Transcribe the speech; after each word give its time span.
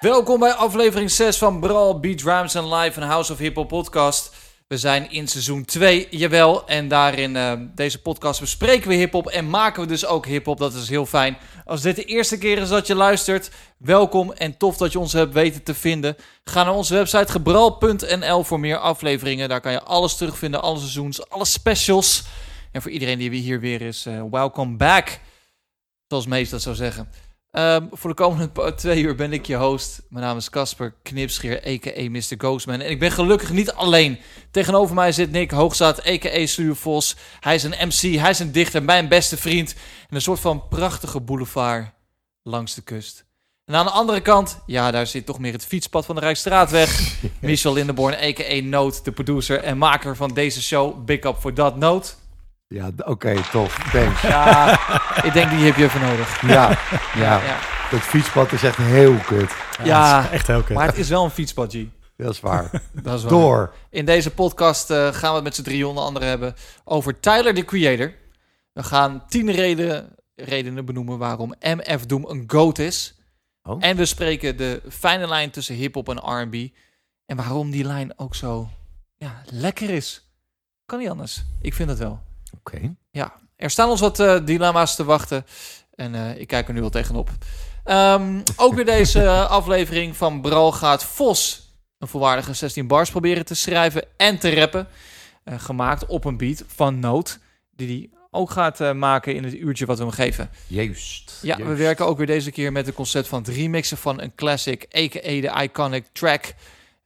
Welkom 0.00 0.40
bij 0.40 0.52
aflevering 0.52 1.10
6 1.10 1.38
van 1.38 1.60
Brawl, 1.60 2.00
Beat 2.00 2.20
Rhymes 2.20 2.56
and 2.56 2.72
Live, 2.72 3.00
een 3.00 3.06
House 3.08 3.32
of 3.32 3.38
Hip 3.38 3.54
Hop 3.54 3.68
podcast. 3.68 4.34
We 4.66 4.78
zijn 4.78 5.10
in 5.10 5.28
seizoen 5.28 5.64
2, 5.64 6.06
jawel. 6.10 6.66
En 6.68 6.88
daarin 6.88 7.34
uh, 7.34 7.52
deze 7.74 8.02
podcast 8.02 8.40
bespreken 8.40 8.88
we 8.88 8.94
hip-hop 8.94 9.26
en 9.26 9.50
maken 9.50 9.82
we 9.82 9.88
dus 9.88 10.06
ook 10.06 10.26
hip-hop. 10.26 10.58
Dat 10.58 10.74
is 10.74 10.88
heel 10.88 11.06
fijn. 11.06 11.36
Als 11.64 11.82
dit 11.82 11.96
de 11.96 12.04
eerste 12.04 12.38
keer 12.38 12.58
is 12.58 12.68
dat 12.68 12.86
je 12.86 12.94
luistert, 12.94 13.50
welkom 13.78 14.32
en 14.32 14.56
tof 14.56 14.76
dat 14.76 14.92
je 14.92 14.98
ons 14.98 15.12
hebt 15.12 15.32
weten 15.32 15.62
te 15.62 15.74
vinden. 15.74 16.16
Ga 16.44 16.64
naar 16.64 16.74
onze 16.74 16.94
website 16.94 17.32
gebral.nl 17.32 18.42
voor 18.42 18.60
meer 18.60 18.78
afleveringen. 18.78 19.48
Daar 19.48 19.60
kan 19.60 19.72
je 19.72 19.82
alles 19.82 20.16
terugvinden, 20.16 20.62
alle 20.62 20.78
seizoens, 20.78 21.28
alle 21.28 21.44
specials. 21.44 22.24
En 22.72 22.82
voor 22.82 22.90
iedereen 22.90 23.18
die 23.18 23.30
hier 23.30 23.60
weer 23.60 23.82
is, 23.82 24.06
uh, 24.06 24.22
welcome 24.30 24.76
back. 24.76 25.20
Zoals 26.08 26.26
Mees 26.26 26.50
dat 26.50 26.62
zou 26.62 26.74
zeggen. 26.74 27.08
Um, 27.58 27.88
voor 27.92 28.10
de 28.10 28.16
komende 28.16 28.74
twee 28.74 29.02
uur 29.02 29.14
ben 29.14 29.32
ik 29.32 29.46
je 29.46 29.56
host. 29.56 30.02
Mijn 30.08 30.24
naam 30.24 30.36
is 30.36 30.50
Casper 30.50 30.94
Knipscheer, 31.02 31.66
a.k.a. 31.66 32.10
Mr. 32.10 32.34
Ghostman. 32.38 32.80
En 32.80 32.90
ik 32.90 32.98
ben 32.98 33.12
gelukkig 33.12 33.50
niet 33.50 33.72
alleen. 33.72 34.18
Tegenover 34.50 34.94
mij 34.94 35.12
zit 35.12 35.30
Nick 35.30 35.50
Hoogzaad, 35.50 36.06
a.k.a. 36.06 36.46
Stuur 36.46 36.74
Vos. 36.74 37.16
Hij 37.40 37.54
is 37.54 37.62
een 37.62 37.88
MC, 37.88 38.18
hij 38.20 38.30
is 38.30 38.38
een 38.38 38.52
dichter, 38.52 38.82
mijn 38.82 39.08
beste 39.08 39.36
vriend. 39.36 39.74
En 40.08 40.14
een 40.14 40.20
soort 40.20 40.40
van 40.40 40.68
prachtige 40.68 41.20
boulevard 41.20 41.90
langs 42.42 42.74
de 42.74 42.82
kust. 42.82 43.24
En 43.64 43.74
aan 43.74 43.86
de 43.86 43.92
andere 43.92 44.20
kant, 44.20 44.62
ja, 44.66 44.90
daar 44.90 45.06
zit 45.06 45.26
toch 45.26 45.38
meer 45.38 45.52
het 45.52 45.66
fietspad 45.66 46.06
van 46.06 46.14
de 46.14 46.20
Rijksstraatweg. 46.20 47.18
Michel 47.40 47.72
Lindeborn, 47.72 48.14
a.k.a. 48.14 48.62
Noot, 48.62 49.04
de 49.04 49.12
producer 49.12 49.62
en 49.62 49.78
maker 49.78 50.16
van 50.16 50.34
deze 50.34 50.62
show. 50.62 51.04
Big 51.04 51.24
up 51.24 51.36
voor 51.40 51.54
dat, 51.54 51.76
Noot. 51.76 52.16
Ja, 52.68 52.90
oké, 53.04 53.34
tof. 53.50 53.90
Thanks. 53.92 54.22
Ja, 54.22 54.72
ik 55.22 55.32
denk 55.32 55.50
die 55.50 55.64
heb 55.64 55.76
je 55.76 55.84
even 55.84 56.00
nodig. 56.00 56.40
Ja, 56.40 56.70
ja. 57.24 57.42
ja. 57.44 57.58
Dat 57.90 58.00
fietspad 58.00 58.52
is 58.52 58.62
echt 58.62 58.76
heel 58.76 59.16
kut. 59.16 59.54
Ja, 59.84 60.30
echt 60.30 60.46
heel 60.46 60.62
kut. 60.62 60.76
Maar 60.76 60.86
het 60.86 60.98
is 60.98 61.08
wel 61.08 61.24
een 61.24 61.30
fietspad, 61.30 61.72
G. 61.72 61.76
Dat 62.16 62.32
is 62.32 62.40
waar. 62.40 62.70
Dat 63.02 63.18
is 63.18 63.22
waar. 63.22 63.30
Door. 63.30 63.74
In 63.90 64.04
deze 64.04 64.30
podcast 64.30 64.90
uh, 64.90 64.96
gaan 65.12 65.28
we 65.28 65.34
het 65.34 65.44
met 65.44 65.54
z'n 65.54 65.62
drie 65.62 65.86
onder 65.86 66.04
andere 66.04 66.24
hebben 66.24 66.54
over 66.84 67.20
Tyler, 67.20 67.54
the 67.54 67.64
Creator. 67.64 68.12
We 68.72 68.82
gaan 68.82 69.24
tien 69.28 69.50
reden, 69.50 70.14
redenen 70.34 70.84
benoemen 70.84 71.18
waarom 71.18 71.54
MF 71.60 72.06
Doom 72.06 72.24
een 72.28 72.44
GOAT 72.46 72.78
is. 72.78 73.14
Oh. 73.62 73.76
En 73.80 73.96
we 73.96 74.04
spreken 74.04 74.56
de 74.56 74.82
fijne 74.88 75.28
lijn 75.28 75.50
tussen 75.50 75.74
hip-hop 75.74 76.08
en 76.08 76.42
RB. 76.42 76.68
En 77.26 77.36
waarom 77.36 77.70
die 77.70 77.84
lijn 77.84 78.18
ook 78.18 78.34
zo 78.34 78.68
ja, 79.16 79.42
lekker 79.50 79.90
is. 79.90 80.30
Kan 80.86 80.98
niet 80.98 81.08
anders. 81.08 81.44
Ik 81.60 81.74
vind 81.74 81.88
het 81.88 81.98
wel. 81.98 82.25
Oké. 82.66 82.94
Ja, 83.10 83.32
er 83.56 83.70
staan 83.70 83.88
ons 83.88 84.00
wat 84.00 84.20
uh, 84.20 84.38
dilemma's 84.44 84.94
te 84.96 85.04
wachten. 85.04 85.46
En 85.94 86.14
uh, 86.14 86.40
ik 86.40 86.46
kijk 86.46 86.68
er 86.68 86.74
nu 86.74 86.80
wel 86.80 86.90
tegenop. 86.90 87.30
Um, 87.84 88.42
ook 88.56 88.74
weer 88.74 88.84
deze 88.84 89.30
aflevering 89.58 90.16
van 90.16 90.40
Bral 90.40 90.72
gaat 90.72 91.04
Vos 91.04 91.70
een 91.98 92.08
volwaardige 92.08 92.54
16 92.54 92.86
bars 92.86 93.10
proberen 93.10 93.44
te 93.44 93.54
schrijven 93.54 94.04
en 94.16 94.38
te 94.38 94.54
rappen. 94.54 94.88
Uh, 95.44 95.60
gemaakt 95.60 96.06
op 96.06 96.24
een 96.24 96.36
beat 96.36 96.64
van 96.66 96.98
Noot, 96.98 97.38
die 97.76 97.88
hij 97.88 98.18
ook 98.30 98.50
gaat 98.50 98.94
maken 98.94 99.34
in 99.34 99.44
het 99.44 99.54
uurtje 99.54 99.86
wat 99.86 99.98
we 99.98 100.04
hem 100.04 100.12
geven. 100.12 100.50
Juist. 100.66 101.38
Ja, 101.42 101.56
we 101.56 101.74
werken 101.74 102.06
ook 102.06 102.16
weer 102.16 102.26
deze 102.26 102.50
keer 102.50 102.72
met 102.72 102.86
het 102.86 102.94
concept 102.94 103.28
van 103.28 103.38
het 103.38 103.48
remixen 103.48 103.96
van 103.96 104.20
een 104.20 104.34
classic, 104.34 104.82
a.k.a. 104.96 105.20
de 105.40 105.62
iconic 105.62 106.04
track 106.12 106.54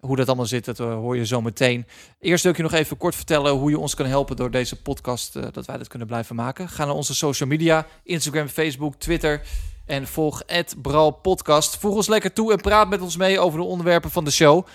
hoe 0.00 0.16
dat 0.16 0.26
allemaal 0.26 0.46
zit, 0.46 0.64
dat 0.64 0.80
eh, 0.80 0.94
hoor 0.94 1.16
je 1.16 1.26
zo 1.26 1.40
meteen. 1.40 1.86
Eerst 2.20 2.42
wil 2.42 2.52
ik 2.52 2.58
je 2.58 2.64
nog 2.64 2.72
even 2.72 2.96
kort 2.96 3.14
vertellen 3.14 3.52
hoe 3.52 3.70
je 3.70 3.78
ons 3.78 3.94
kan 3.94 4.06
helpen 4.06 4.36
door 4.36 4.50
deze 4.50 4.82
podcast, 4.82 5.36
uh, 5.36 5.44
dat 5.52 5.66
wij 5.66 5.76
dat 5.78 5.88
kunnen 5.88 6.08
blijven 6.08 6.36
maken. 6.36 6.68
Ga 6.68 6.84
naar 6.84 6.94
onze 6.94 7.14
social 7.14 7.48
media, 7.48 7.86
Instagram, 8.02 8.48
Facebook, 8.48 8.94
Twitter 8.94 9.42
en 9.86 10.06
volg 10.06 10.42
Bral 10.82 11.10
Podcast. 11.10 11.76
Voeg 11.76 11.94
ons 11.94 12.08
lekker 12.08 12.32
toe 12.32 12.52
en 12.52 12.60
praat 12.60 12.88
met 12.88 13.00
ons 13.00 13.16
mee 13.16 13.40
over 13.40 13.58
de 13.58 13.64
onderwerpen 13.64 14.10
van 14.10 14.24
de 14.24 14.30
show. 14.30 14.66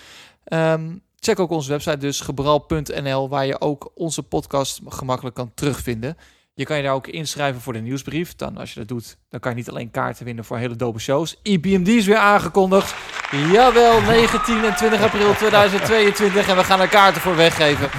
Um, 0.44 1.02
check 1.18 1.38
ook 1.38 1.50
onze 1.50 1.70
website 1.70 1.96
dus, 1.96 2.20
gebral.nl, 2.20 3.28
waar 3.28 3.46
je 3.46 3.60
ook 3.60 3.90
onze 3.94 4.22
podcast 4.22 4.80
gemakkelijk 4.88 5.36
kan 5.36 5.50
terugvinden. 5.54 6.16
Je 6.54 6.64
kan 6.64 6.76
je 6.76 6.82
daar 6.82 6.94
ook 6.94 7.06
inschrijven 7.06 7.60
voor 7.60 7.72
de 7.72 7.78
nieuwsbrief. 7.78 8.34
Dan, 8.34 8.56
als 8.56 8.72
je 8.72 8.78
dat 8.78 8.88
doet, 8.88 9.16
dan 9.28 9.40
kan 9.40 9.50
je 9.50 9.56
niet 9.56 9.68
alleen 9.68 9.90
kaarten 9.90 10.24
winnen 10.24 10.44
voor 10.44 10.58
hele 10.58 10.76
dope 10.76 10.98
shows. 10.98 11.40
EPMD 11.42 11.88
is 11.88 12.06
weer 12.06 12.16
aangekondigd. 12.16 12.94
Jawel, 13.30 14.00
19 14.00 14.64
en 14.64 14.74
20 14.74 15.02
april 15.02 15.34
2022. 15.34 16.48
En 16.48 16.56
we 16.56 16.64
gaan 16.64 16.80
er 16.80 16.88
kaarten 16.88 17.22
voor 17.22 17.36
weggeven. 17.36 17.90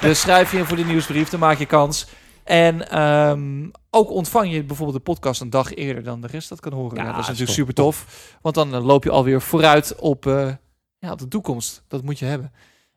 Dus 0.00 0.20
schrijf 0.20 0.52
je 0.52 0.58
in 0.58 0.64
voor 0.64 0.76
de 0.76 0.84
nieuwsbrief, 0.84 1.28
dan 1.28 1.40
maak 1.40 1.58
je 1.58 1.66
kans. 1.66 2.06
En 2.44 3.00
um, 3.02 3.70
ook 3.90 4.10
ontvang 4.10 4.52
je 4.52 4.64
bijvoorbeeld 4.64 4.96
de 4.96 5.12
podcast 5.12 5.40
een 5.40 5.50
dag 5.50 5.74
eerder 5.74 6.02
dan 6.02 6.20
de 6.20 6.26
rest 6.26 6.48
dat 6.48 6.60
kan 6.60 6.72
horen. 6.72 6.96
Ja, 6.96 7.04
dat 7.04 7.18
is 7.18 7.26
natuurlijk 7.26 7.52
super 7.52 7.74
tof. 7.74 8.06
Want 8.42 8.54
dan 8.54 8.74
uh, 8.74 8.84
loop 8.84 9.04
je 9.04 9.10
alweer 9.10 9.40
vooruit 9.40 9.94
op, 9.96 10.26
uh, 10.26 10.52
ja, 10.98 11.12
op 11.12 11.18
de 11.18 11.28
toekomst. 11.28 11.84
Dat 11.88 12.02
moet 12.02 12.18
je 12.18 12.24
hebben. 12.24 12.52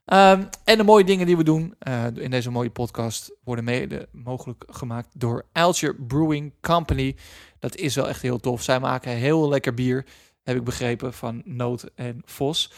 Um, 0.05 0.49
en 0.63 0.77
de 0.77 0.83
mooie 0.83 1.03
dingen 1.03 1.25
die 1.25 1.37
we 1.37 1.43
doen 1.43 1.75
uh, 1.87 2.05
in 2.13 2.31
deze 2.31 2.51
mooie 2.51 2.69
podcast 2.69 3.31
worden 3.43 3.65
mede 3.65 4.07
mogelijk 4.11 4.63
gemaakt 4.67 5.07
door 5.13 5.45
Alger 5.51 5.95
Brewing 5.95 6.53
Company. 6.61 7.15
Dat 7.59 7.75
is 7.75 7.95
wel 7.95 8.07
echt 8.07 8.21
heel 8.21 8.39
tof. 8.39 8.61
Zij 8.61 8.79
maken 8.79 9.11
heel 9.11 9.49
lekker 9.49 9.73
bier, 9.73 10.05
heb 10.43 10.55
ik 10.55 10.63
begrepen, 10.63 11.13
van 11.13 11.41
Noot 11.45 11.83
en 11.95 12.21
Vos. 12.25 12.71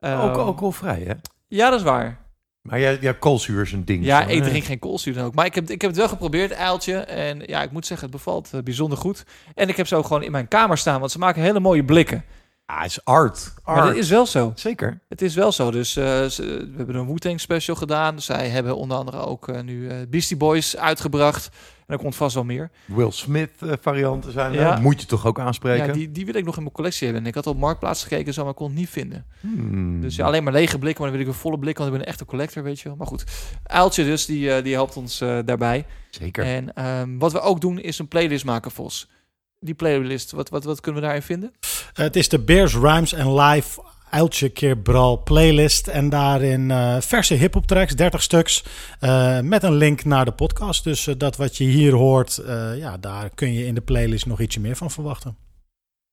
Um, 0.00 0.18
ook 0.18 0.36
alcoholvrij, 0.36 1.02
hè? 1.06 1.14
Ja, 1.48 1.70
dat 1.70 1.78
is 1.78 1.84
waar. 1.84 2.28
Maar 2.62 2.80
jij, 2.80 2.98
ja, 3.00 3.12
koolzuur 3.12 3.62
is 3.62 3.72
een 3.72 3.84
ding. 3.84 4.04
Ja, 4.04 4.26
ik 4.26 4.42
drink 4.42 4.64
geen 4.64 4.78
koolzuur 4.78 5.14
dan 5.14 5.24
ook. 5.24 5.34
Maar 5.34 5.46
ik 5.46 5.54
heb, 5.54 5.70
ik 5.70 5.80
heb 5.80 5.90
het 5.90 5.98
wel 5.98 6.08
geprobeerd, 6.08 6.52
uiltje. 6.52 6.94
En 6.96 7.42
ja, 7.46 7.62
ik 7.62 7.70
moet 7.70 7.86
zeggen, 7.86 8.08
het 8.08 8.16
bevalt 8.16 8.50
uh, 8.54 8.62
bijzonder 8.62 8.98
goed. 8.98 9.24
En 9.54 9.68
ik 9.68 9.76
heb 9.76 9.86
ze 9.86 9.96
ook 9.96 10.06
gewoon 10.06 10.22
in 10.22 10.30
mijn 10.30 10.48
kamer 10.48 10.78
staan, 10.78 11.00
want 11.00 11.12
ze 11.12 11.18
maken 11.18 11.42
hele 11.42 11.60
mooie 11.60 11.84
blikken. 11.84 12.24
Ah, 12.70 12.82
het 12.82 12.90
is 12.90 13.04
art. 13.04 13.52
art. 13.62 13.76
Maar 13.76 13.86
dat 13.86 13.96
is 13.96 14.08
wel 14.08 14.26
zo. 14.26 14.52
Zeker. 14.54 15.00
Het 15.08 15.22
is 15.22 15.34
wel 15.34 15.52
zo. 15.52 15.70
Dus 15.70 15.96
uh, 15.96 16.04
ze, 16.24 16.42
we 16.42 16.76
hebben 16.76 16.94
een 16.94 17.06
wu 17.06 17.38
special 17.38 17.76
gedaan. 17.76 18.20
Zij 18.20 18.48
hebben 18.48 18.76
onder 18.76 18.96
andere 18.96 19.18
ook 19.18 19.48
uh, 19.48 19.60
nu 19.60 19.80
uh, 19.80 19.94
Beastie 20.08 20.36
Boys 20.36 20.76
uitgebracht. 20.76 21.50
En 21.86 21.96
er 21.96 22.02
komt 22.02 22.16
vast 22.16 22.34
wel 22.34 22.44
meer. 22.44 22.70
Will 22.84 23.10
Smith 23.10 23.50
varianten 23.80 24.32
zijn 24.32 24.54
er. 24.54 24.60
Ja. 24.60 24.78
Moet 24.78 25.00
je 25.00 25.06
toch 25.06 25.26
ook 25.26 25.40
aanspreken? 25.40 25.86
Ja, 25.86 25.92
die, 25.92 26.10
die 26.10 26.24
wil 26.24 26.34
ik 26.34 26.44
nog 26.44 26.56
in 26.56 26.62
mijn 26.62 26.74
collectie 26.74 27.06
hebben. 27.06 27.26
ik 27.26 27.34
had 27.34 27.46
op 27.46 27.58
Marktplaats 27.58 28.02
gekeken, 28.02 28.34
zo, 28.34 28.44
maar 28.44 28.54
kon 28.54 28.66
het 28.66 28.76
niet 28.76 28.88
vinden. 28.88 29.24
Hmm. 29.40 30.00
Dus 30.00 30.16
ja, 30.16 30.26
alleen 30.26 30.44
maar 30.44 30.52
lege 30.52 30.78
blikken, 30.78 31.02
maar 31.02 31.10
dan 31.10 31.20
wil 31.20 31.28
ik 31.28 31.34
een 31.34 31.40
volle 31.40 31.58
blik, 31.58 31.76
want 31.76 31.88
ik 31.90 31.96
ben 31.96 32.04
een 32.04 32.12
echte 32.12 32.24
collector, 32.24 32.62
weet 32.62 32.80
je 32.80 32.88
wel. 32.88 32.96
Maar 32.96 33.06
goed, 33.06 33.24
Uiltje 33.62 34.04
dus, 34.04 34.26
die, 34.26 34.62
die 34.62 34.74
helpt 34.74 34.96
ons 34.96 35.18
daarbij. 35.18 35.86
Zeker. 36.10 36.44
En 36.44 36.86
um, 36.86 37.18
wat 37.18 37.32
we 37.32 37.40
ook 37.40 37.60
doen, 37.60 37.78
is 37.78 37.98
een 37.98 38.08
playlist 38.08 38.44
maken, 38.44 38.70
Vos 38.70 39.08
die 39.60 39.74
playlist, 39.74 40.30
wat, 40.30 40.48
wat, 40.48 40.64
wat 40.64 40.80
kunnen 40.80 41.00
we 41.00 41.06
daarin 41.06 41.26
vinden? 41.26 41.52
Het 41.92 42.16
is 42.16 42.28
de 42.28 42.38
Bears 42.38 42.74
Rhymes 42.74 43.14
and 43.14 43.40
Live 43.40 43.80
Uiltje 44.10 44.48
keer 44.48 44.76
Brawl 44.78 45.16
playlist. 45.16 45.86
En 45.86 46.08
daarin 46.08 46.70
uh, 46.70 47.00
verse 47.00 47.34
hip-hop 47.34 47.66
tracks, 47.66 47.94
30 47.94 48.22
stuks. 48.22 48.64
Uh, 49.00 49.40
met 49.40 49.62
een 49.62 49.74
link 49.74 50.04
naar 50.04 50.24
de 50.24 50.32
podcast. 50.32 50.84
Dus 50.84 51.06
uh, 51.06 51.14
dat 51.18 51.36
wat 51.36 51.56
je 51.56 51.64
hier 51.64 51.92
hoort, 51.92 52.42
ja, 52.76 52.96
daar 52.96 53.30
kun 53.34 53.52
je 53.52 53.66
in 53.66 53.74
de 53.74 53.80
playlist 53.80 54.26
nog 54.26 54.40
ietsje 54.40 54.60
meer 54.60 54.76
van 54.76 54.90
verwachten. 54.90 55.36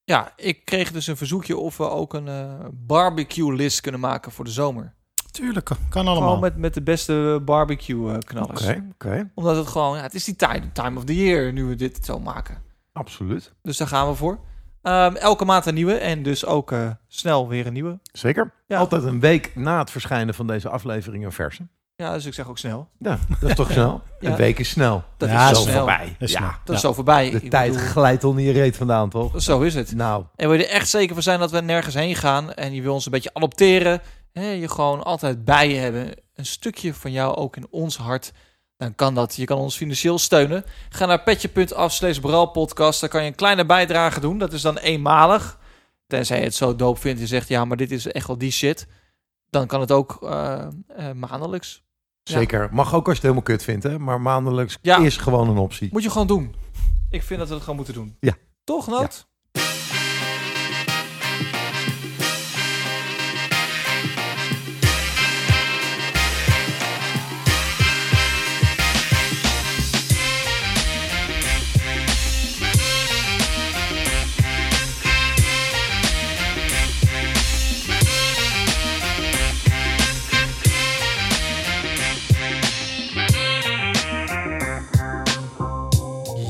Ja, 0.03 0.33
ik 0.35 0.65
kreeg 0.65 0.91
dus 0.91 1.07
een 1.07 1.17
verzoekje 1.17 1.57
of 1.57 1.77
we 1.77 1.89
ook 1.89 2.13
een 2.13 2.29
barbecue 2.73 3.55
list 3.55 3.81
kunnen 3.81 3.99
maken 3.99 4.31
voor 4.31 4.45
de 4.45 4.51
zomer. 4.51 4.93
Tuurlijk, 5.31 5.69
kan 5.89 6.07
allemaal. 6.07 6.27
Gewoon 6.27 6.39
met, 6.39 6.57
met 6.57 6.73
de 6.73 6.81
beste 6.81 7.41
barbecue 7.45 8.17
knallers. 8.17 8.61
Oké, 8.61 8.69
okay, 8.69 9.11
okay. 9.13 9.31
Omdat 9.33 9.55
het 9.55 9.67
gewoon, 9.67 9.97
ja, 9.97 10.03
het 10.03 10.13
is 10.13 10.23
die 10.23 10.35
time, 10.35 10.71
time 10.71 10.97
of 10.97 11.03
the 11.03 11.15
year 11.15 11.53
nu 11.53 11.63
we 11.63 11.75
dit 11.75 12.05
zo 12.05 12.19
maken. 12.19 12.65
Absoluut. 12.97 13.53
Dus 13.61 13.77
daar 13.77 13.87
gaan 13.87 14.07
we 14.07 14.15
voor. 14.15 14.39
Um, 14.81 15.15
elke 15.15 15.45
maand 15.45 15.65
een 15.65 15.73
nieuwe 15.73 15.93
en 15.93 16.23
dus 16.23 16.45
ook 16.45 16.71
uh, 16.71 16.89
snel 17.07 17.47
weer 17.47 17.67
een 17.67 17.73
nieuwe. 17.73 17.99
Zeker. 18.11 18.53
Ja. 18.67 18.77
Altijd 18.77 19.03
een 19.03 19.19
week 19.19 19.55
na 19.55 19.79
het 19.79 19.91
verschijnen 19.91 20.33
van 20.33 20.47
deze 20.47 20.69
aflevering 20.69 21.25
een 21.25 21.31
verse. 21.31 21.67
Ja, 21.95 22.13
dus 22.13 22.25
ik 22.25 22.33
zeg 22.33 22.49
ook 22.49 22.57
snel. 22.57 22.89
Ja, 22.99 23.19
dat 23.39 23.49
is 23.49 23.55
toch 23.55 23.71
snel? 23.77 24.01
ja. 24.19 24.29
Een 24.29 24.35
week 24.35 24.59
is 24.59 24.69
snel. 24.69 25.03
Dat 25.17 25.29
ja, 25.29 25.49
is 25.49 25.57
zo 25.57 25.63
snel. 25.63 25.75
voorbij. 25.75 26.15
Is 26.19 26.31
ja, 26.31 26.37
snel. 26.37 26.51
dat 26.63 26.75
is 26.75 26.81
zo 26.81 26.93
voorbij. 26.93 27.29
De 27.29 27.37
ik 27.41 27.49
tijd 27.49 27.71
bedoel... 27.71 27.87
glijdt 27.87 28.23
onder 28.23 28.43
je 28.43 28.51
reet 28.51 28.77
vandaan, 28.77 29.09
toch? 29.09 29.41
Zo 29.41 29.61
is 29.61 29.75
het. 29.75 29.95
Nou. 29.95 30.23
En 30.35 30.49
wil 30.49 30.57
je 30.57 30.65
er 30.65 30.73
echt 30.73 30.89
zeker 30.89 31.13
van 31.13 31.23
zijn 31.23 31.39
dat 31.39 31.51
we 31.51 31.61
nergens 31.61 31.95
heen 31.95 32.15
gaan 32.15 32.53
en 32.53 32.73
je 32.73 32.81
wil 32.81 32.93
ons 32.93 33.05
een 33.05 33.11
beetje 33.11 33.33
adopteren, 33.33 34.01
hè, 34.31 34.49
je 34.49 34.69
gewoon 34.69 35.03
altijd 35.03 35.45
bij 35.45 35.69
je 35.69 35.75
hebben, 35.75 36.13
een 36.35 36.45
stukje 36.45 36.93
van 36.93 37.11
jou 37.11 37.35
ook 37.35 37.55
in 37.55 37.67
ons 37.69 37.97
hart 37.97 38.31
dan 38.77 38.95
kan 38.95 39.15
dat. 39.15 39.35
Je 39.35 39.45
kan 39.45 39.57
ons 39.57 39.77
financieel 39.77 40.19
steunen. 40.19 40.65
Ga 40.89 41.05
naar 41.05 41.23
petje.af 41.23 41.93
slash 41.93 42.19
podcast. 42.53 43.01
Daar 43.01 43.09
kan 43.09 43.21
je 43.21 43.27
een 43.27 43.35
kleine 43.35 43.65
bijdrage 43.65 44.19
doen. 44.19 44.37
Dat 44.37 44.53
is 44.53 44.61
dan 44.61 44.77
eenmalig. 44.77 45.59
Tenzij 46.07 46.37
je 46.37 46.43
het 46.43 46.55
zo 46.55 46.75
doop 46.75 46.99
vindt 46.99 47.21
en 47.21 47.27
zegt... 47.27 47.47
ja, 47.47 47.65
maar 47.65 47.77
dit 47.77 47.91
is 47.91 48.07
echt 48.07 48.27
wel 48.27 48.37
die 48.37 48.51
shit. 48.51 48.87
Dan 49.49 49.67
kan 49.67 49.79
het 49.79 49.91
ook 49.91 50.17
uh, 50.23 50.67
uh, 50.99 51.11
maandelijks. 51.11 51.83
Zeker. 52.23 52.61
Ja. 52.61 52.69
Mag 52.71 52.93
ook 52.93 53.07
als 53.07 53.17
je 53.17 53.21
het 53.21 53.21
helemaal 53.21 53.41
kut 53.41 53.63
vindt, 53.63 53.83
hè. 53.83 53.99
Maar 53.99 54.21
maandelijks 54.21 54.77
ja. 54.81 54.97
is 54.97 55.17
gewoon 55.17 55.49
een 55.49 55.57
optie. 55.57 55.89
Moet 55.91 56.03
je 56.03 56.09
gewoon 56.09 56.27
doen. 56.27 56.55
Ik 57.09 57.23
vind 57.23 57.39
dat 57.39 57.47
we 57.47 57.53
het 57.53 57.63
gewoon 57.63 57.75
moeten 57.75 57.93
doen. 57.93 58.15
Ja. 58.19 58.33
Toch? 58.63 58.89
Ja. 58.89 59.09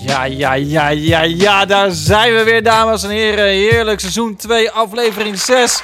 Ja, 0.07 0.23
ja, 0.23 0.53
ja, 0.53 0.89
ja, 0.89 1.21
ja, 1.21 1.65
daar 1.65 1.91
zijn 1.91 2.33
we 2.33 2.43
weer, 2.43 2.63
dames 2.63 3.03
en 3.03 3.09
heren. 3.09 3.45
Heerlijk, 3.45 3.99
seizoen 3.99 4.35
2, 4.35 4.71
aflevering 4.71 5.37
6. 5.39 5.81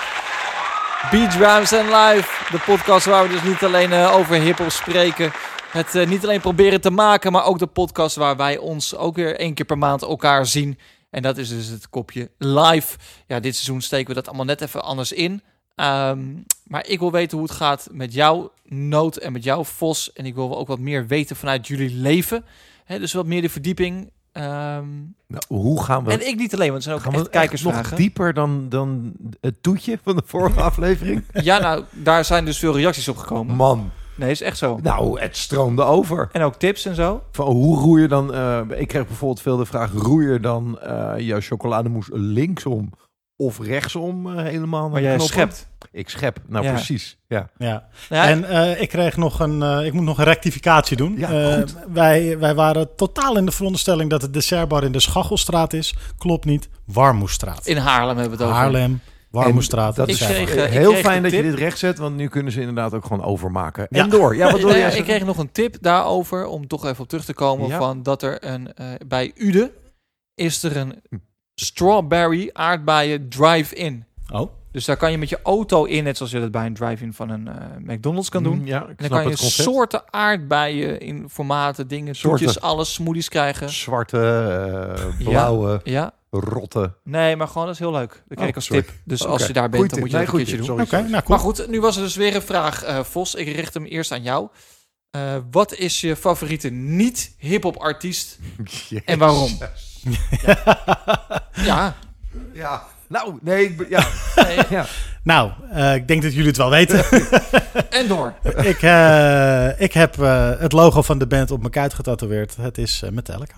Beach 1.11 1.33
Rhymes 1.33 1.73
and 1.73 1.85
Live, 1.85 2.51
de 2.51 2.59
podcast 2.65 3.05
waar 3.05 3.23
we 3.23 3.29
dus 3.29 3.43
niet 3.43 3.63
alleen 3.63 3.91
uh, 3.91 4.15
over 4.15 4.35
hiphop 4.35 4.69
spreken. 4.69 5.31
Het 5.69 5.95
uh, 5.95 6.07
niet 6.07 6.23
alleen 6.23 6.41
proberen 6.41 6.81
te 6.81 6.89
maken, 6.89 7.31
maar 7.31 7.45
ook 7.45 7.59
de 7.59 7.67
podcast 7.67 8.15
waar 8.15 8.37
wij 8.37 8.57
ons 8.57 8.95
ook 8.95 9.15
weer 9.15 9.35
één 9.35 9.53
keer 9.53 9.65
per 9.65 9.77
maand 9.77 10.01
elkaar 10.01 10.45
zien. 10.45 10.79
En 11.09 11.21
dat 11.21 11.37
is 11.37 11.49
dus 11.49 11.67
het 11.67 11.89
kopje 11.89 12.29
live. 12.37 12.97
Ja, 13.27 13.39
dit 13.39 13.53
seizoen 13.53 13.81
steken 13.81 14.07
we 14.07 14.13
dat 14.13 14.27
allemaal 14.27 14.45
net 14.45 14.61
even 14.61 14.83
anders 14.83 15.11
in. 15.11 15.41
Um, 15.75 16.45
maar 16.63 16.87
ik 16.87 16.99
wil 16.99 17.11
weten 17.11 17.37
hoe 17.37 17.47
het 17.47 17.55
gaat 17.55 17.87
met 17.91 18.13
jouw 18.13 18.51
nood 18.63 19.15
en 19.15 19.31
met 19.31 19.43
jouw 19.43 19.63
Vos. 19.63 20.13
En 20.13 20.25
ik 20.25 20.35
wil 20.35 20.57
ook 20.57 20.67
wat 20.67 20.79
meer 20.79 21.07
weten 21.07 21.35
vanuit 21.35 21.67
jullie 21.67 21.95
leven. 21.95 22.45
Dus 22.87 23.13
wat 23.13 23.25
meer 23.25 23.41
de 23.41 23.49
verdieping. 23.49 24.11
Um, 24.37 25.15
nou, 25.27 25.43
hoe 25.47 25.83
gaan 25.83 26.03
we... 26.03 26.11
En 26.11 26.27
ik 26.27 26.35
niet 26.35 26.53
alleen, 26.53 26.71
want 26.71 26.83
het 26.83 26.83
zijn 26.83 26.95
ook 26.95 27.01
gaan 27.01 27.13
echt 27.13 27.29
kijkersvragen. 27.29 27.89
nog 27.89 27.99
dieper 27.99 28.33
dan, 28.33 28.69
dan 28.69 29.13
het 29.41 29.63
toetje 29.63 29.99
van 30.03 30.15
de 30.15 30.23
vorige 30.25 30.61
aflevering? 30.69 31.23
ja, 31.33 31.59
nou, 31.59 31.83
daar 31.91 32.25
zijn 32.25 32.45
dus 32.45 32.59
veel 32.59 32.75
reacties 32.75 33.07
op 33.07 33.17
gekomen. 33.17 33.55
Man. 33.55 33.91
Nee, 34.15 34.31
is 34.31 34.41
echt 34.41 34.57
zo. 34.57 34.79
Nou, 34.81 35.19
het 35.19 35.37
stroomde 35.37 35.83
over. 35.83 36.29
En 36.31 36.41
ook 36.41 36.55
tips 36.55 36.85
en 36.85 36.95
zo. 36.95 37.23
Van 37.31 37.45
hoe 37.45 37.79
roei 37.79 38.01
je 38.01 38.07
dan... 38.07 38.35
Uh, 38.35 38.61
ik 38.75 38.87
kreeg 38.87 39.07
bijvoorbeeld 39.07 39.41
veel 39.41 39.57
de 39.57 39.65
vraag... 39.65 39.91
roei 39.91 40.27
je 40.31 40.39
dan 40.39 40.79
uh, 40.83 41.13
jouw 41.17 41.41
chocolademousse 41.41 42.19
linksom 42.19 42.89
of 43.35 43.59
rechtsom 43.59 44.27
uh, 44.27 44.41
helemaal? 44.41 44.89
Maar 44.89 45.01
jij 45.01 45.19
schept. 45.19 45.71
Ik 45.91 46.09
schep, 46.09 46.39
nou 46.47 46.67
precies. 46.67 47.17
Ja. 47.27 47.49
Ja. 47.57 47.87
ja. 48.09 48.27
En 48.27 48.43
uh, 48.43 48.81
ik 48.81 48.89
kreeg 48.89 49.17
nog 49.17 49.39
een, 49.39 49.61
uh, 49.61 49.85
ik 49.85 49.93
moet 49.93 50.03
nog 50.03 50.17
een 50.17 50.23
rectificatie 50.23 50.97
doen. 50.97 51.17
Ja, 51.17 51.57
uh, 51.57 51.63
wij, 51.87 52.39
wij 52.39 52.55
waren 52.55 52.95
totaal 52.95 53.37
in 53.37 53.45
de 53.45 53.51
veronderstelling 53.51 54.09
dat 54.09 54.21
het 54.21 54.33
dessertbar 54.33 54.83
in 54.83 54.91
de 54.91 54.99
Schachelstraat 54.99 55.73
is. 55.73 55.95
Klopt 56.17 56.45
niet, 56.45 56.69
Warmoestraat. 56.85 57.67
In 57.67 57.77
Haarlem 57.77 58.17
hebben 58.17 58.37
we 58.37 58.43
het 58.43 58.51
over. 58.53 58.61
Haarlem. 58.61 58.99
Warmoestraat. 59.29 59.95
Dat 59.95 60.07
is 60.07 60.25
kreeg, 60.25 60.69
heel 60.69 60.93
fijn 60.93 61.23
dat 61.23 61.31
je 61.31 61.41
dit 61.41 61.55
recht 61.55 61.77
zet, 61.77 61.97
want 61.97 62.15
nu 62.15 62.27
kunnen 62.27 62.51
ze 62.51 62.59
inderdaad 62.59 62.93
ook 62.93 63.05
gewoon 63.05 63.23
overmaken. 63.23 63.87
En 63.87 64.09
door. 64.09 64.35
Ja, 64.35 64.51
wat 64.51 64.61
wil 64.61 64.75
jij 64.75 64.97
Ik 64.97 65.03
kreeg 65.03 65.25
nog 65.25 65.37
een 65.37 65.51
tip 65.51 65.77
daarover, 65.81 66.45
om 66.45 66.67
toch 66.67 66.85
even 66.85 67.03
op 67.03 67.09
terug 67.09 67.25
te 67.25 67.33
komen, 67.33 67.69
van 67.69 68.03
dat 68.03 68.23
er 68.23 68.45
een, 68.45 68.73
bij 69.07 69.31
Ude 69.35 69.71
is 70.35 70.63
er 70.63 70.77
een 70.77 71.01
hm. 71.09 71.15
Strawberry 71.55 72.49
aardbeien 72.53 73.29
drive-in. 73.29 74.05
Oh. 74.31 74.51
Dus 74.73 74.85
daar 74.85 74.97
kan 74.97 75.11
je 75.11 75.17
met 75.17 75.29
je 75.29 75.39
auto 75.43 75.83
in, 75.83 76.03
net 76.03 76.17
zoals 76.17 76.31
je 76.31 76.39
dat 76.39 76.51
bij 76.51 76.65
een 76.65 76.73
drive-in 76.73 77.13
van 77.13 77.29
een 77.29 77.47
uh, 77.47 77.93
McDonald's 77.95 78.29
kan 78.29 78.43
doen. 78.43 78.57
Mm, 78.57 78.65
ja, 78.65 78.87
dan 78.95 79.09
kan 79.09 79.27
je 79.27 79.35
soorten 79.35 80.13
aardbeien 80.13 80.99
in 80.99 81.29
formaten, 81.29 81.87
dingen, 81.87 82.15
soorten. 82.15 82.61
alles, 82.61 82.93
smoothies 82.93 83.29
krijgen. 83.29 83.69
Zwarte, 83.69 84.17
uh, 84.97 85.27
blauwe, 85.27 85.81
ja, 85.83 86.13
rotte. 86.29 86.93
Nee, 87.03 87.35
maar 87.35 87.47
gewoon 87.47 87.65
dat 87.65 87.73
is 87.73 87.79
heel 87.79 87.91
leuk. 87.91 88.23
Dat 88.27 88.37
krijg 88.37 88.49
ik 88.49 88.55
als 88.55 88.67
tip. 88.67 88.89
Dus 89.03 89.25
als 89.25 89.47
je 89.47 89.53
daar 89.53 89.69
bent, 89.69 89.89
dan 89.89 89.99
moet 89.99 90.11
je 90.11 90.15
nee, 90.15 90.25
dat 90.25 90.33
een 90.33 90.45
keertje 90.45 90.65
doen. 90.65 90.81
Oké, 90.81 91.01
nou, 91.01 91.23
Maar 91.27 91.39
goed, 91.39 91.67
nu 91.67 91.81
was 91.81 91.95
er 91.95 92.03
dus 92.03 92.15
weer 92.15 92.35
een 92.35 92.41
vraag, 92.41 92.87
uh, 92.87 93.03
Vos. 93.03 93.35
Ik 93.35 93.55
richt 93.55 93.73
hem 93.73 93.85
eerst 93.85 94.11
aan 94.11 94.23
jou. 94.23 94.47
wat 95.51 95.73
is 95.73 96.01
je 96.01 96.15
favoriete 96.15 96.69
niet-hip-hop 96.69 97.77
artiest 97.77 98.39
en 99.05 99.19
waarom? 99.19 99.57
Ja. 101.53 101.95
ja. 102.53 102.83
Nou, 103.07 103.37
nee, 103.41 103.65
ik, 103.65 103.89
ja. 103.89 104.07
ja. 104.69 104.85
Nou, 105.23 105.51
uh, 105.73 105.95
ik 105.95 106.07
denk 106.07 106.21
dat 106.21 106.31
jullie 106.31 106.47
het 106.47 106.57
wel 106.57 106.69
weten. 106.69 107.05
en 107.89 108.07
door. 108.07 108.33
ik, 108.43 108.81
uh, 108.81 109.81
ik 109.81 109.93
heb 109.93 110.17
uh, 110.17 110.51
het 110.59 110.71
logo 110.71 111.01
van 111.01 111.17
de 111.17 111.27
band 111.27 111.51
op 111.51 111.59
mijn 111.59 111.71
kuit 111.71 111.93
getatoeëerd. 111.93 112.55
Het 112.55 112.77
is 112.77 113.03
Metallica. 113.11 113.55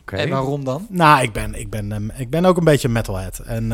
Okay. 0.00 0.20
En 0.20 0.28
waarom 0.28 0.64
dan? 0.64 0.86
Nou, 0.90 1.22
ik 1.22 1.32
ben, 1.32 1.54
ik 1.54 1.70
ben, 1.70 2.12
ik 2.16 2.30
ben 2.30 2.44
ook 2.44 2.56
een 2.56 2.64
beetje 2.64 2.88
metalhead. 2.88 3.38
En 3.38 3.72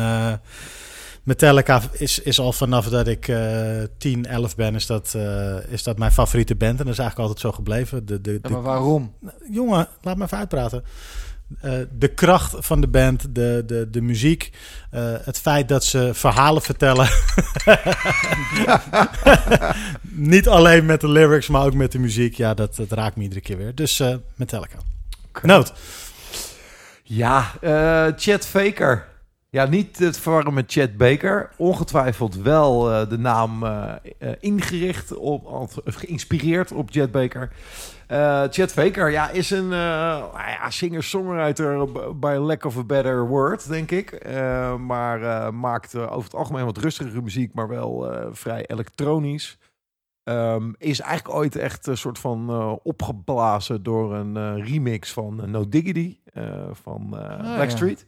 Metallica 1.23 1.81
is, 1.91 2.19
is 2.19 2.39
al 2.39 2.53
vanaf 2.53 2.89
dat 2.89 3.07
ik 3.07 3.27
uh, 3.27 3.83
10, 3.97 4.25
11 4.25 4.55
ben, 4.55 4.75
is 4.75 4.85
dat, 4.85 5.13
uh, 5.15 5.55
is 5.67 5.83
dat 5.83 5.97
mijn 5.97 6.11
favoriete 6.11 6.55
band. 6.55 6.79
En 6.79 6.85
dat 6.85 6.93
is 6.93 6.99
eigenlijk 6.99 7.29
altijd 7.29 7.39
zo 7.39 7.51
gebleven. 7.51 8.05
De, 8.05 8.21
de, 8.21 8.39
de... 8.41 8.49
Ja, 8.49 8.49
maar 8.49 8.61
waarom? 8.61 9.13
Jongen, 9.49 9.87
laat 10.01 10.17
me 10.17 10.23
even 10.23 10.37
uitpraten. 10.37 10.83
Uh, 11.61 11.73
de 11.91 12.07
kracht 12.07 12.55
van 12.57 12.81
de 12.81 12.87
band, 12.87 13.35
de, 13.35 13.63
de, 13.65 13.89
de 13.89 14.01
muziek, 14.01 14.51
uh, 14.93 15.13
het 15.21 15.39
feit 15.39 15.67
dat 15.67 15.83
ze 15.83 16.09
verhalen 16.13 16.61
vertellen. 16.61 17.09
Niet 20.31 20.47
alleen 20.47 20.85
met 20.85 21.01
de 21.01 21.09
lyrics, 21.09 21.47
maar 21.47 21.65
ook 21.65 21.73
met 21.73 21.91
de 21.91 21.99
muziek. 21.99 22.35
Ja, 22.35 22.53
dat, 22.53 22.75
dat 22.75 22.91
raakt 22.91 23.15
me 23.15 23.23
iedere 23.23 23.41
keer 23.41 23.57
weer. 23.57 23.75
Dus 23.75 23.99
uh, 23.99 24.15
Metallica. 24.35 24.77
Okay. 25.27 25.55
Noot. 25.55 25.73
Ja, 27.03 27.51
Chet 28.17 28.45
Faker. 28.45 29.05
Ja, 29.49 29.65
niet 29.65 29.99
het 29.99 30.19
verwarren 30.19 30.53
met 30.53 30.71
Chet 30.71 30.97
Baker. 30.97 31.49
Ongetwijfeld 31.57 32.35
wel 32.35 33.07
de 33.07 33.17
naam 33.17 33.65
ingericht 34.39 35.15
op, 35.15 35.81
geïnspireerd 35.85 36.71
op 36.71 36.89
Chet 36.91 37.11
Baker. 37.11 37.49
Uh, 38.11 38.43
Chet 38.49 38.71
Faker 38.71 39.11
ja, 39.11 39.29
is 39.29 39.49
een 39.49 39.65
uh, 39.65 40.23
ja, 40.33 40.69
singer-songwriter 40.69 41.91
by 42.19 42.37
lack 42.39 42.65
of 42.65 42.77
a 42.77 42.83
better 42.83 43.27
word, 43.27 43.67
denk 43.67 43.91
ik. 43.91 44.25
Uh, 44.27 44.75
maar 44.75 45.53
maakt 45.53 45.95
over 45.95 46.23
het 46.23 46.35
algemeen 46.35 46.65
wat 46.65 46.77
rustigere 46.77 47.21
muziek, 47.21 47.53
maar 47.53 47.67
wel 47.67 48.11
vrij 48.31 48.65
elektronisch. 48.65 49.57
Um, 50.23 50.75
is 50.77 50.99
eigenlijk 50.99 51.37
ooit 51.37 51.55
echt 51.55 51.87
een 51.87 51.97
soort 51.97 52.19
van 52.19 52.49
opgeblazen 52.83 53.83
door 53.83 54.13
een 54.13 54.63
remix 54.63 55.13
van 55.13 55.51
No 55.51 55.69
Diggity 55.69 56.17
van 56.71 57.07
oh, 57.13 57.55
Blackstreet. 57.55 58.05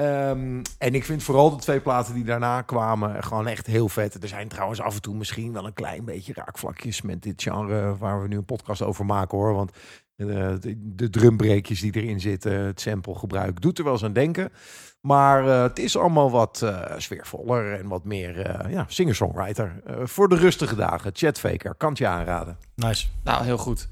Um, 0.00 0.62
en 0.78 0.94
ik 0.94 1.04
vind 1.04 1.22
vooral 1.22 1.50
de 1.50 1.62
twee 1.62 1.80
platen 1.80 2.14
die 2.14 2.24
daarna 2.24 2.62
kwamen 2.62 3.24
gewoon 3.24 3.46
echt 3.46 3.66
heel 3.66 3.88
vet. 3.88 4.22
Er 4.22 4.28
zijn 4.28 4.48
trouwens 4.48 4.80
af 4.80 4.94
en 4.94 5.02
toe 5.02 5.14
misschien 5.14 5.52
wel 5.52 5.66
een 5.66 5.72
klein 5.72 6.04
beetje 6.04 6.32
raakvlakjes 6.32 7.02
met 7.02 7.22
dit 7.22 7.42
genre 7.42 7.96
waar 7.96 8.22
we 8.22 8.28
nu 8.28 8.36
een 8.36 8.44
podcast 8.44 8.82
over 8.82 9.04
maken 9.04 9.38
hoor. 9.38 9.54
Want 9.54 9.70
uh, 10.16 10.54
de, 10.60 10.94
de 10.94 11.10
drumbreekjes 11.10 11.80
die 11.80 11.94
erin 11.94 12.20
zitten, 12.20 12.52
het 12.52 12.80
samplegebruik 12.80 13.60
doet 13.60 13.78
er 13.78 13.84
wel 13.84 13.92
eens 13.92 14.04
aan 14.04 14.12
denken. 14.12 14.52
Maar 15.00 15.44
uh, 15.44 15.62
het 15.62 15.78
is 15.78 15.96
allemaal 15.96 16.30
wat 16.30 16.60
uh, 16.64 16.92
sfeervoller 16.96 17.78
en 17.78 17.88
wat 17.88 18.04
meer 18.04 18.70
ja, 18.70 18.84
singer-songwriter. 18.88 19.82
voor 20.02 20.28
de 20.28 20.36
rustige 20.36 20.76
dagen. 20.76 21.10
Chat 21.14 21.38
Faker, 21.38 21.74
kan 21.74 21.88
het 21.88 21.98
je 21.98 22.06
aanraden. 22.06 22.58
Nice. 22.74 23.06
Nou, 23.24 23.44
heel 23.44 23.58
goed. 23.58 23.88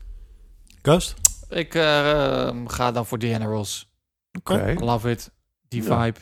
Ghost? 0.82 1.14
Ik 1.48 1.72
ga 2.66 2.92
dan 2.92 3.06
voor 3.06 3.18
Diana 3.18 3.44
Ross. 3.44 3.92
Oké. 4.38 4.52
Okay. 4.52 4.74
Love 4.74 5.10
it 5.10 5.32
die 5.74 5.82
vibe. 5.82 6.18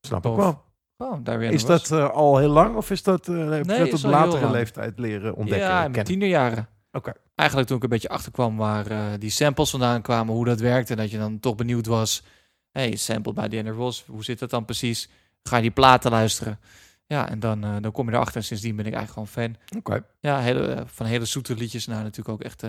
Snap 0.00 0.26
ik 0.26 0.34
wel. 0.34 0.68
Oh, 0.96 1.18
daar 1.22 1.38
weer 1.38 1.50
is 1.50 1.64
dat 1.64 1.90
uh, 1.90 2.10
al 2.10 2.38
heel 2.38 2.48
lang 2.48 2.76
of 2.76 2.90
is 2.90 3.02
dat, 3.02 3.28
uh, 3.28 3.50
heb 3.50 3.66
nee, 3.66 3.92
op 3.92 4.02
latere 4.02 4.50
leeftijd 4.50 4.98
leren 4.98 5.34
ontdekken? 5.34 5.68
Ja, 5.68 5.84
in 5.84 6.04
tienerjaren. 6.04 6.68
Oké. 6.92 7.12
Eigenlijk 7.34 7.68
toen 7.68 7.76
ik 7.76 7.82
een 7.82 7.88
beetje 7.88 8.08
achterkwam 8.08 8.56
waar 8.56 8.90
uh, 8.90 9.06
die 9.18 9.30
samples 9.30 9.70
vandaan 9.70 10.02
kwamen, 10.02 10.34
hoe 10.34 10.44
dat 10.44 10.60
werkte. 10.60 10.92
En 10.92 10.98
dat 10.98 11.10
je 11.10 11.18
dan 11.18 11.40
toch 11.40 11.54
benieuwd 11.54 11.86
was. 11.86 12.22
hey, 12.70 12.96
sample 12.96 13.32
bij 13.32 13.48
Diana 13.48 13.70
Ross, 13.70 14.04
hoe 14.06 14.24
zit 14.24 14.38
dat 14.38 14.50
dan 14.50 14.64
precies? 14.64 15.10
Ga 15.42 15.56
je 15.56 15.62
die 15.62 15.70
platen 15.70 16.10
luisteren? 16.10 16.58
Ja, 17.06 17.28
en 17.28 17.40
dan, 17.40 17.60
dan 17.60 17.92
kom 17.92 18.08
je 18.08 18.14
erachter. 18.14 18.36
En 18.36 18.44
sindsdien 18.44 18.76
ben 18.76 18.86
ik 18.86 18.94
eigenlijk 18.94 19.30
gewoon 19.30 19.56
fan. 19.56 19.78
Oké. 19.78 20.04
Ja, 20.20 20.40
hele, 20.40 20.82
van 20.86 21.06
hele 21.06 21.24
zoete 21.24 21.54
liedjes 21.54 21.86
naar 21.86 22.02
natuurlijk 22.02 22.28
ook 22.28 22.42
echt 22.42 22.64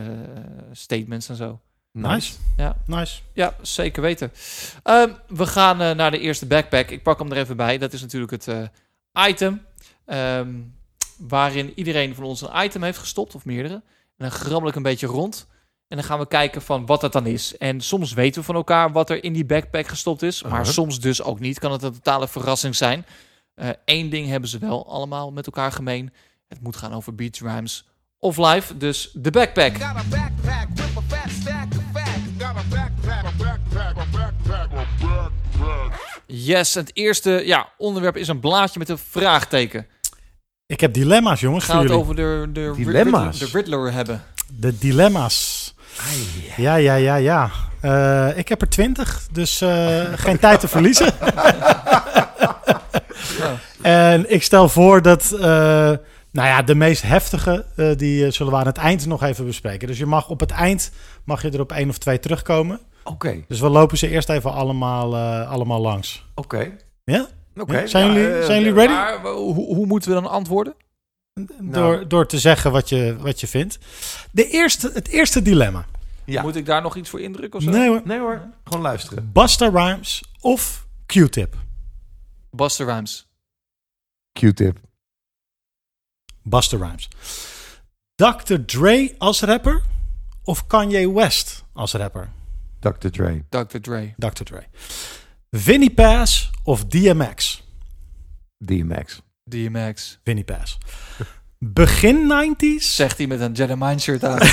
statements 0.72 1.30
en 1.30 1.36
zo. 1.36 1.60
Nice. 1.92 2.34
Ja. 2.58 2.76
Nice. 2.86 3.22
Ja, 3.34 3.56
zeker 3.62 4.02
weten. 4.02 4.32
Um, 4.84 5.16
we 5.28 5.46
gaan 5.46 5.82
uh, 5.82 5.92
naar 5.92 6.12
de 6.12 6.20
eerste 6.20 6.46
backpack. 6.46 6.90
Ik 6.90 7.04
pak 7.04 7.20
hem 7.20 7.32
er 7.32 7.38
even 7.38 7.58
bij. 7.58 7.78
Dat 7.78 7.94
is 7.94 8.02
natuurlijk 8.02 8.32
het 8.32 8.48
uh, 8.48 9.28
item. 9.28 9.66
Um, 10.06 10.76
waarin 11.18 11.72
iedereen 11.76 12.16
van 12.16 12.24
ons 12.24 12.42
een 12.42 12.64
item 12.64 12.84
heeft 12.84 12.98
gestopt, 12.98 13.36
of 13.36 13.46
meerdere. 13.46 13.74
En 13.74 14.30
dan 14.30 14.32
grabbel 14.32 14.70
ik 14.70 14.76
een 14.76 14.84
beetje 14.84 15.08
rond. 15.08 15.48
En 15.88 15.98
dan 15.98 16.06
gaan 16.06 16.20
we 16.20 16.28
kijken 16.28 16.62
van 16.62 16.86
wat 16.86 17.02
dat 17.02 17.14
dan 17.14 17.26
is. 17.26 17.58
En 17.58 17.82
soms 17.82 18.14
weten 18.14 18.40
we 18.40 18.46
van 18.46 18.56
elkaar 18.56 18.92
wat 18.92 19.10
er 19.10 19.24
in 19.24 19.34
die 19.34 19.46
backpack 19.46 19.88
gestopt 19.88 20.22
is. 20.22 20.44
Maar 20.44 20.52
uh 20.52 20.58
-huh. 20.58 20.74
soms 20.74 21.00
dus 21.00 21.22
ook 21.22 21.40
niet. 21.40 21.60
Kan 21.60 21.72
het 21.72 21.84
een 21.84 21.94
totale 21.94 22.28
verrassing 22.28 22.76
zijn. 22.76 23.06
Eén 23.86 24.10
ding 24.10 24.28
hebben 24.28 24.50
ze 24.50 24.58
wel 24.58 24.90
allemaal 24.90 25.32
met 25.32 25.46
elkaar 25.46 25.72
gemeen. 25.72 26.14
Het 26.48 26.62
moet 26.62 26.76
gaan 26.76 26.94
over 26.94 27.16
beach 27.16 27.40
rhymes 27.40 27.86
of 28.20 28.38
live. 28.38 28.78
Dus 28.78 29.10
de 29.14 29.32
backpack. 29.32 29.78
Yes, 36.26 36.74
het 36.74 36.92
eerste 36.94 37.42
ja, 37.46 37.70
onderwerp 37.78 38.18
is 38.18 38.28
een 38.28 38.40
blaadje 38.40 38.80
met 38.80 38.90
een 38.90 38.98
vraagteken. 38.98 39.88
Ik 40.66 40.80
heb 40.80 40.94
dilemma's, 40.94 41.40
jongens. 41.40 41.66
Gaan 41.66 41.78
we 41.78 41.84
het 41.84 41.92
over 41.92 42.16
de, 42.16 42.50
de, 42.54 42.74
dilemma's. 42.76 43.40
de 43.40 43.50
Riddler 43.52 43.94
hebben? 43.94 44.24
De 44.48 44.78
dilemma's. 44.78 45.74
Ja, 46.58 46.76
ja, 46.76 46.96
ja, 46.96 47.16
ja. 47.16 47.52
Uh, 47.82 48.38
ik 48.38 48.50
heb 48.50 48.62
er 48.62 48.70
twintig, 48.70 49.28
dus 49.32 49.62
uh, 49.62 50.04
geen 50.16 50.40
tijd 50.40 50.60
te 50.60 50.68
verliezen. 50.68 51.14
En 53.82 54.32
ik 54.32 54.44
stel 54.44 54.70
voor 54.70 55.02
dat... 55.02 55.36
Uh, 55.40 55.92
nou 56.32 56.48
ja, 56.48 56.62
de 56.62 56.76
meest 56.76 57.02
heftige, 57.02 57.66
uh, 57.76 57.96
die 57.96 58.26
uh, 58.26 58.32
zullen 58.32 58.52
we 58.54 58.60
aan 58.60 58.66
het 58.66 58.78
eind 58.78 59.06
nog 59.06 59.24
even 59.24 59.46
bespreken. 59.46 59.88
Dus 59.88 59.98
je 59.98 60.06
mag 60.06 60.30
op 60.30 60.40
het 60.40 60.52
eind, 60.52 60.92
mag 61.26 61.42
je 61.42 61.50
er 61.52 61.60
op 61.60 61.72
één 61.72 61.90
of 61.90 61.98
twee 61.98 62.20
terugkomen. 62.20 62.80
Oké, 63.04 63.44
Dus 63.48 63.60
we 63.60 63.70
lopen 63.70 63.98
ze 63.98 64.10
eerst 64.10 64.30
even 64.30 64.52
allemaal, 64.54 65.16
eh, 65.16 65.50
allemaal 65.52 65.82
langs. 65.82 66.26
oké. 66.36 66.72
Ja? 67.04 67.28
Oké. 67.56 67.80
Ja, 67.80 67.88
zijn 67.88 68.08
Ja, 68.08 68.14
jullie- 68.14 68.38
eh, 68.40 68.46
zijn 68.46 68.60
jullie 68.62 68.76
ready? 68.76 68.94
Maar 68.94 69.22
hoe, 69.34 69.54
hoe 69.76 69.86
moeten 69.86 70.10
we 70.10 70.22
dan 70.22 70.30
antwoorden? 70.32 70.74
Door, 71.60 72.08
door 72.08 72.28
te 72.28 72.40
zeggen 72.40 72.72
wat 72.72 72.90
je, 72.90 73.16
wat 73.20 73.40
je 73.40 73.48
vindt. 73.48 73.80
De 74.32 74.48
eerste, 74.50 74.92
het 74.94 75.08
eerste 75.08 75.42
dilemma. 75.42 75.86
Ja. 76.26 76.42
Moet 76.42 76.56
ik 76.56 76.66
daar 76.66 76.82
nog 76.82 76.96
iets 76.96 77.10
voor 77.10 77.20
indrukken 77.22 77.60
of 77.60 77.66
zo? 77.66 77.72
Nee 77.72 77.88
hoor. 77.88 78.02
Nee 78.06 78.20
hoor, 78.20 78.42
gewoon 78.64 78.82
luisteren. 78.82 79.30
Busta 79.34 79.70
Rhymes 79.70 80.24
of 80.40 80.86
Q-Tip? 81.06 81.56
Buster 82.52 82.86
Rhymes. 82.86 83.28
Q-tip. 84.40 84.78
Busta 86.44 86.78
Rhymes. 86.78 87.08
Dr. 88.16 88.58
Dre 88.66 89.16
als 89.18 89.42
rapper 89.42 89.82
of 90.44 90.68
Kanye 90.68 91.14
West 91.14 91.64
als 91.74 91.94
rapper? 91.94 92.30
Dr. 92.80 93.10
Dre. 93.12 93.44
Dr. 93.50 93.80
Dre. 93.80 94.14
Dr. 94.18 94.44
Dre. 94.44 94.64
Vinnie 95.52 95.90
Pass 95.90 96.50
of 96.64 96.86
DMX? 96.86 97.62
DMX. 98.58 99.22
DMX. 99.50 100.20
Vinnie 100.24 100.44
Pass. 100.44 100.78
Begin 101.60 102.28
90s? 102.28 102.84
Zegt 102.84 103.18
hij 103.18 103.28
met 103.28 103.40
een 103.40 103.52
Jedi 103.52 103.76
Mind 103.78 104.02
shirt 104.02 104.24
aan. 104.24 104.40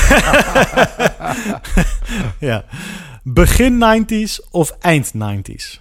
Ja. 2.38 2.64
Begin 3.23 3.78
90s 3.83 4.49
of 4.50 4.71
eind 4.80 5.07
90s? 5.07 5.80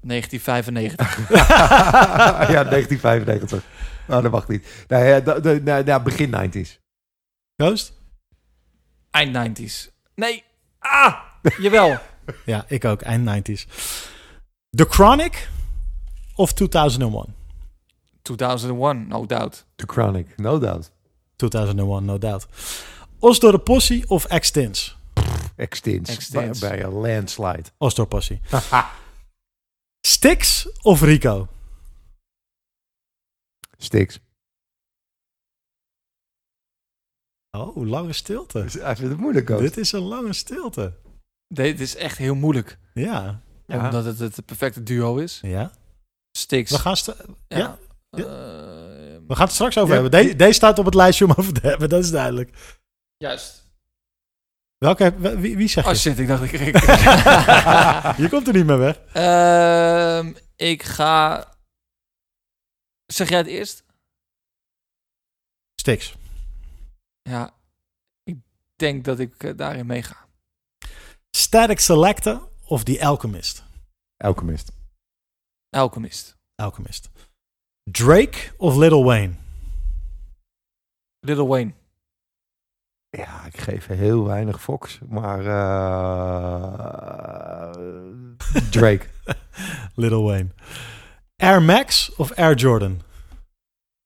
1995. 0.00 1.28
ja, 2.54 2.64
1995. 2.64 3.62
Nou, 4.08 4.22
dat 4.22 4.30
mag 4.32 4.48
niet. 4.48 4.84
Nou, 4.88 5.04
ja, 5.04 5.20
da- 5.20 5.38
da- 5.40 5.82
nou, 5.82 6.02
begin 6.02 6.30
90s. 6.30 6.78
Ghost? 7.56 7.92
Eind 9.10 9.58
90s. 9.58 9.90
Nee. 10.14 10.44
Ah! 10.78 11.14
Jawel. 11.58 11.98
Ja, 12.44 12.64
ik 12.68 12.84
ook. 12.84 13.02
Eind 13.02 13.48
90s. 13.48 13.66
The 14.70 14.84
Chronic 14.88 15.48
of 16.34 16.52
2001? 16.52 17.34
2001, 18.22 19.08
no 19.08 19.26
doubt. 19.26 19.64
The 19.76 19.84
Chronic, 19.86 20.26
no 20.36 20.58
doubt. 20.58 20.90
2001, 21.36 22.04
no 22.04 22.18
doubt. 22.18 22.46
Osdorp 23.18 23.64
Possie 23.64 24.08
of 24.08 24.24
Extins? 24.24 24.96
Extins. 25.56 26.30
Bij, 26.30 26.50
bij 26.60 26.82
een 26.82 26.92
landslide. 26.92 27.64
Osdorp 27.78 28.08
Possie. 28.08 28.40
Stix 30.06 30.68
of 30.82 31.00
Rico? 31.02 31.48
Stix. 33.84 34.18
Oh, 37.50 37.76
lange 37.86 38.12
stilte. 38.12 38.62
Dus 38.62 38.74
Hij 38.74 38.96
vindt 38.96 39.10
het 39.10 39.20
moeilijk 39.20 39.50
ook. 39.50 39.60
Dit 39.60 39.76
is 39.76 39.92
een 39.92 40.00
lange 40.02 40.32
stilte. 40.32 40.92
Dit 41.48 41.80
is 41.80 41.96
echt 41.96 42.18
heel 42.18 42.34
moeilijk. 42.34 42.78
Ja. 42.94 43.40
Ja. 43.66 43.84
Omdat 43.84 44.04
het 44.04 44.18
het 44.18 44.44
perfecte 44.44 44.82
duo 44.82 45.16
is. 45.16 45.38
Ja. 45.42 45.72
Stix. 46.38 46.70
We 46.70 46.78
gaan, 46.78 46.96
st- 46.96 47.16
ja. 47.48 47.78
ja. 48.10 48.24
We 49.26 49.34
gaan 49.34 49.44
het 49.46 49.54
straks 49.54 49.78
over 49.78 49.94
Ja, 49.94 50.00
hebben. 50.02 50.26
De- 50.26 50.36
deze 50.36 50.52
staat 50.52 50.78
op 50.78 50.84
het 50.84 50.94
lijstje 50.94 51.24
om 51.24 51.30
over 51.36 51.52
te 51.52 51.66
hebben, 51.66 51.88
dat 51.88 52.04
is 52.04 52.10
duidelijk. 52.10 52.76
juist. 53.16 53.62
Welke, 54.78 55.14
wie, 55.38 55.56
wie 55.56 55.68
zeg 55.68 55.84
Oh 55.86 55.92
je? 55.92 55.98
shit, 55.98 56.18
ik 56.18 56.26
dacht 56.26 56.42
ik... 56.42 56.52
ik 56.52 56.74
je 58.22 58.26
komt 58.30 58.46
er 58.48 58.54
niet 58.54 58.66
meer 58.66 58.78
weg. 58.78 59.00
Ehm, 59.12 60.32
ik 60.56 60.82
ga... 60.82 61.48
Zeg 63.06 63.28
jij 63.28 63.38
het 63.38 63.46
eerst? 63.46 63.84
Stix. 65.80 66.16
Ja. 67.22 67.54
Ik 68.22 68.36
denk 68.76 69.04
dat 69.04 69.18
ik 69.18 69.42
eh, 69.42 69.56
daarin 69.56 69.86
meega. 69.86 70.26
Static 71.36 71.80
Selector 71.80 72.48
of 72.64 72.84
The 72.84 73.04
Alchemist? 73.04 73.64
Alchemist. 74.16 74.72
Alchemist. 75.70 76.36
Alchemist. 76.54 77.10
Drake 77.90 78.52
of 78.56 78.76
Lil 78.76 79.04
Wayne? 79.04 79.34
Little 81.20 81.46
Wayne. 81.46 81.72
Ja, 83.10 83.44
ik 83.44 83.56
geef 83.56 83.86
heel 83.86 84.24
weinig 84.24 84.62
Fox, 84.62 84.98
maar 85.08 85.46
eh, 85.46 87.70
Drake. 88.70 89.06
Lil 89.94 90.22
Wayne. 90.22 90.48
Air 91.36 91.62
Max 91.62 92.14
of 92.16 92.30
Air 92.30 92.54
Jordan? 92.54 93.02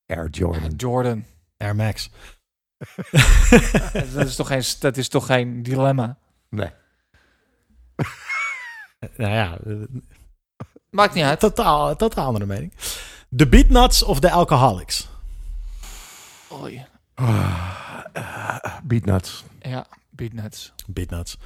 Air 0.07 0.29
Jordan. 0.31 0.73
Jordan. 0.77 1.25
Air 1.57 1.77
Max. 1.77 2.11
dat, 4.15 4.27
is 4.27 4.37
toch 4.37 4.47
geen, 4.47 4.63
dat 4.81 4.97
is 4.97 5.09
toch 5.09 5.27
geen 5.27 5.63
dilemma? 5.63 6.19
Nee. 6.49 6.71
nou 9.17 9.33
ja, 9.33 9.59
eh, 9.67 9.75
Maakt 10.91 11.15
niet 11.15 11.25
uit. 11.25 11.41
totaal, 11.41 11.97
totaal 11.97 12.27
andere 12.27 12.47
mening. 12.47 12.73
The 13.37 13.47
Beatnuts 13.49 14.03
of 14.03 14.21
The 14.21 14.31
Alcoholics? 14.31 15.09
Oei. 16.53 16.87
Beatnuts. 18.83 19.45
Ja, 19.61 19.87
Beatnuts. 20.11 20.73
Beatnuts. 20.87 21.37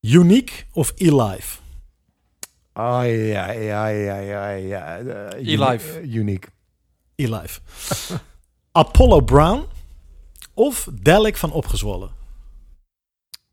Unique 0.00 0.64
of 0.72 0.92
E-Life? 0.96 1.58
Oh 2.76 3.02
ja, 3.02 3.50
ja, 3.52 3.86
ja, 3.88 4.16
ja, 4.18 4.50
ja. 4.50 4.98
eh, 4.98 5.52
E-Life. 5.52 5.98
uni- 6.00 6.18
Unique. 6.18 6.50
E-Life. 7.16 7.60
Apollo 8.72 9.20
Brown 9.22 9.66
of 10.54 10.88
Delic 11.02 11.36
van 11.36 11.52
Opgezwollen? 11.52 12.10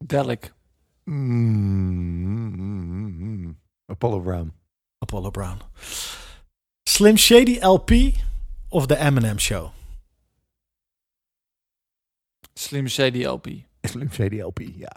Delic. 0.05 0.53
Mm, 1.05 1.13
mm, 2.55 2.55
mm, 2.55 3.45
mm. 3.45 3.55
Apollo 3.85 4.19
Brown. 4.21 4.53
Apollo 4.99 5.31
Brown. 5.31 5.61
Slim 6.89 7.15
Shady 7.17 7.59
LP 7.59 8.13
of 8.69 8.87
The 8.87 8.95
Eminem 8.95 9.37
Show? 9.39 9.71
Slim 12.55 12.87
Shady 12.87 13.23
LP. 13.23 13.65
Slim 13.85 14.09
Shady 14.11 14.39
LP, 14.41 14.59
ja. 14.77 14.89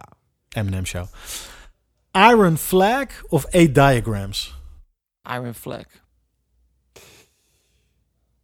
Eminem 0.57 0.85
Show. 0.87 1.09
Iron 2.17 2.57
Flag 2.57 3.07
of 3.29 3.47
Eight 3.51 3.75
Diagrams? 3.75 4.55
Iron 5.31 5.55
Flag. 5.55 5.85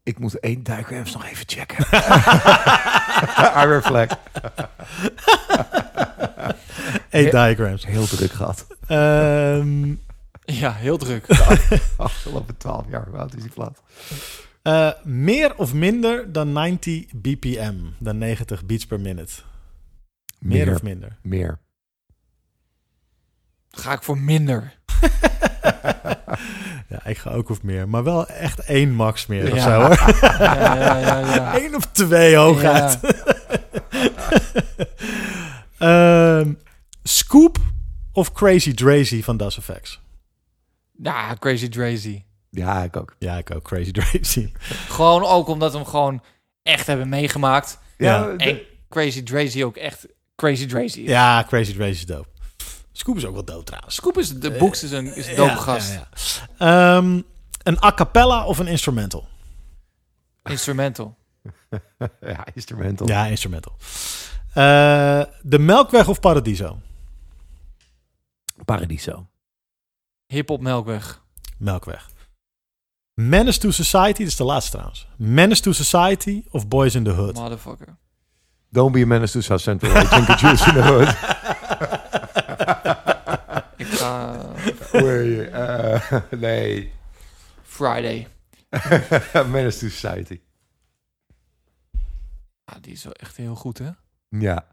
Ik 0.02 0.18
moet 0.18 0.38
één 0.40 0.62
diagrams 0.62 1.12
nog 1.12 1.24
even 1.24 1.44
checken. 1.48 1.84
Iron 3.64 3.82
Flag. 3.82 4.08
Eight 7.10 7.30
Diagrams. 7.30 7.86
Heel 7.86 8.06
druk 8.06 8.30
gehad. 8.32 8.66
Ehm, 8.86 9.94
Ja, 10.44 10.72
heel 10.72 10.96
druk. 10.98 11.26
Afgelopen 11.96 12.56
12 12.56 12.84
jaar. 12.88 13.06
Hoe 13.08 13.18
oud 13.18 13.34
is 13.36 13.42
die 13.42 13.50
plaat? 13.52 13.82
eh, 14.62 14.92
meer 15.04 15.56
of 15.56 15.74
minder 15.74 16.32
dan 16.32 16.52
90 16.52 17.06
BPM? 17.14 17.74
Dan 17.98 18.18
90 18.18 18.66
beats 18.66 18.86
per 18.86 19.00
minute. 19.00 19.32
Meer, 20.38 20.74
of 20.74 20.82
minder? 20.82 21.16
Meer. 21.22 21.58
Ga 23.70 23.92
ik 23.92 24.02
voor 24.02 24.18
minder. 24.18 24.72
Ja, 26.88 27.04
ik 27.06 27.18
ga 27.18 27.30
ook 27.30 27.48
of 27.50 27.62
meer. 27.62 27.88
Maar 27.88 28.04
wel 28.04 28.26
echt 28.26 28.58
één 28.58 28.92
max 28.94 29.26
meer 29.26 29.50
of 29.52 29.54
Ja. 29.58 29.62
zo 29.62 29.80
hoor. 29.80 30.14
Ja, 30.38 30.74
ja, 30.74 30.96
ja, 30.98 31.34
ja. 31.34 31.54
Eén 31.60 31.74
of 31.76 31.86
twee 31.92 32.36
hooguit. 32.36 32.98
Ehm, 35.78 36.52
Scoop 37.02 37.58
of 38.12 38.32
Crazy 38.32 38.74
Drazy 38.74 39.22
van 39.22 39.36
Das 39.36 39.56
Effects? 39.58 40.00
Ja, 41.02 41.34
Crazy 41.38 41.68
Drazy. 41.68 42.22
Ja, 42.50 42.82
ik 42.82 42.96
ook. 42.96 43.14
Ja, 43.18 43.36
ik 43.38 43.54
ook 43.54 43.62
Crazy 43.64 43.90
Drazy. 43.92 44.52
Gewoon 44.88 45.22
ook 45.24 45.48
omdat 45.48 45.72
we 45.72 45.78
hem 45.78 45.86
gewoon 45.86 46.22
echt 46.62 46.86
hebben 46.86 47.08
meegemaakt. 47.08 47.78
Ja. 47.98 48.22
de- 48.36 48.44
En 48.44 48.58
Crazy 48.88 49.22
Drazy 49.22 49.62
ook 49.62 49.76
echt 49.76 50.06
Crazy 50.36 50.66
Drazy 50.66 51.00
is. 51.00 51.08
Ja, 51.08 51.44
Crazy 51.48 51.74
Drazy 51.74 51.90
is 51.90 52.06
dope. 52.06 52.28
Scoop 53.00 53.16
is 53.16 53.24
ook 53.26 53.34
wel 53.34 53.44
dope 53.44 53.64
trouwens. 53.64 53.94
Scoop 53.94 54.18
is 54.18 54.28
de 54.28 54.50
boeks 54.50 54.82
is 54.82 54.90
een, 54.90 55.14
is 55.14 55.26
een 55.28 55.36
dope 55.36 55.50
Ja, 55.50 55.56
gast. 55.56 55.92
ja, 55.92 56.08
ja. 56.58 56.96
Ehm, 56.96 57.20
een 57.62 57.84
a 57.84 57.92
cappella 57.94 58.44
of 58.46 58.58
een 58.58 58.66
instrumental? 58.66 59.28
Instrumental. 60.42 61.16
ja, 62.20 62.46
instrumental. 62.54 63.06
Ja, 63.08 63.26
instrumental. 63.26 63.72
Eh, 64.52 65.22
de 65.42 65.58
Melkweg 65.58 66.08
of 66.08 66.20
Paradiso? 66.20 66.78
Paradiso. 68.64 69.26
Hip-hop 70.26 70.60
Melkweg. 70.60 71.22
Melkweg. 71.58 72.10
Menace 73.14 73.58
to 73.58 73.70
Society, 73.70 74.18
dit 74.18 74.26
is 74.26 74.36
de 74.36 74.44
laatste 74.44 74.70
trouwens. 74.70 75.06
Menace 75.16 75.62
to 75.62 75.72
Society 75.72 76.44
of 76.50 76.68
Boys 76.68 76.94
in 76.94 77.04
the 77.04 77.10
Hood? 77.10 77.34
Motherfucker. 77.34 77.96
Don't 78.68 78.92
be 78.92 79.02
a 79.02 79.06
menace 79.06 79.32
to 79.32 79.40
South 79.40 79.60
Central. 79.60 79.96
I 79.96 80.04
drink 80.04 80.28
a 80.28 80.36
juice 80.36 80.66
in 80.68 80.74
the 80.74 80.82
hood. 80.82 81.08
Oei, 84.94 85.40
eh, 85.40 86.12
nee. 86.30 86.92
Friday. 87.62 88.28
menace 89.50 89.78
to 89.78 89.88
Society. 89.88 90.40
Ah, 92.64 92.76
die 92.80 92.92
is 92.92 93.04
wel 93.04 93.12
echt 93.12 93.36
heel 93.36 93.54
goed, 93.54 93.78
hè? 93.78 93.90
Ja. 94.28 94.66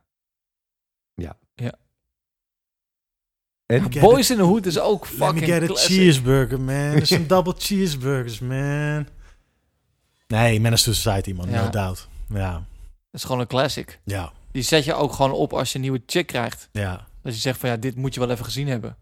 En 3.66 3.92
Get 3.92 4.02
Boys 4.02 4.30
in 4.30 4.38
the 4.38 4.44
Hood 4.44 4.66
is 4.66 4.80
ook 4.80 5.04
Let 5.10 5.12
me 5.20 5.26
fucking 5.26 5.46
get 5.46 5.62
a 5.64 5.66
classic. 5.66 5.96
cheeseburger, 5.96 6.62
man. 6.62 6.94
Dat 7.00 7.08
zijn 7.08 7.28
double 7.34 7.54
cheeseburgers, 7.58 8.40
man. 8.40 9.08
Nee, 10.28 10.60
Menace 10.60 10.84
to 10.84 10.94
Society, 10.94 11.34
man. 11.34 11.50
Ja. 11.50 11.64
No 11.64 11.70
doubt. 11.70 12.08
Ja, 12.30 12.52
Dat 12.52 12.64
is 13.12 13.24
gewoon 13.24 13.40
een 13.40 13.48
classic. 13.48 14.00
ja, 14.04 14.34
Die 14.52 14.62
zet 14.62 14.84
je 14.86 14.94
ook 14.94 15.14
gewoon 15.14 15.32
op 15.32 15.54
als 15.54 15.70
je 15.70 15.76
een 15.76 15.82
nieuwe 15.82 16.02
chick 16.06 16.28
krijgt. 16.28 16.70
ja. 16.72 17.08
Dat 17.22 17.34
je 17.36 17.42
zegt 17.42 17.60
van 17.60 17.70
ja, 17.70 17.78
dit 17.78 17.96
moet 17.96 18.14
je 18.14 18.20
wel 18.20 18.30
even 18.30 18.46
gezien 18.46 18.68
hebben. 18.68 18.98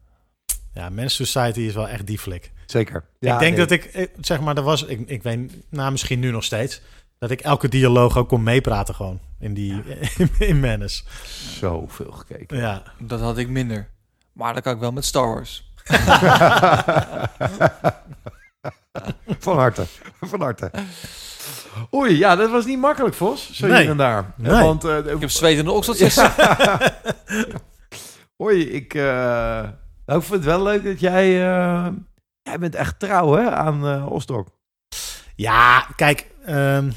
Ja, 0.76 0.90
to 0.96 1.08
Society 1.08 1.60
is 1.60 1.74
wel 1.74 1.88
echt 1.88 2.08
die 2.08 2.20
flik. 2.20 2.52
Zeker. 2.66 3.04
ik 3.20 3.40
denk 3.40 3.58
dat 3.58 3.72
ik, 3.72 3.84
eh, 3.84 4.08
zeg 4.22 4.40
maar, 4.40 4.58
er 4.58 4.64
was, 4.64 4.84
ik, 4.86 5.10
ik 5.10 5.24
weet, 5.24 5.54
nou 5.70 5.92
misschien 5.92 6.20
nu 6.20 6.32
nog 6.32 6.44
steeds, 6.44 6.82
dat 7.20 7.32
ik 7.32 7.42
elke 7.42 7.68
dialoog 7.70 8.18
ook 8.18 8.28
kon 8.30 8.44
meepraten 8.44 8.96
gewoon 8.96 9.20
in 9.40 9.54
die, 9.54 9.84
in 10.40 10.60
Menace. 10.60 11.04
zoveel 11.60 12.12
gekeken. 12.12 12.58
Ja. 12.58 12.84
Dat 13.00 13.20
had 13.20 13.38
ik 13.38 13.50
minder. 13.50 13.88
Maar 14.34 14.54
dat 14.54 14.64
kan 14.64 14.74
ik 14.74 14.80
wel 14.80 14.92
met 14.92 15.06
Star 15.06 15.28
Wars. 15.28 15.72
Van 19.40 19.58
harte. 19.58 19.86
Van 20.22 20.42
harte. 20.42 20.72
Oei, 21.94 22.18
ja, 22.18 22.36
dat 22.36 22.50
was 22.52 22.66
niet 22.66 22.80
makkelijk, 22.80 23.16
Vos. 23.16 23.52
Zo 23.54 23.68
Nee. 23.68 23.82
hier 23.82 23.90
en 23.90 23.98
daar. 23.98 24.34
Nee. 24.38 24.52
Want, 24.64 24.84
eh, 24.84 24.98
Ik 24.98 25.20
heb 25.20 25.30
zweet 25.30 25.58
in 25.58 25.66
de 25.66 25.72
okseltjes. 25.72 26.18
Oei, 28.44 28.70
ik, 28.70 28.94
eh, 28.94 29.64
nou, 30.06 30.20
ik 30.20 30.26
vind 30.26 30.44
het 30.44 30.54
wel 30.54 30.64
leuk 30.64 30.84
dat 30.84 31.00
jij... 31.00 31.26
eh, 31.26 31.88
jij 32.42 32.60
bent 32.60 32.76
echt 32.76 33.00
trouw, 33.00 33.34
hè, 33.34 33.52
aan 33.52 34.08
Osdorp. 34.10 34.50
Ja, 35.36 35.88
kijk, 35.96 36.28
ehm, 36.46 36.92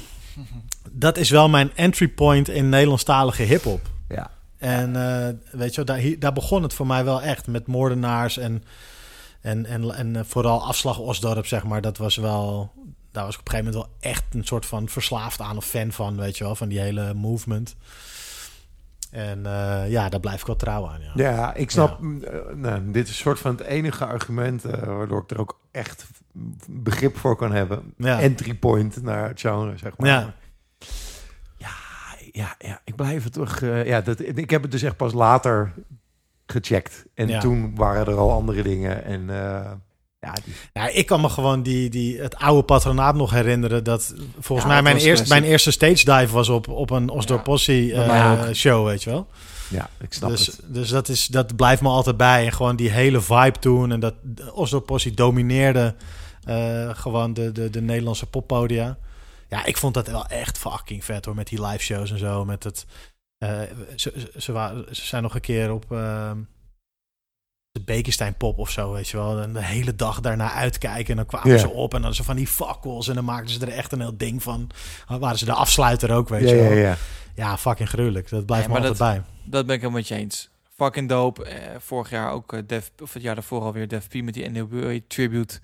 dat 0.91 1.17
is 1.17 1.29
wel 1.29 1.49
mijn 1.49 1.71
entry 1.75 2.07
point 2.07 2.49
in 2.49 2.69
Nederlandstalige 2.69 3.43
hip-hop. 3.43 3.81
Ja. 4.09 4.31
En 4.57 4.95
eh, 4.95 5.33
weet 5.51 5.69
je, 5.69 5.75
wel, 5.75 5.85
daar, 5.85 5.97
hier- 5.97 6.19
daar 6.19 6.33
begon 6.33 6.63
het 6.63 6.73
voor 6.73 6.87
mij 6.87 7.03
wel 7.03 7.21
echt 7.21 7.47
met 7.47 7.67
moordenaars 7.67 8.37
en, 8.37 8.63
en, 9.41 9.65
en, 9.65 9.95
en 9.95 10.25
vooral 10.25 10.63
afslag 10.65 10.97
Osdorp, 10.99 11.45
zeg 11.45 11.63
maar. 11.63 11.81
Dat 11.81 11.97
was 11.97 12.15
wel, 12.15 12.71
daar 13.11 13.25
was 13.25 13.33
ik 13.33 13.39
op 13.39 13.45
een 13.47 13.51
gegeven 13.53 13.71
moment 13.73 13.91
wel 14.01 14.11
echt 14.11 14.23
een 14.33 14.43
soort 14.45 14.65
van 14.65 14.89
verslaafd 14.89 15.41
aan 15.41 15.57
of 15.57 15.65
fan 15.65 15.91
van, 15.91 16.17
weet 16.17 16.37
je 16.37 16.43
wel, 16.43 16.55
van 16.55 16.69
die 16.69 16.79
hele 16.79 17.13
movement. 17.13 17.75
En 19.11 19.45
eh, 19.45 19.89
ja, 19.89 20.09
daar 20.09 20.19
blijf 20.19 20.39
ik 20.41 20.47
wel 20.47 20.55
trouw 20.55 20.87
aan. 20.87 21.01
Ja. 21.01 21.11
Ja, 21.15 21.53
ik 21.53 21.71
snap. 21.71 21.99
mm, 21.99 22.23
eh, 22.23 22.39
nou, 22.55 22.91
dit 22.91 23.03
is 23.03 23.09
een 23.09 23.15
soort 23.15 23.39
van 23.39 23.51
het 23.51 23.61
enige 23.61 24.05
argument 24.05 24.65
eh, 24.65 24.83
waardoor 24.83 25.21
ik 25.21 25.31
er 25.31 25.39
ook 25.39 25.59
echt 25.71 26.07
begrip 26.67 27.17
voor 27.17 27.35
kan 27.35 27.51
hebben. 27.51 27.93
Ja. 27.97 28.19
Entry 28.19 28.53
point 28.55 29.01
naar 29.03 29.27
het 29.27 29.39
genre, 29.39 29.77
zeg 29.77 29.97
maar. 29.97 30.09
Ja. 30.09 30.33
ja, 31.57 31.75
ja, 32.31 32.55
ja, 32.57 32.81
ik 32.83 32.95
blijf 32.95 33.23
het 33.23 33.33
toch. 33.33 33.59
ja, 33.59 34.01
dat, 34.01 34.19
ik 34.19 34.49
heb 34.49 34.61
het 34.61 34.71
dus 34.71 34.83
echt 34.83 34.97
pas 34.97 35.13
later 35.13 35.73
gecheckt. 36.45 37.05
En 37.13 37.39
toen 37.39 37.75
waren 37.75 38.07
er 38.07 38.17
al 38.17 38.31
andere 38.31 38.63
dingen. 38.63 39.03
En 39.03 39.29
ja, 40.19 40.33
die, 40.45 40.53
Ja, 40.73 40.87
ik 40.87 41.05
kan 41.05 41.21
me 41.21 41.29
gewoon 41.29 41.63
die, 41.63 41.89
die, 41.89 42.19
het 42.21 42.35
oude 42.35 42.63
patronaat 42.63 43.15
nog 43.15 43.31
herinneren. 43.31 43.83
Dat 43.83 44.13
volgens 44.39 44.67
Ja, 44.67 44.73
mij 44.73 44.81
mijn 44.81 44.97
eerste, 45.05 45.27
mijn 45.27 45.43
eerste 45.43 45.71
stage 45.71 46.05
dive 46.05 46.27
was 46.33 46.49
op, 46.49 46.67
op 46.67 46.89
een 46.89 47.09
Osdorp 47.09 47.43
Possie 47.43 47.93
eh, 47.93 48.49
show, 48.53 48.85
weet 48.87 49.03
je 49.03 49.09
wel. 49.09 49.27
ja, 49.69 49.89
ik 50.01 50.13
snap 50.13 50.29
Dus, 50.29 50.45
het. 50.45 50.59
dus 50.67 50.89
dat, 50.89 51.09
is, 51.09 51.25
dat 51.27 51.55
blijft 51.55 51.81
me 51.81 51.89
altijd 51.89 52.17
bij. 52.17 52.45
En 52.45 52.51
gewoon 52.53 52.75
die 52.75 52.89
hele 52.89 53.21
vibe 53.21 53.59
toen. 53.59 53.91
En 53.91 53.99
dat 53.99 54.13
Osdorp 54.53 54.85
Possie 54.85 55.13
domineerde 55.13 55.95
eh, 56.43 56.89
gewoon 56.93 57.33
de, 57.33 57.51
de, 57.51 57.69
de 57.69 57.81
Nederlandse 57.81 58.25
poppodia. 58.25 58.97
Ja, 59.49 59.65
ik 59.65 59.77
vond 59.77 59.93
dat 59.93 60.07
wel 60.07 60.25
echt 60.25 60.57
fucking 60.57 61.05
vet 61.05 61.25
hoor. 61.25 61.35
Met 61.35 61.47
die 61.47 61.65
live 61.65 61.83
shows 61.83 62.11
en 62.11 62.17
zo. 62.19 62.45
Met 62.45 62.63
het, 62.63 62.85
eh, 63.37 63.59
ze, 63.95 64.29
ze, 64.37 64.51
waren, 64.51 64.95
ze 64.95 65.05
zijn 65.05 65.23
nog 65.23 65.35
een 65.35 65.41
keer 65.41 65.71
op 65.73 65.91
eh, 65.91 66.31
de 67.79 67.93
Bekenstein 67.93 68.35
Pop 68.35 68.57
of 68.57 68.69
zo, 68.69 68.91
weet 68.91 69.07
je 69.07 69.17
wel. 69.17 69.41
En 69.41 69.53
de 69.53 69.63
hele 69.63 69.95
dag 69.95 70.19
daarna 70.19 70.51
uitkijken. 70.51 71.09
En 71.09 71.15
dan 71.15 71.25
kwamen 71.25 71.59
ze 71.59 71.69
op 71.69 71.93
en 71.93 72.01
dan 72.01 72.13
zo 72.13 72.23
van 72.23 72.35
die 72.35 72.47
fakkels. 72.47 73.07
En 73.07 73.15
dan 73.15 73.25
maakten 73.25 73.49
ze 73.53 73.65
er 73.65 73.71
echt 73.73 73.91
een 73.91 73.99
heel 73.99 74.17
ding 74.17 74.43
van. 74.43 74.69
Dan 75.07 75.19
waren 75.19 75.37
ze 75.37 75.45
de 75.45 75.53
afsluiter 75.53 76.11
ook, 76.11 76.29
weet 76.29 76.49
je 76.49 76.55
wel. 76.55 76.71
ja. 76.71 76.97
Ja, 77.35 77.57
fucking 77.57 77.89
gruwelijk. 77.89 78.29
Dat 78.29 78.45
blijft 78.45 78.65
Ja, 78.65 78.71
me 78.71 78.77
altijd 78.79 78.97
bij. 78.97 79.21
Dat 79.45 79.65
ben 79.65 79.75
ik 79.75 79.81
helemaal 79.81 79.99
met 80.01 80.07
je 80.07 80.15
eens. 80.15 80.49
Fucking 80.75 81.09
dope. 81.09 81.45
Eh, 81.45 81.75
vorig 81.79 82.09
jaar 82.09 82.31
ook 82.31 82.53
eh, 82.53 82.59
Def, 82.67 82.91
of 83.01 83.13
het 83.13 83.21
jaar 83.23 83.35
daarvoor 83.35 83.61
alweer 83.61 83.87
Def 83.87 84.07
P 84.07 84.13
met 84.13 84.33
die 84.33 84.49
NWA 84.49 84.99
tribute. 85.07 85.59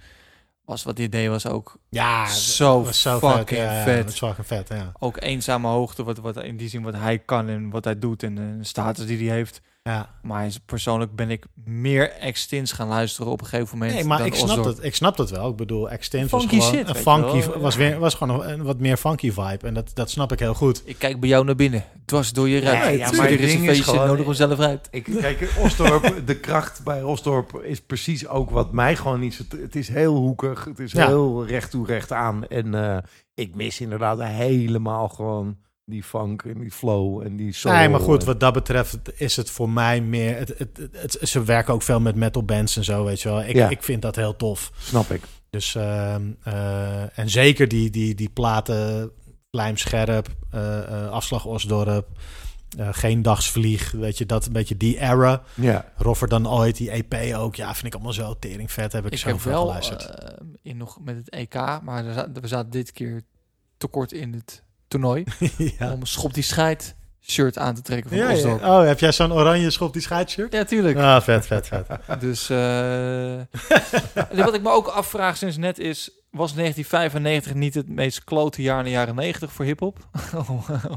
Was 0.66 0.84
wat 0.84 0.96
die 0.96 1.06
idee 1.06 1.30
was 1.30 1.48
ook. 1.48 1.78
Ja, 1.90 2.28
Zo 2.28 2.84
was 2.84 3.02
zo 3.02 3.20
fucking 3.20 3.48
vet. 3.48 3.58
Ja, 3.58 3.74
ja, 3.78 3.84
vet. 3.84 4.18
fucking 4.18 4.48
vet, 4.48 4.68
ja. 4.70 4.92
Ook 5.00 5.22
eenzame 5.22 5.68
hoogte, 5.68 6.04
wat, 6.04 6.18
wat 6.18 6.44
in 6.44 6.58
die 6.58 6.70
zin 6.70 6.84
wat 6.84 6.94
hij 6.96 7.20
kan 7.20 7.50
en 7.50 7.70
wat 7.70 7.84
hij 7.84 8.00
doet 8.00 8.24
en 8.24 8.36
de 8.36 8.58
status 8.62 9.06
die 9.06 9.28
hij 9.28 9.36
heeft. 9.36 9.62
Ja. 9.90 10.10
Maar 10.22 10.50
persoonlijk 10.66 11.16
ben 11.16 11.30
ik 11.30 11.46
meer 11.66 12.12
extins 12.12 12.72
gaan 12.72 12.88
luisteren 12.88 13.32
op 13.32 13.42
een 13.42 13.48
gegeven 13.48 13.78
moment. 13.78 13.96
Nee, 13.96 14.04
maar 14.04 14.18
dan 14.18 14.28
ik 14.28 14.36
snap, 14.36 14.50
Osdorp. 14.50 14.66
het, 14.76 14.86
ik 14.86 14.96
snap 14.96 15.18
het 15.18 15.30
wel. 15.30 15.50
Ik 15.50 15.56
bedoel, 15.56 15.90
Extint 15.90 16.30
was 16.30 16.46
gewoon 16.46 16.62
shit, 16.62 16.90
een 16.90 16.96
funky, 16.96 17.60
was, 17.60 17.76
weer, 17.76 18.00
was 18.00 18.14
gewoon 18.14 18.44
een, 18.46 18.64
wat 18.64 18.80
meer 18.80 18.98
funky 18.98 19.32
vibe. 19.32 19.68
En 19.68 19.74
dat, 19.74 19.92
dat 19.94 20.10
snap 20.10 20.32
ik 20.32 20.40
heel 20.40 20.54
goed. 20.54 20.82
Ik 20.86 21.00
kijk 21.00 21.20
bij 21.20 21.30
jou 21.30 21.46
naar 21.46 21.56
binnen. 21.56 21.84
Dwars 22.06 22.34
door 22.34 22.50
je 22.50 22.60
ruit. 22.60 22.78
Ja, 22.78 22.90
Ja, 22.90 23.12
maar 23.12 23.26
er 23.26 23.32
het 23.32 23.40
is 23.40 23.54
een 23.54 23.66
feestje, 23.66 23.84
gewoon- 23.84 24.08
nodig 24.08 24.26
hem 24.26 24.34
zelf 24.34 24.60
uit. 24.60 24.88
Ik, 24.92 25.04
kijk, 25.04 25.50
Osdorp, 25.60 26.22
de 26.26 26.40
kracht 26.40 26.84
bij 26.84 27.04
Osdorp 27.04 27.62
is 27.64 27.82
precies 27.82 28.28
ook 28.28 28.50
wat 28.50 28.72
mij 28.72 28.96
gewoon 28.96 29.20
niet. 29.20 29.42
Het 29.62 29.76
is 29.76 29.88
heel 29.88 30.16
hoekig, 30.16 30.66
het 30.66 30.80
is 30.80 30.92
Ja. 30.92 31.08
heel 31.08 31.46
recht 31.46 31.72
toe, 31.72 31.86
recht 31.86 32.12
aan. 32.12 32.48
En 32.48 32.76
eh, 32.76 32.98
ik 33.34 33.56
mis 33.56 33.82
inderdaad 33.82 34.22
helemaal 34.22 35.10
gewoon 35.10 35.58
die 35.86 36.04
funk 36.04 36.44
en 36.44 36.60
die 36.60 36.72
flow 36.72 37.22
en 37.22 37.36
die 37.36 37.54
soul. 37.54 37.74
nee, 37.76 37.90
maar 37.90 38.00
goed, 38.00 38.24
wat 38.24 38.40
dat 38.40 38.54
betreft 38.54 38.98
is 39.22 39.36
het 39.36 39.50
voor 39.50 39.70
mij 39.70 40.02
meer... 40.02 40.38
Het, 40.38 40.48
het, 40.58 40.78
het, 40.78 41.02
het- 41.02 41.30
ze 41.30 41.44
werken 41.44 41.74
ook 41.74 41.82
veel 41.82 42.00
met 42.00 42.16
metal 42.16 42.44
bands 42.44 42.78
en 42.78 42.84
zo, 42.84 43.04
weet 43.04 43.22
je 43.22 43.30
wel. 43.30 43.44
Ik, 43.44 43.56
Ja. 43.56 43.70
ik 43.70 43.84
vind 43.84 44.02
dat 44.02 44.16
heel 44.16 44.36
tof. 44.36 44.72
Snap 44.78 45.10
ik. 45.12 45.22
Dus, 45.50 45.76
ehm, 45.76 46.32
eh, 46.44 47.20
en 47.20 47.30
zeker 47.30 47.68
die, 47.68 47.90
die, 47.90 48.16
die 48.16 48.30
platen, 48.30 49.12
lijmscherp, 49.50 50.28
eh 50.52 50.78
eh 51.04 51.10
afslag 51.12 51.46
Osdorp, 51.46 52.08
eh, 52.78 52.88
geen 52.92 53.22
dagsvlieg, 53.22 53.92
weet 53.92 54.18
je, 54.18 54.26
dat 54.26 54.46
een 54.46 54.54
beetje 54.54 54.78
die 54.78 55.00
era. 55.00 55.44
Ja. 55.54 55.92
Roffer 55.98 56.28
dan 56.28 56.50
ooit, 56.50 56.78
die 56.78 56.92
EP 56.92 57.36
ook. 57.36 57.56
Ja, 57.56 57.74
vind 57.74 57.86
ik 57.86 57.94
allemaal 57.94 58.14
zo 58.14 58.36
tering 58.40 58.72
vet. 58.72 58.92
Heb 58.92 59.06
ik, 59.06 59.12
Ik 59.12 59.18
zo 59.18 59.28
heb 59.28 59.40
veel 59.40 59.52
wel 59.52 59.62
geluisterd. 59.62 60.14
in 60.62 60.78
nog 60.78 61.00
met 61.04 61.16
het 61.16 61.30
EK, 61.30 61.54
maar 61.84 62.06
we 62.34 62.48
zaten 62.48 62.70
dit 62.72 62.92
keer 62.92 63.22
tekort 63.78 64.12
in 64.12 64.34
het 64.34 64.64
toernooi. 64.88 65.24
ja. 65.80 65.92
Om 65.92 66.06
schop 66.06 66.34
die 66.34 66.44
scheid 66.44 66.96
shirt 67.22 67.58
aan 67.58 67.76
te 67.76 67.82
trekken 67.82 68.10
van 68.10 68.18
Ja. 68.18 68.56
Oh, 68.56 68.86
heb 68.86 69.00
jij 69.00 69.12
zo'n 69.12 69.34
oranje 69.34 69.70
schop 69.70 69.94
die 69.94 70.02
scheidsshirt? 70.02 70.54
Ja, 70.54 70.64
tuurlijk. 70.64 70.98
Ah, 70.98 71.22
vet, 71.22 71.46
vet, 71.46 71.68
vet. 71.68 71.86
Dus 72.20 72.50
eh, 72.50 74.38
wat 74.46 74.54
ik 74.54 74.62
me 74.62 74.70
ook 74.70 74.88
afvraag 74.88 75.38
sinds 75.38 75.58
net 75.58 75.80
is, 75.80 76.12
was 76.32 76.54
1995 76.54 77.54
niet 77.54 77.74
het 77.74 77.90
meest 77.90 78.24
klote 78.24 78.62
jaar 78.62 78.78
in 78.78 78.84
de 78.84 78.90
jaren 78.90 79.16
90 79.16 79.52
voor 79.52 79.66
hip-hop? 79.66 79.98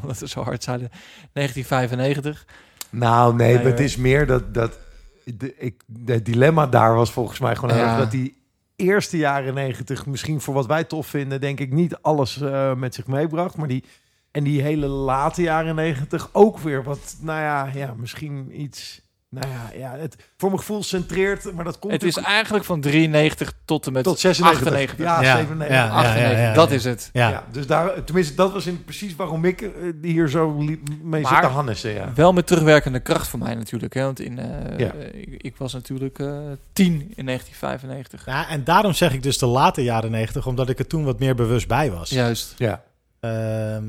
Omdat 0.02 0.18
we 0.18 0.28
zo 0.28 0.42
hard 0.42 0.62
zeiden. 0.62 0.90
1995. 1.32 2.44
Nou, 2.90 3.34
nee, 3.34 3.46
Nee, 3.46 3.56
maar 3.62 3.64
het 3.72 3.80
is 3.80 3.96
meer 3.96 4.26
dat... 4.26 4.54
dat 4.54 4.78
de, 5.24 5.54
ik, 5.56 5.82
het 6.06 6.24
dilemma 6.24 6.66
daar 6.66 6.94
was 6.94 7.10
volgens 7.10 7.38
mij 7.38 7.56
gewoon 7.56 7.76
Ja. 7.76 7.98
dat 7.98 8.10
die 8.10 8.36
eerste 8.78 9.16
jaren 9.16 9.54
negentig... 9.54 10.06
misschien 10.06 10.40
voor 10.40 10.54
wat 10.54 10.66
wij 10.66 10.84
tof 10.84 11.06
vinden, 11.06 11.40
denk 11.40 11.60
ik 11.60 11.72
niet 11.72 11.96
alles 11.96 12.40
eh, 12.40 12.74
met 12.74 12.94
zich 12.94 13.06
meebracht. 13.06 13.56
Maar 13.56 13.68
die... 13.68 13.84
En 14.30 14.44
die 14.44 14.62
hele 14.62 14.86
late 14.86 15.42
jaren 15.42 15.74
negentig 15.74 16.28
ook 16.32 16.58
weer 16.58 16.82
wat, 16.82 17.16
nou 17.20 17.40
ja, 17.40 17.70
ja 17.74 17.94
misschien 17.96 18.60
iets... 18.60 19.07
Nou 19.30 19.46
ja, 19.48 19.70
ja 19.78 19.96
het, 19.96 20.16
voor 20.36 20.48
mijn 20.48 20.60
gevoel 20.60 20.82
centreert, 20.82 21.52
maar 21.52 21.64
dat 21.64 21.78
komt 21.78 21.92
Het 21.92 22.02
is 22.02 22.16
eigenlijk 22.16 22.64
van 22.64 22.80
93 22.80 23.52
tot 23.64 23.86
en 23.86 23.92
met 23.92 24.04
tot 24.04 24.18
96. 24.18 24.66
98. 24.66 24.98
Ja, 25.06 25.22
Ja, 25.22 25.36
97. 25.36 25.76
ja, 25.76 25.84
ja. 25.84 25.90
98. 25.92 26.54
Dat 26.54 26.70
is 26.70 26.84
het. 26.84 27.10
Ja. 27.12 27.28
Ja. 27.28 27.44
dus 27.52 27.66
daar, 27.66 28.04
tenminste, 28.04 28.34
dat 28.34 28.52
was 28.52 28.66
in 28.66 28.84
precies 28.84 29.16
waarom 29.16 29.44
ik 29.44 29.60
eh, 29.60 29.70
die 29.94 30.12
hier 30.12 30.28
zo 30.28 30.58
li- 30.58 30.82
mee 31.02 31.22
zit 31.22 31.30
Maar- 31.30 31.40
te 31.42 31.46
hannissen. 31.46 31.90
Ja. 31.90 32.12
Wel 32.14 32.32
met 32.32 32.46
terugwerkende 32.46 33.00
kracht 33.00 33.28
voor 33.28 33.38
mij 33.38 33.54
natuurlijk. 33.54 33.94
Hè? 33.94 34.02
Want 34.02 34.20
in, 34.20 34.38
eh, 34.38 34.78
Ja. 34.78 34.92
eh, 34.92 35.20
ik, 35.20 35.42
ik 35.42 35.56
was 35.56 35.72
natuurlijk 35.72 36.18
eh 36.18 36.26
10 36.72 37.12
in 37.14 37.24
1995. 37.24 38.26
Ja, 38.26 38.48
en 38.48 38.64
daarom 38.64 38.92
zeg 38.92 39.12
ik 39.12 39.22
dus 39.22 39.38
de 39.38 39.46
late 39.46 39.82
jaren 39.82 40.10
negentig, 40.10 40.46
omdat 40.46 40.68
ik 40.68 40.78
er 40.78 40.86
toen 40.86 41.04
wat 41.04 41.18
meer 41.18 41.34
bewust 41.34 41.68
bij 41.68 41.90
was. 41.90 42.10
Juist. 42.10 42.54
Ja. 42.58 42.82
Ehm, 43.20 43.84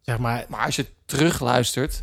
zeg 0.00 0.18
maar, 0.18 0.44
Maar 0.48 0.64
als 0.64 0.76
je 0.76 0.86
terugluistert 1.06 2.02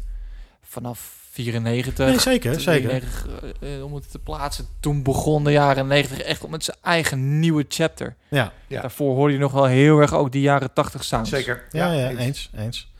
vanaf 0.61 1.15
94, 1.43 2.07
nee, 2.07 2.19
zeker, 2.19 2.59
zeker. 2.59 2.89
93, 2.89 3.27
eh, 3.59 3.83
om 3.83 3.93
het 3.95 4.11
te 4.11 4.19
plaatsen, 4.19 4.67
toen 4.79 5.03
begon 5.03 5.43
de 5.43 5.51
jaren 5.51 5.87
90 5.87 6.19
echt 6.19 6.47
met 6.47 6.63
zijn 6.63 6.77
eigen 6.81 7.39
nieuwe 7.39 7.65
chapter. 7.69 8.15
Ja, 8.27 8.53
Ja. 8.67 8.81
Daarvoor 8.81 9.15
hoorde 9.15 9.33
je 9.33 9.39
nog 9.39 9.51
wel 9.51 9.65
heel 9.65 9.99
erg 9.99 10.13
ook 10.13 10.31
die 10.31 10.41
jaren 10.41 10.73
80 10.73 11.03
sounds. 11.03 11.29
Zeker. 11.29 11.65
ja, 11.71 11.91
ja, 11.91 12.09
eens. 12.09 12.19
eens, 12.19 12.49
eens. 12.55 12.91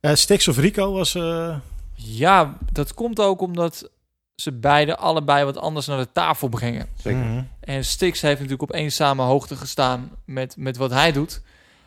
Eh 0.00 0.14
Stix 0.14 0.48
of 0.48 0.56
Rico 0.58 0.92
was... 0.92 1.14
eh, 1.14 1.56
Ja, 1.94 2.56
dat 2.72 2.94
komt 2.94 3.20
ook 3.20 3.40
omdat 3.40 3.90
ze 4.34 4.52
beide 4.52 4.96
allebei 4.96 5.44
wat 5.44 5.56
anders 5.58 5.86
naar 5.86 5.98
de 5.98 6.12
tafel 6.12 6.48
brengen. 6.48 6.86
Zeker. 7.02 7.18
mhm. 7.24 7.42
En 7.60 7.84
Stix 7.84 8.20
heeft 8.20 8.34
natuurlijk 8.40 8.70
op 8.70 8.76
eenzame 8.76 9.22
hoogte 9.22 9.56
gestaan 9.56 10.10
met, 10.24 10.56
met 10.56 10.76
wat 10.76 10.90
hij 10.90 11.12
doet. 11.12 11.40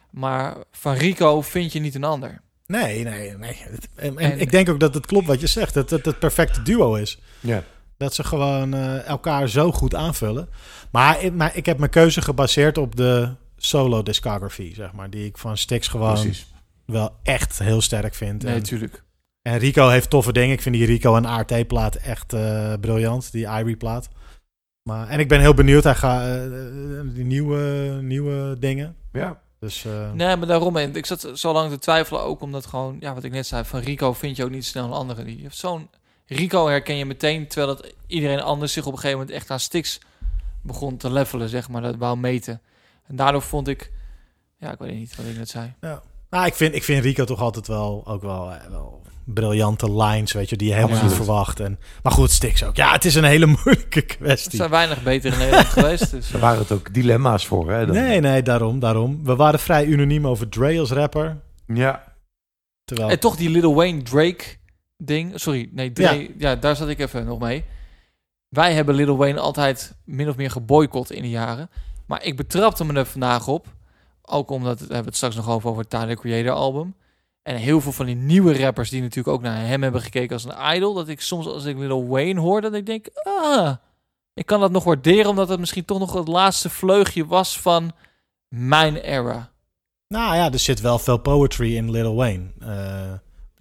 Maar 0.10 0.56
van 0.72 0.94
Rico 0.94 1.42
vind 1.42 1.72
je 1.74 1.80
niet 1.80 1.96
een 1.96 2.04
ander. 2.04 2.42
Nee, 2.72 3.04
nee, 3.04 3.38
nee. 3.38 3.58
En, 3.96 4.18
en 4.18 4.32
En- 4.32 4.40
ik 4.40 4.52
denk 4.52 4.70
ook 4.70 4.80
dat 4.80 4.94
het 4.94 5.06
klopt 5.06 5.28
wat 5.28 5.42
je 5.42 5.48
zegt, 5.48 5.74
dat 5.74 5.90
het 5.90 6.06
het 6.06 6.20
perfecte 6.20 6.62
duo 6.62 6.94
is. 6.96 7.20
Ja. 7.40 7.64
Dat 7.98 8.14
ze 8.14 8.24
gewoon 8.24 8.74
eh, 8.74 9.08
elkaar 9.08 9.48
zo 9.50 9.72
goed 9.72 9.96
aanvullen. 9.96 10.50
Maar, 10.92 11.24
ik- 11.24 11.34
maar 11.34 11.56
ik 11.56 11.66
heb 11.66 11.78
mijn 11.78 11.92
keuze 11.92 12.22
gebaseerd 12.22 12.78
op 12.78 12.96
de 12.96 13.30
solo 13.58 14.04
discography, 14.04 14.74
zeg 14.74 14.92
maar. 14.94 15.10
Die 15.10 15.26
ik 15.26 15.38
van 15.38 15.58
Styx 15.58 15.88
gewoon 15.88 16.14
Precies. 16.14 16.54
wel 16.86 17.16
echt 17.24 17.60
heel 17.60 17.82
sterk 17.82 18.14
vind. 18.16 18.44
Nee, 18.44 18.54
en, 18.56 18.64
tuurlijk. 18.64 19.04
en 19.42 19.58
Rico 19.58 19.88
heeft 19.90 20.10
toffe 20.10 20.34
dingen. 20.34 20.54
Ik 20.54 20.62
vind 20.62 20.76
die 20.76 20.86
Rico 20.86 21.16
en 21.16 21.26
ART-plaat 21.26 21.96
echt 21.96 22.34
eh, 22.34 22.74
briljant. 22.82 23.32
Die 23.32 23.46
Irie-plaat. 23.48 24.10
Maar, 24.84 25.08
en 25.08 25.20
ik 25.20 25.28
ben 25.28 25.40
heel 25.40 25.54
benieuwd. 25.54 25.84
Hij 25.84 25.96
gaat 25.96 26.22
eh, 26.28 26.42
die 27.14 27.24
nieuwe, 27.26 27.60
nieuwe 28.02 28.56
dingen. 28.60 28.96
Ja. 29.12 29.42
Dus 29.62 29.86
eh, 29.86 30.12
Nee, 30.12 30.36
maar 30.36 30.48
daarom. 30.48 30.78
En 30.78 30.96
ik 30.96 31.06
zat 31.06 31.28
zo 31.34 31.54
lang 31.54 31.72
te 31.72 31.80
twijfelen 31.80 32.22
ook 32.22 32.42
omdat 32.42 32.66
gewoon, 32.66 32.98
ja, 33.00 33.14
wat 33.14 33.24
ik 33.24 33.32
net 33.32 33.48
zei, 33.48 33.64
van 33.64 33.80
Rico 33.80 34.14
vind 34.14 34.36
je 34.36 34.44
ook 34.44 34.50
niet 34.50 34.66
snel 34.66 34.86
een 34.86 34.92
andere. 34.92 35.24
Die 35.24 35.42
heeft 35.42 35.58
zo'n 35.58 35.90
Rico 36.26 36.68
herken 36.68 36.96
je 36.96 37.06
meteen, 37.06 37.48
terwijl 37.48 37.76
dat 37.76 37.94
iedereen 38.08 38.42
anders 38.42 38.74
zich 38.74 38.86
op 38.86 38.92
een 38.92 39.00
gegeven 39.00 39.20
moment 39.20 39.36
echt 39.36 39.50
aan 39.50 39.60
Stix 39.60 40.00
begon 40.62 40.98
te 40.98 41.12
levelen, 41.12 41.50
zeg 41.50 41.70
maar, 41.70 41.82
dat 41.82 41.96
wou 41.96 42.18
meten. 42.18 42.62
En 43.08 43.16
daardoor 43.16 43.42
vond 43.42 43.68
ik, 43.68 43.92
ja, 44.58 44.72
ik 44.72 44.80
weet 44.80 44.94
niet 44.94 45.16
wat 45.16 45.26
ik 45.26 45.38
net 45.38 45.50
zei. 45.50 45.74
Nou, 46.32 46.46
ik 46.46 46.54
vind, 46.54 46.76
ik 46.76 46.84
vind 46.84 47.04
Rico 47.04 47.24
toch 47.24 47.42
altijd 47.42 47.68
wel 47.68 48.04
ook 48.08 48.22
wel, 48.22 48.52
eh, 48.52 48.70
wel 48.70 49.02
briljante 49.26 49.92
lines, 50.04 50.32
weet 50.32 50.50
je, 50.50 50.56
die 50.58 50.68
je 50.68 50.74
helemaal 50.74 51.04
niet 51.04 51.14
verwacht. 51.14 51.60
En, 51.60 51.80
maar 52.04 52.12
goed, 52.12 52.32
Stix 52.32 52.64
ook. 52.64 52.76
Ja, 52.76 52.92
het 52.92 53.06
is 53.06 53.16
een 53.16 53.24
hele 53.24 53.46
moeilijke 53.64 54.00
Er 54.00 54.06
kwestie. 54.06 54.56
zijn 54.58 54.70
weinig 54.70 55.04
beter 55.04 55.32
in 55.34 55.38
Nederland 55.38 55.68
geweest. 55.68 56.12
Dus, 56.12 56.32
Daar 56.32 56.42
waren 56.42 56.60
het 56.60 56.72
ook 56.72 56.94
dilemma's 56.94 57.46
voor, 57.48 57.72
hè? 57.72 57.86
dan. 57.86 57.96
Nee, 57.96 58.20
nee, 58.20 58.42
daarom, 58.42 58.80
daarom. 58.80 59.24
We 59.24 59.36
waren 59.36 59.60
vrij 59.60 59.86
unaniem 59.86 60.28
over 60.28 60.50
Dre 60.50 60.80
als 60.80 60.92
rapper. 60.92 61.42
Ja. 61.68 62.04
Terwijl, 62.84 63.10
En 63.10 63.20
toch 63.20 63.36
die 63.36 63.50
Little 63.50 63.74
Wayne 63.74 64.02
Drake 64.02 64.44
ding. 64.98 65.32
Sorry, 65.36 65.70
nee, 65.72 65.92
Dre, 65.92 66.34
ja. 66.38 66.56
daar 66.56 66.76
zat 66.76 66.90
ik 66.90 67.00
even 67.00 67.26
nog 67.26 67.40
mee. 67.40 67.64
Wij 68.50 68.74
hebben 68.74 68.96
Little 68.96 69.16
Wayne 69.16 69.40
altijd 69.40 69.94
min 70.06 70.30
of 70.30 70.36
meer 70.36 70.52
geboycott 70.52 71.12
in 71.12 71.22
de 71.22 71.30
jaren. 71.30 71.70
Maar 72.08 72.24
ik 72.24 72.36
betrapte 72.38 72.86
me 72.86 72.94
er 72.94 73.06
vandaag 73.06 73.48
op. 73.48 73.68
Ook 74.32 74.50
omdat, 74.50 74.80
we 74.80 74.86
hebben 74.86 75.06
het 75.06 75.16
straks 75.16 75.36
nog 75.36 75.50
over, 75.50 75.70
over 75.70 75.82
het 75.82 75.90
Tyler 75.90 76.16
Creator 76.16 76.52
album. 76.52 76.96
En 77.44 77.56
heel 77.56 77.82
veel 77.82 77.92
van 77.92 78.06
die 78.06 78.16
nieuwe 78.16 78.58
rappers 78.58 78.90
die 78.90 79.02
natuurlijk 79.02 79.36
ook 79.36 79.42
naar 79.42 79.68
hem 79.68 79.84
hebben 79.84 80.02
gekeken 80.02 80.34
als 80.34 80.44
een 80.46 80.76
idol. 80.76 80.94
Dat 80.94 81.08
ik 81.08 81.22
soms 81.22 81.46
als 81.46 81.66
ik 81.66 81.78
Little 81.78 82.06
Wayne 82.08 82.40
hoor, 82.40 82.62
dat 82.62 82.74
ik 82.74 82.86
denk, 82.86 83.08
ah, 83.24 83.76
ik 84.34 84.46
kan 84.46 84.60
dat 84.60 84.72
nog 84.72 84.84
waarderen. 84.84 85.30
Omdat 85.30 85.50
het 85.50 85.60
misschien 85.60 85.86
toch 85.86 86.00
nog 86.00 86.14
het 86.14 86.28
laatste 86.28 86.70
vleugje 86.70 87.26
was 87.26 87.60
van 87.60 87.92
mijn 88.48 88.96
era. 88.96 89.52
nou 90.08 90.36
ja, 90.36 90.52
er 90.52 90.60
zit 90.60 90.82
wel 90.82 91.00
veel 91.00 91.18
poetry 91.18 91.76
in 91.76 91.92
Lil 91.92 92.16
Wayne. 92.16 92.52
eh, 92.60 93.14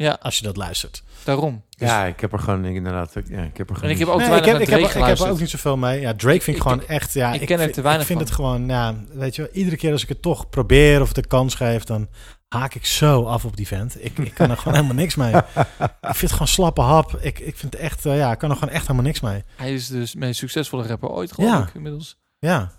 Ja, 0.02 0.18
als 0.22 0.38
je 0.38 0.44
dat 0.44 0.56
luistert. 0.56 1.02
daarom. 1.24 1.62
ja, 1.70 2.04
ik 2.04 2.20
heb 2.20 2.32
er 2.32 2.38
gewoon 2.38 2.64
inderdaad... 2.64 3.12
Ja, 3.28 3.42
ik 3.42 3.56
heb 3.56 3.68
er 3.70 3.74
En 3.74 3.80
gewoon 3.80 3.90
ik 3.90 3.98
heb 3.98 4.08
ook 4.08 4.20
te 4.20 4.26
Nee, 4.28 4.36
ik, 4.38 4.44
weinig 4.44 4.44
heb, 4.44 4.60
ik, 4.60 4.68
heb, 4.68 4.78
Drake 4.80 4.98
ik 4.98 5.04
heb 5.18 5.18
er 5.26 5.32
ook 5.32 5.40
niet 5.40 5.50
zoveel 5.50 5.76
mee. 5.76 6.00
Ja, 6.00 6.14
Drake 6.14 6.40
vind 6.40 6.46
ik, 6.46 6.54
Ik- 6.64 6.70
gewoon 6.70 6.86
echt... 6.86 7.12
Ja, 7.14 7.32
ik 7.32 7.40
ken 7.46 7.56
er 7.56 7.62
vind- 7.62 7.74
te 7.74 7.80
weinig 7.82 8.08
Ik 8.08 8.16
vind 8.16 8.18
van. 8.18 8.28
het 8.28 8.36
gewoon, 8.36 8.68
ja, 8.68 8.94
weet 9.12 9.34
je 9.36 9.42
wel, 9.42 9.50
iedere 9.52 9.76
keer 9.76 9.92
als 9.92 10.02
ik 10.02 10.08
het 10.08 10.22
toch 10.22 10.48
probeer 10.48 11.00
of 11.00 11.12
de 11.12 11.26
kans 11.26 11.54
geef, 11.54 11.84
dan 11.84 12.08
haak 12.48 12.74
ik 12.74 12.86
zo 12.86 13.24
af 13.24 13.44
op 13.44 13.56
die 13.56 13.66
vent. 13.66 14.04
Ik, 14.04 14.18
ik 14.18 14.34
kan 14.34 14.50
er 14.50 14.56
gewoon 14.56 14.74
helemaal 14.74 14.96
niks 14.96 15.14
mee. 15.14 15.32
Ik 16.10 16.16
vind 16.16 16.20
het 16.20 16.32
gewoon 16.32 16.48
slappe 16.48 16.80
hap. 16.80 17.18
Ik, 17.20 17.38
ik 17.38 17.56
vind 17.56 17.72
het 17.72 17.82
echt, 17.82 18.06
eh, 18.06 18.16
ja, 18.16 18.32
ik 18.32 18.38
kan 18.38 18.50
er 18.50 18.56
gewoon 18.56 18.74
echt 18.74 18.82
helemaal 18.82 19.04
niks 19.04 19.20
mee. 19.20 19.44
Hij 19.56 19.74
is 19.74 19.86
dus 19.86 20.10
de 20.12 20.18
meest 20.18 20.38
succesvolle 20.38 20.86
rapper 20.86 21.08
ooit, 21.08 21.32
geloof 21.32 21.50
Ja. 21.50 21.62
ik, 21.62 21.74
inmiddels. 21.74 22.18
Ja, 22.38 22.72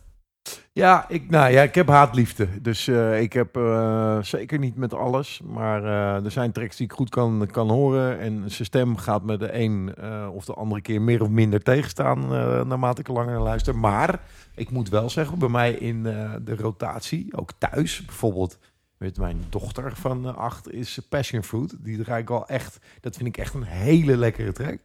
Ja, 0.73 1.09
ik, 1.09 1.29
nou 1.29 1.51
ja, 1.51 1.61
ik 1.61 1.75
heb 1.75 1.87
haatliefde. 1.87 2.61
Dus 2.61 2.87
eh, 2.87 3.21
ik 3.21 3.33
heb 3.33 3.57
eh, 3.57 4.21
zeker 4.21 4.59
niet 4.59 4.75
met 4.75 4.93
alles. 4.93 5.41
Maar 5.43 5.83
eh, 5.83 6.25
er 6.25 6.31
zijn 6.31 6.51
tracks 6.51 6.75
die 6.75 6.85
ik 6.85 6.91
goed 6.91 7.09
kan, 7.09 7.47
kan 7.51 7.69
horen. 7.69 8.19
En 8.19 8.51
zijn 8.51 8.65
stem 8.65 8.97
gaat 8.97 9.23
me 9.23 9.37
de 9.37 9.53
een 9.53 9.95
of 10.33 10.45
de 10.45 10.53
andere 10.53 10.81
keer 10.81 11.01
meer 11.01 11.21
of 11.21 11.29
minder 11.29 11.63
tegenstaan. 11.63 12.27
naarmate 12.67 13.01
ik 13.01 13.07
langer 13.07 13.39
luister. 13.39 13.75
Maar 13.75 14.21
ik 14.55 14.69
moet 14.69 14.89
wel 14.89 15.09
zeggen, 15.09 15.39
bij 15.39 15.49
mij 15.49 15.71
in 15.71 16.03
de 16.43 16.55
rotatie, 16.57 17.37
ook 17.37 17.51
thuis 17.57 18.05
bijvoorbeeld. 18.05 18.57
Met 18.97 19.17
mijn 19.17 19.43
dochter 19.49 19.95
van 19.95 20.35
acht 20.35 20.71
is 20.71 20.99
Passion 21.09 21.43
Fruit. 21.43 21.75
Die 21.79 22.03
draai 22.03 22.21
ik 22.21 22.29
al 22.29 22.47
echt. 22.47 22.79
Dat 22.99 23.15
vind 23.15 23.27
ik 23.27 23.37
echt 23.37 23.53
een 23.53 23.63
hele 23.63 24.17
lekkere 24.17 24.51
track. 24.51 24.79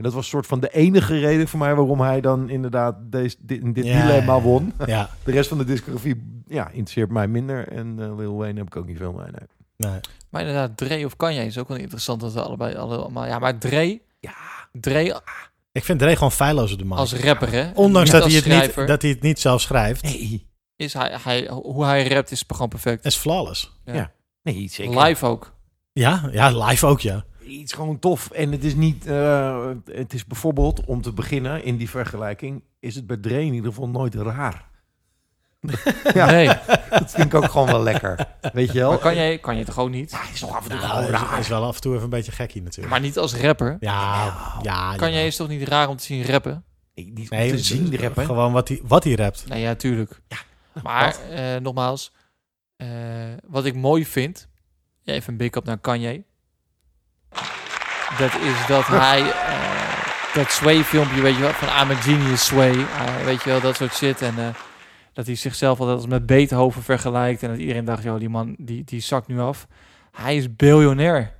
En 0.00 0.06
dat 0.06 0.14
was 0.14 0.28
soort 0.28 0.46
van 0.46 0.60
de 0.60 0.68
enige 0.68 1.18
reden 1.18 1.48
voor 1.48 1.58
mij 1.58 1.74
waarom 1.74 2.00
hij 2.00 2.20
dan 2.20 2.48
inderdaad 2.48 2.96
deze, 3.00 3.36
dit, 3.40 3.74
dit 3.74 3.84
Ja, 3.84 4.00
dilemma 4.00 4.32
ja, 4.32 4.38
ja. 4.38 4.42
won. 4.42 4.72
ja. 4.86 5.10
De 5.24 5.30
rest 5.32 5.48
van 5.48 5.58
de 5.58 5.64
discografie 5.64 6.42
ja, 6.46 6.68
interesseert 6.68 7.10
mij 7.10 7.28
minder. 7.28 7.68
En 7.68 7.96
eh, 7.98 8.16
Lil 8.16 8.36
Wayne 8.36 8.58
heb 8.58 8.66
ik 8.66 8.76
ook 8.76 8.86
niet 8.86 8.96
veel 8.96 9.12
mee. 9.12 9.26
Nee. 9.30 9.90
Nee. 9.90 10.00
Maar 10.30 10.40
inderdaad, 10.40 10.76
Dre 10.76 11.04
of 11.04 11.16
Kanye 11.16 11.44
is 11.44 11.58
ook 11.58 11.68
wel 11.68 11.76
interessant 11.76 12.20
dat 12.20 12.32
we 12.32 12.42
allebei 12.42 12.74
allemaal... 12.74 13.26
Ja, 13.26 13.38
maar 13.38 13.58
Dre... 13.58 14.00
Ja. 14.20 14.34
Dre 14.72 15.22
Ik 15.72 15.84
vind 15.84 15.98
Dre 15.98 16.14
gewoon 16.14 16.32
feilloos 16.32 16.72
op 16.72 16.78
de 16.78 16.84
man. 16.84 16.98
als 16.98 17.14
rapper, 17.14 17.52
hè? 17.52 17.70
Ondanks 17.74 18.10
dat 18.10 18.24
hij, 18.24 18.32
het 18.32 18.46
niet, 18.76 18.86
dat 18.86 19.02
hij 19.02 19.10
het 19.10 19.22
niet 19.22 19.40
zelf 19.40 19.60
schrijft, 19.60 20.02
Nee, 20.02 20.46
Is 20.76 20.92
hij, 20.92 21.18
hij, 21.22 21.48
hoe 21.52 21.84
hij 21.84 22.08
rapt 22.08 22.30
is 22.30 22.44
gewoon 22.48 22.68
perfect. 22.68 23.04
is 23.04 23.16
flawless. 23.16 23.80
nee 24.42 24.68
zeker. 24.68 25.02
Live 25.02 25.26
ook. 25.26 25.52
Ja, 25.92 26.28
ja, 26.32 26.64
live 26.66 26.86
ook, 26.86 27.00
ja. 27.00 27.24
Het 27.58 27.68
is 27.68 27.72
gewoon 27.72 27.98
tof. 27.98 28.30
En 28.30 28.52
het 28.52 28.64
is 28.64 28.74
niet... 28.74 29.06
eh, 29.06 29.70
het 29.84 30.12
is 30.12 30.26
bijvoorbeeld, 30.26 30.84
om 30.84 31.02
te 31.02 31.12
beginnen 31.12 31.64
in 31.64 31.76
die 31.76 31.90
vergelijking... 31.90 32.62
is 32.80 32.94
het 32.94 33.06
bij 33.06 33.16
Dre 33.16 33.40
in 33.44 33.52
ieder 33.54 33.70
geval 33.70 33.88
nooit 33.88 34.14
raar. 34.14 34.68
Ja. 36.14 36.26
Nee, 36.30 36.46
Dat 36.90 37.10
vind 37.10 37.26
ik 37.26 37.34
ook 37.34 37.50
gewoon 37.50 37.66
wel 37.66 37.82
lekker. 37.82 38.26
Weet 38.52 38.72
je 38.72 38.78
wel? 38.78 38.90
maar 38.90 38.98
kan 38.98 39.16
je, 39.16 39.38
kan 39.38 39.56
je 39.56 39.64
toch 39.64 39.78
ook 39.78 39.90
niet? 39.90 40.10
Ja, 40.10 40.18
hij 40.20 40.32
is 40.32 40.40
nog 40.40 40.56
af 40.56 40.64
en 40.64 40.70
toe 40.70 40.78
Nou, 40.80 41.04
gewoon 41.04 41.10
raar. 41.10 41.38
is 41.38 41.48
wel 41.48 41.64
af 41.64 41.74
en 41.74 41.80
toe 41.80 41.92
even 41.92 42.04
een 42.04 42.10
beetje 42.10 42.32
gekkie 42.32 42.62
natuurlijk. 42.62 42.88
Maar 42.90 43.00
niet 43.00 43.18
als 43.18 43.34
rapper. 43.34 43.76
ja, 43.80 44.34
ja. 44.62 44.96
Kan 44.96 45.12
jij 45.12 45.26
is 45.26 45.36
toch 45.36 45.48
niet 45.48 45.68
raar 45.68 45.88
om 45.88 45.96
te 45.96 46.04
zien 46.04 46.24
rappen? 46.24 46.64
Nee, 46.94 47.12
niet 47.14 47.30
Nee, 47.30 47.42
om 47.42 47.48
te 47.50 47.54
het- 47.56 47.64
zien 47.64 47.96
rappen. 47.96 48.24
Gewoon 48.24 48.52
wat 48.52 48.68
hij, 48.68 48.80
wat 48.84 49.04
hij 49.04 49.14
rapt. 49.14 49.44
Nee, 49.48 49.60
ja, 49.60 49.74
tuurlijk. 49.74 50.20
Ja, 50.28 50.36
Maar 50.82 51.16
eh, 51.30 51.56
nogmaals, 51.60 52.12
eh, 52.76 52.88
wat 53.46 53.64
ik 53.64 53.74
mooi 53.74 54.06
vind, 54.06 54.48
even 55.04 55.32
een 55.32 55.38
big 55.38 55.54
up 55.54 55.64
naar 55.64 55.78
Kanye. 55.78 56.24
Dat 58.20 58.40
is 58.40 58.66
dat 58.66 58.86
hij 58.86 59.32
eh, 59.32 60.34
dat 60.34 60.50
Sway 60.50 60.84
filmpje, 60.84 61.20
weet 61.20 61.34
je 61.34 61.40
wel, 61.40 61.52
van 61.52 61.68
I'm 61.68 61.90
a 61.90 61.94
genius 61.94 62.44
Sway, 62.44 62.80
eh, 62.80 63.24
weet 63.24 63.42
je 63.42 63.50
wel, 63.50 63.60
dat 63.60 63.76
soort 63.76 63.94
shit. 63.94 64.22
En 64.22 64.38
eh, 64.38 64.54
dat 65.12 65.26
hij 65.26 65.34
zichzelf 65.34 65.80
altijd 65.80 65.96
als 65.96 66.06
met 66.06 66.26
Beethoven 66.26 66.82
vergelijkt. 66.82 67.42
En 67.42 67.48
dat 67.48 67.58
iedereen 67.58 67.84
dacht, 67.84 68.02
joh, 68.02 68.18
die 68.18 68.28
man, 68.28 68.54
die, 68.58 68.84
die 68.84 69.00
zakt 69.00 69.26
nu 69.26 69.40
af. 69.40 69.66
Hij 70.10 70.36
is 70.36 70.56
biljonair. 70.56 71.36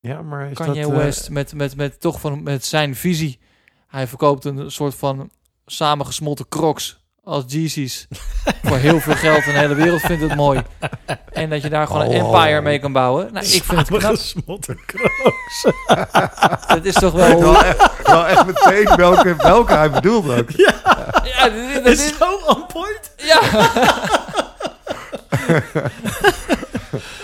Ja, 0.00 0.22
maar 0.22 0.50
is 0.50 0.56
Kanye 0.56 0.82
dat... 0.82 0.90
West 0.90 1.30
met, 1.30 1.54
met, 1.54 1.76
met 1.76 2.00
toch 2.00 2.20
van 2.20 2.42
met 2.42 2.64
zijn 2.64 2.94
visie. 2.94 3.38
Hij 3.86 4.06
verkoopt 4.06 4.44
een 4.44 4.70
soort 4.70 4.94
van 4.94 5.30
samengesmolten 5.66 6.48
crocs 6.48 7.03
als 7.24 7.44
Yeezys 7.46 8.06
voor 8.64 8.76
heel 8.76 9.00
veel 9.00 9.14
geld. 9.14 9.44
En 9.44 9.52
de 9.52 9.58
hele 9.58 9.74
wereld 9.74 10.00
vindt 10.00 10.22
het 10.22 10.34
mooi. 10.34 10.62
En 11.32 11.50
dat 11.50 11.62
je 11.62 11.68
daar 11.68 11.86
gewoon 11.86 12.02
een 12.02 12.22
Oh. 12.22 12.34
empire 12.34 12.60
mee 12.60 12.78
kan 12.78 12.92
bouwen. 12.92 13.32
Nou, 13.32 13.46
ik 13.46 13.62
vind 13.62 13.88
het 13.88 13.88
knap. 13.88 14.16
Het 16.66 16.84
is 16.90 16.94
toch 16.94 17.12
wel... 17.12 17.40
wel, 17.40 17.64
echt, 17.64 17.90
wel 18.06 18.26
echt 18.26 18.46
meteen 18.46 18.96
welke, 18.96 19.34
welke 19.36 19.72
hij 19.74 19.90
bedoelt 19.90 20.38
ook. 20.38 20.50
Ja, 20.50 21.48
dit, 21.48 21.52
dit- 21.72 21.84
dit 21.84 21.98
Is 21.98 22.04
is... 22.10 22.16
zo 22.18 22.34
on 22.46 22.66
point. 22.66 23.12
Ja. 23.16 23.40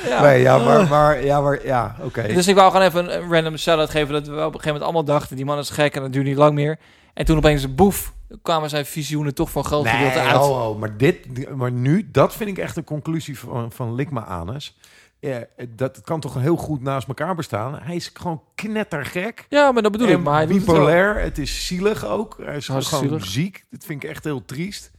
ja. 0.09 0.23
Nee, 0.23 0.41
ja, 0.43 0.59
maar, 0.59 0.89
maar, 0.89 1.25
ja, 1.25 1.41
maar, 1.41 1.65
ja, 1.67 1.97
oké. 2.01 2.23
Dus 2.23 2.47
ik 2.49 2.55
wou 2.55 2.71
gewoon 2.71 2.87
even 2.87 3.15
een 3.23 3.33
random 3.33 3.57
shout-out 3.57 3.91
geven... 3.91 4.13
dat 4.13 4.27
we 4.27 4.33
op 4.33 4.37
een 4.39 4.45
gegeven 4.45 4.65
moment 4.67 4.83
allemaal 4.85 5.05
dachten... 5.05 5.37
die 5.37 5.45
man 5.45 5.59
is 5.59 5.71
gek 5.71 5.95
en 5.95 6.03
dat 6.03 6.13
duurt 6.13 6.27
niet 6.27 6.37
lang 6.37 6.55
meer. 6.55 6.79
En 7.15 7.25
toen 7.25 7.37
opeens, 7.37 7.75
boef, 7.75 8.13
kwamen 8.43 8.71
zijn 8.71 8.87
visioenen 8.87 9.35
toch 9.35 9.55
een 9.55 9.65
groot 9.65 9.89
gedeelte 9.89 10.19
Nee, 10.19 10.27
uit. 10.29 10.41
oh, 10.41 10.69
oh, 10.69 10.79
maar, 10.79 10.97
dit, 10.97 11.49
maar 11.57 11.73
nu, 11.73 12.09
dat 12.11 12.35
vind 12.35 12.51
ik 12.51 12.59
echt 12.59 12.77
een 12.77 12.85
conclusie 12.85 13.39
van, 13.39 13.73
van 13.73 13.95
Likma 13.95 14.25
Anus. 14.25 14.79
Ja, 15.19 15.45
dat 15.69 16.01
kan 16.01 16.21
toch 16.21 16.35
heel 16.35 16.57
goed 16.57 16.81
naast 16.83 17.09
elkaar 17.09 17.35
bestaan. 17.35 17.79
Hij 17.83 17.97
is 17.97 18.11
gewoon 18.15 18.43
knettergek. 18.55 19.47
Ja, 19.49 19.73
maar 19.73 19.83
dat 19.83 19.93
bedoel 19.93 20.07
ik. 20.09 20.15
En 20.15 20.23
Maar 20.23 20.35
hij 20.37 20.47
doet 20.47 20.57
het 20.57 20.65
wel. 20.67 20.75
bipolair. 20.75 21.21
Het, 21.21 21.39
is 21.39 21.67
zielig 21.67 22.05
ook. 22.07 22.37
Hij 22.43 22.57
is 22.57 22.67
gewoon 22.67 22.83
zielig. 22.83 23.25
ziek. 23.27 23.65
Dat 23.71 23.85
vind 23.85 24.03
ik 24.05 24.11
echt 24.11 24.25
heel 24.25 24.45
triest. 24.45 24.91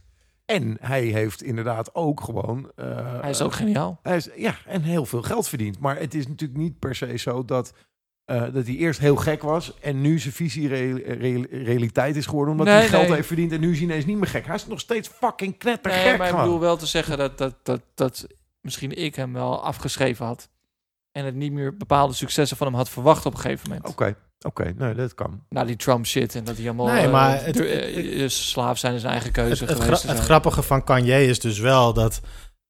En 0.44 0.76
hij 0.80 1.02
heeft 1.02 1.42
inderdaad 1.42 1.94
ook 1.94 2.20
gewoon... 2.20 2.70
eh, 2.76 3.20
Hij 3.20 3.30
is 3.30 3.42
ook 3.42 3.52
geniaal. 3.52 3.98
Hij 4.02 4.16
is, 4.16 4.28
ja, 4.36 4.54
en 4.66 4.82
heel 4.82 5.04
veel 5.06 5.22
geld 5.22 5.48
verdient. 5.48 5.78
Maar 5.78 5.98
het 5.98 6.14
is 6.14 6.26
natuurlijk 6.28 6.60
niet 6.60 6.78
per 6.78 6.94
se 6.94 7.16
zo 7.18 7.44
dat, 7.44 7.72
eh, 8.32 8.42
dat 8.54 8.66
hij 8.66 8.74
eerst 8.74 9.00
heel 9.00 9.16
gek 9.16 9.42
was... 9.42 9.78
en 9.80 10.00
nu 10.00 10.18
zijn 10.18 10.34
visie 10.34 10.68
real- 10.68 10.96
real- 11.18 11.46
realiteit 11.50 12.16
is 12.16 12.26
geworden... 12.26 12.50
omdat 12.52 12.66
Nee, 12.66 12.76
hij 12.76 12.88
geld 12.88 13.02
nee. 13.06 13.14
heeft 13.14 13.26
verdiend 13.26 13.52
en 13.52 13.60
nu 13.60 13.70
is 13.70 13.76
hij 13.78 13.86
ineens 13.86 14.04
niet 14.04 14.16
meer 14.16 14.26
gek. 14.28 14.46
Hij 14.46 14.54
is 14.54 14.66
nog 14.66 14.80
steeds 14.80 15.08
fucking 15.08 15.58
knettergek 15.58 16.04
Nee, 16.04 16.16
maar 16.18 16.28
ik 16.30 16.36
bedoel 16.36 16.60
wel 16.60 16.76
te 16.76 16.86
zeggen 16.86 17.18
dat, 17.18 17.38
dat, 17.38 17.54
dat, 17.62 17.80
dat 17.94 18.26
misschien 18.60 18.96
ik 18.98 19.14
hem 19.14 19.32
wel 19.32 19.64
afgeschreven 19.64 20.26
had. 20.26 20.48
En 21.12 21.24
het 21.24 21.34
niet 21.34 21.52
meer 21.52 21.76
bepaalde 21.76 22.14
successen 22.14 22.56
van 22.56 22.66
hem 22.66 22.76
had 22.76 22.88
verwacht 22.88 23.26
op 23.26 23.34
een 23.34 23.40
gegeven 23.40 23.68
moment. 23.68 23.88
Oké, 23.88 24.16
oké, 24.46 24.72
nee, 24.76 24.94
dat 24.94 25.14
kan. 25.14 25.42
Na 25.48 25.64
die 25.64 25.76
Trump 25.76 26.06
shit 26.06 26.34
en 26.34 26.44
dat 26.44 26.54
hij 26.54 26.64
helemaal 26.64 26.86
Nee, 26.86 27.04
eh, 27.04 27.12
maar 27.12 27.44
het- 27.44 27.54
de- 27.54 27.66
eh, 27.66 28.22
eh, 28.22 28.28
slaaf 28.28 28.78
zijn 28.78 28.92
in 28.94 29.00
zijn 29.00 29.12
eigen 29.12 29.32
keuze 29.32 29.64
Het, 29.64 29.72
het, 29.72 29.82
geweest. 29.82 30.02
gra- 30.02 30.12
het 30.12 30.22
grappige 30.22 30.62
van 30.62 30.84
Kanye 30.84 31.26
is 31.26 31.40
dus 31.40 31.58
wel 31.58 31.92
dat 31.92 32.20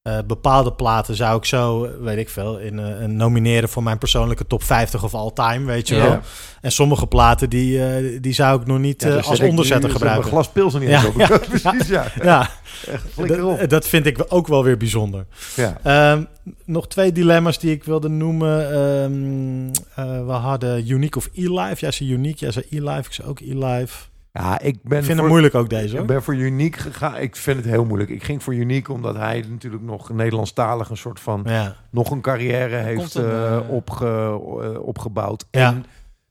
Eh, 0.03 0.17
bepaalde 0.27 0.73
platen 0.73 1.15
zou 1.15 1.37
ik 1.37 1.45
zo, 1.45 1.89
weet 2.01 2.17
ik 2.17 2.29
veel, 2.29 2.57
in 2.59 2.79
eh, 2.79 3.05
nomineren 3.07 3.69
voor 3.69 3.83
mijn 3.83 3.97
persoonlijke 3.97 4.47
top 4.47 4.63
50 4.63 5.03
of 5.03 5.13
all 5.13 5.31
time, 5.33 5.65
weet 5.65 5.87
je 5.87 5.95
Ja. 5.95 6.03
wel. 6.03 6.19
En 6.61 6.71
sommige 6.71 7.07
platen 7.07 7.49
die, 7.49 7.85
eh, 7.85 8.21
die 8.21 8.33
zou 8.33 8.61
ik 8.61 8.67
nog 8.67 8.79
niet 8.79 9.01
Ja, 9.01 9.09
eh, 9.09 9.15
dus 9.15 9.25
als 9.27 9.39
onderzetter 9.39 9.87
nu 9.89 9.95
gebruiken. 9.95 10.25
Een 10.25 10.31
glas 10.31 10.49
pils 10.49 10.73
er 10.73 10.79
niet 10.79 10.89
Ja, 10.89 10.97
eens 10.97 11.07
op. 11.07 11.17
ja, 11.19 11.37
Precies, 11.37 11.87
ja. 11.87 12.05
Ja, 12.23 12.49
Echt, 12.91 13.03
flikker 13.13 13.45
op. 13.45 13.59
dat, 13.59 13.69
dat 13.69 13.87
vind 13.87 14.05
ik 14.05 14.25
ook 14.27 14.47
wel 14.47 14.63
weer 14.63 14.77
bijzonder. 14.77 15.25
Ja. 15.55 15.77
Ehm, 15.83 16.23
nog 16.65 16.87
twee 16.87 17.11
dilemma's 17.11 17.59
die 17.59 17.71
ik 17.71 17.83
wilde 17.83 18.09
noemen. 18.09 18.71
Ehm, 18.71 19.67
eh, 19.95 20.25
we 20.25 20.31
hadden 20.31 20.89
Unique 20.91 21.17
of 21.19 21.29
E-Live. 21.33 21.75
Jij 21.79 21.91
zei 21.91 22.11
Unique, 22.11 22.39
jij 22.39 22.51
zei 22.51 22.65
E-Live. 22.69 23.07
Ik 23.07 23.13
zei 23.13 23.27
ook 23.27 23.39
E-Live. 23.39 23.95
Ja, 24.39 24.59
ik 24.59 24.83
ben 24.83 24.97
Ik 24.99 25.03
vind 25.03 25.13
voor, 25.13 25.17
het 25.17 25.27
moeilijk 25.27 25.55
ook 25.55 25.69
deze 25.69 25.97
Ik 25.97 26.05
ben 26.05 26.23
voor 26.23 26.35
Unique 26.35 26.79
gegaan. 26.81 27.17
Ik 27.17 27.35
vind 27.35 27.57
het 27.57 27.65
heel 27.65 27.85
moeilijk. 27.85 28.09
Ik 28.09 28.23
ging 28.23 28.43
voor 28.43 28.55
Unique 28.55 28.93
omdat 28.93 29.15
hij 29.15 29.45
natuurlijk 29.49 29.83
nog 29.83 30.09
Nederlandstalig 30.09 30.89
een 30.89 30.97
soort 30.97 31.19
van 31.19 31.41
Ja, 31.45 31.75
nog 31.89 32.11
een 32.11 32.21
carrière 32.21 32.75
heeft 32.75 33.15
een, 33.15 33.23
eh, 33.25 33.55
eh, 33.55 33.69
opge, 33.69 34.05
eh, 34.05 34.79
opgebouwd. 34.85 35.45
Ja. 35.51 35.67
En 35.69 35.85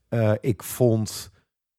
eh, 0.09 0.31
ik 0.41 0.63
vond 0.63 1.31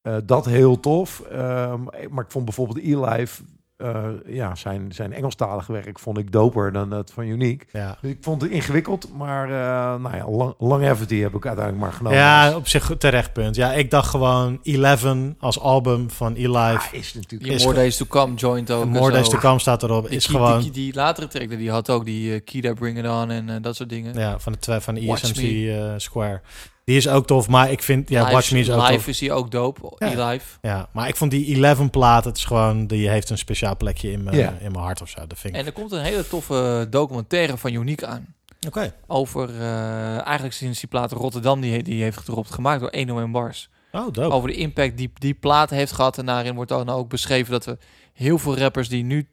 eh, 0.03 0.17
dat 0.25 0.45
heel 0.45 0.81
tof. 0.81 1.21
Ehm, 1.21 1.83
maar 2.11 2.25
ik 2.25 2.31
vond 2.31 2.45
bijvoorbeeld 2.45 2.79
E-Live, 2.79 3.43
eh, 3.85 4.35
ja, 4.35 4.55
zijn, 4.55 4.93
zijn 4.93 5.13
Engelstalige 5.13 5.73
werk 5.73 5.99
vond 5.99 6.19
ik 6.19 6.33
doper 6.33 6.73
dan 6.73 6.91
dat 6.91 7.11
van 7.13 7.25
Unique. 7.25 7.67
ja. 7.73 7.99
Dus 8.01 8.11
ik 8.11 8.19
vond 8.21 8.43
het 8.43 8.51
ingewikkeld, 8.51 9.09
maar 9.17 9.49
uh, 9.49 9.55
nou 10.03 10.17
ja, 10.17 10.31
long, 10.31 10.55
Longevity 10.59 11.17
heb 11.21 11.35
ik 11.35 11.47
uiteindelijk 11.47 11.85
maar 11.85 11.93
genomen. 11.93 12.19
ja, 12.19 12.57
op 12.57 12.69
zich 12.69 12.93
terecht 12.99 13.33
punt. 13.33 13.57
Ja, 13.57 13.73
ik 13.73 13.91
dacht 13.91 14.09
gewoon 14.09 14.61
11 14.63 15.07
als 15.39 15.61
album 15.61 16.11
van 16.11 16.35
E-Live. 16.35 16.89
Ja, 16.93 16.99
is 16.99 17.15
natuurlijk... 17.15 17.53
Is 17.53 17.65
More 17.65 17.77
Days 17.77 17.97
to 17.97 18.05
Come 18.09 18.35
joint 18.35 18.71
ook. 18.71 18.85
More 18.85 19.13
Days 19.13 19.29
to 19.29 19.39
Come 19.39 19.59
staat 19.59 19.83
erop. 19.83 20.09
Die, 20.09 20.17
Is 20.17 20.27
die, 20.27 20.37
gewoon 20.37 20.61
die, 20.61 20.71
die 20.71 20.95
latere 20.95 21.27
track, 21.27 21.49
die 21.49 21.71
had 21.71 21.91
ook 21.91 22.05
die 22.05 22.35
uh, 22.35 22.41
Kida 22.45 22.73
Bring 22.73 22.99
It 22.99 23.09
On 23.09 23.31
en 23.31 23.49
uh, 23.49 23.55
dat 23.61 23.77
soort 23.77 23.89
dingen. 23.89 24.19
ja, 24.19 24.39
van 24.39 24.53
de, 24.53 24.59
twee 24.59 24.81
van 24.81 24.95
de 24.95 25.01
ESMC 25.01 25.43
uh, 25.43 25.93
Square. 25.97 26.41
Die 26.85 26.97
is 26.97 27.09
ook 27.09 27.27
tof, 27.27 27.49
maar 27.49 27.71
ik 27.71 27.83
vind... 27.83 28.09
Ja, 28.09 28.21
live, 28.21 28.33
Watch 28.33 28.53
Me 28.53 28.59
is 28.59 28.71
ook 28.71 28.81
live 28.81 28.93
tof. 28.95 29.07
is 29.07 29.21
hij 29.21 29.31
ook 29.31 29.51
dope. 29.51 29.93
Ja. 29.99 30.13
E-Live. 30.13 30.59
Ja, 30.63 30.89
maar 30.93 31.09
ik 31.09 31.17
vond 31.17 31.31
die 31.31 31.65
11 31.67 31.91
plaat, 31.91 32.25
het 32.25 32.37
is 32.37 32.45
gewoon... 32.45 32.87
Die 32.87 33.09
heeft 33.09 33.31
een 33.31 33.39
speciaal 33.39 33.77
plekje 33.77 34.11
in 34.11 34.23
mijn, 34.23 34.37
Ja. 34.37 34.49
in 34.61 34.73
mijn 34.73 34.85
hart 34.85 35.03
of 35.03 35.09
zo. 35.09 35.27
Dat 35.27 35.39
vind 35.39 35.55
ik... 35.55 35.61
En 35.61 35.67
er 35.67 35.73
komt 35.73 35.93
een 35.93 36.03
hele 36.03 36.29
toffe 36.29 36.87
documentaire 36.91 37.57
van 37.57 37.73
Unique 37.73 38.07
aan. 38.07 38.35
Oké. 38.67 38.95
Over, 39.07 39.51
uh, 39.51 40.25
eigenlijk 40.25 40.55
sinds 40.55 40.81
die 40.81 40.89
plaat 40.89 41.13
Rotterdam 41.13 41.61
die, 41.61 41.83
die 41.83 42.03
heeft 42.03 42.17
gedropt, 42.19 42.51
gemaakt 42.51 42.81
door 42.81 42.89
Eno 42.89 43.19
en 43.19 43.31
Bars. 43.31 43.69
Oh, 43.93 44.13
dope. 44.13 44.35
Over 44.35 44.49
de 44.49 44.55
impact 44.55 44.97
die 44.97 45.11
die 45.15 45.35
plaat 45.35 45.71
heeft 45.71 45.93
gehad. 45.93 46.19
En 46.19 46.27
daarin 46.27 46.55
wordt 46.55 46.71
dan 46.71 46.89
ook 46.89 47.09
beschreven 47.09 47.53
dat 47.53 47.65
we 47.65 47.79
heel 48.13 48.39
veel 48.39 48.59
rappers 48.59 48.89
die 48.89 49.05
nu 49.05 49.29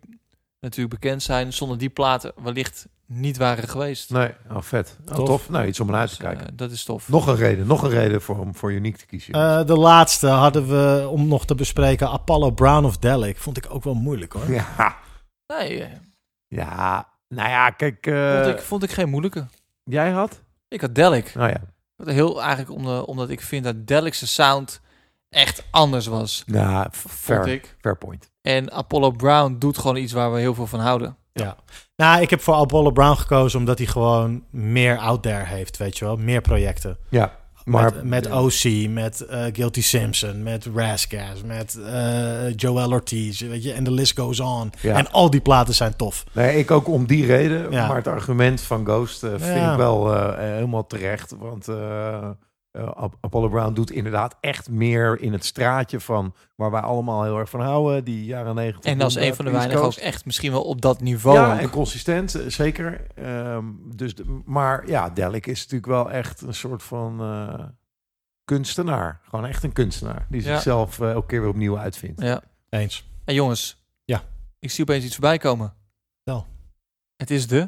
natuurlijk 0.62 1.00
bekend 1.00 1.24
zijn, 1.24 1.54
zonder 1.54 1.78
die 1.78 1.90
platen 1.90 2.32
wellicht 2.44 2.88
niet 3.06 3.38
waren 3.38 3.68
geweest. 3.68 4.10
Nee, 4.10 4.34
oh, 4.50 4.62
vet. 4.62 4.98
Oh, 5.10 5.16
Tof. 5.16 5.26
tof. 5.26 5.50
Nou, 5.50 5.66
iets 5.68 5.80
om 5.80 5.88
naar 5.88 6.00
uit 6.00 6.10
te 6.10 6.16
Dus, 6.16 6.26
kijken. 6.26 6.46
uh, 6.52 6.58
dat 6.58 6.72
is 6.72 6.84
tof. 6.84 7.10
Nog 7.10 7.28
een 7.28 7.36
reden, 7.36 7.68
nog 7.68 7.84
een 7.84 7.90
reden 7.90 8.22
voor, 8.22 8.40
om 8.40 8.56
voor 8.56 8.72
Unique 8.72 8.98
te 8.98 9.06
kiezen. 9.06 9.36
Uh, 9.36 9.66
de 9.66 9.78
laatste 9.78 10.28
hadden 10.28 10.68
we, 10.68 11.08
om 11.10 11.28
nog 11.28 11.46
te 11.46 11.56
bespreken, 11.56 12.10
Apollo 12.10 12.52
Brown 12.52 12.86
of 12.86 12.98
Delic. 12.98 13.38
Vond 13.38 13.58
ik 13.58 13.66
ook 13.70 13.84
wel 13.84 13.94
moeilijk 13.94 14.34
hoor. 14.34 14.52
ja. 14.52 14.96
Nee, 15.48 15.88
ja, 16.48 17.08
nou 17.28 17.50
ja, 17.50 17.70
kijk... 17.70 18.06
Uh, 18.08 18.36
vond, 18.44 18.48
ik, 18.56 18.62
vond 18.62 18.84
ik 18.84 18.92
geen 18.92 19.10
moeilijke. 19.10 19.46
Jij 19.84 20.12
had? 20.12 20.42
Ik 20.68 20.82
had 20.82 20.96
Delic. 20.96 21.34
Nou 21.36 21.50
ja. 21.50 21.62
Heel 22.14 22.42
eigenlijk 22.42 22.72
om 22.72 22.84
de, 22.86 23.06
omdat 23.06 23.30
ik 23.30 23.42
vind 23.42 23.64
dat 23.64 23.88
Delic's 23.88 24.34
sound 24.34 24.82
echt 25.36 25.64
anders 25.72 26.06
was. 26.06 26.44
Ja, 26.46 26.88
vond 26.92 27.14
fair, 27.14 27.48
ik. 27.48 27.76
fair 27.82 27.98
point. 27.98 28.30
En 28.42 28.72
Apollo 28.72 29.12
Brown 29.12 29.56
doet 29.60 29.78
gewoon 29.78 29.96
iets 29.96 30.14
waar 30.14 30.34
we 30.34 30.40
heel 30.40 30.54
veel 30.54 30.68
van 30.68 30.80
houden. 30.80 31.16
Ja. 31.34 31.56
Nou, 31.96 32.22
ik 32.22 32.30
heb 32.30 32.42
voor 32.42 32.54
Apollo 32.54 32.92
Brown 32.92 33.16
gekozen 33.18 33.60
omdat 33.60 33.78
hij 33.78 33.88
gewoon 33.88 34.44
meer 34.50 34.98
out 34.98 35.24
there 35.24 35.44
heeft, 35.46 35.78
weet 35.78 35.98
je 35.98 36.06
wel. 36.06 36.18
Meer 36.18 36.42
projecten. 36.42 36.98
Ja, 37.10 37.40
maar... 37.66 37.94
Met, 37.94 38.04
met 38.04 38.32
OC, 38.32 38.90
met 38.90 39.26
uh, 39.30 39.46
Guilty 39.52 39.82
Simpson, 39.82 40.44
met 40.44 40.66
Rascas, 40.76 41.44
met 41.46 41.78
uh, 41.80 42.56
Joel 42.56 42.92
Ortiz, 42.92 43.42
weet 43.42 43.64
je. 43.64 43.74
En 43.74 43.84
de 43.84 43.92
list 43.92 44.20
goes 44.20 44.40
on. 44.40 44.72
Ja. 44.82 44.96
En 44.96 45.12
al 45.12 45.30
die 45.30 45.42
platen 45.42 45.74
zijn 45.74 45.96
tof. 45.96 46.24
Nee, 46.32 46.58
ik 46.58 46.72
ook 46.72 46.88
om 46.88 47.06
die 47.06 47.26
reden. 47.26 47.72
Ja. 47.72 47.88
Maar 47.88 47.96
het 47.96 48.08
argument 48.08 48.62
van 48.62 48.86
Ghost 48.86 49.24
uh, 49.24 49.30
vind 49.30 49.44
Ja. 49.60 49.72
ik 49.72 49.78
wel 49.78 50.14
uh, 50.14 50.38
helemaal 50.38 50.88
terecht. 50.88 51.36
Want 51.40 51.68
uh, 52.72 53.04
Apollo 53.20 53.50
Brown 53.50 53.74
doet 53.74 53.92
inderdaad 53.92 54.38
echt 54.40 54.70
meer 54.70 55.20
in 55.22 55.34
het 55.34 55.46
straatje 55.46 56.00
van 56.00 56.34
waar 56.56 56.72
wij 56.72 56.82
allemaal 56.82 57.24
heel 57.24 57.38
erg 57.38 57.50
van 57.50 57.62
houden. 57.62 58.04
Die 58.04 58.26
jaren 58.26 58.56
negentig. 58.56 58.92
En 58.92 59.02
als 59.02 59.16
een 59.16 59.36
van 59.36 59.46
de 59.46 59.52
weinigen 59.52 59.84
ook 59.84 59.94
echt 59.94 60.26
misschien 60.26 60.52
wel 60.52 60.64
op 60.64 60.82
dat 60.82 61.02
niveau. 61.02 61.38
Ja, 61.38 61.54
ook. 61.54 61.60
en 61.60 61.70
consistent, 61.70 62.36
eh, 62.36 62.48
zeker. 62.48 63.02
Um, 63.56 63.92
dus, 63.96 64.16
de, 64.16 64.42
maar 64.46 64.88
ja, 64.88 65.10
Delic 65.10 65.48
is 65.48 65.60
natuurlijk 65.60 65.86
wel 65.86 66.12
echt 66.12 66.42
een 66.42 66.54
soort 66.54 66.84
van 66.84 67.22
uh, 67.22 67.66
kunstenaar. 68.44 69.22
Gewoon 69.24 69.46
echt 69.46 69.64
een 69.64 69.74
kunstenaar. 69.74 70.26
Die 70.30 70.42
Ja. 70.44 70.48
zichzelf 70.54 71.00
uh, 71.00 71.12
elke 71.12 71.28
keer 71.28 71.40
weer 71.40 71.50
opnieuw 71.50 71.78
uitvindt. 71.78 72.22
Ja. 72.22 72.42
Eens. 72.70 73.10
En 73.26 73.34
jongens. 73.34 73.84
Ja. 74.06 74.24
Ik 74.60 74.72
zie 74.72 74.84
opeens 74.84 75.04
iets 75.04 75.16
voorbij 75.16 75.38
komen. 75.38 75.74
Wel. 76.24 76.48
Het 77.18 77.32
is 77.32 77.48
de... 77.48 77.68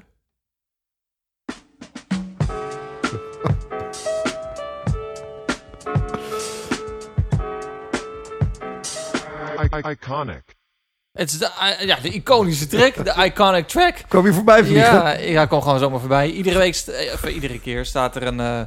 Iconic. 9.78 10.56
Het 11.12 11.32
is 11.32 11.38
de, 11.38 11.78
uh, 11.80 11.88
ja, 11.88 12.00
de 12.00 12.10
iconische 12.10 12.68
track, 12.68 12.96
de 13.06 13.24
iconic 13.26 13.68
track. 13.68 13.96
Kwam 14.08 14.26
je 14.26 14.34
voorbij 14.34 14.64
vliegen? 14.64 14.94
Ja, 14.94 15.12
ja, 15.18 15.46
kom 15.46 15.62
gewoon 15.62 15.80
zomaar 15.80 16.00
voorbij. 16.00 16.32
Iedere 16.32 16.58
week, 16.58 16.74
st- 16.74 16.88
eh, 16.88 17.14
of 17.14 17.26
iedere 17.28 17.60
keer 17.60 17.86
staat 17.86 18.16
er 18.16 18.24
een 18.24 18.40
uh, 18.40 18.62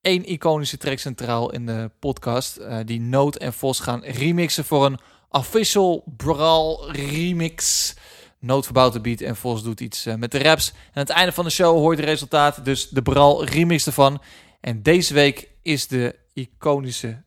één 0.00 0.24
iconische 0.24 0.76
track 0.76 0.98
centraal 0.98 1.52
in 1.52 1.66
de 1.66 1.90
podcast. 1.98 2.58
Uh, 2.58 2.78
die 2.84 3.00
Noot 3.00 3.36
en 3.36 3.52
Vos 3.52 3.80
gaan 3.80 4.04
remixen 4.04 4.64
voor 4.64 4.84
een 4.84 4.98
official 5.28 6.04
Brawl 6.16 6.90
remix. 6.90 7.94
Noot 8.38 8.64
verbouwt 8.64 8.92
de 8.92 9.00
beat 9.00 9.20
en 9.20 9.36
Vos 9.36 9.62
doet 9.62 9.80
iets 9.80 10.06
uh, 10.06 10.14
met 10.14 10.30
de 10.30 10.42
raps. 10.42 10.68
En 10.70 10.76
aan 10.92 11.02
het 11.02 11.10
einde 11.10 11.32
van 11.32 11.44
de 11.44 11.50
show 11.50 11.76
hoort 11.76 11.96
het 11.96 12.06
resultaat, 12.06 12.64
dus 12.64 12.88
de 12.88 13.02
Brawl 13.02 13.44
remix 13.44 13.86
ervan. 13.86 14.22
En 14.60 14.82
deze 14.82 15.14
week 15.14 15.48
is 15.62 15.86
de 15.86 16.18
iconische 16.32 17.24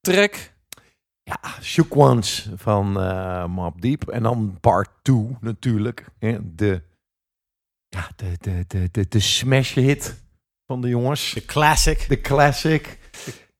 track... 0.00 0.58
Ja, 1.30 1.62
Shook 1.62 1.96
Ones 1.96 2.50
van 2.54 3.02
uh, 3.02 3.44
Mob 3.46 3.80
Deep. 3.80 4.08
En 4.08 4.22
dan 4.22 4.58
part 4.60 4.88
2 5.02 5.36
natuurlijk. 5.40 6.06
Hè, 6.18 6.54
De, 6.54 6.82
ja, 7.88 8.08
de, 8.16 8.36
de, 8.40 8.64
de, 8.66 8.88
de, 8.90 9.08
de 9.08 9.20
smash 9.20 9.74
hit 9.74 10.22
van 10.66 10.80
de 10.80 10.88
jongens. 10.88 11.32
De 11.34 11.44
classic. 11.44 12.08
De 12.08 12.20
classic. 12.20 12.98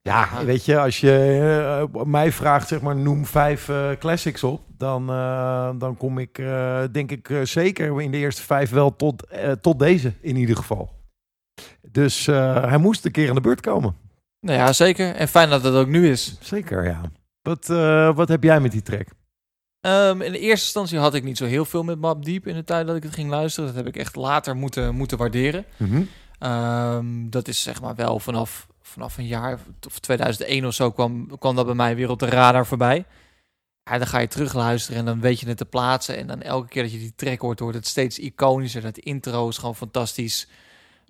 Ja, 0.03 0.45
weet 0.45 0.65
je, 0.65 0.79
als 0.79 1.01
je 1.01 1.87
uh, 1.95 2.03
mij 2.05 2.33
vraagt, 2.33 2.69
zeg 2.69 2.81
maar, 2.81 2.97
noem 2.97 3.27
vijf 3.27 3.69
uh, 3.69 3.91
classics 3.99 4.45
op, 4.45 4.63
dan, 4.77 5.11
uh, 5.11 5.71
dan 5.79 5.97
kom 5.97 6.19
ik, 6.19 6.39
uh, 6.39 6.83
denk 6.93 7.11
ik, 7.11 7.41
zeker 7.43 8.01
in 8.01 8.11
de 8.11 8.17
eerste 8.17 8.43
vijf 8.43 8.71
wel 8.71 8.97
tot, 8.97 9.29
tot 9.61 9.79
deze 9.79 10.13
in 10.21 10.37
ieder 10.37 10.57
geval. 10.57 10.91
Dus 11.89 12.27
hij 12.27 12.79
moest 12.79 13.05
een 13.05 13.11
keer 13.11 13.29
aan 13.29 13.35
de 13.35 13.41
beurt 13.41 13.61
komen. 13.61 13.97
Nou 14.41 14.59
ja, 14.59 14.73
zeker. 14.73 15.15
En 15.15 15.29
fijn 15.29 15.51
dat 15.51 15.63
het 15.63 15.75
ook 15.75 15.89
nu 15.89 16.11
is. 16.11 16.37
Zeker, 16.41 16.85
ja. 16.85 17.01
Wat, 17.43 17.69
uh, 17.69 18.15
wat 18.17 18.29
heb 18.29 18.43
jij 18.43 18.61
met 18.61 18.73
die 18.73 18.83
track? 18.83 19.07
Um, 19.87 20.21
in 20.21 20.33
de 20.33 20.39
eerste 20.39 20.65
instantie 20.65 20.99
had 20.99 21.15
ik 21.15 21.25
niet 21.25 21.37
zo 21.37 21.45
heel 21.45 21.65
veel 21.65 21.83
met 21.83 21.99
Map 21.99 22.25
Deep 22.25 22.47
in 22.47 22.55
de 22.55 22.65
tijd 22.65 22.87
dat 22.87 22.97
ik 22.97 23.03
het 23.03 23.15
ging 23.15 23.31
luisteren. 23.31 23.69
Dat 23.69 23.77
heb 23.77 23.87
ik 23.87 23.97
echt 23.97 24.17
later 24.17 24.57
moeten, 24.57 24.95
moeten 24.95 25.19
waarderen. 25.19 25.65
Mm 25.77 25.91
-hmm. 25.91 26.09
um, 26.51 27.31
dat 27.31 27.49
is 27.49 27.63
zeg 27.63 27.81
maar 27.81 27.95
wel 27.95 28.19
vanaf, 28.19 28.67
vanaf 28.83 29.19
een 29.19 29.27
jaar 29.27 29.59
of 29.87 29.99
2001 29.99 30.67
of 30.67 30.75
zo 30.75 30.91
kwam, 30.91 31.39
kwam 31.39 31.57
dat 31.57 31.67
bij 31.67 31.75
mij 31.75 31.97
weer 31.97 32.11
op 32.11 32.19
de 32.19 32.27
radar 32.27 32.67
voorbij. 32.67 33.05
Ja, 33.83 33.99
dan 33.99 34.07
ga 34.07 34.19
je 34.19 34.29
terug 34.29 34.55
luisteren 34.55 34.99
en 34.99 35.05
dan 35.05 35.21
weet 35.21 35.41
je 35.41 35.49
het 35.49 35.57
te 35.57 35.65
plaatsen. 35.65 36.17
En 36.17 36.27
dan 36.27 36.43
elke 36.43 36.69
keer 36.69 36.83
dat 36.83 36.93
je 36.93 36.99
die 36.99 37.15
track 37.17 37.41
hoort, 37.41 37.61
wordt 37.61 37.77
het 37.77 37.87
steeds 37.87 38.19
iconischer. 38.19 38.83
Dat 38.83 38.99
intro 38.99 39.49
is 39.49 39.59
gewoon 39.59 39.77
fantastisch. 39.77 40.49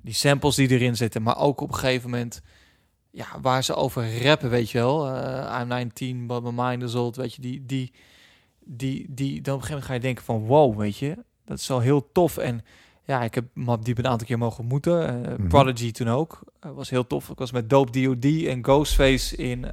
Die 0.03 0.15
samples 0.15 0.55
die 0.55 0.69
erin 0.69 0.97
zitten, 0.97 1.23
maar 1.23 1.39
ook 1.39 1.61
op 1.61 1.69
een 1.69 1.79
gegeven 1.79 2.11
moment 2.11 2.41
ja, 3.11 3.27
waar 3.43 3.65
ze 3.65 3.75
over 3.75 4.23
rappen, 4.23 4.51
weet 4.51 4.71
je 4.71 4.79
wel. 4.79 5.09
Uh, 5.09 5.59
I'm 5.61 5.69
19, 5.69 6.27
but 6.27 6.43
my 6.43 6.51
mind 6.55 6.83
is 6.83 6.95
old, 6.95 7.17
weet 7.17 7.35
je. 7.35 7.41
Die, 7.41 7.67
die, 7.67 7.93
die, 8.65 9.07
die, 9.09 9.41
dan 9.41 9.55
op 9.55 9.61
een 9.61 9.67
gegeven 9.67 9.69
moment 9.69 9.85
ga 9.85 9.95
je 9.95 10.01
denken 10.01 10.25
van, 10.25 10.47
wow, 10.47 10.79
weet 10.79 10.97
je. 10.97 11.17
Dat 11.45 11.59
is 11.59 11.69
wel 11.69 11.81
heel 11.81 12.13
tof. 12.13 12.37
En 12.37 12.65
ja, 13.05 13.23
ik 13.23 13.35
heb 13.35 13.45
Map 13.53 13.85
Diep 13.85 13.99
een 13.99 14.07
aantal 14.07 14.27
keer 14.27 14.39
mogen 14.39 14.61
ontmoeten. 14.61 15.03
Uh, 15.03 15.29
mm 15.29 15.37
-hmm. 15.37 15.49
Prodigy 15.49 15.93
toen 15.93 16.09
ook. 16.09 16.41
Uh, 16.67 16.73
was 16.73 16.91
heel 16.91 17.07
tof. 17.07 17.29
Ik 17.29 17.39
was 17.39 17.53
met 17.53 17.71
Dope 17.71 17.91
D.O.D. 17.91 18.47
en 18.47 18.65
Ghostface 18.65 19.37
in 19.37 19.67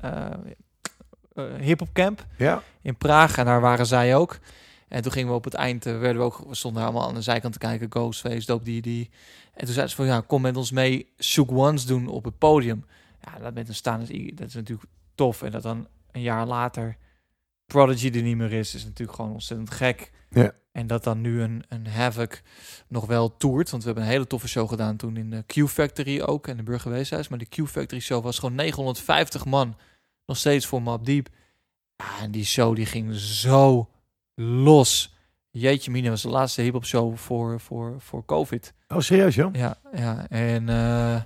Hip 1.59 1.79
Hop 1.79 1.93
Camp 1.93 2.25
ja. 2.37 2.63
in 2.81 2.97
Praag. 2.97 3.37
En 3.37 3.45
daar 3.45 3.61
waren 3.61 3.85
zij 3.85 4.15
ook. 4.15 4.39
En 4.87 5.01
toen 5.01 5.11
gingen 5.11 5.29
we 5.29 5.35
op 5.35 5.43
het 5.43 5.53
eind, 5.53 5.83
werden 5.83 6.17
we 6.17 6.21
ook, 6.21 6.43
we 6.47 6.55
stonden 6.55 6.83
allemaal 6.83 7.07
aan 7.07 7.13
de 7.13 7.21
zijkant 7.21 7.53
te 7.53 7.59
kijken. 7.59 7.87
Ghostface, 7.89 8.45
Dope 8.45 8.63
D.O.D. 8.63 8.85
En 8.85 9.65
toen 9.65 9.73
zeiden 9.73 9.89
ze 9.89 9.95
van, 9.95 10.05
ja, 10.05 10.21
kom 10.27 10.41
met 10.41 10.57
ons 10.57 10.71
mee 10.71 11.07
Shook 11.19 11.51
Ones 11.51 11.85
doen 11.85 12.07
op 12.07 12.23
het 12.23 12.37
podium. 12.37 12.85
Ja, 13.31 13.39
dat 13.39 13.53
met 13.53 13.67
een 13.67 13.75
staande, 13.75 14.33
dat 14.33 14.47
is 14.47 14.53
natuurlijk 14.53 14.89
tof. 15.15 15.41
En 15.41 15.51
dat 15.51 15.61
dan 15.63 15.87
een 16.11 16.21
jaar 16.21 16.45
later 16.45 16.97
Prodigy 17.65 18.09
er 18.09 18.21
niet 18.21 18.37
meer 18.37 18.53
is, 18.53 18.75
is 18.75 18.83
natuurlijk 18.83 19.17
gewoon 19.17 19.31
ontzettend 19.31 19.71
gek. 19.71 20.11
Ja. 20.29 20.51
En 20.71 20.87
dat 20.87 21.03
dan 21.03 21.21
nu 21.21 21.41
een, 21.41 21.63
een 21.67 21.87
Havoc 21.87 22.41
nog 22.87 23.05
wel 23.05 23.37
toert. 23.37 23.69
Want 23.69 23.83
we 23.83 23.89
hebben 23.89 24.07
een 24.07 24.13
hele 24.13 24.27
toffe 24.27 24.47
show 24.47 24.69
gedaan 24.69 24.95
toen 24.95 25.17
in 25.17 25.29
de 25.29 25.43
Q-Factory 25.45 26.21
ook. 26.21 26.47
En 26.47 26.57
de 26.57 26.63
Burgerweeshuis. 26.63 27.27
Maar 27.27 27.39
de 27.39 27.45
Q-Factory 27.45 28.01
show 28.01 28.23
was 28.23 28.39
gewoon 28.39 28.55
950 28.55 29.45
man. 29.45 29.77
Nog 30.25 30.37
steeds 30.37 30.65
voor 30.65 30.81
Map 30.81 31.05
Deep. 31.05 31.29
Ja, 31.95 32.19
en 32.21 32.31
die 32.31 32.45
show 32.45 32.75
die 32.75 32.85
ging 32.85 33.15
zo 33.15 33.89
los. 34.35 35.15
Jeetje 35.49 35.91
mine, 35.91 36.09
was 36.09 36.21
de 36.21 36.29
laatste 36.29 36.61
hip-hop 36.61 36.85
show 36.85 37.17
voor, 37.17 37.59
voor, 37.59 37.95
voor 38.01 38.25
COVID. 38.25 38.73
Oh, 38.87 38.99
serieus, 38.99 39.35
joh? 39.35 39.53
Ja, 39.55 39.77
ja. 39.93 40.27
En 40.29 40.69
eh, 40.69 41.21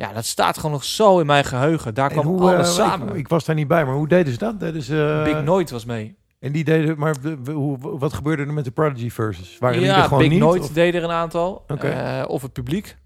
ja, 0.00 0.12
dat 0.12 0.24
staat 0.24 0.56
gewoon 0.56 0.70
nog 0.70 0.84
zo 0.84 1.18
in 1.18 1.26
mijn 1.26 1.44
geheugen. 1.44 1.94
Daar 1.94 2.10
kwam 2.10 2.26
hoe, 2.26 2.40
alles 2.54 2.68
eh, 2.78 2.86
samen. 2.86 3.08
Ik, 3.08 3.14
ik 3.14 3.28
was 3.28 3.44
daar 3.44 3.54
niet 3.54 3.68
bij, 3.68 3.84
maar 3.84 3.94
hoe 3.94 4.08
deden 4.08 4.32
ze 4.32 4.38
dat? 4.38 4.60
Deden 4.60 4.82
ze, 4.82 5.24
eh, 5.26 5.32
Big 5.34 5.42
Nooit 5.44 5.70
was 5.70 5.84
mee. 5.84 6.16
En 6.38 6.52
die 6.52 6.64
deden, 6.64 6.98
maar 6.98 7.14
hoe, 7.46 7.78
wat 7.98 8.12
gebeurde 8.12 8.42
er 8.42 8.52
met 8.52 8.64
de 8.64 8.70
Prodigy 8.70 9.10
versus? 9.10 9.56
Waren 9.58 9.78
die 9.78 9.88
er 9.88 9.96
ja, 9.96 10.02
gewoon 10.02 10.18
Big 10.18 10.28
niet? 10.30 10.38
Nooit 10.38 10.62
of- 10.62 10.68
deed 10.72 10.94
er 10.94 11.04
een 11.04 11.10
aantal. 11.10 11.64
Eh, 11.66 12.24
of 12.26 12.42
het 12.42 12.52
publiek. 12.52 12.96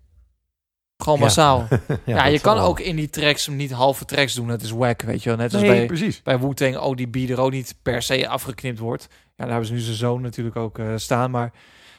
Gewoon 0.97 1.19
Ja. 1.19 1.25
massaal. 1.25 1.67
Ja, 2.05 2.23
dat 2.25 2.33
je 2.33 2.41
kan 2.41 2.59
ook 2.59 2.81
in 2.81 2.97
die 2.97 3.11
tracks 3.11 3.49
niet 3.49 3.71
halve 3.73 4.05
tracks 4.05 4.35
doen. 4.35 4.49
Het 4.49 4.63
is 4.63 4.71
wack, 4.71 5.03
weet 5.03 5.23
je 5.23 5.29
wel. 5.29 5.39
Net 5.39 5.53
als 5.53 5.63
Nee, 5.63 5.71
bij, 5.71 5.87
precies. 5.87 6.23
bij 6.23 6.39
Wu-Tang 6.39 6.77
ODB 6.77 7.17
er 7.31 7.41
ook 7.41 7.51
niet 7.51 7.75
per 7.83 8.03
se 8.03 8.29
afgeknipt 8.29 8.79
wordt. 8.79 9.07
Ja, 9.11 9.17
daar 9.37 9.49
hebben 9.49 9.67
ze 9.67 9.73
nu 9.73 9.79
zijn 9.79 9.97
zoon 9.97 10.23
natuurlijk 10.23 10.57
ook 10.57 10.79
eh, 10.79 10.87
staan. 10.97 11.31
Maar 11.31 11.53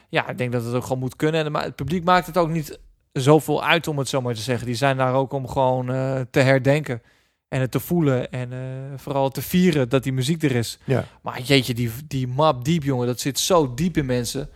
ja, 0.08 0.28
ik 0.28 0.38
denk 0.38 0.52
dat 0.52 0.64
het 0.64 0.74
ook 0.74 0.82
gewoon 0.82 0.98
moet 0.98 1.16
kunnen. 1.16 1.44
En 1.44 1.54
het 1.54 1.74
publiek 1.74 2.04
maakt 2.04 2.26
het 2.26 2.36
ook 2.36 2.48
niet 2.48 2.78
zoveel 3.22 3.64
uit, 3.64 3.88
om 3.88 3.98
het 3.98 4.08
zo 4.08 4.20
maar 4.20 4.34
te 4.34 4.40
zeggen. 4.40 4.66
Die 4.66 4.74
zijn 4.74 4.96
daar 4.96 5.14
ook 5.14 5.32
om 5.32 5.48
gewoon 5.48 5.92
eh, 5.92 6.20
te 6.30 6.40
herdenken. 6.40 7.02
En 7.48 7.60
het 7.60 7.70
te 7.70 7.80
voelen. 7.80 8.30
En 8.30 8.52
eh, 8.52 8.58
vooral 8.96 9.30
te 9.30 9.42
vieren 9.42 9.88
dat 9.88 10.02
die 10.02 10.12
muziek 10.12 10.42
er 10.42 10.54
is. 10.54 10.78
Ja. 10.84 11.04
Maar 11.22 11.40
jeetje, 11.40 11.74
die, 11.74 11.90
die 12.04 12.26
map 12.26 12.64
diep, 12.64 12.82
jongen. 12.82 13.06
Dat 13.06 13.20
zit 13.20 13.38
zo 13.38 13.74
diep 13.74 13.96
in 13.96 14.06
mensen. 14.06 14.48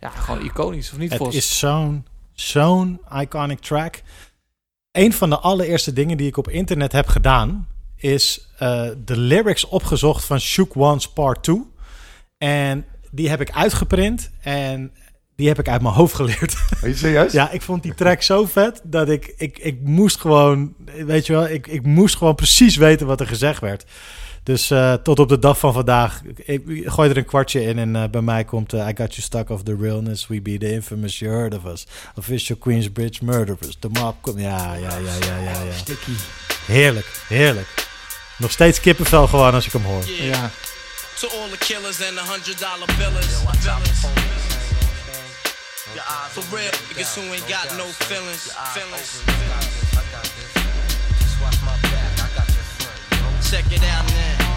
Ja, 0.00 0.08
gewoon 0.08 0.44
iconisch, 0.44 0.92
of 0.92 0.98
niet, 0.98 1.10
Het 1.10 1.18
Vos? 1.18 1.34
is 1.34 1.58
zo'n 1.58 2.06
zo'n 2.32 3.00
iconic 3.20 3.58
track. 3.58 4.02
Een 4.92 5.12
van 5.12 5.30
de 5.30 5.38
allereerste 5.38 5.92
dingen 5.92 6.16
die 6.16 6.26
ik 6.26 6.36
op 6.36 6.48
internet 6.48 6.92
heb 6.92 7.06
gedaan... 7.06 7.68
is 7.96 8.48
eh, 8.58 8.88
de 9.04 9.16
lyrics 9.16 9.64
opgezocht 9.68 10.24
van 10.24 10.40
Shook 10.40 10.76
One's 10.76 11.12
Part 11.12 11.42
2. 11.42 11.62
En 12.38 12.84
die 13.10 13.28
heb 13.28 13.40
ik 13.40 13.52
uitgeprint 13.52 14.30
en 14.40 14.92
die 15.42 15.50
heb 15.50 15.60
ik 15.60 15.68
uit 15.68 15.82
mijn 15.82 15.94
hoofd 15.94 16.14
geleerd. 16.14 16.56
Ben 16.80 16.90
je 16.90 16.96
serieus? 16.96 17.32
ja, 17.32 17.50
ik 17.50 17.62
vond 17.62 17.82
die 17.82 17.94
track 17.94 18.22
zo 18.22 18.44
vet 18.44 18.80
dat 18.84 19.08
ik, 19.08 19.34
ik, 19.36 19.58
ik 19.58 19.80
moest 19.80 20.20
gewoon... 20.20 20.74
Weet 21.06 21.26
je 21.26 21.32
wel, 21.32 21.48
ik, 21.48 21.66
ik 21.66 21.82
moest 21.82 22.16
gewoon 22.16 22.34
precies 22.34 22.76
weten 22.76 23.06
wat 23.06 23.20
er 23.20 23.26
gezegd 23.26 23.60
werd. 23.60 23.84
Dus 24.42 24.70
eh, 24.70 24.92
tot 24.92 25.18
op 25.18 25.28
de 25.28 25.38
dag 25.38 25.58
van 25.58 25.72
vandaag, 25.72 26.22
ik, 26.36 26.66
ik 26.66 26.88
gooi 26.88 27.10
er 27.10 27.16
een 27.16 27.24
kwartje 27.24 27.64
in 27.64 27.78
en 27.78 27.96
eh, 27.96 28.08
bij 28.10 28.20
mij 28.20 28.44
komt 28.44 28.72
eh, 28.72 28.88
I 28.88 28.92
got 28.94 29.14
you 29.14 29.22
stuck 29.22 29.50
off 29.50 29.62
the 29.62 29.76
realness, 29.80 30.26
we 30.26 30.40
be 30.40 30.58
the 30.58 30.72
infamous, 30.72 31.18
you 31.18 31.32
heard 31.32 31.54
of 31.54 31.64
us. 31.64 31.86
Official 32.14 32.58
Queensbridge 32.58 33.24
murderers, 33.24 33.76
the 33.78 33.88
mob 33.88 34.14
komt. 34.20 34.40
Ja, 34.40 34.74
ja, 34.74 34.96
ja, 34.96 34.96
ja, 34.98 35.36
ja, 35.36 35.62
ja. 35.62 35.72
Sticky. 35.76 36.12
Heerlijk, 36.66 37.22
heerlijk. 37.28 37.88
Nog 38.38 38.50
steeds 38.50 38.80
kippenvel 38.80 39.26
gewoon 39.26 39.54
als 39.54 39.66
ik 39.66 39.72
hem 39.72 39.82
hoor. 39.82 40.02
Ja, 40.06 40.50
To 41.20 41.28
all 41.28 41.48
the 41.48 41.58
killers 41.58 42.00
and 42.02 42.16
the 42.16 42.24
hundred 42.24 42.58
dollar 42.58 42.86
billers. 42.98 44.51
For 45.92 46.40
real, 46.56 46.72
niggas 46.88 47.14
who 47.14 47.20
ain't 47.34 47.46
got 47.48 47.68
no 47.76 47.84
feelings. 47.84 48.50
feelings. 48.72 49.20
Check 53.50 53.66
it 53.70 53.84
out 53.84 54.06
now. 54.08 54.52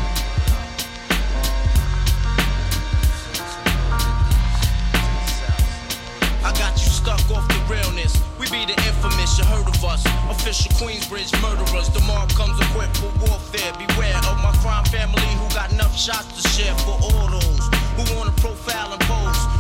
I 6.46 6.54
got 6.54 6.72
you 6.80 6.88
stuck 6.88 7.20
off 7.32 7.46
the 7.50 7.60
realness. 7.68 8.16
We 8.40 8.46
be 8.50 8.66
the 8.66 8.80
infamous, 8.88 9.38
you 9.38 9.44
heard 9.44 9.68
of 9.68 9.84
us. 9.84 10.06
Official 10.30 10.72
Queensbridge 10.80 11.36
murderers. 11.42 11.90
The 11.90 12.00
mob 12.08 12.30
comes 12.30 12.58
equipped 12.70 12.96
for 12.96 13.12
warfare. 13.28 13.74
Beware 13.74 14.16
of 14.32 14.38
my 14.42 14.56
crime 14.64 14.86
family 14.86 15.28
who 15.36 15.50
got 15.54 15.74
enough 15.74 15.98
shots 15.98 16.42
to 16.42 16.48
share 16.50 16.76
for 16.76 16.96
all 17.02 17.28
those 17.28 17.68
who 17.98 18.16
wanna 18.16 18.32
profile 18.38 18.94
and 18.94 19.02
pose. 19.02 19.55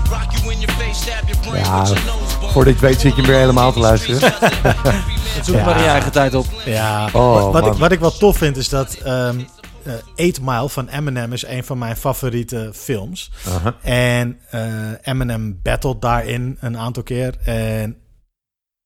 Ja, 1.53 1.85
voordat 1.85 2.63
je 2.65 2.69
het 2.69 2.79
weet 2.79 2.99
zit 2.99 3.15
je 3.15 3.21
weer 3.21 3.35
helemaal 3.37 3.71
te 3.73 3.79
luisteren. 3.79 4.19
zoek 5.45 5.55
maar 5.55 5.79
je 5.79 5.85
eigen 5.85 6.11
tijd 6.11 6.33
op. 6.33 6.45
Ja, 6.65 7.09
Oh, 7.13 7.51
wat, 7.51 7.61
man. 7.63 7.71
ik, 7.71 7.77
wat 7.77 7.91
ik 7.91 7.99
wel 7.99 8.11
tof 8.17 8.37
vind 8.37 8.57
is 8.57 8.69
dat 8.69 8.93
ehm 8.93 9.39
eh, 9.83 9.93
Eight 10.15 10.41
Mile 10.41 10.69
van 10.69 10.87
Eminem 10.87 11.33
is 11.33 11.45
een 11.45 11.63
van 11.63 11.77
mijn 11.77 11.95
favoriete 11.97 12.71
films. 12.73 13.31
Aha. 13.47 13.75
En 13.81 14.39
eh, 14.49 14.61
Eminem 15.01 15.59
battled 15.63 16.01
daarin 16.01 16.57
een 16.59 16.77
aantal 16.77 17.03
keer. 17.03 17.35
En 17.43 17.97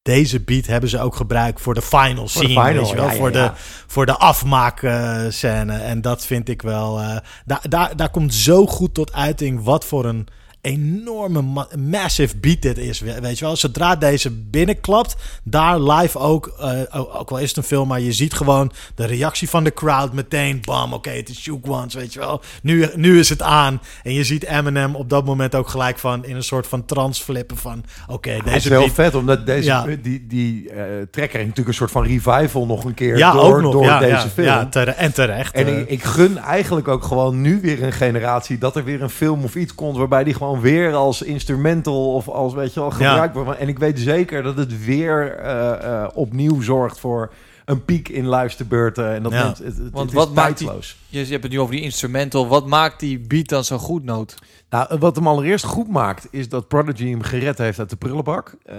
deze 0.02 0.40
beat 0.40 0.66
hebben 0.66 0.90
ze 0.90 1.00
ook 1.00 1.16
gebruikt 1.16 1.62
voor 1.62 1.74
de 1.74 1.82
final 1.82 2.28
Voor 2.28 2.42
de 2.42 2.48
scene. 2.48 2.48
final, 2.68 2.74
weet 2.74 2.90
je 2.90 2.96
wel? 2.96 3.06
ja, 3.06 3.12
ja, 3.12 3.18
voor, 3.18 3.32
ja. 3.34 3.48
De, 3.48 3.52
voor 3.88 4.06
de 4.06 4.18
afmaakscène. 4.18 5.74
en 5.78 6.02
dat 6.02 6.26
vind 6.26 6.50
ik 6.50 6.62
wel... 6.62 7.00
eh, 7.00 7.18
daar, 7.46 7.62
daar, 7.70 7.96
daar 7.96 8.10
komt 8.10 8.34
zo 8.34 8.66
goed 8.66 8.94
tot 8.94 9.14
uiting 9.14 9.64
wat 9.64 9.86
voor 9.86 10.06
een 10.06 10.28
enorme, 10.62 11.42
ma- 11.42 11.68
massive 11.78 12.38
beat 12.38 12.62
dit 12.62 12.78
is. 12.78 13.00
we- 13.00 13.20
Weet 13.22 13.40
je 13.40 13.46
wel, 13.46 13.56
zodra 13.56 13.96
deze 13.96 14.32
binnenklapt, 14.32 15.16
daar 15.44 15.80
live 15.82 16.18
ook, 16.20 16.54
eh, 16.60 17.00
ook, 17.20 17.30
wel 17.30 17.40
is 17.40 17.48
het 17.48 17.58
een 17.58 17.64
film, 17.64 17.88
maar 17.88 18.00
je 18.00 18.14
ziet 18.14 18.34
gewoon 18.34 18.72
de 18.96 19.06
reactie 19.06 19.50
van 19.50 19.64
de 19.64 19.74
crowd 19.74 20.14
meteen. 20.14 20.62
Bam, 20.66 20.94
oké, 20.94 21.10
het 21.10 21.30
is 21.30 21.40
Shook 21.42 21.70
Ones, 21.70 21.94
weet 21.94 22.14
je 22.14 22.20
wel. 22.20 22.42
Nu, 22.62 22.88
nu 22.96 23.20
is 23.20 23.30
het 23.30 23.42
aan. 23.42 23.82
En 24.04 24.14
je 24.14 24.24
ziet 24.24 24.44
Eminem 24.46 24.96
op 24.96 25.10
dat 25.10 25.26
moment 25.26 25.56
ook 25.56 25.68
gelijk 25.68 26.00
van 26.00 26.26
in 26.26 26.36
een 26.36 26.44
soort 26.44 26.68
van 26.68 26.86
trance 26.86 27.24
flippen 27.24 27.58
van, 27.58 27.84
oké, 28.08 28.30
Deze 28.30 28.44
is 28.46 28.52
deze 28.54 28.70
heel 28.70 28.80
beat... 28.80 28.92
vet, 28.94 29.16
omdat 29.16 29.46
deze, 29.46 29.68
Ja. 29.68 29.86
die, 30.02 30.28
die 30.28 30.66
track 31.12 31.30
kreeg 31.30 31.42
natuurlijk 31.42 31.68
een 31.68 31.74
soort 31.74 31.92
van 31.92 32.04
revival 32.04 32.66
nog 32.66 32.84
een 32.84 32.94
keer 32.94 33.18
Ja, 33.18 33.32
door, 33.32 33.56
ook 33.56 33.62
nog. 33.62 33.72
door 33.74 33.84
ja, 33.84 34.00
deze 34.00 34.12
ja, 34.14 34.28
film. 34.30 34.48
Ja, 34.48 34.66
tere- 34.66 34.92
en 34.92 35.14
terecht. 35.14 35.54
En 35.54 35.68
eh. 35.68 35.80
ik, 35.80 35.90
ik 35.90 36.04
gun 36.04 36.38
eigenlijk 36.38 36.88
ook 36.88 37.04
gewoon 37.04 37.42
nu 37.42 37.60
weer 37.62 37.84
een 37.84 37.92
generatie 37.94 38.58
dat 38.58 38.76
er 38.76 38.84
weer 38.84 39.02
een 39.02 39.10
film 39.10 39.44
of 39.44 39.56
iets 39.56 39.76
komt 39.76 39.98
waarbij 39.98 40.24
die 40.24 40.34
gewoon 40.34 40.49
weer 40.58 40.94
als 40.94 41.22
instrumental 41.22 42.14
of 42.14 42.28
als 42.28 42.54
weet 42.54 42.74
je 42.74 42.80
wel 42.80 42.92
gebruikt 42.92 43.36
wordt. 43.36 43.60
En 43.60 43.68
ik 43.68 43.80
weet 43.80 44.00
zeker 44.00 44.44
dat 44.44 44.58
het 44.58 44.86
weer 44.86 45.36
eh, 45.36 45.72
eh, 45.72 46.08
opnieuw 46.14 46.62
zorgt 46.62 47.00
voor 47.00 47.30
een 47.70 47.86
piek 47.86 48.10
in 48.10 48.26
luisterbeurten. 48.26 49.14
En 49.14 49.24
dat 49.24 49.32
Ja. 49.32 49.44
mensen- 49.44 49.66
het, 49.66 49.78
het, 49.78 49.92
Want 49.92 50.06
het 50.10 50.14
wat 50.20 50.28
is 50.30 50.34
maakt 50.36 50.58
die-. 50.58 50.70
Je, 51.08 51.20
je 51.26 51.32
hebt 51.32 51.44
het 51.44 51.52
nu 51.52 51.60
over 51.60 51.74
die 51.76 51.84
instrumental. 51.84 52.48
Wat 52.48 52.68
maakt 52.68 53.00
die 53.00 53.20
beat 53.20 53.48
dan 53.50 53.64
zo 53.64 53.78
goed, 53.78 54.04
Noot? 54.04 54.36
Nou, 54.70 54.98
wat 55.00 55.16
hem 55.16 55.28
allereerst 55.28 55.66
goed 55.66 55.88
maakt, 55.90 56.28
is 56.32 56.50
dat 56.50 56.68
Prodigy 56.68 57.10
hem 57.10 57.22
gered 57.22 57.58
heeft 57.58 57.80
uit 57.80 57.90
de 57.90 57.96
prullenbak. 57.96 58.54
Eh, 58.66 58.76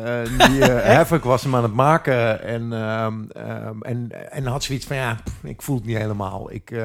die 0.49 0.65
eh, 0.65 0.95
Havoc 0.97 1.25
was 1.25 1.43
hem 1.43 1.57
aan 1.57 1.63
het 1.63 1.75
maken 1.75 2.43
en, 2.43 2.73
ehm, 2.73 3.15
ehm, 3.33 3.81
en, 3.83 4.31
en 4.33 4.47
had 4.47 4.63
zoiets 4.65 4.87
van, 4.87 4.97
ja, 4.97 5.17
pff, 5.25 5.35
ik 5.43 5.63
voel 5.63 5.77
het 5.77 5.85
niet 5.85 5.97
helemaal. 5.97 6.53
Ik, 6.53 6.71
eh, 6.71 6.83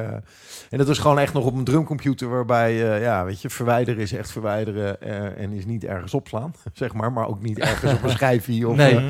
en 0.70 0.78
dat 0.78 0.86
was 0.86 0.98
gewoon 0.98 1.18
echt 1.18 1.32
nog 1.32 1.44
op 1.44 1.54
een 1.54 1.64
drumcomputer 1.64 2.28
waarbij, 2.28 2.92
eh, 2.94 3.02
ja, 3.02 3.24
weet 3.24 3.40
je, 3.42 3.50
verwijderen 3.50 4.02
is 4.02 4.12
echt 4.12 4.30
verwijderen 4.30 5.00
eh, 5.00 5.42
en 5.42 5.52
is 5.52 5.66
niet 5.66 5.84
ergens 5.84 6.14
opslaan, 6.14 6.54
zeg 6.72 6.92
maar. 6.94 7.12
Maar 7.12 7.28
ook 7.28 7.42
niet 7.42 7.58
ergens 7.58 7.92
op 7.92 8.02
een 8.02 8.10
schijfje. 8.20 8.68
Of, 8.68 8.76
Nee. 8.76 8.96
eh, 8.96 9.02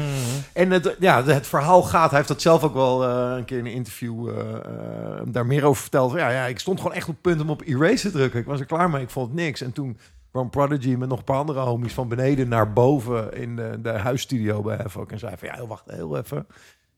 en 0.52 0.70
het, 0.70 0.96
ja, 1.00 1.24
het 1.24 1.46
verhaal 1.46 1.82
gaat, 1.82 2.08
hij 2.08 2.16
heeft 2.16 2.28
dat 2.30 2.42
zelf 2.42 2.62
ook 2.62 2.74
wel 2.74 2.85
eh, 2.86 3.36
een 3.36 3.44
keer 3.44 3.58
in 3.58 3.66
een 3.66 3.72
interview 3.72 4.28
eh, 4.28 4.54
eh, 4.54 5.26
daar 5.26 5.46
meer 5.46 5.64
over 5.64 5.82
verteld. 5.82 6.12
Ja, 6.12 6.30
ja, 6.30 6.46
ik 6.46 6.58
stond 6.58 6.80
gewoon 6.80 6.96
echt 6.96 7.08
op 7.08 7.14
het 7.14 7.22
punt 7.22 7.40
om 7.40 7.50
op 7.50 7.62
erase 7.62 8.10
te 8.10 8.16
drukken. 8.16 8.40
Ik 8.40 8.46
was 8.46 8.60
er 8.60 8.66
klaar 8.66 8.90
mee, 8.90 9.02
ik 9.02 9.10
vond 9.10 9.26
het 9.26 9.36
niks. 9.36 9.60
En 9.60 9.72
toen 9.72 9.98
kwam 10.30 10.50
Prodigy 10.50 10.94
met 10.94 11.08
nog 11.08 11.18
een 11.18 11.24
paar 11.24 11.36
andere 11.36 11.60
homies 11.60 11.92
van 11.92 12.08
beneden 12.08 12.48
naar 12.48 12.72
boven 12.72 13.32
in 13.32 13.56
de, 13.56 13.78
de 13.82 13.90
huisstudio 13.90 14.62
bij 14.62 14.76
Havoc. 14.76 15.12
En 15.12 15.18
zei 15.18 15.36
van, 15.36 15.48
ja, 15.48 15.66
wacht 15.66 15.90
heel 15.90 16.16
even. 16.16 16.46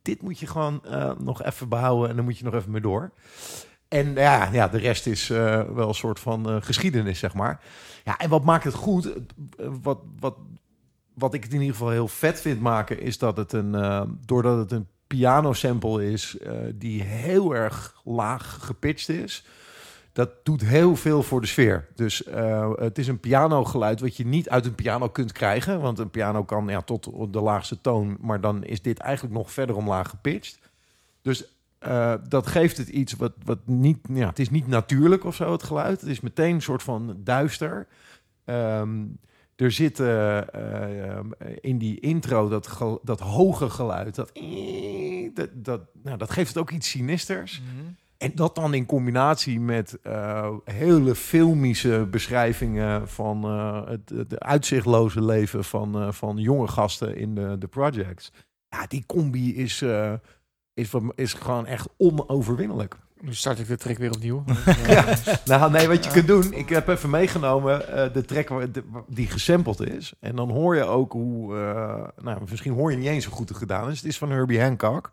Dit 0.02 0.22
moet 0.22 0.38
je 0.38 0.46
gewoon 0.46 0.82
nog 1.18 1.42
even 1.42 1.68
behouden 1.68 2.10
en 2.10 2.16
dan 2.16 2.24
moet 2.24 2.38
je 2.38 2.44
nog 2.44 2.54
even 2.54 2.70
mee 2.70 2.80
door. 2.80 3.10
En 3.88 4.14
ja, 4.14 4.48
ja 4.52 4.68
de 4.68 4.78
rest 4.78 5.06
is 5.06 5.28
wel 5.28 5.88
een 5.88 5.94
soort 5.94 6.20
van 6.20 6.62
geschiedenis, 6.62 7.18
zeg 7.18 7.34
maar. 7.34 7.60
Ja, 8.04 8.18
en 8.18 8.28
wat 8.28 8.44
maakt 8.44 8.64
het 8.64 8.74
goed? 8.74 9.12
Wat, 9.82 9.98
wat, 10.20 10.36
wat 11.14 11.34
ik 11.34 11.42
het 11.42 11.52
in 11.52 11.60
ieder 11.60 11.76
geval 11.76 11.90
heel 11.90 12.08
vet 12.08 12.40
vind 12.40 12.60
maken, 12.60 13.00
is 13.00 13.18
dat 13.18 13.36
het 13.36 13.52
een, 13.52 13.76
doordat 14.26 14.58
het 14.58 14.72
een 14.72 14.86
piano 15.08 15.52
sample 15.52 16.10
is 16.10 16.38
eh, 16.38 16.52
die 16.74 17.02
heel 17.02 17.54
erg 17.54 18.00
laag 18.04 18.58
gepitcht 18.60 19.08
is. 19.08 19.44
Dat 20.12 20.30
doet 20.42 20.60
heel 20.60 20.96
veel 20.96 21.22
voor 21.22 21.40
de 21.40 21.46
sfeer. 21.46 21.88
Dus 21.94 22.24
eh, 22.24 22.72
het 22.74 22.98
is 22.98 23.08
een 23.08 23.20
pianogeluid 23.20 24.00
wat 24.00 24.16
je 24.16 24.26
niet 24.26 24.48
uit 24.48 24.66
een 24.66 24.74
piano 24.74 25.08
kunt 25.08 25.32
krijgen. 25.32 25.80
Want 25.80 25.98
een 25.98 26.10
piano 26.10 26.44
kan 26.44 26.68
ja, 26.68 26.82
tot 26.82 27.32
de 27.32 27.40
laagste 27.40 27.80
toon, 27.80 28.16
maar 28.20 28.40
dan 28.40 28.64
is 28.64 28.82
dit 28.82 28.98
eigenlijk 28.98 29.34
nog 29.34 29.52
verder 29.52 29.76
omlaag 29.76 30.08
gepitcht. 30.10 30.58
Dus 31.22 31.44
eh, 31.78 32.14
dat 32.28 32.46
geeft 32.46 32.76
het 32.76 32.88
iets 32.88 33.12
wat, 33.12 33.32
wat 33.44 33.58
niet... 33.64 33.98
Ja, 34.12 34.28
het 34.28 34.38
is 34.38 34.50
niet 34.50 34.66
natuurlijk 34.66 35.24
of 35.24 35.34
zo, 35.34 35.52
het 35.52 35.62
geluid. 35.62 36.00
Het 36.00 36.10
is 36.10 36.20
meteen 36.20 36.54
een 36.54 36.62
soort 36.62 36.82
van 36.82 37.16
duister. 37.24 37.86
Ehm, 38.44 39.04
er 39.58 39.72
zit 39.72 40.00
eh, 40.00 40.38
eh, 40.38 41.24
in 41.60 41.78
die 41.78 42.00
intro 42.00 42.48
dat, 42.48 42.78
dat 43.02 43.20
hoge 43.20 43.70
geluid. 43.70 44.14
Dat, 44.14 44.32
dat, 45.34 45.48
dat, 45.54 45.80
nou, 46.02 46.18
dat 46.18 46.30
geeft 46.30 46.48
het 46.48 46.58
ook 46.58 46.70
iets 46.70 46.90
sinisters. 46.90 47.62
En 48.18 48.32
dat 48.34 48.54
dan 48.54 48.74
in 48.74 48.86
combinatie 48.86 49.60
met 49.60 49.98
eh, 50.02 50.50
hele 50.64 51.14
filmische 51.14 52.06
beschrijvingen 52.10 53.08
van 53.08 53.44
het, 53.88 54.08
het 54.08 54.40
uitzichtloze 54.40 55.22
leven 55.22 55.64
van, 55.64 56.14
van 56.14 56.36
jonge 56.36 56.68
gasten 56.68 57.16
in 57.16 57.34
de, 57.34 57.56
de 57.58 57.68
projects. 57.68 58.32
Ja, 58.68 58.86
die 58.86 59.04
combi 59.06 59.56
is, 59.56 59.84
is, 60.74 60.90
is 61.14 61.32
gewoon 61.32 61.66
echt 61.66 61.88
onoverwinnelijk. 61.96 62.96
Nu 63.20 63.34
start 63.34 63.58
ik 63.58 63.66
de 63.68 63.76
track 63.76 63.98
weer 63.98 64.10
opnieuw. 64.12 64.44
Ja. 64.86 65.04
Nou, 65.44 65.70
nee, 65.70 65.88
wat 65.88 66.04
je 66.04 66.10
kunt 66.10 66.26
doen, 66.26 66.52
ik 66.52 66.68
heb 66.68 66.88
even 66.88 67.10
meegenomen 67.10 67.88
eh, 67.88 68.12
de 68.12 68.24
track 68.24 68.48
waar- 68.48 68.72
de- 68.72 68.84
die 69.06 69.26
gesampled 69.26 69.80
is. 69.80 70.12
En 70.20 70.36
dan 70.36 70.50
hoor 70.50 70.76
je 70.76 70.84
ook 70.84 71.12
hoe, 71.12 71.56
eh, 71.56 72.08
nou, 72.24 72.40
misschien 72.50 72.72
hoor 72.72 72.90
je 72.90 72.96
niet 72.96 73.06
eens 73.06 73.24
hoe 73.24 73.34
goed 73.34 73.48
het 73.48 73.58
gedaan 73.58 73.90
is. 73.90 73.96
Het 73.96 74.06
is 74.08 74.18
van 74.18 74.30
Herbie 74.30 74.60
Hancock, 74.62 75.10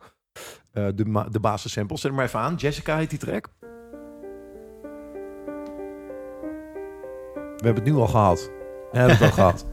eh, 0.72 0.86
de, 0.96 1.26
de 1.32 1.40
basis 1.40 1.72
sample. 1.72 1.96
Zet 1.98 2.06
hem 2.06 2.16
maar 2.16 2.26
even 2.26 2.40
aan. 2.40 2.56
Jessica 2.56 2.98
heet 2.98 3.10
die 3.10 3.20
track. 3.20 3.48
We 7.58 7.62
hebben 7.72 7.84
het 7.84 7.94
nu 7.94 8.00
al 8.00 8.08
gehad. 8.08 8.50
We 8.92 8.98
hebben 8.98 9.16
het 9.18 9.26
al 9.26 9.32
gehad. 9.34 9.66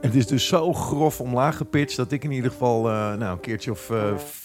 Het 0.00 0.14
is 0.14 0.26
dus 0.26 0.46
zo 0.46 0.72
grof 0.72 1.20
omlaag 1.20 1.56
gepitcht 1.56 1.96
dat 1.96 2.12
ik 2.12 2.24
in 2.24 2.30
ieder 2.30 2.50
geval 2.50 2.82
nou, 2.82 3.22
een 3.24 3.40
keertje 3.40 3.70
of 3.70 3.90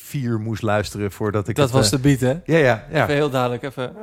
vier 0.08 0.40
moest 0.40 0.62
luisteren 0.62 1.12
voordat 1.12 1.48
ik 1.48 1.56
Dat 1.56 1.66
het, 1.66 1.74
was 1.74 1.86
eh, 1.86 1.92
de 1.92 2.00
beat, 2.00 2.20
hè? 2.20 2.58
Ja, 2.58 2.58
ja, 2.58 2.86
ja. 2.92 3.04
Even 3.04 3.16
heel 3.16 3.30
duidelijk. 3.30 3.64
Even. 3.64 3.94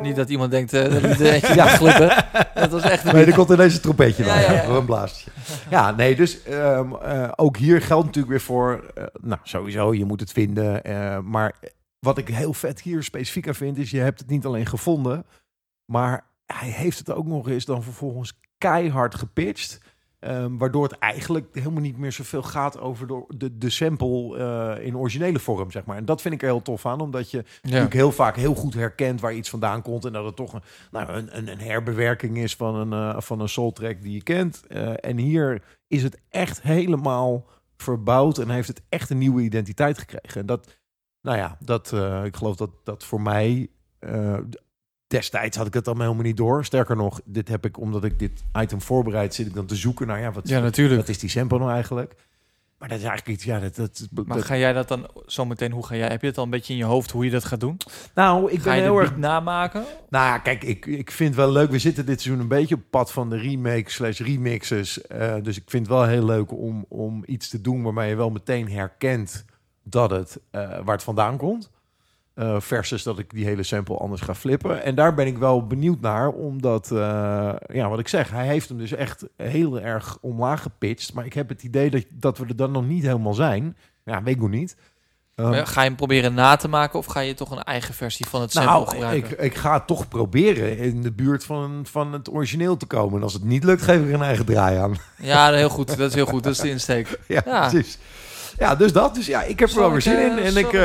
Niet 0.00 0.16
dat 0.16 0.28
iemand 0.28 0.50
denkt 0.50 0.72
eh, 0.72 0.82
dat 0.92 1.02
het 1.02 1.20
eentje 1.20 1.54
ja. 1.60 1.66
glippen. 1.66 2.24
Dat 2.54 2.70
was 2.70 2.82
echt 2.82 3.04
Nee, 3.12 3.24
er 3.24 3.34
komt 3.34 3.50
ineens 3.50 3.74
een 3.74 3.80
trompetje 3.80 4.24
Ja, 4.24 4.64
een 4.64 4.84
blaasje. 4.84 5.30
Ja, 5.70 5.90
nee, 5.90 6.16
dus 6.16 6.42
ehm, 6.42 6.94
eh, 6.94 7.32
ook 7.36 7.56
hier 7.56 7.82
geldt 7.82 8.04
natuurlijk 8.04 8.32
weer 8.32 8.40
voor... 8.40 8.90
eh, 8.94 9.04
nou, 9.20 9.40
sowieso, 9.42 9.94
je 9.94 10.04
moet 10.04 10.20
het 10.20 10.32
vinden. 10.32 10.84
eh, 10.84 11.18
maar 11.18 11.54
wat 11.98 12.18
ik 12.18 12.28
heel 12.28 12.52
vet 12.52 12.80
hier 12.80 13.02
specifiek 13.02 13.48
aan 13.48 13.54
vind... 13.54 13.78
is 13.78 13.90
je 13.90 14.00
hebt 14.00 14.18
het 14.20 14.28
niet 14.28 14.44
alleen 14.46 14.66
gevonden... 14.66 15.26
maar 15.92 16.24
hij 16.46 16.68
heeft 16.68 16.98
het 16.98 17.12
ook 17.12 17.26
nog 17.26 17.48
eens 17.48 17.64
dan 17.64 17.82
vervolgens 17.82 18.40
keihard 18.58 19.14
gepitcht... 19.14 19.80
ehm, 20.20 20.56
waardoor 20.56 20.82
het 20.82 20.98
eigenlijk 20.98 21.46
helemaal 21.52 21.80
niet 21.82 21.96
meer 21.98 22.12
zoveel 22.12 22.42
gaat 22.42 22.78
over 22.80 23.06
de, 23.06 23.24
de, 23.36 23.58
de 23.58 23.70
sample 23.70 24.38
eh, 24.38 24.86
in 24.86 24.96
originele 24.96 25.38
vorm, 25.38 25.70
zeg 25.70 25.84
maar. 25.84 25.96
En 25.96 26.04
dat 26.04 26.20
vind 26.20 26.34
ik 26.34 26.42
er 26.42 26.48
heel 26.48 26.62
tof 26.62 26.86
aan, 26.86 27.00
omdat 27.00 27.30
je 27.30 27.36
Ja. 27.36 27.44
natuurlijk 27.62 27.92
heel 27.92 28.12
vaak 28.12 28.36
heel 28.36 28.54
goed 28.54 28.74
herkent 28.74 29.20
waar 29.20 29.34
iets 29.34 29.50
vandaan 29.50 29.82
komt. 29.82 30.04
En 30.04 30.12
dat 30.12 30.24
het 30.24 30.36
toch 30.36 30.52
een, 30.52 30.62
nou, 30.90 31.12
een, 31.12 31.36
een, 31.36 31.48
een 31.48 31.60
herbewerking 31.60 32.38
is 32.38 32.56
van 32.56 32.74
een, 32.74 32.92
eh, 33.14 33.20
van 33.20 33.40
een 33.40 33.48
soul 33.48 33.72
track 33.72 34.02
die 34.02 34.12
je 34.12 34.22
kent. 34.22 34.66
Eh, 34.66 34.92
en 35.00 35.18
hier 35.18 35.62
is 35.88 36.02
het 36.02 36.20
echt 36.28 36.62
helemaal 36.62 37.46
verbouwd 37.76 38.38
en 38.38 38.50
heeft 38.50 38.68
het 38.68 38.82
echt 38.88 39.10
een 39.10 39.18
nieuwe 39.18 39.42
identiteit 39.42 39.98
gekregen. 39.98 40.40
En 40.40 40.46
dat, 40.46 40.78
nou 41.22 41.36
ja, 41.36 41.56
dat, 41.60 41.92
ik 42.24 42.36
geloof 42.36 42.56
dat 42.56 42.70
dat 42.84 43.04
voor 43.04 43.20
mij. 43.20 43.70
Destijds 45.10 45.56
had 45.56 45.66
ik 45.66 45.74
het 45.74 45.84
dan 45.84 46.00
helemaal 46.00 46.22
niet 46.22 46.36
door. 46.36 46.64
Sterker 46.64 46.96
nog, 46.96 47.20
dit 47.24 47.48
heb 47.48 47.64
ik 47.64 47.78
omdat 47.78 48.04
ik 48.04 48.18
dit 48.18 48.42
item 48.58 48.80
voorbereid, 48.80 49.34
zit 49.34 49.46
ik 49.46 49.54
dan 49.54 49.66
te 49.66 49.74
zoeken 49.76 50.06
naar 50.06 50.20
ja, 50.20 50.32
wat, 50.32 50.48
Ja, 50.48 50.60
natuurlijk. 50.60 51.00
wat 51.00 51.08
is 51.08 51.18
die 51.18 51.30
sample 51.30 51.58
nou 51.58 51.70
eigenlijk? 51.70 52.14
Maar 52.78 52.88
dat 52.88 52.98
is 52.98 53.04
eigenlijk 53.04 53.36
iets, 53.38 53.46
ja, 53.46 53.58
dat, 53.60 53.76
dat, 53.76 54.06
Maar 54.26 54.36
dat- 54.36 54.46
ga 54.46 54.56
jij 54.56 54.72
dat 54.72 54.88
dan 54.88 55.06
zometeen, 55.26 55.72
hoe 55.72 55.86
ga 55.86 55.96
jij, 55.96 56.08
heb 56.08 56.20
je 56.20 56.26
het 56.26 56.38
al 56.38 56.44
een 56.44 56.50
beetje 56.50 56.72
in 56.72 56.78
je 56.78 56.84
hoofd 56.84 57.10
hoe 57.10 57.24
je 57.24 57.30
dat 57.30 57.44
gaat 57.44 57.60
doen? 57.60 57.76
nou, 58.14 58.50
ik 58.50 58.58
Ga 58.58 58.64
ben 58.64 58.74
je 58.74 58.80
de 58.80 58.86
heel 58.86 58.98
erg 58.98 59.08
beat 59.08 59.20
namaken? 59.20 59.84
Nou 60.08 60.26
ja, 60.26 60.38
kijk, 60.38 60.64
ik, 60.64 60.86
ik 60.86 61.10
vind 61.10 61.28
het 61.28 61.44
wel 61.44 61.52
leuk. 61.52 61.70
We 61.70 61.78
zitten 61.78 62.06
dit 62.06 62.20
seizoen 62.20 62.42
een 62.42 62.48
beetje 62.48 62.74
op 62.74 62.80
het 62.80 62.90
pad 62.90 63.12
van 63.12 63.30
de 63.30 63.36
remake 63.36 63.90
slash 63.90 64.20
remixes. 64.20 65.00
Eh, 65.06 65.34
dus 65.42 65.56
ik 65.56 65.62
vind 65.66 65.86
het 65.86 65.94
wel 65.96 66.06
heel 66.06 66.24
leuk 66.24 66.52
om, 66.52 66.84
om 66.88 67.22
iets 67.26 67.48
te 67.48 67.60
doen 67.60 67.82
waarmee 67.82 68.08
je 68.08 68.16
wel 68.16 68.30
meteen 68.30 68.70
herkent 68.70 69.44
dat 69.82 70.10
het, 70.10 70.38
eh, 70.50 70.60
waar 70.68 70.94
het 70.94 71.02
vandaan 71.02 71.36
komt. 71.36 71.70
Eh, 72.40 72.60
versus 72.60 73.02
dat 73.02 73.18
ik 73.18 73.30
die 73.30 73.44
hele 73.44 73.62
sample 73.62 73.96
anders 73.96 74.20
ga 74.20 74.34
flippen. 74.34 74.82
En 74.82 74.94
daar 74.94 75.14
ben 75.14 75.26
ik 75.26 75.38
wel 75.38 75.66
benieuwd 75.66 76.00
naar, 76.00 76.28
omdat, 76.28 76.90
eh, 76.90 77.52
ja, 77.72 77.88
wat 77.88 77.98
ik 77.98 78.08
zeg, 78.08 78.30
hij 78.30 78.46
heeft 78.46 78.68
hem 78.68 78.78
dus 78.78 78.92
echt 78.92 79.24
heel 79.36 79.80
erg 79.80 80.18
omlaag 80.20 80.62
gepitcht. 80.62 81.12
Maar 81.12 81.24
ik 81.24 81.32
heb 81.32 81.48
het 81.48 81.62
idee 81.62 81.90
dat, 81.90 82.04
dat 82.10 82.38
we 82.38 82.44
er 82.46 82.56
dan 82.56 82.70
nog 82.70 82.86
niet 82.86 83.02
helemaal 83.02 83.34
zijn. 83.34 83.76
Ja, 84.04 84.22
weet 84.22 84.34
ik 84.34 84.40
nog 84.40 84.50
niet. 84.50 84.76
Ehm, 85.34 85.64
Ga 85.66 85.82
je 85.82 85.88
hem 85.88 85.96
proberen 85.96 86.34
na 86.34 86.56
te 86.56 86.68
maken 86.68 86.98
of 86.98 87.06
ga 87.06 87.20
je 87.20 87.34
toch 87.34 87.50
een 87.50 87.62
eigen 87.62 87.94
versie 87.94 88.26
van 88.26 88.40
het 88.40 88.52
sample 88.52 88.72
nou, 88.72 88.88
gebruiken? 88.88 89.30
ik, 89.30 89.38
ik 89.38 89.54
ga 89.54 89.74
het 89.74 89.86
toch 89.86 90.08
proberen 90.08 90.78
in 90.78 91.02
de 91.02 91.12
buurt 91.12 91.44
van, 91.44 91.80
van 91.86 92.12
het 92.12 92.32
origineel 92.32 92.76
te 92.76 92.86
komen. 92.86 93.16
En 93.16 93.22
als 93.22 93.32
het 93.32 93.44
niet 93.44 93.64
lukt, 93.64 93.82
geef 93.82 94.00
ik 94.00 94.08
er 94.08 94.14
een 94.14 94.22
eigen 94.22 94.46
draai 94.46 94.78
aan. 94.78 94.96
Ja, 95.16 95.52
heel 95.52 95.68
goed. 95.68 95.88
Dat 95.88 96.08
is 96.08 96.14
heel 96.14 96.26
goed. 96.26 96.42
Dat 96.42 96.52
is 96.52 96.58
de 96.58 96.70
insteek. 96.70 97.18
ja, 97.26 97.42
Ja. 97.44 97.68
precies. 97.68 97.98
Ja, 98.60 98.74
dus 98.74 98.92
dat. 98.92 99.14
Dus 99.14 99.26
ja, 99.26 99.42
ik 99.42 99.58
heb 99.58 99.68
er 99.68 99.78
wel 99.78 99.90
weer 99.90 100.00
zin 100.02 100.16
eh, 100.16 100.24
in. 100.24 100.38
En 100.38 100.52
zal 100.52 100.62
ik 100.62 100.72
eh, 100.72 100.80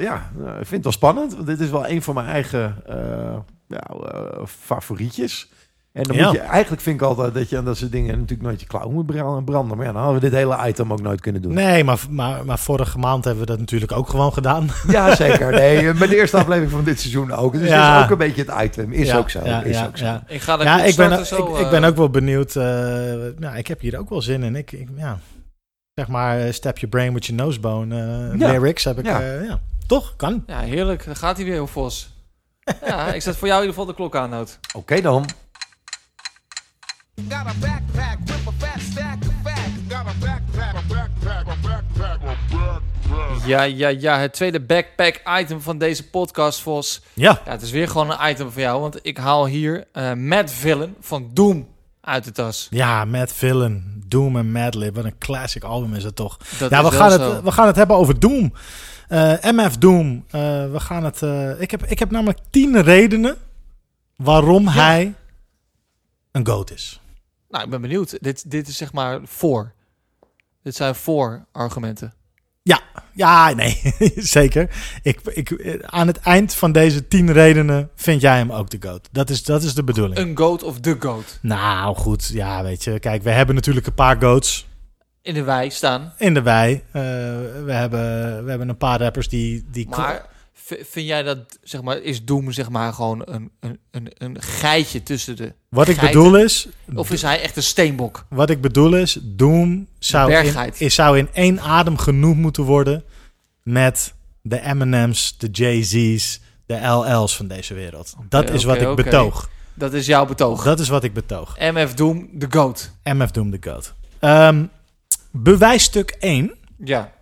ja, 0.00 0.30
eh, 0.44 0.52
vind 0.54 0.70
het 0.70 0.82
wel 0.82 0.92
spannend. 0.92 1.34
Want 1.34 1.46
dit 1.46 1.60
is 1.60 1.70
wel 1.70 1.88
een 1.88 2.02
van 2.02 2.14
mijn 2.14 2.26
eigen 2.26 2.76
eh, 2.86 2.96
ja, 3.68 3.80
eh, 3.80 4.44
favorietjes. 4.46 5.48
En 5.92 6.02
dan 6.02 6.16
Ja. 6.16 6.24
moet 6.26 6.32
je, 6.34 6.40
eigenlijk 6.40 6.82
vind 6.82 7.00
ik 7.00 7.06
altijd 7.06 7.34
dat 7.34 7.48
je 7.48 7.56
aan 7.58 7.64
dat 7.64 7.76
soort 7.76 7.92
dingen 7.92 8.14
natuurlijk 8.14 8.42
nooit 8.48 8.60
je 8.60 8.66
klauw 8.66 8.90
moet 8.90 9.06
bra- 9.06 9.40
branden. 9.40 9.76
Maar 9.76 9.86
ja, 9.86 9.92
dan 9.92 10.02
hadden 10.02 10.20
we 10.20 10.28
dit 10.28 10.38
hele 10.38 10.58
item 10.68 10.92
ook 10.92 11.00
nooit 11.02 11.20
kunnen 11.20 11.42
doen. 11.42 11.52
Nee, 11.54 11.84
maar, 11.84 11.98
maar, 12.10 12.44
maar 12.44 12.58
vorige 12.58 12.98
maand 12.98 13.24
hebben 13.24 13.42
we 13.44 13.50
dat 13.50 13.58
natuurlijk 13.58 13.92
ook 13.92 14.08
gewoon 14.08 14.32
gedaan. 14.32 14.68
Ja, 14.88 15.14
zeker. 15.14 15.50
Nee, 15.52 15.94
met 15.94 16.08
de 16.08 16.16
eerste 16.16 16.36
aflevering 16.36 16.70
van 16.70 16.84
dit 16.84 17.00
seizoen 17.00 17.32
ook. 17.32 17.52
Dus 17.52 17.68
Ja. 17.68 17.98
is 17.98 18.04
ook 18.04 18.10
een 18.10 18.18
beetje 18.18 18.44
het 18.46 18.62
item. 18.62 18.92
Is 18.92 19.06
Ja, 19.08 19.16
ook 19.18 19.30
zo. 19.30 19.40
ja, 19.44 19.62
is 19.62 19.84
ook 19.84 19.96
zo. 19.96 20.04
ja. 20.04 20.22
Ik 20.26 20.40
ga 20.40 20.52
ik 20.84 20.96
ben, 20.96 21.26
zo, 21.26 21.36
ik, 21.36 21.58
ik 21.58 21.64
eh, 21.64 21.70
ben 21.70 21.84
ook 21.84 21.96
wel 21.96 22.10
benieuwd. 22.10 22.56
eh, 22.56 22.62
ja, 23.40 23.54
ik 23.54 23.66
heb 23.66 23.80
hier 23.80 23.98
ook 23.98 24.08
wel 24.08 24.22
zin 24.22 24.42
in. 24.42 24.56
Ik, 24.56 24.72
ik, 24.72 24.88
ja, 24.96 25.18
zeg 25.98 26.08
maar, 26.08 26.40
eh, 26.40 26.52
step 26.52 26.78
your 26.78 26.88
brain 26.96 27.14
with 27.14 27.26
your 27.26 27.42
nosebone. 27.42 27.94
eh, 28.32 28.38
Ja. 28.40 28.50
Lyrics 28.50 28.84
heb 28.84 28.98
ik. 28.98 29.04
Ja. 29.04 29.20
eh, 29.20 29.44
ja. 29.46 29.60
Toch? 29.86 30.16
Kan. 30.16 30.42
Ja, 30.46 30.60
heerlijk. 30.60 31.04
Dan 31.04 31.16
gaat 31.16 31.36
hij 31.36 31.46
weer, 31.46 31.68
Vos. 31.68 32.10
Ja, 32.86 33.12
ik 33.14 33.22
zet 33.22 33.36
voor 33.36 33.48
jou 33.48 33.60
in 33.62 33.66
ieder 33.68 33.80
geval 33.80 33.86
de 33.86 33.94
klok 33.94 34.16
aan, 34.16 34.30
Nout. 34.30 34.58
Oké 34.74 35.00
dan. 35.00 35.24
Got 37.28 37.32
a 37.32 37.52
backpack 37.60 38.18
with 38.24 38.46
a 38.48 38.52
fat 38.66 38.80
stack 38.80 39.16
of 39.20 39.34
facts. 39.44 39.70
Got 39.88 40.06
a 40.06 40.12
backpack, 40.20 40.74
a 40.76 40.82
backpack, 40.88 41.46
a 41.48 41.54
backpack, 41.62 42.20
a 42.28 42.34
backpack. 42.50 43.46
Ja, 43.46 43.62
ja, 43.62 43.88
ja. 43.88 44.18
Het 44.18 44.32
tweede 44.32 44.60
backpack 44.60 45.20
item 45.40 45.60
van 45.60 45.78
deze 45.78 46.10
podcast, 46.10 46.60
Vos. 46.60 47.02
Ja. 47.14 47.40
Ja, 47.44 47.50
het 47.50 47.62
is 47.62 47.70
weer 47.70 47.88
gewoon 47.88 48.10
een 48.10 48.30
item 48.30 48.50
voor 48.50 48.60
jou. 48.62 48.80
Want 48.80 48.98
ik 49.02 49.16
haal 49.16 49.46
hier 49.46 49.84
eh 49.92 50.12
Mad 50.12 50.50
Villain 50.50 50.94
van 51.00 51.30
Doom 51.32 51.68
uit 52.08 52.24
de 52.24 52.32
tas. 52.32 52.66
Ja, 52.70 53.04
Mad 53.04 53.32
Villain, 53.32 54.02
Doom 54.06 54.36
en 54.36 54.52
Madlib. 54.52 54.94
Wat 54.94 55.04
een 55.04 55.18
classic 55.18 55.62
album 55.62 55.94
is 55.94 56.04
het 56.04 56.16
toch. 56.16 56.36
Dat 56.58 56.70
ja, 56.70 56.82
we 56.82 56.90
gaan, 56.90 57.10
zo. 57.10 57.34
het, 57.34 57.42
we 57.42 57.52
gaan 57.52 57.66
het 57.66 57.76
hebben 57.76 57.96
over 57.96 58.20
Doom. 58.20 58.52
Eh, 59.08 59.32
MF 59.40 59.76
Doom. 59.76 60.24
Eh, 60.30 60.40
we 60.70 60.80
gaan 60.80 61.04
het, 61.04 61.22
eh, 61.22 61.60
ik, 61.60 61.70
heb, 61.70 61.84
ik 61.84 61.98
heb 61.98 62.10
namelijk 62.10 62.38
tien 62.50 62.82
redenen 62.82 63.36
waarom 64.16 64.68
hij 64.68 65.14
een 66.32 66.46
goat 66.46 66.70
is. 66.70 67.00
Nou, 67.48 67.64
ik 67.64 67.70
ben 67.70 67.80
benieuwd. 67.80 68.18
Dit, 68.20 68.50
dit 68.50 68.68
is 68.68 68.76
zeg 68.76 68.92
maar 68.92 69.20
voor. 69.24 69.72
Dit 70.62 70.74
zijn 70.74 70.94
voor 70.94 71.46
argumenten. 71.52 72.14
Ja, 72.68 72.80
ja, 73.14 73.54
nee, 73.54 73.80
zeker. 74.36 74.70
Ik, 75.02 75.20
ik, 75.24 75.78
aan 75.86 76.06
het 76.06 76.18
eind 76.18 76.54
van 76.54 76.72
deze 76.72 77.08
tien 77.08 77.32
redenen 77.32 77.90
vind 77.94 78.20
jij 78.20 78.36
hem 78.36 78.52
ook 78.52 78.70
de 78.70 78.76
goat. 78.80 79.08
Dat 79.12 79.30
is, 79.30 79.42
dat 79.44 79.62
is 79.62 79.74
de 79.74 79.84
bedoeling. 79.84 80.18
Een 80.18 80.36
goat 80.36 80.62
of 80.62 80.80
de 80.80 80.96
goat. 80.98 81.38
Nou, 81.42 81.96
goed. 81.96 82.30
Ja, 82.32 82.62
weet 82.62 82.84
je. 82.84 82.98
Kijk, 82.98 83.22
we 83.22 83.30
hebben 83.30 83.54
natuurlijk 83.54 83.86
een 83.86 83.94
paar 83.94 84.16
goats 84.20 84.66
In 85.22 85.34
de 85.34 85.42
wei 85.42 85.70
staan. 85.70 86.12
in 86.18 86.34
de 86.34 86.42
wei. 86.42 86.74
Eh, 86.74 87.02
we, 87.64 87.72
hebben, 87.72 88.44
we 88.44 88.50
hebben 88.50 88.68
een 88.68 88.76
paar 88.76 89.00
rappers 89.00 89.28
die... 89.28 89.64
die 89.70 89.88
Maar 89.88 90.26
vind 90.68 91.06
jij 91.06 91.22
dat, 91.22 91.38
zeg 91.62 91.82
maar, 91.82 92.02
is 92.02 92.24
Doom 92.24 92.52
zeg 92.52 92.68
maar 92.68 92.92
gewoon 92.92 93.22
een, 93.24 93.50
een, 93.60 93.78
een, 93.90 94.10
een 94.18 94.42
geitje 94.42 95.02
tussen 95.02 95.36
de 95.36 95.52
wat 95.68 95.88
ik 95.88 96.00
bedoel 96.00 96.36
is... 96.36 96.68
Of 96.94 97.10
is 97.10 97.22
hij 97.22 97.40
echt 97.40 97.56
een 97.56 97.62
steenbok? 97.62 98.24
Wat 98.28 98.50
ik 98.50 98.60
bedoel 98.60 98.96
is, 98.96 99.18
Doom 99.22 99.86
zou 99.98 100.32
in, 100.32 100.72
is, 100.78 100.94
zou 100.94 101.18
in 101.18 101.28
één 101.32 101.60
adem 101.60 101.98
genoemd 101.98 102.38
moeten 102.38 102.62
worden 102.62 103.04
met 103.62 104.14
de 104.42 104.60
Eminems, 104.60 105.34
de 105.38 105.48
Jay-Z's, 105.52 106.40
de 106.66 106.86
LL's 106.86 107.36
van 107.36 107.48
deze 107.48 107.74
wereld. 107.74 108.14
Dat 108.28 108.50
is 108.50 108.64
wat 108.64 108.80
ik 108.80 108.94
betoog. 108.94 109.48
Dat 109.74 109.92
is 109.92 110.06
jouw 110.06 110.26
betoog. 110.26 110.64
Dat 110.64 110.80
is 110.80 110.88
wat 110.88 111.04
ik 111.04 111.12
betoog. 111.12 111.56
MF 111.58 111.94
Doom, 111.94 112.28
de 112.32 112.46
goat. 112.50 112.90
MF 113.02 113.30
Doom 113.30 113.50
de 113.50 113.58
Goat. 113.60 113.94
Ehm, 114.18 114.64
bewijsstuk 115.30 116.16
1. 116.18 116.54
Ja. 116.76 117.12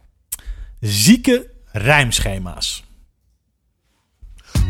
Zieke 0.81 1.51
rijmschema's. 1.73 2.86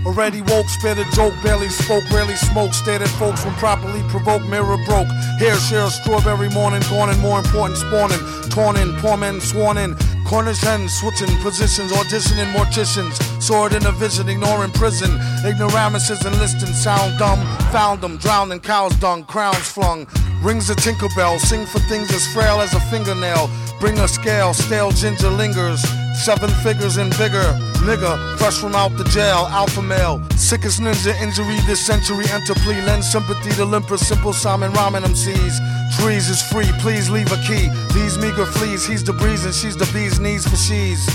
Already 0.05 0.41
woke, 0.43 0.69
spit 0.69 0.99
a 0.99 1.05
joke, 1.13 1.35
barely 1.43 1.69
spoke, 1.69 2.09
rarely 2.11 2.37
smoke, 2.37 2.73
stared 2.73 3.03
at 3.03 3.09
folks 3.09 3.45
when 3.45 3.55
properly 3.55 4.03
provoked, 4.09 4.47
mirror 4.47 4.79
broke. 4.87 5.09
Hair 5.39 5.57
share, 5.57 5.91
strawberry 5.91 6.49
morning, 6.51 6.81
gone 6.89 7.11
and 7.11 7.21
more 7.21 7.39
important, 7.39 7.79
spawning, 7.79 8.21
torn 8.51 8.77
in, 8.77 8.95
poor 8.97 9.17
men 9.17 9.41
sworn 9.41 9.79
in. 9.79 9.97
Cornish 10.27 10.61
hens, 10.61 10.93
switching 10.93 11.29
positions, 11.39 11.93
auditioning 11.93 12.53
morticians, 12.53 13.15
sword 13.41 13.73
in 13.73 13.87
a 13.87 13.93
vision, 13.93 14.29
ignoring 14.29 14.73
prison. 14.73 15.11
Ignoramuses 15.45 16.25
enlisting, 16.25 16.73
sound 16.75 17.19
dumb, 17.19 17.39
found 17.71 18.01
them, 18.01 18.17
drowned 18.17 18.53
in 18.53 18.61
cow's 18.61 18.95
dung, 18.97 19.25
crowns 19.25 19.59
flung. 19.59 20.07
Rings 20.43 20.69
a 20.69 20.75
tinkerbell, 20.75 21.39
sing 21.39 21.65
for 21.67 21.79
things 21.81 22.13
as 22.13 22.27
frail 22.33 22.61
as 22.61 22.75
a 22.75 22.81
fingernail. 22.91 23.49
Bring 23.79 23.99
a 23.99 24.09
scale, 24.09 24.53
stale 24.53 24.91
ginger 24.91 25.31
lingers. 25.31 25.85
Seven 26.17 26.51
figures 26.65 26.97
and 26.97 27.11
bigger. 27.19 27.45
Nigga, 27.85 28.37
fresh 28.39 28.59
from 28.59 28.75
out 28.75 28.97
the 28.97 29.05
jail. 29.05 29.47
Alpha 29.51 29.83
male. 29.83 30.21
Sickest 30.37 30.81
ninja 30.81 31.15
injury 31.21 31.59
this 31.67 31.85
century. 31.85 32.25
Enter 32.33 32.55
plea. 32.65 32.81
Lend 32.83 33.05
sympathy 33.05 33.51
to 33.53 33.65
limper. 33.65 33.97
Simple 33.97 34.33
Simon 34.33 34.73
Ramen 34.73 35.05
MCs. 35.05 35.57
Trees 35.99 36.29
is 36.29 36.43
free. 36.43 36.71
Please 36.81 37.09
leave 37.11 37.31
a 37.33 37.41
key. 37.47 37.69
These 37.95 38.19
meager 38.19 38.47
fleas. 38.47 38.87
He's 38.87 39.05
the 39.05 39.13
breeze 39.13 39.45
and 39.45 39.55
she's 39.55 39.77
the 39.77 39.89
bee's 39.93 40.19
knees 40.19 40.47
for 40.49 40.57
she's. 40.57 41.07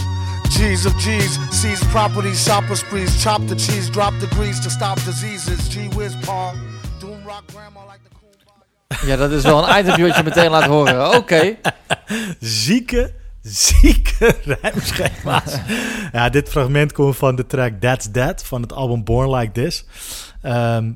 G's 0.51 0.85
of 0.85 0.95
G's, 0.97 1.39
seize 1.49 1.81
property, 1.85 2.33
shopper 2.33 2.75
sprees, 2.75 3.23
chop 3.23 3.41
the 3.47 3.55
cheese, 3.55 3.89
drop 3.89 4.13
the 4.19 4.27
grease 4.27 4.59
to 4.59 4.69
stop 4.69 5.01
diseases. 5.05 5.69
G 5.69 5.87
Wiz 5.95 6.15
Paul, 6.23 6.53
Doom 6.99 7.23
Rock 7.23 7.47
Grandma 7.51 7.85
like 7.85 8.01
the 8.03 8.09
cool. 8.19 9.09
Ja, 9.09 9.15
dat 9.15 9.31
is 9.31 9.43
wel 9.43 9.69
een 9.69 9.79
itemje 9.79 10.07
wat 10.07 10.15
je 10.15 10.23
meteen 10.23 10.49
laat 10.49 10.63
horen. 10.63 11.15
Oké. 11.15 11.55
zieke, 12.39 13.13
zieke 13.41 14.35
rijmschema's. 14.61 15.57
ja, 16.11 16.29
dit 16.29 16.49
fragment 16.49 16.91
komt 16.91 17.17
van 17.17 17.35
de 17.35 17.45
track 17.45 17.73
That's 17.79 18.11
That 18.11 18.43
van 18.43 18.61
het 18.61 18.73
album 18.73 19.03
Born 19.03 19.35
Like 19.35 19.51
This. 19.51 19.85
Ehm 20.41 20.91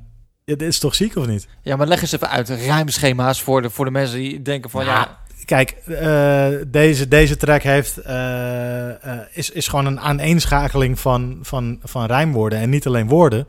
dit 0.46 0.62
is 0.62 0.80
toch 0.80 0.96
ziek 0.96 1.16
of 1.16 1.28
niet? 1.28 1.48
Ja, 1.62 1.76
maar 1.76 1.88
leg 1.88 2.02
eens 2.02 2.12
even 2.12 2.30
uit. 2.30 2.50
Rijmschema's 2.50 3.41
voor 3.41 3.62
de, 3.62 3.70
voor 3.70 3.86
de 3.86 3.91
mensen 3.91 4.20
die 4.20 4.41
denken 4.41 4.70
van... 4.70 4.86
Ja, 4.86 5.18
Kijk, 5.46 5.70
eh, 5.72 6.48
deze, 6.68 7.08
deze 7.08 7.38
track 7.38 7.62
heeft, 7.62 7.98
eh, 7.98 8.89
eh, 8.89 9.20
is, 9.34 9.50
is 9.50 9.68
gewoon 9.68 9.86
een 9.86 10.00
aaneenschakeling 10.00 11.00
van, 11.00 11.39
van, 11.41 11.80
van 11.84 12.06
rijmwoorden. 12.06 12.60
En 12.60 12.70
niet 12.70 12.88
alleen 12.88 13.08
woorden. 13.08 13.48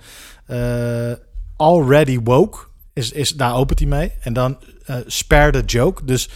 Already 1.56 2.20
woke, 2.24 2.58
is, 2.92 3.12
is, 3.12 3.30
daar 3.30 3.54
opent 3.54 3.78
hij 3.78 3.88
mee. 3.88 4.12
En 4.20 4.32
dan 4.32 4.58
spare 5.06 5.50
the 5.50 5.62
joke. 5.64 6.04
Dus 6.04 6.28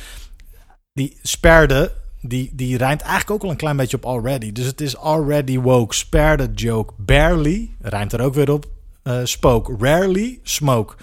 die 0.92 1.18
sperde, 1.22 1.92
die, 2.20 2.50
die 2.52 2.76
rijmt 2.76 3.00
eigenlijk 3.00 3.30
ook 3.30 3.42
al 3.42 3.50
een 3.50 3.56
klein 3.56 3.76
beetje 3.76 3.96
op 3.96 4.06
already. 4.06 4.52
Dus 4.52 4.66
het 4.66 4.80
is 4.80 4.96
already 4.96 5.58
woke, 5.58 5.94
spare 5.94 6.36
the 6.36 6.50
joke, 6.54 6.92
barely, 6.96 7.70
rijmt 7.80 8.12
er 8.12 8.20
ook 8.20 8.34
weer 8.34 8.52
op, 8.52 8.66
eh, 9.02 9.18
spoke, 9.24 9.76
rarely, 9.78 10.38
smoke. 10.42 10.94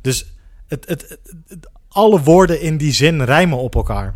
Dus 0.00 0.34
het, 0.68 0.88
het, 0.88 1.00
het- 1.08 1.18
het- 1.48 1.70
alle 1.88 2.20
woorden 2.22 2.60
in 2.60 2.76
die 2.76 2.92
zin 2.92 3.22
rijmen 3.22 3.58
op 3.58 3.74
elkaar. 3.74 4.14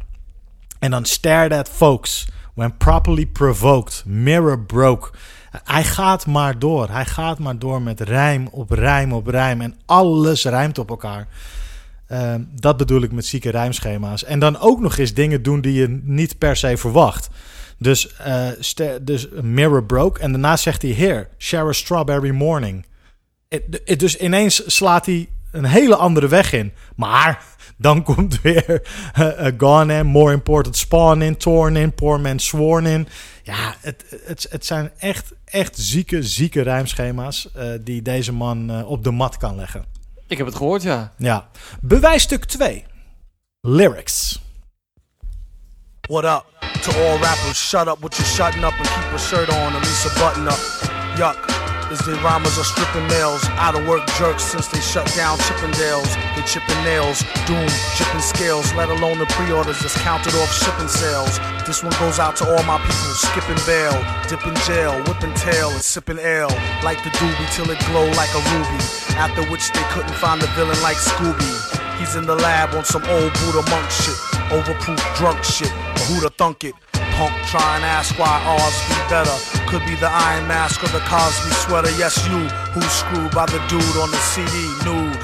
En 0.79 0.91
dan 0.91 1.05
stare 1.05 1.59
at 1.59 1.69
folks, 1.69 2.29
when 2.55 2.77
properly 2.77 3.27
provoked, 3.27 4.03
mirror 4.07 4.61
broke. 4.61 5.11
Hij 5.65 5.85
gaat 5.85 6.27
maar 6.27 6.59
door. 6.59 6.89
Hij 6.91 7.05
gaat 7.07 7.39
maar 7.39 7.59
door 7.59 7.83
met 7.83 8.01
rijm 8.01 8.47
op 8.51 8.71
rijm 8.71 9.13
op 9.13 9.27
rijm. 9.27 9.61
En 9.61 9.75
alles 9.87 10.45
rijmt 10.45 10.79
op 10.79 10.91
elkaar. 10.91 11.29
Ehm, 12.07 12.43
dat 12.61 12.77
bedoel 12.77 13.03
ik 13.03 13.13
met 13.13 13.27
zieke 13.27 13.51
rijmschema's. 13.51 14.25
En 14.25 14.39
dan 14.39 14.59
ook 14.59 14.81
nog 14.81 14.97
eens 14.99 15.15
dingen 15.15 15.43
doen 15.43 15.61
die 15.61 15.73
je 15.73 16.01
niet 16.03 16.39
per 16.39 16.57
se 16.57 16.77
verwacht. 16.77 17.29
Dus, 17.79 18.17
eh, 18.17 18.49
dus 19.03 19.29
mirror 19.43 19.85
broke. 19.85 20.21
En 20.21 20.31
daarna 20.33 20.57
zegt 20.57 20.83
hij: 20.83 20.91
Here, 20.93 21.29
share 21.39 21.69
a 21.69 21.73
strawberry 21.73 22.31
morning. 22.31 22.87
Het- 23.49 23.81
het- 23.85 24.01
dus 24.01 24.17
ineens 24.17 24.63
slaat 24.77 25.07
hij 25.07 25.29
een 25.53 25.65
hele 25.65 25.97
andere 25.97 26.29
weg 26.29 26.53
in. 26.53 26.73
Maar 26.97 27.45
dan 27.77 28.03
komt 28.15 28.41
weer 28.41 28.83
eh, 29.13 29.47
eh, 29.47 29.55
Gone 29.59 29.95
in, 29.99 30.07
More 30.07 30.33
Important 30.33 30.77
Spawn 30.77 31.21
in, 31.21 31.37
Torn 31.37 31.77
in, 31.77 31.93
Poor 31.95 32.21
Man 32.21 32.39
Sworn 32.39 32.87
in. 32.87 33.09
Ja, 33.43 33.75
het, 33.81 34.05
het, 34.25 34.47
het 34.51 34.67
zijn 34.67 34.91
echt, 34.99 35.33
echt 35.45 35.79
zieke, 35.79 36.23
zieke 36.23 36.61
rijmschema's 36.63 37.51
eh, 37.55 37.69
die 37.81 38.03
deze 38.03 38.33
man 38.33 38.71
eh, 38.71 38.91
op 38.91 39.05
de 39.05 39.11
mat 39.11 39.37
kan 39.37 39.57
leggen. 39.57 39.85
Ik 40.27 40.37
heb 40.37 40.47
het 40.47 40.57
gehoord, 40.57 40.83
ja. 40.83 41.13
Ja. 41.17 41.49
Bewijsstuk 41.81 42.45
2. 42.45 42.85
Lyrics. 43.61 44.41
What 46.09 46.25
up 46.25 46.45
to 46.83 46.93
all 46.93 47.19
rappers? 47.19 47.69
Shut 47.69 47.89
up 47.89 47.99
with 48.01 48.17
your 48.17 48.29
shutting 48.29 48.65
up 48.65 48.75
and 48.79 48.89
keep 48.89 49.13
a 49.15 49.19
shirt 49.19 49.49
on, 49.49 49.75
at 49.75 49.83
least 49.83 50.07
a 50.07 50.19
button 50.19 50.47
up. 50.47 50.59
Yuck. 51.17 51.46
Is 51.87 52.01
the 52.01 52.19
rhymers 52.19 52.59
are 52.59 52.65
stripping 52.65 53.07
males, 53.07 53.47
out 53.63 53.79
of 53.79 53.87
work 53.87 54.05
jerks 54.19 54.43
since 54.43 54.67
they 54.67 54.81
shut 54.81 55.07
down 55.15 55.39
Chippendales. 55.39 56.11
They 56.35 56.43
chipping 56.43 56.83
nails, 56.83 57.23
doom, 57.47 57.69
chipping 57.95 58.21
scales, 58.21 58.75
let 58.75 58.89
alone 58.89 59.19
the 59.19 59.27
pre-orders 59.27 59.79
that's 59.79 59.97
counted 60.03 60.35
off 60.35 60.51
shipping 60.53 60.89
sales. 60.89 61.39
This 61.65 61.85
one 61.85 61.95
goes 62.01 62.19
out 62.19 62.35
to 62.37 62.45
all 62.45 62.63
my 62.65 62.79
people, 62.83 63.15
skipping 63.23 63.63
bail, 63.67 63.95
dipping 64.27 64.59
jail, 64.67 64.99
whipping 65.07 65.33
tail 65.35 65.71
and 65.71 65.81
sipping 65.81 66.19
ale, 66.19 66.51
like 66.83 66.99
the 67.05 67.11
doobie 67.23 67.55
till 67.55 67.71
it 67.71 67.79
glow 67.87 68.11
like 68.19 68.35
a 68.35 68.43
ruby. 68.51 68.83
After 69.15 69.47
which 69.47 69.71
they 69.71 69.87
couldn't 69.95 70.15
find 70.19 70.43
the 70.43 70.49
villain 70.59 70.81
like 70.83 70.97
Scooby. 70.97 71.55
He's 71.99 72.17
in 72.17 72.27
the 72.27 72.35
lab 72.35 72.75
on 72.75 72.85
some 72.85 73.05
old 73.05 73.33
Buddha 73.35 73.63
monk 73.71 73.91
shit, 73.91 74.19
overproof 74.51 74.99
drunk 75.17 75.43
shit. 75.45 75.71
Who'da 76.11 76.31
thunk 76.37 76.65
it? 76.65 76.75
Punk 77.17 77.33
try 77.47 77.77
and 77.77 77.85
ask 77.85 78.19
why 78.19 78.35
ours 78.45 78.77
be 78.89 78.95
better. 79.09 79.37
Could 79.71 79.85
be 79.87 79.95
the 79.97 80.11
Iron 80.29 80.47
Mask 80.47 80.83
or 80.83 80.89
the 80.89 81.01
Cosby 81.09 81.51
sweater. 81.65 81.91
Yes, 81.99 82.15
you 82.29 82.39
who's 82.75 82.93
screwed 82.93 83.31
by 83.31 83.47
the 83.47 83.59
dude 83.69 83.97
on 83.97 84.11
the 84.11 84.23
CD 84.33 84.55
nude. 84.85 85.17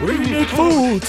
We 0.00 0.16
need 0.18 0.48
food. 0.48 1.04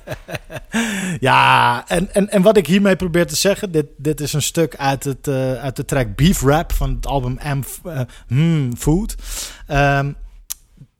ja, 1.28 1.84
en, 1.88 2.14
en, 2.14 2.30
en 2.30 2.42
wat 2.42 2.56
ik 2.56 2.66
hiermee 2.66 2.96
probeer 2.96 3.26
te 3.26 3.36
zeggen, 3.36 3.72
dit, 3.72 3.86
dit 3.96 4.20
is 4.20 4.32
een 4.32 4.42
stuk 4.42 4.76
uit, 4.76 5.04
het, 5.04 5.28
eh, 5.28 5.54
uit 5.54 5.76
de 5.76 5.84
track 5.84 6.16
Beef 6.16 6.40
Rap 6.42 6.72
van 6.72 6.94
het 6.94 7.06
album 7.06 7.38
M 7.42 7.62
eh, 7.84 8.00
Hmm, 8.26 8.76
Food. 8.76 9.14
Ehm, 9.66 10.12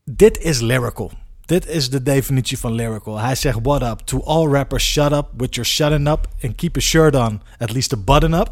dit 0.03 0.37
is 0.37 0.59
lyrical. 0.59 1.11
Dit 1.53 1.67
is 1.67 1.89
de 1.89 2.03
definitie 2.03 2.59
van 2.59 2.73
lyrical. 2.73 3.19
Hij 3.19 3.35
zegt, 3.35 3.59
what 3.61 3.81
up? 3.81 3.99
To 3.99 4.23
all 4.23 4.47
rappers, 4.47 4.91
shut 4.91 5.11
up 5.11 5.27
with 5.37 5.55
your 5.55 5.69
shutting 5.69 6.07
up 6.07 6.27
and 6.43 6.55
keep 6.55 6.77
a 6.77 6.79
shirt 6.79 7.15
on, 7.15 7.41
at 7.57 7.71
least 7.71 7.93
a 7.93 7.97
button 7.97 8.33
up. 8.33 8.51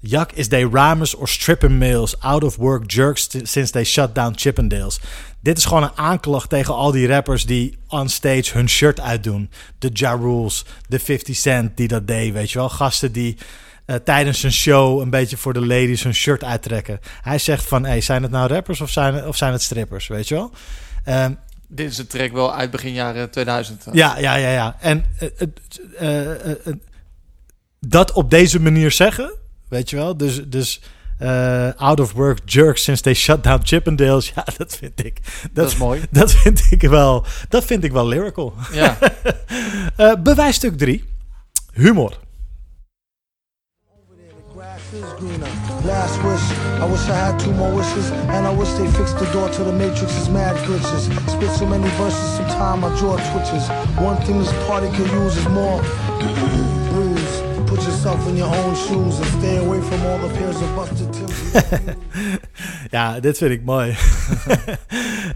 Yuck 0.00 0.32
is 0.32 0.48
they 0.48 0.64
rhymers 0.64 1.14
or 1.14 1.28
stripping 1.28 1.78
males, 1.78 2.20
out 2.20 2.44
of 2.44 2.56
work 2.56 2.92
jerks 2.92 3.28
since 3.42 3.72
they 3.72 3.84
shut 3.84 4.14
down 4.14 4.32
Chippendales. 4.36 5.00
Dit 5.40 5.58
is 5.58 5.64
gewoon 5.64 5.82
een 5.82 5.96
aanklacht 5.96 6.48
tegen 6.48 6.74
al 6.74 6.90
die 6.90 7.06
rappers 7.06 7.46
die 7.46 7.78
on 7.88 8.08
stage 8.08 8.52
hun 8.52 8.68
shirt 8.68 9.00
uitdoen. 9.00 9.50
De 9.78 9.90
Ja 9.92 10.12
Rules, 10.12 10.64
de 10.88 10.98
50 10.98 11.36
Cent 11.36 11.76
die 11.76 11.88
dat 11.88 12.06
deed, 12.06 12.32
weet 12.32 12.50
je 12.50 12.58
wel. 12.58 12.68
Gasten 12.68 13.12
die 13.12 13.36
eh, 13.84 13.96
tijdens 13.96 14.42
een 14.42 14.52
show 14.52 15.00
een 15.00 15.10
beetje 15.10 15.36
voor 15.36 15.52
de 15.52 15.66
ladies 15.66 16.02
hun 16.02 16.14
shirt 16.14 16.44
uittrekken. 16.44 17.00
Hij 17.22 17.38
zegt 17.38 17.64
van, 17.64 17.84
hey, 17.84 18.00
zijn 18.00 18.22
het 18.22 18.30
nou 18.30 18.48
rappers 18.48 18.80
of 18.80 18.90
zijn, 18.90 19.26
of 19.26 19.36
zijn 19.36 19.52
het 19.52 19.62
strippers, 19.62 20.06
weet 20.06 20.28
je 20.28 20.34
wel? 20.34 20.52
Ehm, 21.04 21.32
Dit 21.68 21.90
is 21.90 21.98
een 21.98 22.06
track 22.06 22.32
wel 22.32 22.54
uit 22.54 22.70
begin 22.70 22.92
jaren 22.92 23.30
2000. 23.30 23.84
ja, 23.92 24.18
ja, 24.18 24.34
ja, 24.34 24.50
ja. 24.50 24.76
En 24.80 25.04
eh, 25.18 25.28
het, 25.36 25.60
eh, 25.98 26.30
eh, 26.30 26.50
eh, 26.50 26.74
dat 27.80 28.12
op 28.12 28.30
deze 28.30 28.60
manier 28.60 28.90
zeggen, 28.90 29.34
weet 29.68 29.90
je 29.90 29.96
wel? 29.96 30.16
Dus, 30.16 30.48
dus 30.48 30.80
eh, 31.18 31.68
out 31.76 32.00
of 32.00 32.12
work 32.12 32.38
jerks 32.44 32.82
since 32.82 33.02
they 33.02 33.14
shut 33.14 33.42
down 33.42 33.60
Chippendales. 33.64 34.32
Ja, 34.34 34.44
dat 34.56 34.76
vind 34.76 35.04
ik. 35.04 35.20
Dat, 35.42 35.50
Dat 35.52 35.70
is 35.70 35.76
mooi. 35.76 36.00
Dat 36.10 36.32
vind 36.32 36.66
ik 36.70 36.82
wel. 36.82 37.26
Dat 37.48 37.64
vind 37.64 37.84
ik 37.84 37.92
wel 37.92 38.06
lyrical. 38.06 38.54
Ja. 38.72 38.98
Eh 39.96 40.14
bewijsstuk 40.22 40.78
3. 40.78 41.04
Humor. 41.72 42.18
Grass 44.56 44.82
is 44.92 45.08
greener. 45.18 45.48
Last 45.84 46.22
wish. 46.22 46.67
I 46.80 46.84
wish 46.84 47.00
I 47.08 47.16
had 47.16 47.40
two 47.40 47.52
more 47.52 47.74
wishes. 47.74 48.10
And 48.10 48.46
I 48.46 48.50
wish 48.54 48.70
they 48.72 48.86
fixed 48.92 49.18
the 49.18 49.26
door 49.32 49.48
to 49.48 49.64
the 49.64 49.72
Matrix's 49.72 50.28
mad 50.28 50.56
glitches. 50.64 51.10
Spit 51.28 51.50
so 51.58 51.66
many 51.66 51.88
verses, 51.96 52.36
sometime 52.36 52.80
my 52.80 52.94
jaw 53.00 53.16
twitches. 53.32 53.68
One 53.98 54.16
thing 54.22 54.38
this 54.38 54.52
party 54.66 54.88
could 54.96 55.10
use 55.10 55.36
is 55.36 55.48
more. 55.48 55.82
Put 57.68 57.82
yourself 57.82 58.26
in 58.28 58.36
your 58.36 58.56
own 58.64 58.74
shoes 58.76 59.18
and 59.20 59.26
stay 59.38 59.58
away 59.58 59.80
from 59.82 60.00
all 60.06 60.18
the 60.18 60.38
pairs 60.38 60.56
of 60.56 60.74
busted. 60.74 61.16
Ja, 62.90 63.20
dit 63.20 63.38
vind 63.38 63.50
ik 63.50 63.64
mooi. 63.64 63.94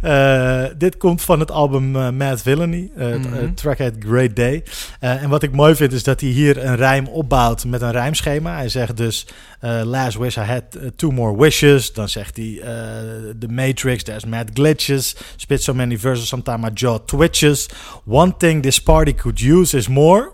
Eh, 0.02 0.64
dit 0.78 0.96
komt 0.96 1.22
van 1.22 1.40
het 1.40 1.50
album 1.50 1.96
eh, 1.96 2.10
Mad 2.10 2.42
Villainy. 2.42 2.90
eh, 2.96 3.14
track 3.54 3.78
heet 3.78 3.94
Great 3.98 4.36
Day. 4.36 4.62
Eh, 5.00 5.22
en 5.22 5.28
wat 5.28 5.42
ik 5.42 5.52
mooi 5.52 5.74
vind 5.74 5.92
is 5.92 6.02
dat 6.02 6.20
hij 6.20 6.30
hier 6.30 6.64
een 6.64 6.76
rijm 6.76 7.06
opbouwt 7.06 7.64
met 7.64 7.82
een 7.82 7.90
rijmschema. 7.90 8.54
Hij 8.56 8.68
zegt 8.68 8.96
dus... 8.96 9.26
eh, 9.60 9.80
last 9.84 10.18
wish 10.18 10.36
I 10.36 10.40
had 10.40 10.62
two 10.96 11.10
more 11.10 11.36
wishes. 11.38 11.92
Dan 11.92 12.08
zegt 12.08 12.36
hij... 12.36 12.58
eh, 12.60 12.68
The 13.38 13.48
Matrix, 13.48 14.02
there's 14.02 14.24
mad 14.24 14.50
glitches. 14.54 15.16
Spit 15.36 15.62
so 15.62 15.74
many 15.74 15.98
verses, 15.98 16.28
sometimes 16.28 16.60
my 16.62 16.70
jaw 16.74 16.98
twitches. 17.04 17.68
One 18.06 18.34
thing 18.36 18.62
this 18.62 18.82
party 18.82 19.14
could 19.14 19.40
use 19.40 19.76
is 19.76 19.88
more... 19.88 20.32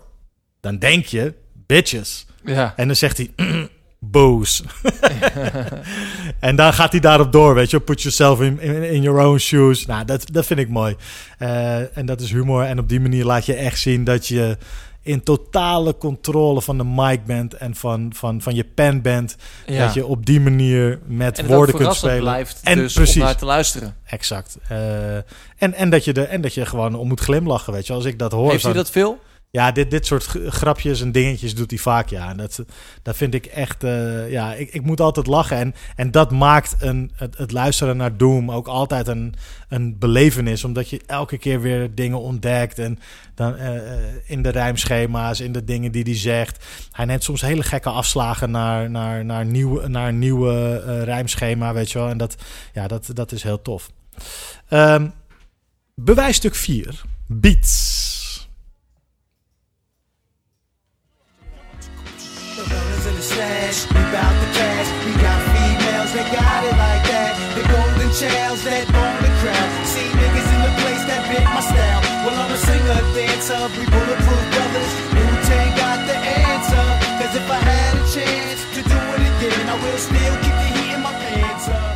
Dan 0.61 0.77
denk 0.77 1.05
je, 1.05 1.33
bitches. 1.69 2.25
ja. 2.43 2.73
En 2.75 2.87
dan 2.87 2.95
zegt 2.95 3.17
hij, 3.17 3.31
boos. 3.99 4.63
en 6.39 6.55
dan 6.55 6.73
gaat 6.73 6.91
hij 6.91 7.01
daarop 7.01 7.31
door, 7.31 7.53
weet 7.53 7.69
je. 7.69 7.79
Put 7.79 8.01
yourself 8.01 8.41
in, 8.41 8.59
in, 8.59 8.83
in 8.83 9.01
your 9.01 9.25
own 9.25 9.37
shoes. 9.37 9.85
Nou, 9.85 10.05
dat, 10.05 10.25
dat 10.31 10.45
vind 10.45 10.59
ik 10.59 10.69
mooi. 10.69 10.95
Eh, 11.37 11.97
en 11.97 12.05
dat 12.05 12.21
is 12.21 12.31
humor. 12.31 12.63
En 12.63 12.79
op 12.79 12.89
die 12.89 12.99
manier 12.99 13.25
laat 13.25 13.45
je 13.45 13.53
echt 13.53 13.79
zien 13.79 14.03
dat 14.03 14.27
je 14.27 14.57
in 15.01 15.23
totale 15.23 15.97
controle 15.97 16.61
van 16.61 16.77
de 16.77 16.83
mic 16.83 17.25
bent 17.25 17.53
en 17.53 17.75
van, 17.75 18.11
van, 18.15 18.41
van 18.41 18.55
je 18.55 18.63
pen 18.63 19.01
bent. 19.01 19.35
ja. 19.65 19.85
Dat 19.85 19.93
je 19.93 20.05
op 20.05 20.25
die 20.25 20.39
manier 20.39 20.99
met 21.05 21.45
woorden 21.45 21.75
kunt 21.75 21.95
spelen. 21.95 22.19
blijft 22.19 22.59
En 22.63 22.77
dus 22.77 22.93
precies. 22.93 23.15
om 23.15 23.21
naar 23.21 23.37
te 23.37 23.45
luisteren. 23.45 23.95
Exact. 24.05 24.57
Eh, 24.67 25.15
en, 25.15 25.73
en, 25.73 25.89
dat 25.89 26.05
je 26.05 26.13
de, 26.13 26.23
en 26.23 26.41
dat 26.41 26.53
je 26.53 26.65
gewoon 26.65 26.95
om 26.95 27.07
moet 27.07 27.19
glimlachen, 27.19 27.73
weet 27.73 27.87
je. 27.87 27.93
Als 27.93 28.05
ik 28.05 28.19
dat 28.19 28.31
hoor. 28.31 28.51
Heeft 28.51 28.63
hij 28.63 28.73
dat 28.73 28.91
veel? 28.91 29.19
Ja, 29.51 29.71
dit, 29.71 29.91
dit 29.91 30.05
soort 30.05 30.25
grapjes 30.47 31.01
en 31.01 31.11
dingetjes 31.11 31.55
doet 31.55 31.69
hij 31.69 31.79
vaak, 31.79 32.09
ja. 32.09 32.29
En 32.29 32.37
dat, 32.37 32.63
dat 33.01 33.15
vind 33.15 33.33
ik 33.33 33.45
echt... 33.45 33.83
eh, 33.83 34.31
ja, 34.31 34.53
ik, 34.53 34.73
ik 34.73 34.81
moet 34.81 35.01
altijd 35.01 35.27
lachen. 35.27 35.57
En, 35.57 35.75
en 35.95 36.11
dat 36.11 36.31
maakt 36.31 36.75
een, 36.79 37.11
het, 37.15 37.37
het 37.37 37.51
luisteren 37.51 37.97
naar 37.97 38.17
Doom 38.17 38.51
ook 38.51 38.67
altijd 38.67 39.07
een, 39.07 39.33
een 39.69 39.97
belevenis. 39.97 40.63
Omdat 40.63 40.89
je 40.89 41.01
elke 41.05 41.37
keer 41.37 41.61
weer 41.61 41.95
dingen 41.95 42.19
ontdekt. 42.19 42.79
En 42.79 42.99
dan 43.35 43.55
eh, 43.55 43.75
eh, 43.77 44.15
in 44.25 44.41
de 44.41 44.49
rijmschema's, 44.49 45.39
in 45.39 45.51
de 45.51 45.63
dingen 45.63 45.91
die 45.91 46.03
hij 46.03 46.17
zegt. 46.17 46.65
Hij 46.91 47.05
neemt 47.05 47.23
soms 47.23 47.41
hele 47.41 47.63
gekke 47.63 47.89
afslagen 47.89 48.51
naar, 48.51 48.89
naar, 48.89 49.25
naar, 49.25 49.45
nieuw, 49.45 49.87
naar 49.87 50.07
een 50.07 50.19
nieuwe 50.19 50.83
eh, 50.85 51.03
rijmschema, 51.03 51.73
weet 51.73 51.91
je 51.91 51.99
wel. 51.99 52.09
En 52.09 52.17
dat, 52.17 52.35
ja, 52.73 52.87
dat, 52.87 53.09
dat 53.13 53.31
is 53.31 53.43
heel 53.43 53.61
tof. 53.61 53.91
Ehm 54.67 55.07
bewijsstuk 55.95 56.55
4. 56.55 57.01
Beats. 57.27 58.08
In 63.69 63.75
the 63.75 63.85
slash, 63.85 63.85
we 63.93 64.01
bout 64.11 64.33
the 64.41 64.49
cash. 64.57 64.89
We 65.05 65.11
got 65.21 65.39
females 65.53 66.11
that 66.13 66.27
got 66.33 66.61
it 66.65 66.75
like 66.77 67.03
that. 67.13 67.31
The 67.55 67.63
golden 67.69 68.09
chels 68.13 68.61
that 68.65 68.85
own 68.89 69.17
the 69.21 69.31
crowd. 69.41 69.69
See 69.85 70.09
niggas 70.09 70.49
in 70.55 70.61
the 70.65 70.73
place 70.81 71.03
that 71.05 71.21
bit 71.29 71.43
my 71.45 71.61
style. 71.61 72.01
Well, 72.25 72.35
I'm 72.35 72.51
a 72.51 72.57
singer, 72.57 73.01
dancer, 73.13 73.61
we 73.77 73.85
bulletproof 73.85 74.43
brothers. 74.53 74.91
Wu 75.13 75.23
Tang 75.47 75.71
got 75.77 75.99
the 76.09 76.17
answer. 76.17 76.85
Cause 77.19 77.33
if 77.35 77.47
I 77.49 77.59
had 77.61 77.93
a 77.93 78.03
chance 78.09 78.61
to 78.75 78.81
do 78.81 78.97
it 79.15 79.21
again, 79.37 79.69
I 79.69 79.75
will 79.83 79.97
still 79.97 80.35
keep 80.43 80.55
the 80.63 80.69
heat 80.75 80.91
in 80.95 81.01
my 81.01 81.13
pants 81.13 81.67
up. 81.69 81.95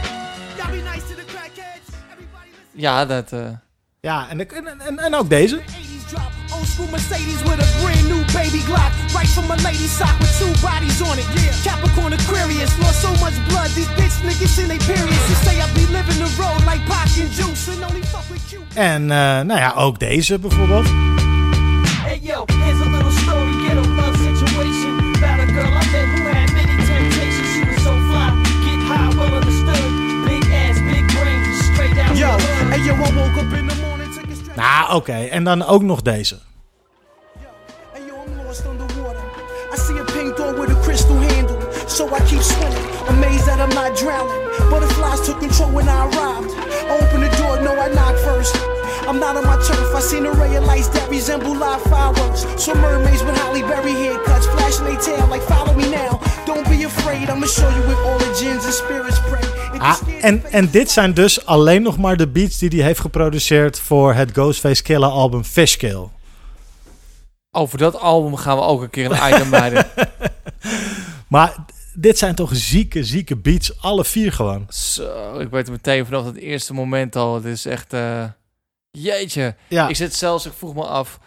Y'all 0.58 0.72
be 0.72 0.82
nice 0.82 1.06
to 1.10 1.16
the 1.16 1.26
crackheads. 1.26 1.88
Everybody 2.14 2.50
listen. 2.54 2.82
Ja, 2.82 3.06
dat... 3.06 3.32
eh, 3.34 3.58
Ja, 4.02 4.30
en, 4.30 4.50
en, 4.50 4.82
en, 4.82 5.00
en 5.00 5.16
ook 5.16 5.30
deze. 5.30 5.62
80s 6.64 6.68
drop, 6.68 6.68
old 6.68 6.68
school 6.68 6.88
Mercedes 6.92 7.42
with 7.44 7.60
a 7.60 7.68
brand 7.82 8.08
new 8.08 8.24
baby 8.34 8.62
Glock. 8.64 8.92
Right 9.14 9.28
from 9.28 9.52
a 9.52 9.56
lady 9.64 9.88
sock 9.88 10.18
with 10.20 10.34
two 10.40 10.52
bodies 10.62 11.02
on 11.02 11.20
it. 11.20 11.26
Yeah, 11.36 11.54
Capricorn 11.64 12.14
Aquarius, 12.14 12.78
lost 12.80 13.02
so 13.02 13.12
much 13.20 13.36
blood. 13.50 13.70
These 13.76 13.88
bitch 13.98 14.22
niggas 14.24 14.60
in 14.62 14.68
they 14.68 14.80
periods. 14.80 15.30
You 15.30 15.36
say 15.44 15.60
I 15.62 15.68
be 15.74 15.86
living 15.88 16.20
the 16.20 16.30
road 16.40 16.64
like 16.66 16.82
Pac 16.86 17.10
and 17.20 17.32
Juice 17.32 17.68
and 17.70 17.84
only 17.84 18.02
fuck 18.02 18.30
with 18.30 18.52
you. 18.52 18.62
En 18.74 19.12
eh, 19.12 19.46
nou 19.46 19.60
ja, 19.60 19.74
ook 19.76 20.00
deze 20.00 20.40
bijvoorbeeld. 20.40 20.88
Hey 22.04 22.20
yo, 22.22 22.46
here's 22.48 22.82
a 22.82 22.90
little 22.90 23.12
story, 23.12 23.54
get 23.68 23.78
a 23.78 23.88
love 24.00 24.18
situation. 24.18 25.16
About 25.16 25.40
a 25.40 25.46
girl 25.46 25.72
I 25.72 25.86
met 25.92 26.08
who 26.14 26.24
had 26.30 26.52
many 26.54 26.76
temptations. 26.86 27.50
She 27.54 27.64
was 27.66 27.82
so 27.84 27.94
fly, 28.10 28.30
get 28.66 28.80
high, 28.90 29.16
well 29.16 29.34
understood. 29.34 29.92
Big 30.26 30.44
ass, 30.52 30.78
big 30.80 31.06
brain, 31.16 31.42
straight 31.74 31.98
out 31.98 32.18
Yo, 32.18 32.38
hey 32.70 32.82
yo, 32.86 32.94
I 32.94 33.12
woke 33.16 33.46
up 33.46 33.54
in 33.60 33.68
the 33.68 33.76
morning. 33.76 33.94
Nou, 34.56 34.96
oké. 34.96 35.14
En 35.14 35.44
dan 35.44 35.66
ook 35.66 35.82
nog 35.82 36.02
deze. 36.02 36.38
So 42.04 42.16
I 42.16 42.20
keep 42.28 42.42
swimming, 42.42 42.86
amazed 43.16 43.46
that 43.48 43.60
I'm 43.64 43.70
not 43.70 43.96
drowning. 43.96 44.42
Butterflies 44.70 45.22
took 45.26 45.40
control 45.40 45.72
when 45.72 45.88
I 45.88 46.00
arrived. 46.08 46.52
I 46.92 47.00
open 47.00 47.22
the 47.22 47.32
door, 47.40 47.62
no, 47.64 47.72
I 47.80 47.88
knock 47.98 48.16
first. 48.28 48.56
I'm 49.08 49.20
not 49.20 49.38
on 49.38 49.46
my 49.46 49.58
turf. 49.68 49.96
I 49.96 50.02
seen 50.02 50.26
a 50.26 50.32
ray 50.32 50.56
of 50.56 50.66
lights 50.66 50.90
that 50.90 51.10
resemble 51.10 51.56
live 51.56 51.82
fireworks. 51.84 52.42
Some 52.64 52.80
mermaids 52.82 53.24
with 53.24 53.38
Holly 53.44 53.62
Berry 53.62 53.96
haircuts, 54.04 54.48
flashing 54.54 54.86
their 54.86 55.00
tail 55.00 55.28
like 55.34 55.44
"Follow 55.52 55.74
me 55.76 55.88
now." 55.90 56.20
Don't 56.46 56.68
be 56.70 56.84
afraid, 56.84 57.30
I'ma 57.30 57.48
show 57.48 57.70
you 57.78 57.84
with 57.88 58.00
all 58.08 58.18
the 58.18 58.32
gins 58.40 58.66
and 58.66 58.74
spirits 58.74 59.20
pray. 59.30 59.46
Ah, 59.80 59.98
en, 60.22 60.44
en 60.52 60.70
dit 60.72 60.92
zijn 60.92 61.14
dus 61.14 61.46
alleen 61.46 61.82
nog 61.82 61.98
maar 61.98 62.18
de 62.18 62.28
beats 62.28 62.58
die 62.58 62.70
hij 62.70 62.88
heeft 62.88 63.00
geproduceerd 63.00 63.80
voor 63.80 64.14
het 64.14 64.32
Ghostface 64.32 64.84
Killer 64.84 65.10
album 65.10 65.44
Fishkill. 65.44 66.08
over 67.56 67.78
dat 67.78 68.00
album 68.00 68.36
gaan 68.36 68.58
we 68.58 68.64
ook 68.64 68.82
een 68.82 68.90
keer 68.90 69.12
een 69.12 69.34
item 69.34 69.50
bij 69.60 69.70
doen. 69.70 69.84
Maar 71.28 71.56
dit 71.94 72.18
zijn 72.18 72.36
toch 72.36 72.50
zieke, 72.54 73.04
zieke 73.04 73.36
beats. 73.36 73.82
Alle 73.82 74.06
vier 74.06 74.32
gewoon. 74.32 74.66
Zo, 74.70 75.40
ik 75.40 75.50
weet 75.50 75.68
het 75.68 75.72
meteen 75.72 76.06
vanaf 76.06 76.26
het 76.26 76.36
eerste 76.36 76.74
moment 76.74 77.16
al. 77.16 77.36
Het 77.36 77.46
is 77.46 77.66
echt... 77.66 77.94
eh, 77.94 78.24
jeetje. 78.92 79.56
Ja, 79.68 79.88
Ik 79.88 79.96
zit 79.96 80.14
zelfs, 80.16 80.46
ik 80.46 80.54
vroeg 80.54 80.74
me 80.74 80.84
af 80.86 81.20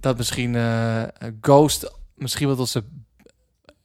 dat 0.00 0.16
misschien 0.16 0.56
eh, 0.56 1.02
Ghost 1.40 1.92
misschien 2.14 2.46
wel 2.46 2.56
tot 2.56 2.68
zijn 2.68 2.84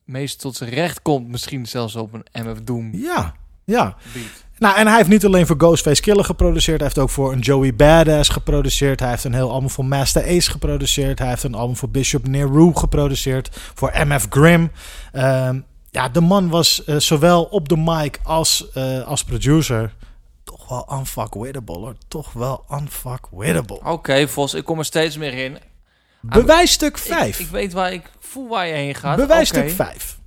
meest 0.06 0.40
tot 0.40 0.56
zijn 0.56 0.70
recht 0.70 1.02
komt. 1.02 1.28
Misschien 1.28 1.66
zelfs 1.66 1.96
op 1.96 2.14
een 2.14 2.26
MF 2.46 2.62
Doom 2.64 2.90
ja, 2.94 3.34
ja. 3.66 3.96
beat. 4.14 4.46
Nou, 4.60 4.78
en 4.78 4.88
hij 4.88 4.96
heeft 4.98 5.10
niet 5.10 5.26
alleen 5.26 5.46
voor 5.48 5.56
Ghostface 5.58 6.02
Killer 6.02 6.26
geproduceerd. 6.26 6.78
Hij 6.78 6.86
heeft 6.88 7.00
ook 7.00 7.10
voor 7.10 7.32
een 7.32 7.40
Joey 7.40 7.76
Badass 7.76 8.30
geproduceerd. 8.30 9.00
Hij 9.00 9.10
heeft 9.10 9.24
een 9.24 9.34
heel 9.34 9.52
album 9.52 9.70
voor 9.70 9.86
Master 9.86 10.24
Ace 10.24 10.52
geproduceerd. 10.52 11.20
Hij 11.20 11.28
heeft 11.28 11.44
een 11.44 11.56
album 11.56 11.76
voor 11.76 11.90
Bishop 11.90 12.28
Nehru 12.28 12.72
geproduceerd. 12.76 13.50
Voor 13.74 13.92
MF 14.06 14.26
Grimm. 14.30 14.72
Ehm, 15.12 15.60
ja, 15.98 16.10
de 16.10 16.22
man 16.22 16.50
was 16.50 16.84
eh, 16.84 16.98
zowel 16.98 17.44
op 17.44 17.70
de 17.70 17.78
mic 17.78 18.20
als, 18.24 18.72
eh, 18.72 19.08
als 19.08 19.24
producer 19.24 19.94
toch 20.44 20.70
wel 20.70 20.98
unfuckwittable 21.00 21.76
hoor. 21.76 21.96
Toch 22.08 22.34
wel 22.34 22.66
unfuckwittable. 22.72 23.80
Oké, 23.84 24.28
Vos, 24.28 24.54
ik 24.54 24.64
kom 24.66 24.80
er 24.80 24.86
steeds 24.86 25.18
meer 25.18 25.34
in. 25.34 25.58
Bewijsstuk 26.22 26.98
Ik, 26.98 27.04
5. 27.04 27.40
ik 27.40 27.48
weet 27.48 27.74
waar 27.74 27.92
ik 27.94 28.12
voel 28.20 28.48
waar 28.48 28.68
je 28.68 28.74
heen 28.74 28.96
gaat. 28.96 29.16
Bewijsstuk 29.16 29.64
Oké. 29.64 29.74
5. 29.74 30.18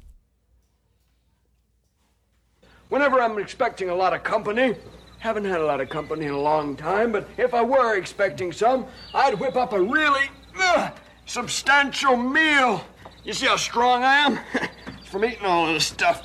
Whenever 2.88 3.30
I'm 3.30 3.38
expecting 3.38 3.90
a 3.90 3.94
lot 3.94 4.12
of 4.12 4.22
company, 4.22 4.76
haven't 5.18 5.46
had 5.46 5.60
a 5.60 5.64
lot 5.76 5.80
of 5.80 5.88
company 5.88 6.24
in 6.24 6.32
a 6.32 6.42
long 6.42 6.76
time, 6.76 7.10
but 7.10 7.22
if 7.36 7.52
I 7.52 7.64
were 7.66 7.96
expecting 7.96 8.54
some, 8.54 8.84
I'd 9.14 9.38
whip 9.38 9.54
up 9.56 9.72
a 9.72 9.78
really 9.78 10.30
uh, 10.56 10.88
substantial 11.24 12.16
meal. 12.16 12.80
You 13.22 13.32
see 13.34 13.48
how 13.48 13.56
strong 13.56 14.02
I 14.02 14.24
am? 14.26 14.38
from 15.10 15.24
eating 15.24 15.44
all 15.44 15.66
of 15.66 15.74
this 15.74 15.86
stuff. 15.86 16.22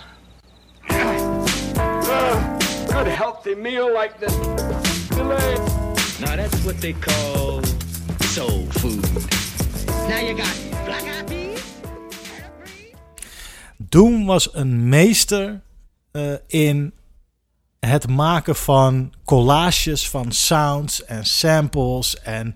Uh, 0.89 2.57
good 2.87 3.07
healthy 3.07 3.55
meal 3.55 3.91
like 3.91 4.19
this. 4.19 4.35
Now 6.19 6.35
that's 6.35 6.63
what 6.63 6.79
they 6.79 6.93
call 6.93 7.63
soul 8.21 8.67
food. 8.77 9.03
Now 10.07 10.19
you 10.19 10.35
got 10.35 10.55
black 10.85 11.03
eyed 11.03 11.27
peas. 11.27 11.63
Doom 13.77 14.25
was 14.25 14.53
een 14.53 14.89
meester 14.89 15.61
eh, 16.11 16.33
in 16.47 16.93
het 17.79 18.07
maken 18.07 18.55
van 18.55 19.13
collages 19.23 20.09
van 20.09 20.31
sounds 20.31 21.05
en 21.05 21.25
samples 21.25 22.19
en 22.19 22.55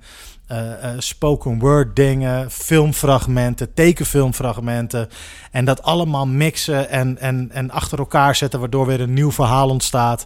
spoken 0.98 1.60
word 1.60 1.96
dingen, 1.96 2.52
filmfragmenten, 2.52 3.74
tekenfilmfragmenten. 3.74 5.10
En 5.52 5.66
dat 5.66 5.84
allemaal 5.84 6.28
mixen 6.28 6.90
en, 6.90 7.18
en, 7.18 7.52
en 7.52 7.72
achter 7.72 8.00
elkaar 8.00 8.36
zetten, 8.36 8.60
waardoor 8.60 8.86
weer 8.86 9.02
een 9.02 9.14
nieuw 9.14 9.32
verhaal 9.32 9.70
ontstaat. 9.70 10.26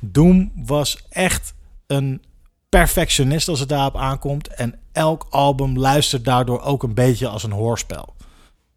Doom 0.00 0.52
was 0.54 1.06
echt 1.08 1.54
een 1.86 2.22
perfectionist 2.68 3.48
als 3.48 3.60
het 3.60 3.68
daarop 3.68 3.96
aankomt. 3.96 4.48
En 4.48 4.78
elk 4.92 5.26
album 5.30 5.78
luistert 5.78 6.24
daardoor 6.24 6.60
ook 6.60 6.82
een 6.82 6.94
beetje 6.94 7.28
als 7.28 7.42
een 7.42 7.52
hoorspel. 7.52 8.14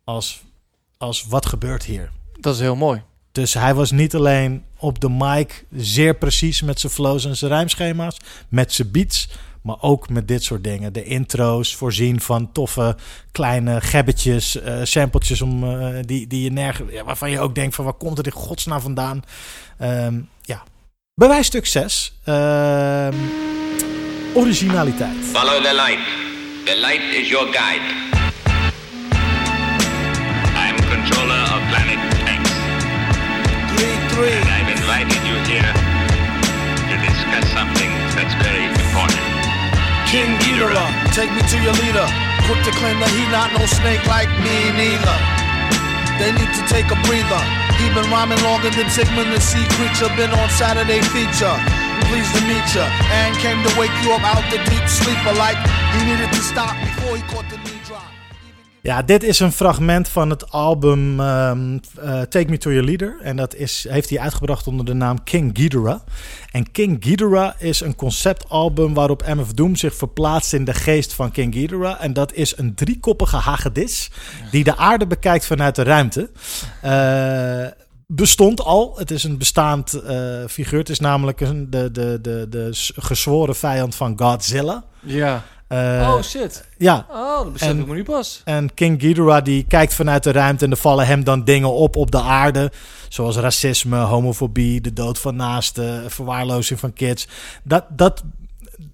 Als, 0.04 0.42
als 0.98 1.26
wat 1.26 1.46
gebeurt 1.46 1.84
hier? 1.84 2.12
Dat 2.40 2.54
is 2.54 2.60
heel 2.60 2.76
mooi. 2.76 3.02
Dus 3.32 3.54
hij 3.54 3.74
was 3.74 3.92
niet 3.92 4.16
alleen 4.16 4.64
op 4.78 5.00
de 5.00 5.10
mic 5.10 5.66
zeer 5.72 6.16
precies 6.16 6.62
met 6.62 6.80
zijn 6.80 6.94
flows 6.94 7.26
en 7.26 7.38
zijn 7.38 7.52
rijmschema's, 7.52 8.18
met 8.50 8.74
zijn 8.74 8.92
beats, 8.92 9.30
maar 9.68 9.82
ook 9.82 10.10
met 10.10 10.28
dit 10.28 10.44
soort 10.44 10.64
dingen. 10.64 10.94
De 10.94 11.04
intro's 11.04 11.76
voorzien 11.76 12.22
van 12.22 12.52
toffe 12.52 12.96
kleine 13.32 13.82
gebbetjes, 13.82 14.62
eh 14.62 14.80
sampletjes 14.84 15.42
om, 15.42 15.64
eh, 15.64 15.96
die, 16.02 16.28
die 16.28 16.44
je 16.44 16.52
nergens, 16.52 16.92
ja, 16.92 17.04
waarvan 17.04 17.30
je 17.30 17.40
ook 17.40 17.56
denkt 17.56 17.76
van 17.76 17.86
waar 17.86 17.94
komt 17.94 18.18
het 18.18 18.26
in 18.26 18.32
godsnaam 18.32 18.82
vandaan? 18.82 19.24
Ehm, 19.78 20.20
ja. 20.42 20.64
Bewijsstuk 21.14 21.66
6. 21.66 22.20
Ehm, 22.24 23.14
originaliteit. 24.34 25.26
Follow 25.34 25.64
the 25.64 25.74
light. 25.74 26.06
The 26.66 26.78
light 26.80 27.16
is 27.22 27.30
your 27.30 27.48
guide. 27.54 27.86
I'm 30.64 30.76
controller 30.76 31.44
of 31.56 31.62
planet 31.70 32.00
X. 32.42 32.50
And 34.18 34.50
I've 34.50 34.72
invited 34.78 35.22
you 35.28 35.36
here 35.52 35.74
to 36.90 36.96
discuss 37.06 37.46
something 37.52 37.90
that's 38.16 38.34
very 38.42 38.66
important. 38.66 39.27
King 40.08 40.40
Ghidorah, 40.40 40.72
uh, 40.72 41.12
take 41.12 41.28
me 41.36 41.44
to 41.52 41.58
your 41.60 41.76
leader. 41.84 42.08
Quick 42.48 42.64
to 42.64 42.72
claim 42.80 42.96
that 43.04 43.12
he 43.12 43.28
not 43.28 43.52
no 43.52 43.68
snake 43.68 44.00
like 44.08 44.32
me 44.40 44.56
neither. 44.72 45.18
They 46.16 46.32
need 46.32 46.48
to 46.48 46.64
take 46.72 46.88
a 46.88 46.98
breather. 47.04 47.44
He 47.76 47.92
been 47.92 48.08
rhyming 48.08 48.40
longer 48.40 48.72
than 48.72 48.88
Sigmund 48.88 49.36
the 49.36 49.44
Sea 49.44 49.68
Creature. 49.76 50.08
Been 50.16 50.32
on 50.32 50.48
Saturday 50.56 51.04
feature. 51.12 51.52
Pleased 52.08 52.32
to 52.40 52.42
meet 52.48 52.64
ya. 52.72 52.88
And 53.12 53.36
came 53.44 53.60
to 53.68 53.72
wake 53.76 53.92
you 54.00 54.16
up 54.16 54.24
out 54.24 54.48
the 54.48 54.64
deep 54.72 54.88
sleeper 54.88 55.36
like 55.36 55.60
he 55.92 56.00
needed 56.08 56.32
to 56.32 56.40
stop 56.40 56.80
before 56.88 57.20
he 57.20 57.24
caught 57.28 57.52
the 57.52 57.60
Ja, 58.88 59.02
dit 59.02 59.24
is 59.24 59.40
een 59.40 59.52
fragment 59.52 60.08
van 60.08 60.30
het 60.30 60.52
album 60.52 61.20
ehm, 61.20 61.78
eh, 62.00 62.22
Take 62.22 62.50
Me 62.50 62.58
To 62.58 62.72
Your 62.72 62.86
Leader. 62.86 63.18
En 63.22 63.36
dat 63.36 63.56
is, 63.56 63.86
heeft 63.90 64.10
hij 64.10 64.20
uitgebracht 64.20 64.68
onder 64.68 64.86
de 64.86 64.94
naam 64.94 65.24
King 65.24 65.50
Ghidorah. 65.54 66.00
En 66.52 66.72
King 66.72 66.98
Ghidorah 67.00 67.62
is 67.62 67.82
een 67.82 67.96
conceptalbum 67.96 68.94
waarop 68.94 69.28
MF 69.28 69.54
Doom 69.54 69.76
zich 69.76 69.96
verplaatst 69.96 70.54
in 70.54 70.66
de 70.66 70.74
geest 70.74 71.14
van 71.14 71.32
King 71.32 71.54
Ghidorah. 71.54 72.04
En 72.04 72.14
dat 72.14 72.34
is 72.34 72.58
een 72.58 72.76
driekoppige 72.76 73.36
hagedis 73.36 74.12
die 74.52 74.64
de 74.64 74.78
aarde 74.78 75.08
bekijkt 75.08 75.46
vanuit 75.46 75.76
de 75.76 75.84
ruimte. 75.84 76.30
Eh, 76.82 77.68
bestond 78.06 78.62
al. 78.62 78.94
Het 78.98 79.12
is 79.12 79.24
een 79.24 79.38
bestaand 79.38 79.94
eh, 79.94 80.44
figuur. 80.48 80.80
Het 80.80 80.90
is 80.90 81.00
namelijk 81.00 81.42
een, 81.42 81.70
de, 81.70 81.92
de, 81.92 82.20
de, 82.22 82.46
de 82.50 82.70
gezworen 82.96 83.56
vijand 83.56 83.96
van 83.96 84.14
Godzilla. 84.20 84.84
Ja. 85.00 85.44
Eh, 85.68 86.14
oh 86.16 86.22
shit. 86.22 86.64
ja. 86.78 87.06
Oh, 87.10 87.44
dat 87.44 87.54
besef 87.54 87.70
En- 87.70 87.80
ik 87.80 87.88
me 87.88 87.94
nu 87.96 88.04
pas. 88.04 88.42
En 88.46 88.74
King 88.74 89.00
Ghidorah 89.00 89.44
die 89.44 89.66
kijkt 89.68 89.94
vanuit 89.94 90.24
de 90.24 90.32
ruimte 90.32 90.66
en 90.66 90.72
er 90.72 90.78
vallen 90.78 91.08
hem 91.08 91.24
dan 91.24 91.44
dingen 91.44 91.74
op 91.74 91.96
op 91.96 92.12
de 92.12 92.22
aarde. 92.22 92.72
Zoals 93.10 93.36
racisme, 93.36 93.98
homofobie, 93.98 94.82
de 94.82 94.94
dood 94.94 95.20
van 95.20 95.36
naasten, 95.36 96.12
verwaarlozing 96.12 96.80
van 96.80 96.94
kids. 96.94 97.28
Dat, 97.64 97.84
dat, 97.90 98.24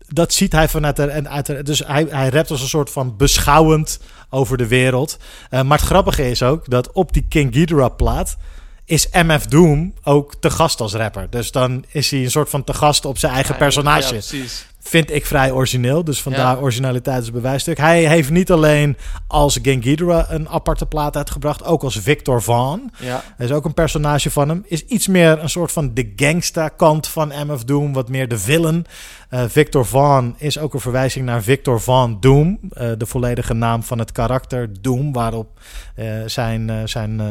dat 0.08 0.34
ziet 0.34 0.52
hij 0.52 0.68
vanuit 0.70 0.96
de... 0.96 1.06
En 1.06 1.30
uit 1.30 1.46
de 1.46 1.64
dus 1.64 1.80
hij, 1.86 2.06
hij 2.10 2.30
rapt 2.30 2.52
als 2.52 2.62
een 2.62 2.68
soort 2.68 2.90
van 2.90 3.18
beschouwend 3.18 4.00
over 4.30 4.58
de 4.58 4.68
wereld. 4.68 5.18
Eh, 5.50 5.62
maar 5.62 5.78
het 5.78 5.88
grappige 5.88 6.30
is 6.30 6.44
ook 6.44 6.70
dat 6.70 6.92
op 6.92 7.14
die 7.14 7.26
King 7.30 7.54
Ghidorah 7.54 7.96
plaat... 7.96 8.38
is 8.86 9.08
MF 9.12 9.46
Doom 9.46 9.94
ook 10.04 10.36
te 10.40 10.50
gast 10.50 10.80
als 10.82 10.94
rapper. 10.94 11.28
Dus 11.30 11.52
dan 11.52 11.86
is 11.92 12.12
hij 12.12 12.20
een 12.24 12.32
soort 12.32 12.50
van 12.50 12.64
te 12.64 12.74
gast 12.74 13.06
op 13.06 13.18
zijn 13.18 13.34
eigen 13.34 13.54
Ja, 13.54 13.60
personage. 13.60 14.02
Ja, 14.02 14.10
precies. 14.10 14.66
Vind 14.86 15.12
ik 15.12 15.26
vrij 15.26 15.52
origineel. 15.52 16.04
Dus 16.04 16.22
vandaar 16.22 16.56
Ja. 16.56 16.62
originaliteit 16.62 17.26
een 17.28 17.34
bewijsstuk. 17.34 17.78
Hij 17.78 18.06
heeft 18.08 18.30
niet 18.30 18.52
alleen 18.52 18.98
als 19.28 19.62
King 19.62 19.84
Ghidorah 19.84 20.26
een 20.32 20.50
aparte 20.50 20.86
plaat 20.86 21.18
uitgebracht. 21.18 21.64
Ook 21.64 21.84
als 21.84 22.00
Victor 22.00 22.42
Vaughn. 22.42 22.92
Ja. 23.00 23.24
Hij 23.38 23.46
is 23.46 23.52
ook 23.52 23.66
een 23.66 23.74
personage 23.74 24.32
van 24.32 24.50
hem. 24.50 24.64
Is 24.68 24.86
iets 24.86 25.08
meer 25.08 25.40
een 25.40 25.50
soort 25.50 25.72
van 25.72 25.94
de 25.94 26.14
gangsta 26.16 26.68
kant 26.70 27.08
van 27.08 27.32
MF 27.48 27.64
Doom. 27.64 27.94
Wat 27.94 28.10
meer 28.10 28.28
de 28.28 28.38
villain. 28.40 28.86
Eh, 29.34 29.44
Victor 29.48 29.86
Vaughn 29.86 30.36
is 30.38 30.58
ook 30.60 30.74
een 30.74 30.80
verwijzing 30.80 31.26
naar 31.26 31.44
Victor 31.44 31.82
Van 31.82 32.18
Doom. 32.20 32.60
eh, 32.70 32.92
de 32.98 33.06
volledige 33.06 33.54
naam 33.54 33.84
van 33.84 34.00
het 34.00 34.12
karakter 34.12 34.82
Doom. 34.82 35.14
Waarop 35.14 35.60
eh, 35.96 36.06
zijn, 36.26 36.90
zijn 36.90 37.22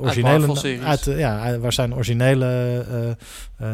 originele... 0.00 0.80
Uit, 0.84 1.04
ja, 1.04 1.58
waar 1.58 1.72
zijn 1.72 1.94
originele 1.94 3.16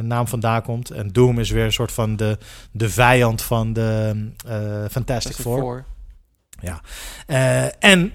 naam 0.02 0.28
vandaan 0.28 0.62
komt. 0.62 0.90
En 0.90 1.08
Doom 1.08 1.38
is 1.38 1.50
weer 1.50 1.64
een 1.64 1.72
soort 1.72 1.92
van 1.92 2.16
de, 2.16 2.38
de 2.70 2.90
vijand 2.90 3.42
van 3.42 3.72
de 3.72 4.12
Fantastic 4.36 4.90
Fantastic 4.90 5.36
Four. 5.36 5.58
Four. 5.58 5.84
Ja. 6.60 6.80
En 7.78 8.12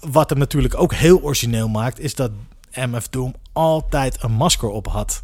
wat 0.00 0.30
hem 0.30 0.38
natuurlijk 0.38 0.74
ook 0.78 0.94
heel 0.94 1.22
origineel 1.22 1.68
maakt, 1.68 2.00
is 2.00 2.14
dat 2.14 2.30
MF 2.74 3.08
Doom 3.08 3.34
altijd 3.52 4.22
een 4.22 4.32
masker 4.32 4.68
op 4.68 4.86
had. 4.88 5.22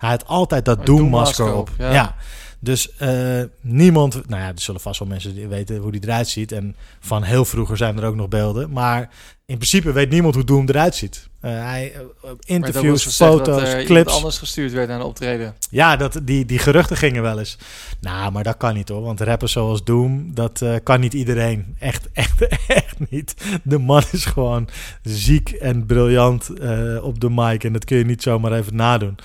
Hij 0.00 0.10
had 0.10 0.26
altijd 0.26 0.64
dat 0.64 0.86
Doom-masker 0.86 1.52
op. 1.54 1.68
op, 1.68 1.70
Ja. 1.78 1.92
ja. 1.92 2.14
Dus 2.60 2.96
eh, 2.96 3.42
niemand, 3.60 4.28
nou 4.28 4.42
ja, 4.42 4.48
er 4.48 4.60
zullen 4.60 4.80
vast 4.80 4.98
wel 4.98 5.08
mensen 5.08 5.34
die 5.34 5.48
weten 5.48 5.76
hoe 5.76 5.92
die 5.92 6.02
eruit 6.02 6.28
ziet. 6.28 6.52
En 6.52 6.76
van 7.00 7.22
heel 7.22 7.44
vroeger 7.44 7.76
zijn 7.76 7.98
er 7.98 8.04
ook 8.04 8.14
nog 8.14 8.28
beelden. 8.28 8.70
Maar 8.70 9.10
in 9.50 9.56
principe 9.56 9.92
weet 9.92 10.10
niemand 10.10 10.34
hoe 10.34 10.44
Doom 10.44 10.68
eruit 10.68 10.94
ziet. 10.94 11.28
Eh, 11.40 11.50
hij, 11.50 11.92
eh, 11.94 12.00
Maar 12.22 12.32
interviews, 12.44 13.16
foto's, 13.16 13.46
dat 13.46 13.68
er 13.68 13.84
clips. 13.84 14.12
anders 14.14 14.38
gestuurd 14.38 14.72
werd 14.72 14.88
naar 14.88 15.04
optreden. 15.04 15.54
Ja, 15.70 15.96
dat, 15.96 16.20
die, 16.22 16.44
die 16.44 16.58
geruchten 16.58 16.96
gingen 16.96 17.22
wel 17.22 17.38
eens. 17.38 17.58
Nou, 18.00 18.32
maar 18.32 18.42
dat 18.42 18.56
kan 18.56 18.74
niet 18.74 18.88
hoor. 18.88 19.02
Want 19.02 19.20
rappers 19.20 19.52
zoals 19.52 19.84
Doom, 19.84 20.34
dat 20.34 20.62
eh, 20.62 20.74
kan 20.82 21.00
niet 21.00 21.14
iedereen. 21.14 21.76
Echt, 21.78 22.08
echt, 22.12 22.46
echt 22.66 23.10
niet. 23.10 23.34
De 23.62 23.78
man 23.78 24.02
is 24.12 24.24
gewoon 24.24 24.68
ziek 25.02 25.50
en 25.50 25.86
briljant 25.86 26.48
eh, 26.58 26.98
op 27.04 27.20
de 27.20 27.30
mic. 27.30 27.64
En 27.64 27.72
dat 27.72 27.84
kun 27.84 27.96
je 27.98 28.04
niet 28.04 28.22
zomaar 28.22 28.52
even 28.52 28.76
nadoen. 28.76 29.18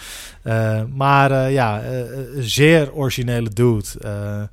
Eh, 0.44 0.82
maar 0.94 1.32
eh, 1.32 1.54
ja, 1.54 1.82
eh, 1.82 2.00
eh, 2.02 2.08
zeer 2.40 2.94
originele 2.94 3.50
dude. 3.50 3.86
Eh, 4.02 4.44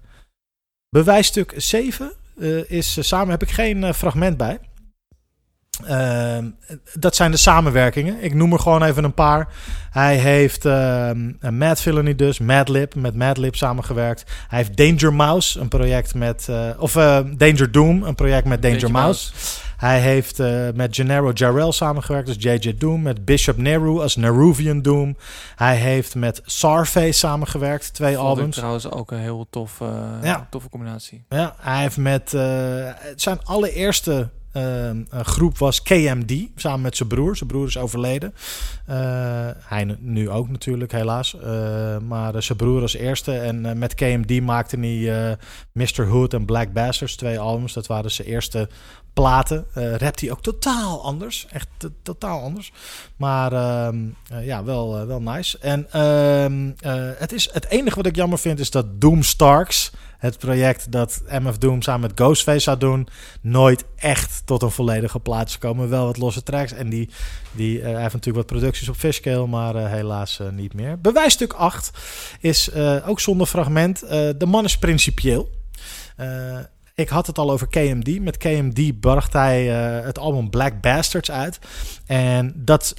bewijsstuk 0.89 1.55
7 1.57 2.13
eh, 2.41 2.71
is 2.71 2.97
eh, 2.97 3.05
samen, 3.05 3.31
heb 3.31 3.43
ik 3.43 3.51
geen 3.51 3.85
eh, 3.85 3.93
fragment 3.93 4.37
bij. 4.37 4.59
Ehm, 5.87 6.47
dat 6.95 7.17
zijn 7.17 7.31
de 7.31 7.37
samenwerkingen. 7.37 8.23
Ik 8.23 8.35
noem 8.35 8.53
er 8.53 8.59
gewoon 8.59 8.83
even 8.83 9.05
een 9.05 9.15
paar. 9.15 9.49
Hij 9.91 10.17
heeft 10.17 10.65
ehm, 10.65 11.31
een 11.41 11.59
Mad 11.59 11.81
Villainy 11.81 12.15
dus, 12.15 12.39
Madlib, 12.39 12.95
met 12.95 13.15
Madlib 13.15 13.55
samengewerkt. 13.57 14.25
Hij 14.49 14.59
heeft 14.59 14.77
Danger 14.77 15.15
Mouse, 15.15 15.61
een 15.61 15.69
project 15.69 16.15
met... 16.15 16.47
eh, 16.49 16.69
of 16.79 16.97
eh, 16.97 17.19
Danger 17.37 17.71
Doom, 17.73 18.03
een 18.03 18.15
project 18.15 18.47
met 18.47 18.63
Danger, 18.63 18.79
Danger 18.81 18.95
Mouse. 19.01 19.33
Hij 19.77 20.01
heeft 20.01 20.41
eh, 20.41 20.69
met 20.75 20.95
Gennaro 20.97 21.31
Jarrell 21.35 21.71
samengewerkt 21.73 22.29
als 22.29 22.37
JJ 22.39 22.75
Doom. 22.79 23.03
Met 23.03 23.25
Bishop 23.25 23.57
Nehru 23.57 24.01
als 24.01 24.17
Neruvian 24.17 24.83
Doom. 24.83 25.17
Hij 25.57 25.77
heeft 25.77 26.15
met 26.15 26.41
Sarface 26.45 27.13
samengewerkt, 27.19 27.95
twee 27.95 28.15
Vond 28.15 28.27
albums. 28.29 28.57
trouwens 28.57 28.91
ook 28.91 29.11
een 29.11 29.19
heel 29.19 29.47
tof, 29.51 29.81
eh, 29.81 29.89
Ja. 30.23 30.47
toffe 30.51 30.69
combinatie. 30.69 31.25
Ja, 31.29 31.55
hij 31.59 31.81
heeft 31.81 31.97
met... 31.97 32.35
eh, 32.35 32.43
zijn 33.17 33.39
allereerste 33.45 34.29
groep 35.11 35.59
was 35.59 35.83
KMD, 35.83 36.33
samen 36.57 36.81
met 36.81 36.97
zijn 36.97 37.09
broer. 37.09 37.37
Zijn 37.37 37.49
broer 37.49 37.67
is 37.67 37.79
overleden. 37.79 38.35
Eh, 38.87 38.97
hij 39.59 39.97
nu- 40.01 40.31
ook 40.31 40.49
natuurlijk, 40.49 40.93
helaas. 40.93 41.37
Eh, 41.41 41.99
maar 41.99 42.35
eh, 42.35 42.41
zijn 42.41 42.59
broer 42.59 42.81
als 42.83 42.95
eerste. 42.95 43.39
En 43.39 43.79
met 43.79 43.95
KMD 43.95 44.41
maakte 44.41 44.79
hij 44.79 45.37
Mr. 45.73 46.07
Hood 46.07 46.35
en 46.35 46.45
Black 46.45 46.73
Bastards, 46.73 47.17
twee 47.17 47.39
albums. 47.39 47.73
Dat 47.73 47.87
waren 47.87 48.11
zijn 48.11 48.29
eerste 48.29 48.69
platen. 49.13 49.67
Eh 49.75 49.95
rapt 49.95 50.21
hij 50.21 50.31
ook 50.31 50.43
totaal 50.43 51.05
anders. 51.05 51.47
Echt 51.51 51.69
to- 51.77 51.89
totaal 52.03 52.41
anders. 52.43 52.73
Maar 53.17 53.53
ehm, 53.53 53.97
eh, 54.31 54.47
ja, 54.47 54.65
wel, 54.65 55.07
wel 55.07 55.23
nice. 55.23 55.59
En 55.59 55.91
ehm, 55.91 56.71
eh, 56.81 57.11
het, 57.19 57.33
is, 57.33 57.49
het 57.53 57.67
enige 57.69 57.97
wat 57.97 58.07
ik 58.07 58.17
jammer 58.17 58.39
vind 58.39 58.59
is 58.61 58.71
dat 58.71 59.01
Doom 59.01 59.23
Starks, 59.23 59.93
het 60.23 60.39
project 60.39 60.93
dat 60.93 61.23
MF 61.29 61.59
Doom 61.59 61.83
samen 61.83 62.01
met 62.01 62.13
Ghostface 62.15 62.59
zou 62.59 62.79
doen, 62.79 63.09
nooit 63.41 63.85
echt 63.97 64.43
tot 64.45 64.63
een 64.63 64.71
volledige 64.71 65.21
plaat 65.21 65.47
is 65.47 65.53
gekomen. 65.53 65.89
Wel 65.89 66.05
wat 66.05 66.17
losse 66.17 66.43
tracks. 66.43 66.73
En 66.73 66.89
die, 66.89 67.09
die, 67.53 67.81
hij 67.81 67.91
heeft 68.01 68.13
natuurlijk 68.13 68.37
wat 68.37 68.47
producties 68.47 68.89
op 68.89 68.95
Fishscale, 68.95 69.47
maar 69.47 69.75
eh, 69.75 69.91
helaas 69.91 70.41
eh, 70.41 70.49
niet 70.49 70.75
meer. 70.75 71.01
Bewijsstuk 71.01 71.53
8 71.53 71.91
is 72.41 72.75
ook 73.07 73.21
zonder 73.21 73.47
fragment. 73.47 74.01
De 74.09 74.47
man 74.47 74.65
is 74.65 74.79
principieel. 74.79 75.51
Ik 76.95 77.09
had 77.09 77.27
het 77.27 77.39
al 77.39 77.51
over 77.51 77.69
KMD. 77.69 78.21
Met 78.21 78.37
KMD 78.37 79.01
bracht 79.01 79.33
hij 79.33 79.65
het 80.05 80.19
album 80.19 80.51
Black 80.51 80.81
Bastards 80.81 81.31
uit. 81.31 81.59
En 82.07 82.53
dat, 82.57 82.95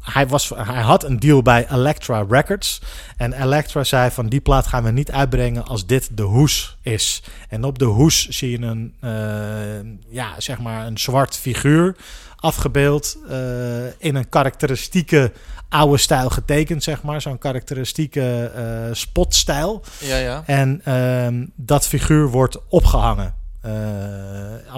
hij, 0.00 0.26
was, 0.26 0.48
hij 0.48 0.82
had 0.82 1.04
een 1.04 1.18
deal 1.18 1.42
bij 1.42 1.66
Elektra 1.70 2.24
Records. 2.28 2.80
En 3.16 3.32
Elektra 3.32 3.84
zei 3.84 4.10
van 4.10 4.28
die 4.28 4.40
plaat 4.40 4.66
gaan 4.66 4.84
we 4.84 4.90
niet 4.90 5.10
uitbrengen 5.10 5.64
als 5.64 5.86
dit 5.86 6.16
de 6.16 6.22
hoes 6.22 6.76
is. 6.82 7.22
En 7.48 7.64
op 7.64 7.78
de 7.78 7.84
hoes 7.84 8.28
zie 8.28 8.50
je 8.50 8.66
een, 8.66 8.94
eh, 9.00 10.14
ja, 10.14 10.34
zeg 10.38 10.58
maar 10.58 10.86
een 10.86 10.98
zwart 10.98 11.36
figuur 11.36 11.96
afgebeeld 12.40 13.16
eh, 13.28 13.86
in 13.98 14.14
een 14.14 14.28
karakteristieke 14.28 15.32
oude 15.68 15.98
stijl 15.98 16.28
getekend, 16.28 16.82
zeg 16.82 17.02
maar. 17.02 17.20
Zo'n 17.20 17.38
karakteristieke 17.38 18.50
eh, 18.54 18.94
spotstijl. 18.94 19.82
Ja, 20.00 20.16
ja. 20.16 20.42
En 20.46 20.80
ehm, 20.84 21.46
dat 21.54 21.86
figuur 21.86 22.28
wordt 22.28 22.58
opgehangen 22.68 23.34
eh, 23.60 23.72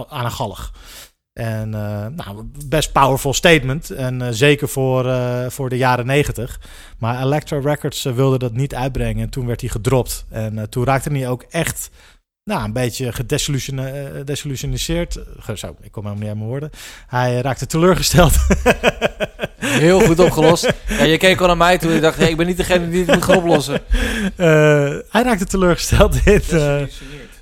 aan 0.08 0.24
een 0.24 0.32
galg. 0.32 0.72
En 1.40 1.74
eh, 1.74 2.06
nou, 2.06 2.50
best 2.66 2.92
powerful 2.92 3.32
statement. 3.34 3.90
En 3.90 4.22
eh, 4.22 4.28
zeker 4.30 4.68
voor, 4.68 5.06
eh, 5.08 5.44
voor 5.48 5.68
de 5.68 5.76
jaren 5.76 6.06
negentig. 6.06 6.60
Maar 6.98 7.22
Elektra 7.22 7.60
Records 7.60 8.02
wilde 8.02 8.38
dat 8.38 8.52
niet 8.52 8.74
uitbrengen. 8.74 9.22
En 9.22 9.30
toen 9.30 9.46
werd 9.46 9.60
hij 9.60 9.70
gedropt. 9.70 10.24
En 10.30 10.58
eh, 10.58 10.64
toen 10.64 10.84
raakte 10.84 11.10
hij 11.10 11.28
ook 11.28 11.44
echt 11.50 11.90
nou, 12.44 12.64
een 12.64 12.72
beetje 12.72 13.12
gedesillusione- 13.12 14.10
gedesillusioniseerd. 14.16 15.18
Ge- 15.38 15.56
Zo, 15.58 15.76
ik 15.80 15.92
kom 15.92 16.02
helemaal 16.02 16.22
niet 16.22 16.32
aan 16.32 16.38
mijn 16.38 16.50
woorden. 16.50 16.70
Hij 17.06 17.40
raakte 17.40 17.66
teleurgesteld. 17.66 18.32
Heel 19.58 20.00
goed 20.00 20.18
opgelost. 20.18 20.72
Ja, 20.88 21.02
je 21.04 21.18
keek 21.18 21.40
al 21.40 21.46
naar 21.46 21.56
mij 21.56 21.78
toen 21.78 21.92
je 21.92 22.00
dacht, 22.00 22.16
hey, 22.18 22.30
ik 22.30 22.36
ben 22.36 22.46
niet 22.46 22.56
degene 22.56 22.88
die 22.90 23.04
het 23.04 23.14
moet 23.14 23.24
gaan 23.24 23.36
oplossen. 23.36 23.80
Eh, 24.36 24.46
hij 25.10 25.22
raakte 25.22 25.44
teleurgesteld 25.46 26.26
in. 26.26 26.42
eh, 26.50 26.82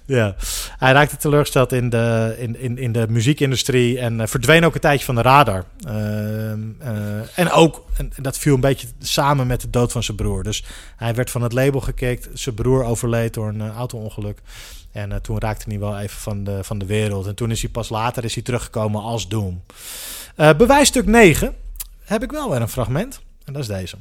ja, 0.09 0.35
hij 0.79 0.93
raakte 0.93 1.17
teleurgesteld 1.17 1.73
in 1.73 1.89
de, 1.89 2.35
in, 2.39 2.61
in, 2.61 2.79
in 2.79 2.93
de 2.93 3.07
muziekindustrie 3.09 3.99
en 3.99 4.21
eh, 4.21 4.27
verdween 4.27 4.65
ook 4.65 4.75
een 4.75 4.81
tijdje 4.81 5.05
van 5.05 5.15
de 5.15 5.23
radar. 5.23 5.65
Ehm, 5.81 6.61
eh, 6.79 7.39
en 7.39 7.51
ook, 7.51 7.85
dat 8.17 8.39
viel 8.39 8.55
een 8.55 8.61
beetje 8.61 8.87
samen 8.99 9.47
met 9.47 9.61
de 9.61 9.71
dood 9.71 9.93
van 9.93 10.03
zijn 10.03 10.17
broer. 10.17 10.43
Dus 10.43 10.65
hij 10.97 11.15
werd 11.15 11.31
van 11.31 11.43
het 11.43 11.53
label 11.53 11.81
gekikt. 11.81 12.29
Zijn 12.33 12.55
broer 12.55 12.85
overleed 12.85 13.35
door 13.35 13.49
een 13.49 13.61
uh, 13.61 13.77
auto-ongeluk. 13.77 14.39
En 14.93 15.23
toen 15.23 15.39
raakte 15.39 15.65
hij 15.69 15.79
wel 15.79 15.99
even 15.99 16.21
van 16.21 16.45
de, 16.45 16.65
van 16.65 16.79
de 16.79 16.87
wereld. 16.87 17.27
En 17.27 17.35
toen 17.35 17.51
is 17.51 17.63
hij 17.63 17.71
pas 17.71 17.89
later 17.89 18.25
is 18.25 18.35
hij 18.35 18.43
teruggekomen 18.43 19.03
als 19.03 19.29
Doom. 19.29 19.63
Bewijsstuk 20.37 21.07
9 21.07 21.55
heb 22.05 22.23
ik 22.23 22.31
wel 22.31 22.51
weer 22.51 22.61
een 22.61 22.69
fragment. 22.69 23.21
En 23.45 23.53
dat 23.53 23.63
is 23.63 23.69
deze. 23.69 23.97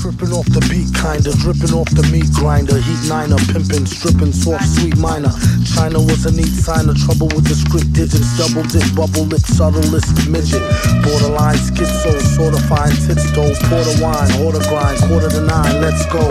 Stripping 0.00 0.32
off 0.32 0.48
the 0.48 0.64
beat, 0.72 0.88
kinda 0.96 1.28
dripping 1.44 1.76
off 1.76 1.84
the 1.92 2.00
meat 2.08 2.24
grinder. 2.32 2.80
Heat 2.80 3.04
niner, 3.04 3.36
pimping, 3.52 3.84
stripping, 3.84 4.32
soft, 4.32 4.64
sweet 4.80 4.96
minor. 4.96 5.28
China 5.76 6.00
was 6.00 6.24
a 6.24 6.32
neat 6.32 6.56
sign 6.56 6.88
of 6.88 6.96
trouble 6.96 7.28
with 7.36 7.44
the 7.44 7.52
script 7.52 7.92
digits. 7.92 8.32
Double 8.40 8.64
dip, 8.72 8.80
bubble 8.96 9.28
lip, 9.28 9.44
subtlest 9.44 10.08
midget. 10.24 10.64
Borderline 11.04 11.60
schizo, 11.60 12.16
sort 12.32 12.56
of 12.56 12.64
fine 12.64 12.96
tits 13.04 13.28
though. 13.36 13.52
Quarter 13.68 14.00
wine, 14.00 14.32
order 14.40 14.64
grind, 14.72 14.96
quarter 15.04 15.28
to 15.28 15.44
nine, 15.44 15.84
let's 15.84 16.08
go. 16.08 16.24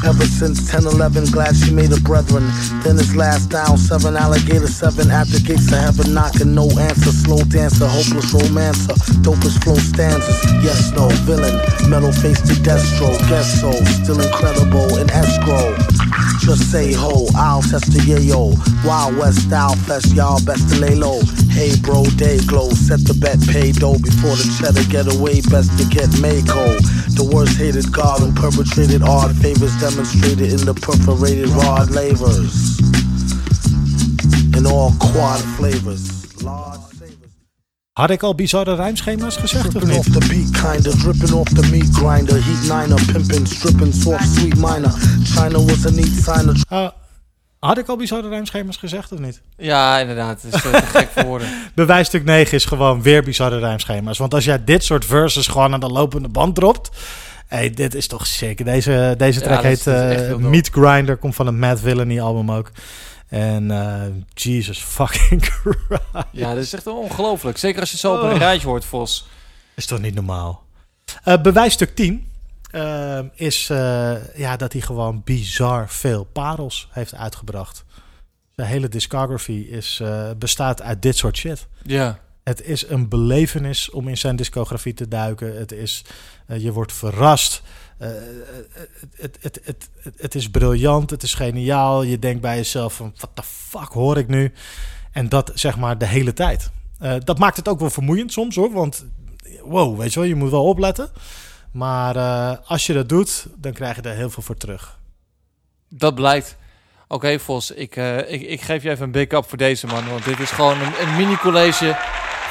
Ever 0.00 0.24
since 0.24 0.64
10 0.72 0.88
11, 0.88 1.28
glad 1.28 1.52
she 1.52 1.76
made 1.76 1.92
a 1.92 2.00
brethren. 2.00 2.48
Then 2.80 2.96
his 2.96 3.14
last 3.14 3.52
down, 3.52 3.76
seven 3.76 4.16
alligator, 4.16 4.66
seven 4.66 5.10
at 5.12 5.28
the 5.28 5.44
gates 5.44 5.68
of 5.68 5.76
heaven, 5.76 6.14
knocking 6.16 6.54
no 6.56 6.64
answer. 6.80 7.12
Slow 7.12 7.44
dancer, 7.44 7.84
hopeless 7.84 8.32
romancer, 8.32 8.96
dopest 9.20 9.60
flow 9.62 9.76
stanzas. 9.76 10.40
Yes, 10.64 10.88
no, 10.96 11.12
villain, 11.28 11.52
metal 11.92 12.12
face 12.12 12.40
to 12.48 12.56
Destro, 12.64 13.09
guess 13.28 13.60
so, 13.60 13.72
still 14.02 14.20
incredible 14.20 14.96
in 14.98 15.10
escrow. 15.10 15.76
Just 16.40 16.70
say 16.72 16.92
ho, 16.92 17.26
I'll 17.36 17.62
test 17.62 17.92
the 17.92 18.00
yayo. 18.00 18.56
Wild 18.84 19.16
West 19.16 19.42
style 19.46 19.76
fest, 19.76 20.14
y'all 20.14 20.42
best 20.44 20.68
to 20.72 20.80
lay 20.80 20.94
low. 20.94 21.20
Hey 21.50 21.72
bro, 21.80 22.04
day 22.16 22.38
glow, 22.46 22.70
set 22.70 23.00
the 23.00 23.14
bet, 23.14 23.38
pay 23.48 23.72
dough 23.72 23.98
before 23.98 24.34
the 24.34 24.48
cheddar 24.58 24.84
get 24.90 25.06
away, 25.06 25.40
best 25.42 25.76
to 25.78 25.84
get 25.88 26.08
Mako. 26.20 26.80
The 27.14 27.28
worst 27.32 27.56
hated 27.56 27.92
god 27.92 28.20
who 28.20 28.32
perpetrated 28.32 29.02
odd 29.02 29.36
favors 29.36 29.76
demonstrated 29.80 30.52
in 30.52 30.64
the 30.64 30.74
perforated 30.74 31.48
rod 31.50 31.90
lavers. 31.90 32.80
In 34.56 34.66
all 34.66 34.92
quad 34.98 35.40
flavors. 35.56 36.42
Large. 36.42 36.89
Had 38.00 38.10
ik 38.10 38.22
al 38.22 38.34
bizarre 38.34 38.74
rijmschema's 38.74 39.36
gezegd 39.36 39.74
of 39.74 39.84
niet? 39.84 40.02
the 40.02 40.18
beat, 40.18 41.00
dripping 41.00 41.32
off 41.32 41.52
the 41.54 41.68
meat 41.70 41.88
grinder. 41.92 42.44
Heat 42.44 42.78
niner, 42.78 43.12
pimping, 43.12 43.48
stripping, 43.48 43.94
soft, 43.94 44.28
sweet 44.34 44.54
minor. 44.54 44.92
China 45.24 45.64
was 45.64 45.86
a 45.86 45.90
neat 45.90 46.22
sign 46.22 46.48
of 46.48 46.64
Uh, 46.70 46.88
had 47.58 47.78
ik 47.78 47.88
al 47.88 47.96
bizarre 47.96 48.28
rijmschema's 48.28 48.76
gezegd 48.76 49.12
of 49.12 49.18
niet? 49.18 49.40
Ja, 49.56 49.98
inderdaad. 49.98 50.42
Het 50.42 50.54
is 50.54 50.62
eh, 50.62 50.74
te 50.74 50.86
gek 50.86 51.08
voor 51.14 51.24
woorden. 51.24 51.48
Bewijsstuk 51.74 52.24
9 52.24 52.52
is 52.52 52.64
gewoon 52.64 53.02
weer 53.02 53.22
bizarre 53.22 53.58
rijmschema's. 53.58 54.18
Want 54.18 54.34
als 54.34 54.44
jij 54.44 54.64
dit 54.64 54.84
soort 54.84 55.04
verses 55.04 55.46
gewoon 55.46 55.72
aan 55.72 55.80
de 55.80 55.88
lopende 55.88 56.28
band 56.28 56.54
dropt... 56.54 56.90
Hey, 57.46 57.70
dit 57.70 57.94
is 57.94 58.06
toch 58.06 58.26
sick. 58.26 58.64
Deze, 58.64 59.14
deze 59.16 59.40
track 59.40 59.62
heet 59.62 59.86
eh. 59.86 60.34
Meat 60.36 60.68
Grinder. 60.68 61.16
Komt 61.16 61.34
van 61.34 61.46
het 61.46 61.54
Mad 61.54 61.80
Villainy 61.80 62.20
album 62.20 62.50
ook. 62.50 62.70
En 63.30 63.70
eh, 63.70 64.02
Jesus 64.34 64.78
fucking 64.78 65.44
Christ. 65.48 65.90
Ja, 66.32 66.54
dat 66.54 66.62
is 66.62 66.72
echt 66.72 66.86
ongelooflijk. 66.86 67.58
Zeker 67.58 67.80
als 67.80 67.90
je 67.90 67.96
zo 67.96 68.14
op 68.14 68.22
een 68.22 68.30
Oh. 68.32 68.36
rijtje 68.36 68.66
hoort, 68.68 68.84
Vos. 68.84 69.26
Is 69.74 69.86
toch 69.86 70.00
niet 70.00 70.14
normaal? 70.14 70.64
Eh, 71.24 71.40
bewijsstuk 71.40 71.94
10 71.94 72.28
eh, 72.70 73.18
is 73.34 73.66
ja, 74.36 74.56
dat 74.56 74.72
hij 74.72 74.80
gewoon 74.82 75.22
bizar 75.24 75.88
veel 75.88 76.24
parels 76.24 76.88
heeft 76.90 77.14
uitgebracht. 77.14 77.84
Zijn 78.56 78.68
hele 78.68 78.88
discography 78.88 79.66
is, 79.70 80.02
bestaat 80.38 80.82
uit 80.82 81.02
dit 81.02 81.16
soort 81.16 81.36
shit. 81.36 81.66
Ja. 81.82 82.18
Het 82.44 82.62
is 82.62 82.88
een 82.88 83.08
belevenis 83.08 83.90
om 83.90 84.08
in 84.08 84.16
zijn 84.16 84.36
discografie 84.36 84.94
te 84.94 85.08
duiken. 85.08 85.58
Het 85.58 85.72
is, 85.72 86.04
je 86.46 86.72
wordt 86.72 86.92
verrast. 86.92 87.62
Eh, 88.00 88.08
het, 89.16 89.38
het, 89.40 89.90
het, 90.16 90.34
is 90.34 90.50
briljant. 90.50 91.10
Het 91.10 91.22
is 91.22 91.34
geniaal. 91.34 92.02
Je 92.02 92.18
denkt 92.18 92.40
bij 92.40 92.56
jezelf 92.56 92.94
van, 92.94 93.14
wat 93.20 93.30
de 93.34 93.42
fuck 93.42 93.92
hoor 93.92 94.18
ik 94.18 94.28
nu? 94.28 94.52
En 95.12 95.28
dat 95.28 95.50
zeg 95.54 95.76
maar 95.76 95.98
de 95.98 96.06
hele 96.06 96.32
tijd. 96.32 96.70
Eh, 96.98 97.14
dat 97.24 97.38
maakt 97.38 97.56
het 97.56 97.68
ook 97.68 97.80
wel 97.80 97.90
vermoeiend 97.90 98.32
soms 98.32 98.56
hoor. 98.56 98.72
Want 98.72 99.04
wow, 99.62 99.98
weet 99.98 100.12
je 100.12 100.20
wel, 100.20 100.28
je 100.28 100.34
moet 100.34 100.50
wel 100.50 100.64
opletten. 100.64 101.10
Maar 101.72 102.16
eh, 102.16 102.56
als 102.66 102.86
je 102.86 102.92
dat 102.92 103.08
doet, 103.08 103.46
dan 103.56 103.72
krijg 103.72 103.96
je 103.96 104.02
er 104.02 104.14
heel 104.14 104.30
veel 104.30 104.42
voor 104.42 104.56
terug. 104.56 104.98
Dat 105.88 106.14
blijkt. 106.14 106.56
Oké, 107.08 107.38
Vos, 107.38 107.70
ik, 107.70 107.96
eh, 107.96 108.32
ik, 108.32 108.42
ik 108.42 108.60
geef 108.60 108.82
je 108.82 108.90
even 108.90 109.04
een 109.04 109.10
big 109.10 109.30
up 109.30 109.48
voor 109.48 109.58
deze 109.58 109.86
man. 109.86 110.08
Want 110.08 110.24
dit 110.24 110.38
is 110.38 110.50
gewoon 110.50 110.80
een, 110.80 110.92
een 111.00 111.16
mini-college 111.16 111.96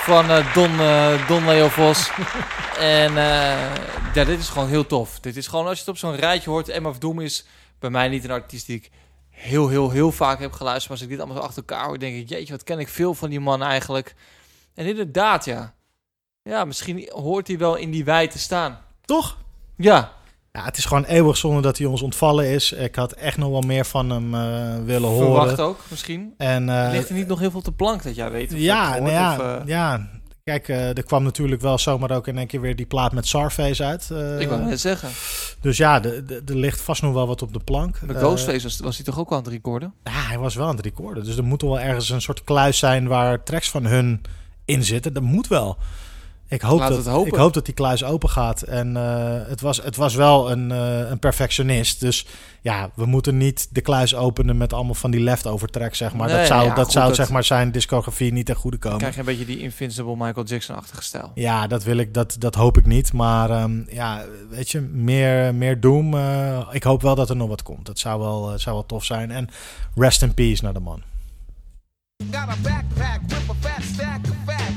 van 0.09 0.29
eh, 0.29 0.53
Don, 0.53 0.79
eh, 0.79 1.27
Don 1.27 1.45
Leo 1.45 1.67
Vos. 1.67 2.09
en 2.99 3.17
eh, 3.17 3.75
ja, 4.13 4.23
dit 4.23 4.39
is 4.39 4.49
gewoon 4.49 4.67
heel 4.67 4.85
tof. 4.85 5.19
Dit 5.19 5.37
is 5.37 5.47
gewoon, 5.47 5.65
als 5.65 5.73
je 5.73 5.79
het 5.79 5.89
op 5.89 5.97
zo'n 5.97 6.15
rijtje 6.15 6.49
hoort... 6.49 6.69
Emma 6.69 6.89
of 6.89 6.97
Doom 6.97 7.19
is 7.19 7.45
bij 7.79 7.89
mij 7.89 8.07
niet 8.07 8.23
een 8.23 8.31
artiest 8.31 8.65
die 8.65 8.75
ik 8.75 8.91
heel, 9.29 9.67
heel, 9.67 9.89
heel 9.89 10.11
vaak 10.11 10.39
heb 10.39 10.51
geluisterd. 10.51 10.89
Maar 10.89 10.97
als 10.97 11.01
ik 11.01 11.09
dit 11.09 11.19
allemaal 11.19 11.37
zo 11.37 11.47
achter 11.47 11.63
elkaar 11.67 11.85
hoor, 11.85 11.99
denk 11.99 12.15
ik... 12.15 12.29
Jeetje, 12.29 12.53
wat 12.53 12.63
ken 12.63 12.79
ik 12.79 12.87
veel 12.87 13.13
van 13.13 13.29
die 13.29 13.39
man 13.39 13.63
eigenlijk. 13.63 14.15
En 14.75 14.85
inderdaad, 14.85 15.45
ja. 15.45 15.73
Ja, 16.43 16.65
misschien 16.65 17.09
hoort 17.13 17.47
hij 17.47 17.57
wel 17.57 17.75
in 17.75 17.91
die 17.91 18.05
wei 18.05 18.27
te 18.27 18.39
staan. 18.39 18.81
Toch? 19.05 19.37
Ja, 19.75 20.13
Ja, 20.51 20.63
het 20.63 20.77
is 20.77 20.85
gewoon 20.85 21.03
eeuwig 21.03 21.37
zonde 21.37 21.61
dat 21.61 21.77
hij 21.77 21.87
ons 21.87 22.01
ontvallen 22.01 22.45
is. 22.45 22.71
Ik 22.71 22.95
had 22.95 23.11
echt 23.11 23.37
nog 23.37 23.49
wel 23.49 23.61
meer 23.61 23.85
van 23.85 24.09
hem 24.09 24.33
eh, 24.35 24.83
willen 24.85 25.09
horen. 25.09 25.25
verwacht 25.27 25.59
ook 25.59 25.79
misschien. 25.89 26.33
En, 26.37 26.69
eh, 26.69 26.91
Ligt 26.91 27.09
er 27.09 27.15
niet 27.15 27.27
nog 27.27 27.39
heel 27.39 27.51
veel 27.51 27.61
te 27.61 27.71
plank 27.71 28.03
dat 28.03 28.15
jij 28.15 28.31
weet? 28.31 28.53
Of 28.53 28.59
Ja, 28.59 28.89
nou 28.97 29.09
ja, 29.11 29.33
of, 29.35 29.39
eh, 29.39 29.55
ja. 29.65 30.09
Kijk, 30.43 30.67
er 30.67 31.03
kwam 31.03 31.23
natuurlijk 31.23 31.61
wel 31.61 31.77
zomaar 31.77 32.11
ook 32.11 32.27
in 32.27 32.37
één 32.37 32.47
keer 32.47 32.61
weer 32.61 32.75
die 32.75 32.85
plaat 32.85 33.11
met 33.11 33.27
Sarface 33.27 33.83
uit. 33.83 34.09
ik 34.39 34.47
wou 34.49 34.61
net 34.63 34.79
zeggen. 34.79 35.09
Dus 35.61 35.77
ja, 35.77 35.99
de- 35.99 36.25
de- 36.25 36.41
er 36.45 36.55
ligt 36.55 36.81
vast 36.81 37.01
nog 37.01 37.13
wel 37.13 37.27
wat 37.27 37.41
op 37.41 37.53
de 37.53 37.59
plank. 37.59 38.01
Met 38.01 38.15
Eh, 38.15 38.21
Ghostface 38.21 38.63
was, 38.63 38.79
was 38.79 38.95
hij 38.95 39.05
toch 39.05 39.19
ook 39.19 39.29
wel 39.29 39.37
aan 39.37 39.43
het 39.43 39.53
recorden? 39.53 39.93
ja, 40.03 40.11
hij 40.11 40.37
was 40.37 40.55
wel 40.55 40.67
aan 40.67 40.75
het 40.75 40.85
recorden. 40.85 41.23
Dus 41.23 41.37
er 41.37 41.43
moet 41.43 41.61
wel 41.61 41.79
ergens 41.79 42.09
een 42.09 42.21
soort 42.21 42.43
kluis 42.43 42.77
zijn 42.77 43.07
waar 43.07 43.43
tracks 43.43 43.69
van 43.69 43.85
hun 43.85 44.21
in 44.65 44.83
zitten. 44.83 45.13
Dat 45.13 45.23
moet 45.23 45.47
wel. 45.47 45.77
Ik 46.49 46.61
hoop, 46.61 46.79
dat, 46.79 47.25
ik 47.27 47.35
hoop 47.35 47.53
dat 47.53 47.65
die 47.65 47.73
kluis 47.73 48.03
open 48.03 48.29
gaat. 48.29 48.61
En 48.61 48.97
eh, 48.97 49.47
het, 49.49 49.61
was, 49.61 49.83
het 49.83 49.95
was 49.95 50.15
wel 50.15 50.51
een, 50.51 50.71
eh, 50.71 51.09
een 51.09 51.19
perfectionist. 51.19 51.99
Dus 51.99 52.25
ja, 52.61 52.89
we 52.95 53.05
moeten 53.05 53.37
niet 53.37 53.67
de 53.71 53.81
kluis 53.81 54.15
openen 54.15 54.57
met 54.57 54.73
allemaal 54.73 54.93
van 54.93 55.11
die 55.11 55.19
leftover 55.21 55.67
tracks, 55.69 55.97
zeg 55.97 56.13
maar. 56.13 56.27
Nee, 56.27 56.37
dat 56.37 56.47
zou, 56.47 56.63
ja, 56.65 56.73
dat 56.73 56.83
goed, 56.83 56.93
zou 56.93 57.07
dat- 57.07 57.15
zeg 57.15 57.29
maar 57.29 57.43
zijn 57.43 57.71
discografie 57.71 58.31
niet 58.33 58.45
ten 58.45 58.55
goede 58.55 58.77
Dan 58.77 58.91
komen. 58.91 58.97
krijg 59.11 59.13
je 59.13 59.19
een 59.31 59.37
beetje 59.37 59.53
die 59.55 59.63
Invincible 59.63 60.15
Michael 60.17 60.45
Jackson-achtige 60.45 61.01
stijl. 61.03 61.31
Ja, 61.35 61.67
dat 61.67 61.83
wil 61.83 61.97
ik, 61.97 62.13
dat, 62.13 62.35
dat 62.39 62.55
hoop 62.55 62.77
ik 62.77 62.85
niet. 62.85 63.13
Maar 63.13 63.49
ehm, 63.49 63.81
ja, 63.89 64.23
weet 64.49 64.69
je, 64.69 64.79
meer, 64.81 65.55
meer 65.55 65.79
Doom. 65.79 66.13
eh, 66.13 66.67
ik 66.71 66.83
hoop 66.83 67.01
wel 67.01 67.15
dat 67.15 67.29
er 67.29 67.35
nog 67.35 67.47
wat 67.49 67.63
komt. 67.63 67.85
Dat 67.85 67.99
zou 67.99 68.19
wel, 68.19 68.53
zou 68.59 68.75
wel 68.75 68.85
tof 68.85 69.03
zijn. 69.05 69.31
En 69.31 69.49
rest 69.95 70.21
in 70.21 70.33
peace 70.33 70.63
naar 70.63 70.73
de 70.73 70.79
man. 70.79 71.01
Got 72.31 72.35
a 72.49 72.55
backpack 72.61 73.19
with 73.27 73.49
a 73.49 73.53
fat 73.69 73.83
stack 73.93 74.19
of 74.29 74.35
fact. 74.45 74.68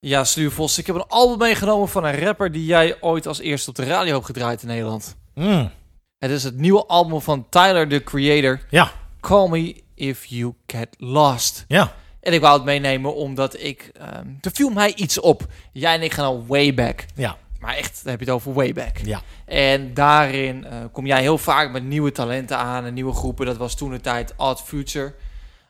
Ja, 0.00 0.24
Sluw 0.24 0.50
Vos, 0.50 0.78
ik 0.78 0.86
heb 0.86 0.96
een 0.96 1.06
album 1.08 1.38
meegenomen 1.38 1.88
van 1.88 2.04
een 2.04 2.18
rapper 2.18 2.52
die 2.52 2.64
jij 2.64 2.96
ooit 3.00 3.26
als 3.26 3.38
eerste 3.40 3.70
op 3.70 3.76
de 3.76 3.84
radio 3.84 4.12
hebt 4.14 4.26
gedraaid 4.26 4.62
in 4.62 4.68
Nederland. 4.68 5.16
Mm, 5.34 5.70
Het 6.18 6.30
is 6.30 6.42
het 6.44 6.56
nieuwe 6.56 6.86
album 6.86 7.20
van 7.20 7.46
Tyler, 7.48 7.88
the 7.88 8.02
Creator. 8.04 8.60
ja, 8.70 8.90
Call 9.20 9.48
Me 9.48 9.82
If 9.94 10.24
You 10.24 10.54
Get 10.66 10.88
Lost. 10.98 11.64
ja. 11.68 11.94
En 12.20 12.32
ik 12.32 12.40
wou 12.40 12.54
het 12.54 12.64
meenemen 12.64 13.14
omdat 13.14 13.60
ik... 13.60 13.90
ehm 13.92 14.26
er 14.40 14.50
viel 14.52 14.70
mij 14.70 14.94
iets 14.94 15.20
op. 15.20 15.46
Jij 15.72 15.94
en 15.94 16.02
ik 16.02 16.12
gaan 16.12 16.24
al 16.24 16.46
way 16.46 16.74
back. 16.74 17.04
Ja, 17.14 17.36
Maar 17.60 17.74
echt, 17.74 18.00
dan 18.02 18.10
heb 18.10 18.20
je 18.20 18.26
het 18.26 18.34
over 18.34 18.52
way 18.52 18.72
back. 18.72 18.96
ja. 19.04 19.20
En 19.44 19.94
daarin 19.94 20.64
eh, 20.64 20.76
kom 20.92 21.06
jij 21.06 21.20
heel 21.20 21.38
vaak 21.38 21.70
met 21.70 21.84
nieuwe 21.84 22.12
talenten 22.12 22.56
aan 22.58 22.84
en 22.84 22.94
nieuwe 22.94 23.12
groepen. 23.14 23.46
Dat 23.46 23.56
was 23.56 23.74
toen 23.76 23.90
de 23.90 24.00
tijd 24.00 24.34
Odd 24.36 24.60
Future. 24.62 25.14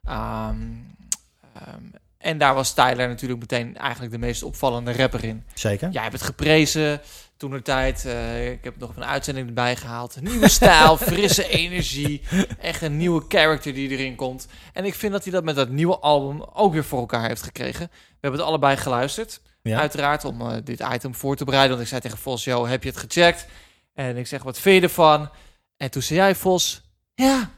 Ehm, 0.04 0.56
ehm, 1.54 1.82
en 2.18 2.38
daar 2.38 2.54
was 2.54 2.74
Tyler 2.74 3.08
natuurlijk 3.08 3.40
meteen 3.40 3.76
eigenlijk 3.76 4.12
de 4.12 4.18
meest 4.18 4.42
opvallende 4.42 4.92
rapper 4.92 5.24
in. 5.24 5.44
Zeker. 5.54 5.90
Jij 5.90 6.02
hebt 6.02 6.14
het 6.14 6.22
geprezen 6.22 7.00
toen 7.36 7.50
de 7.50 7.62
tijd. 7.62 8.04
eh, 8.04 8.50
ik 8.50 8.64
heb 8.64 8.78
nog 8.78 8.96
een 8.96 9.04
uitzending 9.04 9.46
erbij 9.48 9.76
gehaald. 9.76 10.20
Nieuwe 10.20 10.48
stijl, 10.48 10.96
frisse 11.12 11.48
energie. 11.48 12.22
Echt 12.60 12.82
een 12.82 12.96
nieuwe 12.96 13.24
character 13.28 13.74
die 13.74 13.88
erin 13.88 14.14
komt. 14.14 14.46
En 14.72 14.84
ik 14.84 14.94
vind 14.94 15.12
dat 15.12 15.22
hij 15.22 15.32
dat 15.32 15.44
met 15.44 15.56
dat 15.56 15.68
nieuwe 15.68 15.98
album 15.98 16.42
ook 16.52 16.72
weer 16.72 16.84
voor 16.84 16.98
elkaar 16.98 17.28
heeft 17.28 17.42
gekregen. 17.42 17.86
We 17.92 18.16
hebben 18.20 18.40
het 18.40 18.48
allebei 18.48 18.76
geluisterd. 18.76 19.40
Ja. 19.62 19.78
Uiteraard 19.80 20.24
om 20.24 20.40
eh, 20.40 20.56
dit 20.64 20.84
item 20.92 21.14
voor 21.14 21.36
te 21.36 21.44
bereiden. 21.44 21.70
Want 21.70 21.82
ik 21.82 21.88
zei 21.88 22.00
tegen 22.00 22.18
Vos, 22.18 22.44
yo, 22.44 22.66
heb 22.66 22.82
je 22.82 22.88
het 22.88 22.98
gecheckt? 22.98 23.46
En 23.94 24.16
ik 24.16 24.26
zeg, 24.26 24.42
wat 24.42 24.58
vind 24.60 24.76
je 24.76 24.82
ervan? 24.82 25.30
En 25.76 25.90
toen 25.90 26.02
zei 26.02 26.18
jij, 26.18 26.34
Vos, 26.34 26.82
ja, 27.14 27.50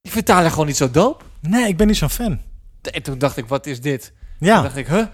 ik 0.00 0.10
vind 0.10 0.26
Tyler 0.26 0.50
gewoon 0.50 0.66
niet 0.66 0.76
zo 0.76 0.90
dope. 0.90 1.24
Nee, 1.40 1.68
ik 1.68 1.76
ben 1.76 1.86
niet 1.86 1.96
zo'n 1.96 2.10
fan. 2.10 2.40
En 2.82 3.02
toen 3.02 3.18
dacht 3.18 3.36
ik, 3.36 3.46
wat 3.46 3.66
is 3.66 3.80
dit? 3.80 4.12
Toen 4.38 4.48
Ja, 4.48 4.62
dacht 4.62 4.76
ik, 4.76 4.86
huh? 4.86 5.06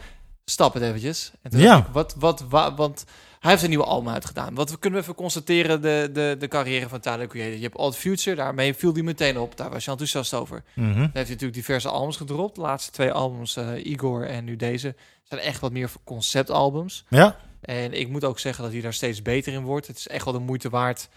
Stap 0.45 0.75
het 0.75 0.83
eventjes. 0.83 1.33
En 1.43 1.51
toen 1.51 1.61
Ja. 1.61 1.75
dacht 1.75 1.87
ik, 1.87 1.93
wat, 1.93 2.15
wat, 2.19 2.45
wa- 2.49 2.75
want 2.75 3.05
hij 3.41 3.51
heeft 3.51 3.63
een 3.63 3.69
nieuwe 3.69 3.85
album 3.85 4.13
uitgedaan. 4.13 4.55
Wat 4.55 4.71
we 4.71 4.79
kunnen 4.79 4.99
we 4.99 5.05
even 5.05 5.17
constateren, 5.19 5.83
de, 5.83 6.11
de, 6.13 6.37
de 6.39 6.49
carrière 6.49 6.89
van 6.89 7.01
Tyler 7.01 7.27
Creator. 7.27 7.57
Je 7.57 7.63
hebt 7.63 7.77
Old 7.77 7.97
Future, 7.97 8.37
daarmee 8.37 8.75
viel 8.75 8.93
die 8.93 9.03
meteen 9.03 9.39
op. 9.39 9.57
Daar 9.57 9.71
was 9.71 9.85
je 9.85 9.91
enthousiast 9.91 10.35
over. 10.35 10.63
Mhm. 10.75 10.87
Dan 10.93 10.99
heeft 11.01 11.13
hij 11.13 11.23
natuurlijk 11.23 11.55
diverse 11.55 11.89
albums 11.89 12.17
gedropt. 12.17 12.55
De 12.55 12.61
laatste 12.61 12.91
twee 12.93 13.13
albums, 13.13 13.57
eh, 13.57 13.85
Igor 13.87 14.27
en 14.27 14.45
nu 14.45 14.57
deze, 14.57 14.95
zijn 15.23 15.41
echt 15.41 15.61
wat 15.61 15.73
meer 15.73 15.91
conceptalbums. 16.05 17.05
ja. 17.09 17.37
En 17.61 17.93
ik 17.93 18.09
moet 18.09 18.25
ook 18.25 18.39
zeggen 18.39 18.63
dat 18.65 18.73
hij 18.73 18.81
daar 18.83 18.93
steeds 18.95 19.23
beter 19.23 19.53
in 19.53 19.63
wordt. 19.63 19.87
Het 19.87 19.97
is 19.99 20.09
echt 20.09 20.25
wel 20.25 20.33
de 20.35 20.39
moeite 20.39 20.69
waard 20.69 21.09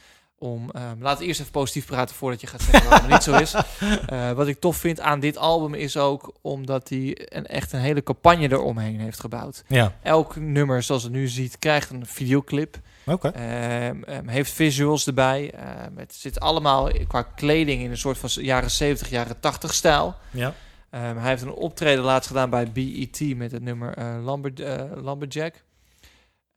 om... 0.42 0.70
laten 1.00 1.20
we 1.20 1.26
eerst 1.26 1.40
even 1.40 1.52
positief 1.52 1.86
praten 1.86 2.16
voordat 2.16 2.42
je 2.42 2.48
gaat 2.48 2.62
zeggen 2.62 2.90
dat 2.90 3.02
het 3.02 3.10
niet 3.10 3.24
zo 3.24 3.36
is. 3.36 3.56
Eh, 4.08 4.32
wat 4.32 4.48
ik 4.48 4.60
tof 4.60 4.78
vind 4.78 5.00
aan 5.00 5.20
dit 5.20 5.38
album 5.38 5.74
is 5.74 5.98
ook 5.98 6.34
omdat 6.42 6.90
hij 6.90 7.28
een, 7.30 7.46
echt 7.46 7.74
een 7.74 7.80
hele 7.80 8.04
campagne 8.04 8.52
eromheen 8.52 9.00
heeft 9.00 9.20
gebouwd. 9.20 9.64
Ja. 9.68 9.96
Elk 10.02 10.36
nummer, 10.36 10.84
zoals 10.84 11.04
het 11.04 11.12
nu 11.12 11.28
ziet, 11.28 11.60
krijgt 11.60 11.90
een 11.90 12.06
videoclip. 12.06 12.80
Ehm, 13.06 14.04
ehm, 14.04 14.28
heeft 14.28 14.52
visuals 14.52 15.08
erbij. 15.08 15.54
Het 15.96 16.16
zit 16.16 16.40
allemaal 16.40 16.90
qua 17.08 17.22
kleding 17.22 17.82
in 17.82 17.92
een 17.92 17.98
soort 17.98 18.18
van 18.18 18.30
jaren 18.34 18.72
70, 18.72 19.10
jaren 19.10 19.40
80 19.40 19.74
stijl. 19.74 20.16
Ja. 20.30 20.54
Hij 20.90 21.30
heeft 21.30 21.42
een 21.42 21.54
optreden 21.54 22.04
laatst 22.04 22.28
gedaan 22.28 22.50
bij 22.50 22.72
BET 22.72 23.36
met 23.36 23.52
het 23.52 23.62
nummer 23.62 24.22
Lumber, 24.24 24.64
eh, 24.64 25.04
Lumberjack. 25.04 25.64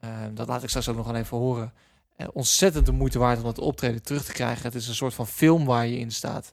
Ehm, 0.00 0.34
dat 0.34 0.48
laat 0.48 0.62
ik 0.62 0.68
straks 0.68 0.88
ook 0.88 0.96
nog 0.96 1.06
wel 1.06 1.16
even 1.16 1.36
horen. 1.36 1.72
Eh, 2.16 2.26
ontzettend 2.32 2.86
de 2.86 2.92
moeite 2.92 3.18
waard 3.18 3.38
om 3.38 3.44
dat 3.44 3.58
optreden 3.58 4.02
terug 4.02 4.24
te 4.24 4.32
krijgen. 4.32 4.62
Het 4.62 4.74
is 4.74 4.88
een 4.88 4.94
soort 4.94 5.14
van 5.14 5.26
film 5.26 5.64
waar 5.64 5.86
je 5.86 5.98
in 5.98 6.10
staat. 6.10 6.52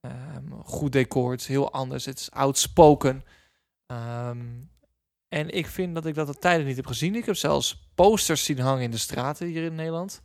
Ehm, 0.00 0.60
goed 0.64 0.92
decor, 0.92 1.30
het 1.30 1.40
is 1.40 1.46
heel 1.46 1.72
anders. 1.72 2.04
Het 2.04 2.18
is 2.18 2.30
outspoken. 2.30 3.24
Ehm, 3.86 4.38
en 5.28 5.50
ik 5.50 5.66
vind 5.66 5.94
dat 5.94 6.06
ik 6.06 6.14
dat 6.14 6.26
al 6.28 6.34
tijden 6.34 6.66
niet 6.66 6.76
heb 6.76 6.86
gezien. 6.86 7.14
Ik 7.14 7.24
heb 7.26 7.36
zelfs 7.36 7.88
posters 7.94 8.44
zien 8.44 8.58
hangen 8.58 8.82
in 8.82 8.90
de 8.90 8.98
straten 8.98 9.46
hier 9.46 9.62
in 9.64 9.74
Nederland. 9.74 10.20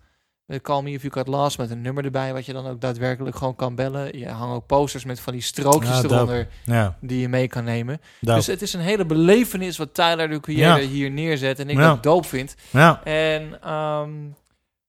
Met 0.45 0.61
Call 0.61 0.81
Me 0.81 0.91
If 0.91 1.01
You 1.01 1.13
Got 1.13 1.27
Lost 1.27 1.57
met 1.57 1.69
een 1.69 1.81
nummer 1.81 2.05
erbij... 2.05 2.33
wat 2.33 2.45
je 2.45 2.53
dan 2.53 2.67
ook 2.67 2.81
daadwerkelijk 2.81 3.35
gewoon 3.35 3.55
kan 3.55 3.75
bellen. 3.75 4.17
Je 4.19 4.27
hangt 4.29 4.55
ook 4.55 4.65
posters 4.65 5.03
met 5.05 5.19
van 5.19 5.33
die 5.33 5.41
strookjes 5.41 5.95
Ja, 5.95 6.01
dope. 6.01 6.13
eronder... 6.15 6.47
Ja. 6.65 6.97
die 7.01 7.19
je 7.19 7.29
mee 7.29 7.47
kan 7.47 7.63
nemen. 7.63 8.01
Dus 8.19 8.47
het 8.47 8.61
is 8.61 8.73
een 8.73 8.79
hele 8.81 9.05
belevenis 9.05 9.77
wat 9.77 9.93
Tyler, 9.93 10.29
de 10.29 10.39
creator, 10.39 10.83
Ja. 10.83 10.89
hier 10.89 11.11
neerzet. 11.11 11.59
En 11.59 11.69
ik 11.69 11.79
ook 11.79 12.03
dope 12.03 12.27
vind. 12.27 12.55
Ja. 12.69 13.03
En 13.03 13.61
ehm, 13.61 14.11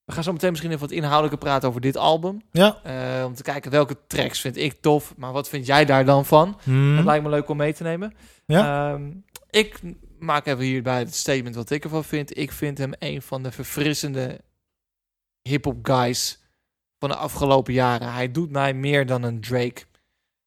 we 0.05 0.13
gaan 0.13 0.23
zo 0.23 0.33
meteen 0.33 0.51
misschien 0.51 0.71
even 0.71 0.83
wat 0.83 0.97
inhoudelijker 0.97 1.39
praten 1.39 1.69
over 1.69 1.81
dit 1.81 1.97
album. 1.97 2.43
Ja. 2.51 2.81
Eh, 2.83 3.25
om 3.25 3.35
te 3.35 3.43
kijken 3.43 3.71
welke 3.71 3.97
tracks 4.07 4.41
vind 4.41 4.57
ik 4.57 4.81
tof. 4.81 5.15
Maar 5.17 5.33
wat 5.33 5.49
vind 5.49 5.67
jij 5.67 5.85
daar 5.85 6.05
dan 6.05 6.25
van? 6.25 6.61
Hmm. 6.63 6.97
Dat 6.97 7.05
lijkt 7.05 7.25
me 7.25 7.31
leuk 7.31 7.49
om 7.49 7.57
mee 7.57 7.75
te 7.75 7.83
nemen. 7.83 8.15
Ja. 8.47 8.93
Ehm, 8.93 9.11
ik 9.51 9.81
maak 10.19 10.47
even 10.47 10.65
hierbij 10.65 10.99
het 10.99 11.15
statement 11.15 11.55
wat 11.55 11.71
ik 11.71 11.85
ervan 11.85 12.05
vind. 12.05 12.39
Ik 12.39 12.53
vind 12.53 12.79
hem 12.79 12.93
een 12.99 13.23
van 13.23 13.43
de 13.43 13.53
verfrissende 13.53 14.41
hip-hop 15.43 15.79
guys 15.87 16.39
van 16.99 17.09
de 17.09 17.17
afgelopen 17.17 17.73
jaren. 17.73 18.13
Hij 18.13 18.31
doet 18.31 18.51
mij 18.51 18.75
meer 18.75 19.07
dan 19.07 19.23
een 19.23 19.41
Drake. 19.41 19.83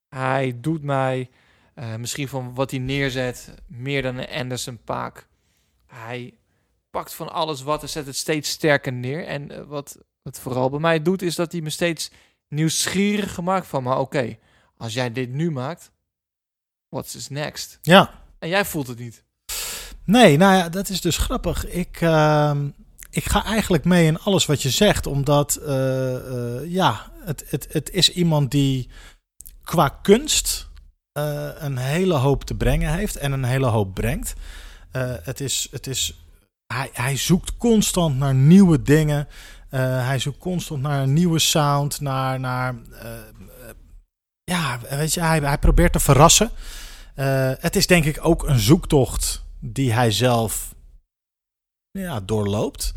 Hij 0.09 0.57
doet 0.61 0.83
mij 0.83 1.29
eh, 1.73 1.95
misschien 1.95 2.27
van 2.27 2.53
wat 2.53 2.71
hij 2.71 2.79
neerzet 2.79 3.53
meer 3.67 4.01
dan 4.01 4.17
een 4.17 4.29
Anderson 4.29 4.79
Paak. 4.83 5.27
Hij 5.85 6.36
pakt 6.97 7.13
van 7.13 7.31
alles 7.31 7.61
wat 7.61 7.81
en 7.81 7.89
zet 7.89 8.05
het 8.05 8.15
steeds 8.15 8.49
sterker 8.49 8.93
neer. 8.93 9.25
En 9.25 9.51
eh, 9.51 9.61
wat 9.67 9.97
het 10.23 10.39
vooral 10.39 10.69
bij 10.69 10.79
mij 10.79 11.01
doet, 11.01 11.21
is 11.21 11.35
dat 11.35 11.51
hij 11.51 11.61
me 11.61 11.69
steeds 11.69 12.11
nieuwsgierig 12.47 13.41
maakt 13.41 13.67
van, 13.67 13.83
maar 13.83 13.99
oké, 13.99 14.37
als 14.77 14.93
jij 14.93 15.11
dit 15.11 15.29
nu 15.29 15.51
maakt, 15.51 15.91
what's 16.89 17.15
is 17.15 17.29
next? 17.29 17.79
Ja. 17.81 18.11
En 18.39 18.49
jij 18.49 18.65
voelt 18.65 18.87
het 18.87 18.99
niet. 18.99 19.23
Nee, 20.03 20.37
nou 20.37 20.55
ja, 20.55 20.69
dat 20.69 20.89
is 20.89 21.01
dus 21.01 21.17
grappig. 21.17 21.65
Ik, 21.65 22.01
ehm, 22.01 22.69
ik 23.09 23.29
ga 23.29 23.43
eigenlijk 23.43 23.83
mee 23.83 24.05
in 24.05 24.19
alles 24.19 24.45
wat 24.45 24.61
je 24.61 24.69
zegt, 24.69 25.07
omdat 25.07 25.55
eh, 25.55 26.15
eh, 26.15 26.71
ja, 26.71 27.11
het, 27.23 27.43
het, 27.47 27.67
het 27.71 27.89
is 27.89 28.13
iemand 28.13 28.51
die 28.51 28.89
qua 29.63 29.89
kunst 29.89 30.69
een 31.57 31.77
hele 31.77 32.13
hoop 32.13 32.43
te 32.43 32.55
brengen 32.55 32.93
heeft 32.93 33.15
en 33.15 33.31
een 33.31 33.43
hele 33.43 33.65
hoop 33.65 33.93
brengt. 33.93 34.33
Het 35.23 35.39
is, 35.39 35.67
het 35.71 35.87
is, 35.87 36.26
hij, 36.73 36.89
hij 36.93 37.15
zoekt 37.17 37.57
constant 37.57 38.17
naar 38.17 38.33
nieuwe 38.35 38.81
dingen. 38.81 39.27
Eh, 39.69 39.79
hij 40.07 40.19
zoekt 40.19 40.37
constant 40.37 40.81
naar 40.81 41.01
een 41.03 41.13
nieuwe 41.13 41.39
sound, 41.39 42.01
naar, 42.01 42.39
naar 42.39 42.75
eh, 43.01 43.09
ja, 44.43 44.79
weet 44.89 45.13
je, 45.13 45.21
hij, 45.21 45.39
hij 45.39 45.57
probeert 45.57 45.93
te 45.93 45.99
verrassen. 45.99 46.51
Eh, 47.15 47.51
het 47.59 47.75
is 47.75 47.87
denk 47.87 48.05
ik 48.05 48.25
ook 48.25 48.47
een 48.47 48.59
zoektocht 48.59 49.45
die 49.59 49.93
hij 49.93 50.11
zelf 50.11 50.75
ja, 51.91 52.19
doorloopt. 52.19 52.93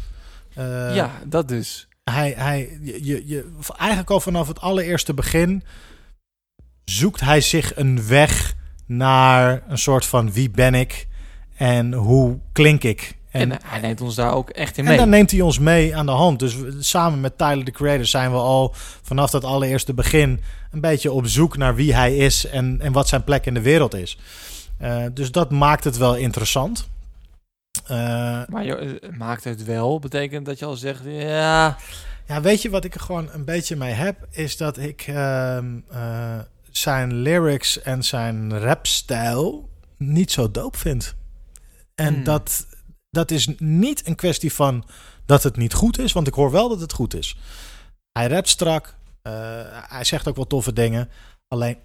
Ja, 0.94 1.10
dat 1.26 1.48
dus. 1.48 1.88
Hij, 2.04 2.32
hij, 2.36 2.78
je, 2.82 3.26
je- 3.26 3.50
eigenlijk 3.76 4.10
al 4.10 4.20
vanaf 4.20 4.48
het 4.48 4.60
allereerste 4.60 5.14
begin 5.14 5.62
zoekt 6.84 7.20
hij 7.20 7.40
zich 7.40 7.76
een 7.76 8.06
weg 8.06 8.54
naar 8.86 9.62
een 9.68 9.78
soort 9.78 10.06
van 10.06 10.32
wie 10.32 10.50
ben 10.50 10.74
ik 10.74 11.06
en 11.56 11.92
hoe 11.92 12.38
klink 12.52 12.82
ik. 12.82 13.18
En, 13.30 13.52
hij 13.64 13.80
neemt 13.80 14.00
ons 14.00 14.14
daar 14.14 14.32
ook 14.34 14.50
echt 14.50 14.76
in 14.78 14.82
En 14.84 14.88
mee. 14.90 14.98
dan 14.98 15.08
neemt 15.08 15.30
hij 15.30 15.40
ons 15.40 15.58
mee 15.58 15.96
aan 15.96 16.06
de 16.06 16.12
hand. 16.12 16.38
Dus 16.38 16.56
we- 16.56 16.76
samen 16.80 17.20
met 17.20 17.38
Tyler 17.38 17.64
the 17.64 17.70
Creator 17.70 18.06
zijn 18.06 18.30
we 18.30 18.36
al 18.36 18.74
vanaf 19.02 19.30
dat 19.30 19.44
allereerste 19.44 19.94
begin 19.94 20.40
een 20.70 20.80
beetje 20.80 21.12
op 21.12 21.26
zoek 21.26 21.56
naar 21.56 21.74
wie 21.74 21.94
hij 21.94 22.16
is 22.16 22.46
en, 22.46 22.80
en 22.80 22.92
wat 22.92 23.08
zijn 23.08 23.24
plek 23.24 23.46
in 23.46 23.54
de 23.54 23.60
wereld 23.62 23.94
is. 23.94 24.18
Eh, 24.78 25.04
dus 25.14 25.32
dat 25.32 25.50
maakt 25.50 25.84
het 25.84 25.96
wel 25.96 26.16
interessant. 26.16 26.88
Eh, 27.86 27.96
Maar 28.48 28.64
je, 28.64 28.76
eh, 28.76 29.10
maakt 29.16 29.44
het 29.44 29.64
wel, 29.64 29.98
betekent 29.98 30.46
dat 30.46 30.58
je 30.58 30.64
al 30.64 30.76
zegt, 30.76 31.00
ja... 31.04 31.76
ja, 32.26 32.40
weet 32.40 32.62
je 32.62 32.70
wat 32.70 32.84
ik 32.84 32.94
er 32.94 33.00
gewoon 33.00 33.28
een 33.32 33.44
beetje 33.44 33.76
mee 33.76 33.92
heb? 33.92 34.16
Is 34.30 34.56
dat 34.56 34.78
ik 34.78 35.02
ehm, 35.06 35.66
eh, 35.90 36.38
zijn 36.70 37.14
lyrics 37.14 37.82
en 37.82 38.02
zijn 38.04 38.58
rapstijl 38.58 39.68
niet 39.96 40.32
zo 40.32 40.50
dope 40.50 40.78
vind. 40.78 41.14
En 41.94 42.14
Hmm. 42.14 42.24
dat, 42.24 42.66
dat 43.10 43.30
is 43.30 43.48
niet 43.58 44.06
een 44.06 44.14
kwestie 44.14 44.52
van 44.52 44.84
dat 45.26 45.42
het 45.42 45.56
niet 45.56 45.74
goed 45.74 45.98
is, 45.98 46.12
want 46.12 46.26
ik 46.26 46.34
hoor 46.34 46.50
wel 46.50 46.68
dat 46.68 46.80
het 46.80 46.92
goed 46.92 47.14
is. 47.14 47.36
Hij 48.12 48.26
rapt 48.26 48.48
strak, 48.48 48.96
eh, 49.22 49.32
hij 49.70 50.04
zegt 50.04 50.28
ook 50.28 50.36
wel 50.36 50.46
toffe 50.46 50.72
dingen. 50.72 51.08
Alleen, 51.48 51.78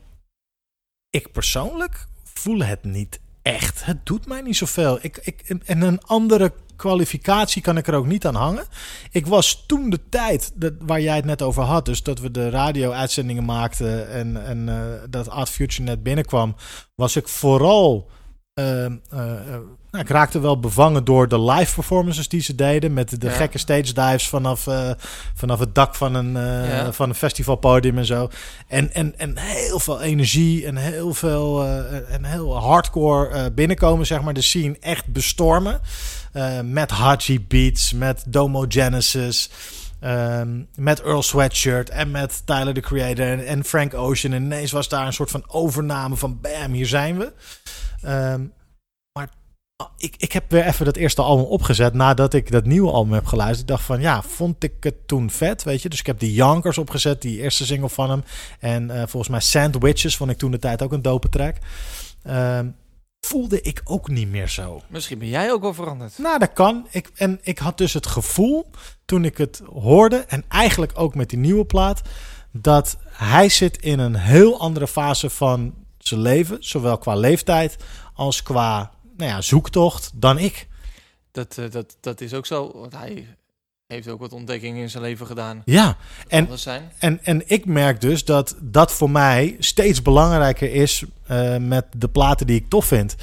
ik 1.09 1.31
persoonlijk 1.31 2.07
voel 2.23 2.59
het 2.59 2.83
niet 2.83 3.19
echt. 3.41 3.85
Het 3.85 4.05
doet 4.05 4.27
mij 4.27 4.41
niet 4.41 4.55
zoveel. 4.55 4.97
Ik, 5.01 5.17
ik, 5.17 5.41
en 5.65 5.81
een 5.81 6.01
andere 6.01 6.53
kwalificatie 6.75 7.61
kan 7.61 7.77
ik 7.77 7.87
er 7.87 7.93
ook 7.93 8.05
niet 8.05 8.25
aan 8.25 8.35
hangen. 8.35 8.65
Ik 9.11 9.27
was 9.27 9.65
toen 9.65 9.89
de 9.89 9.99
tijd 10.09 10.51
dat, 10.55 10.73
waar 10.79 11.01
jij 11.01 11.15
het 11.15 11.25
net 11.25 11.41
over 11.41 11.63
had, 11.63 11.85
dus 11.85 12.03
dat 12.03 12.19
we 12.19 12.31
de 12.31 12.49
radio-uitzendingen 12.49 13.45
maakten 13.45 14.09
en, 14.09 14.45
en 14.45 14.69
eh, 14.69 15.03
dat 15.09 15.29
Art 15.29 15.49
Future 15.49 15.83
net 15.83 16.03
binnenkwam, 16.03 16.55
was 16.95 17.15
ik 17.15 17.27
vooral. 17.27 18.09
Eh, 18.55 18.85
eh, 18.85 18.91
eh, 19.11 19.59
nou, 19.91 20.03
ik 20.03 20.09
raakte 20.09 20.39
wel 20.39 20.59
bevangen 20.59 21.03
door 21.03 21.27
de 21.27 21.41
live 21.41 21.73
performances 21.73 22.27
die 22.27 22.41
ze 22.41 22.55
deden. 22.55 22.93
Met 22.93 23.21
de 23.21 23.27
Ja. 23.27 23.33
gekke 23.33 23.57
stage 23.57 23.93
dives 23.93 24.27
vanaf, 24.27 24.67
eh, 24.67 24.89
vanaf 25.33 25.59
het 25.59 25.75
dak 25.75 25.95
van 25.95 26.13
een, 26.15 26.31
Ja. 26.67 26.91
van 26.93 27.09
een 27.09 27.15
festivalpodium 27.15 27.97
en 27.97 28.05
zo. 28.05 28.29
En, 28.67 28.93
en, 28.93 29.13
en 29.19 29.37
heel 29.37 29.79
veel 29.79 30.01
energie 30.01 30.65
en 30.65 30.75
heel 30.75 31.13
veel 31.13 31.65
en 32.09 32.23
heel 32.23 32.57
hardcore 32.59 33.51
binnenkomen, 33.51 34.05
zeg 34.05 34.21
maar. 34.21 34.33
De 34.33 34.41
scene 34.41 34.77
echt 34.79 35.07
bestormen. 35.07 35.81
Met 36.63 36.91
Haji 36.91 37.45
Beats, 37.47 37.93
met 37.93 38.23
Domo 38.27 38.65
Genesis. 38.67 39.49
ehm, 39.99 40.59
met 40.75 41.01
Earl 41.01 41.23
Sweatshirt 41.23 41.89
en 41.89 42.11
met 42.11 42.41
Tyler 42.45 42.73
the 42.73 42.79
Creator 42.79 43.25
en, 43.25 43.45
en 43.45 43.63
Frank 43.63 43.93
Ocean. 43.93 44.33
En 44.33 44.43
ineens 44.43 44.71
was 44.71 44.89
daar 44.89 45.05
een 45.05 45.13
soort 45.13 45.31
van 45.31 45.43
overname 45.47 46.15
van 46.15 46.39
bam, 46.41 46.71
hier 46.71 46.87
zijn 46.87 47.17
we. 47.17 47.31
Ehm, 48.05 48.45
maar 49.17 49.29
ah, 49.75 49.89
ik, 49.97 50.15
ik 50.17 50.31
heb 50.31 50.51
weer 50.51 50.65
even 50.65 50.85
dat 50.85 50.95
eerste 50.95 51.21
album 51.21 51.45
opgezet 51.45 51.93
nadat 51.93 52.33
ik 52.33 52.51
dat 52.51 52.65
nieuwe 52.65 52.91
album 52.91 53.13
heb 53.13 53.25
geluisterd. 53.25 53.61
Ik 53.61 53.75
dacht 53.75 53.83
van 53.83 54.01
ja, 54.01 54.21
vond 54.21 54.63
ik 54.63 54.73
het 54.79 55.07
toen 55.07 55.29
vet, 55.29 55.63
weet 55.63 55.81
je. 55.81 55.89
Dus 55.89 55.99
ik 55.99 56.05
heb 56.05 56.19
die 56.19 56.33
Yonkers 56.33 56.77
opgezet, 56.77 57.21
die 57.21 57.41
eerste 57.41 57.65
single 57.65 57.89
van 57.89 58.09
hem. 58.09 58.23
En 58.59 58.89
eh, 58.89 58.97
volgens 59.07 59.31
mij 59.31 59.39
Sandwiches 59.39 60.17
vond 60.17 60.31
ik 60.31 60.37
toen 60.37 60.51
de 60.51 60.59
tijd 60.59 60.81
ook 60.81 60.91
een 60.91 61.01
dope 61.01 61.29
track. 61.29 61.55
Ehm, 62.23 62.69
voelde 63.25 63.61
ik 63.61 63.81
ook 63.83 64.09
niet 64.09 64.29
meer 64.29 64.49
zo. 64.49 64.81
Misschien 64.87 65.19
ben 65.19 65.27
jij 65.27 65.51
ook 65.51 65.61
wel 65.61 65.73
veranderd. 65.73 66.17
Nou, 66.17 66.39
dat 66.39 66.53
kan. 66.53 66.87
Ik, 66.89 67.11
en 67.15 67.39
ik 67.41 67.57
had 67.57 67.77
dus 67.77 67.93
het 67.93 68.07
gevoel 68.07 68.69
toen 69.05 69.25
ik 69.25 69.37
het 69.37 69.61
hoorde, 69.73 70.17
en 70.27 70.43
eigenlijk 70.47 70.91
ook 70.95 71.15
met 71.15 71.29
die 71.29 71.39
nieuwe 71.39 71.65
plaat, 71.65 72.01
dat 72.51 72.97
hij 73.09 73.49
zit 73.49 73.77
in 73.77 73.99
een 73.99 74.15
heel 74.15 74.59
andere 74.59 74.87
fase 74.87 75.29
van 75.29 75.73
zijn 76.07 76.21
leven, 76.21 76.57
zowel 76.59 76.97
qua 76.97 77.15
leeftijd 77.15 77.77
als 78.13 78.43
qua 78.43 78.91
nou 79.17 79.29
ja, 79.29 79.41
zoektocht, 79.41 80.11
dan 80.15 80.37
ik. 80.37 80.67
Dat, 81.31 81.57
eh, 81.57 81.71
dat, 81.71 81.97
dat 81.99 82.21
is 82.21 82.33
ook 82.33 82.45
zo, 82.45 82.71
want 82.73 82.93
hij 82.93 83.27
heeft 83.87 84.07
ook 84.07 84.19
wat 84.19 84.33
ontdekkingen 84.33 84.81
in 84.81 84.89
zijn 84.89 85.03
leven 85.03 85.27
gedaan. 85.27 85.61
Ja, 85.65 85.97
en, 86.27 86.59
zijn. 86.59 86.91
en, 86.99 87.23
en 87.23 87.49
ik 87.49 87.65
merk 87.65 88.01
dus 88.01 88.25
dat 88.25 88.55
dat 88.61 88.91
voor 88.91 89.09
mij 89.09 89.55
steeds 89.59 90.01
belangrijker 90.01 90.73
is 90.73 91.03
eh, 91.27 91.57
met 91.57 91.85
de 91.97 92.09
platen 92.09 92.47
die 92.47 92.55
ik 92.55 92.69
tof 92.69 92.85
vind. 92.85 93.15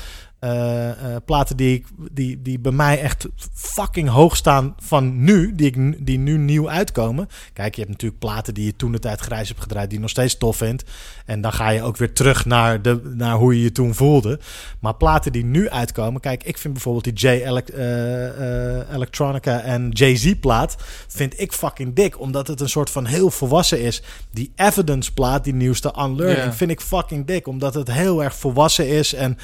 Eh, 0.43 0.90
eh, 0.90 1.16
platen 1.24 1.57
die, 1.57 1.74
ik, 1.74 1.86
die, 2.12 2.43
die 2.43 2.59
bij 2.59 2.72
mij 2.72 3.01
echt 3.01 3.28
fucking 3.55 4.09
hoog 4.09 4.36
staan 4.36 4.74
van 4.78 5.24
nu, 5.24 5.55
die, 5.55 5.66
ik, 5.66 6.07
die 6.07 6.18
nu 6.18 6.38
nieuw 6.38 6.70
uitkomen. 6.70 7.28
Kijk, 7.53 7.74
je 7.74 7.80
hebt 7.80 7.93
natuurlijk 7.93 8.20
platen 8.20 8.55
die 8.55 8.64
je 8.64 8.76
toen 8.76 8.93
de 8.93 8.99
tijd 8.99 9.20
grijs 9.20 9.49
hebt 9.49 9.61
gedraaid, 9.61 9.86
die 9.86 9.95
je 9.95 10.01
nog 10.01 10.11
steeds 10.11 10.38
tof 10.38 10.57
vindt. 10.57 10.84
En 11.26 11.40
dan 11.40 11.53
ga 11.53 11.68
je 11.68 11.82
ook 11.82 11.97
weer 11.97 12.12
terug 12.12 12.45
naar, 12.45 12.82
de, 12.82 13.01
naar 13.14 13.36
hoe 13.36 13.57
je 13.57 13.62
je 13.62 13.72
toen 13.72 13.95
voelde. 13.95 14.40
Maar 14.80 14.95
platen 14.95 15.32
die 15.32 15.45
nu 15.45 15.70
uitkomen, 15.70 16.20
kijk, 16.20 16.45
ik 16.45 16.59
vind 16.59 16.72
bijvoorbeeld 16.72 17.05
die 17.05 17.12
J 17.12 17.26
Elec- 17.26 17.68
eh, 17.68 18.95
Electronica 18.95 19.61
en 19.61 19.88
Jay-Z 19.90 20.34
plaat, 20.40 20.76
vind 21.09 21.40
ik 21.40 21.53
fucking 21.53 21.95
dik, 21.95 22.20
omdat 22.20 22.47
het 22.47 22.61
een 22.61 22.68
soort 22.68 22.90
van 22.90 23.07
heel 23.07 23.30
volwassen 23.30 23.80
is. 23.80 24.03
Die 24.30 24.53
Evidence 24.57 25.12
plaat, 25.12 25.45
die 25.45 25.55
nieuwste 25.55 25.95
Unlearning, 25.99 26.55
vind 26.55 26.70
ik 26.70 26.80
fucking 26.80 27.26
dik, 27.26 27.47
omdat 27.47 27.74
het 27.74 27.93
heel 27.93 28.22
erg 28.22 28.36
volwassen 28.36 28.88
is 28.88 29.14
en 29.14 29.38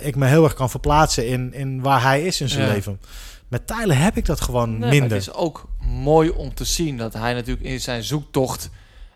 ik 0.00 0.16
me 0.16 0.30
heel 0.32 0.44
erg 0.44 0.54
kan 0.54 0.70
verplaatsen 0.70 1.26
in, 1.26 1.52
in 1.52 1.80
waar 1.80 2.02
hij 2.02 2.22
is 2.22 2.40
in 2.40 2.48
zijn 2.48 2.66
Ja. 2.66 2.72
leven. 2.72 3.00
Met 3.48 3.66
Tyler 3.66 3.98
heb 3.98 4.16
ik 4.16 4.26
dat 4.26 4.40
gewoon 4.40 4.78
Nee, 4.78 4.90
minder. 4.90 5.10
Het 5.18 5.20
is 5.26 5.32
ook 5.32 5.68
mooi 5.86 6.30
om 6.30 6.54
te 6.54 6.64
zien 6.64 6.96
dat 6.96 7.12
hij 7.12 7.34
natuurlijk 7.34 7.66
in 7.66 7.80
zijn 7.80 8.02
zoektocht 8.02 8.70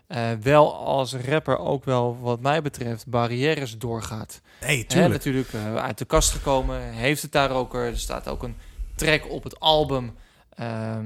eh, 0.07 0.31
wel 0.41 0.75
als 0.75 1.13
rapper 1.13 1.57
ook 1.57 1.85
wel, 1.85 2.17
wat 2.21 2.39
mij 2.41 2.61
betreft, 2.61 3.07
barrières 3.07 3.77
doorgaat. 3.77 4.41
Nee, 4.61 4.77
Hè, 4.77 4.83
tuurlijk. 4.83 5.13
natuurlijk 5.13 5.53
eh, 5.53 5.75
uit 5.75 5.97
de 5.97 6.05
kast 6.05 6.31
gekomen, 6.31 6.81
heeft 6.91 7.21
het 7.21 7.31
daar 7.31 7.51
ook. 7.51 7.75
Er 7.75 7.99
staat 7.99 8.27
ook 8.27 8.43
een 8.43 8.55
track 8.95 9.29
op 9.31 9.43
het 9.43 9.59
album. 9.59 10.13
eh, 10.49 10.97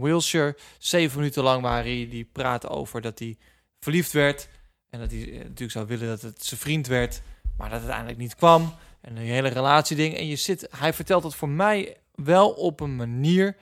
Wilshire, 0.00 0.56
zeven 0.78 1.18
minuten 1.18 1.42
lang 1.42 1.62
waar 1.62 1.82
hij 1.82 2.06
die 2.10 2.28
praat 2.32 2.68
over 2.68 3.00
dat 3.00 3.18
hij 3.18 3.36
verliefd 3.78 4.12
werd. 4.12 4.48
En 4.90 5.00
dat 5.00 5.10
hij 5.10 5.20
eh, 5.32 5.38
natuurlijk 5.38 5.70
zou 5.70 5.86
willen 5.86 6.08
dat 6.08 6.20
het 6.22 6.44
zijn 6.44 6.60
vriend 6.60 6.86
werd, 6.86 7.22
maar 7.60 7.68
dat 7.70 7.78
het 7.80 7.88
uiteindelijk 7.90 8.18
niet 8.18 8.34
kwam. 8.34 8.74
En 9.00 9.16
een 9.16 9.22
hele 9.22 9.48
relatieding. 9.48 10.16
En 10.16 10.26
je 10.26 10.36
zit, 10.36 10.68
hij 10.78 10.92
vertelt 10.92 11.22
het 11.22 11.34
voor 11.34 11.48
mij 11.48 11.96
wel 12.14 12.50
op 12.50 12.80
een 12.80 12.96
manier 12.96 13.56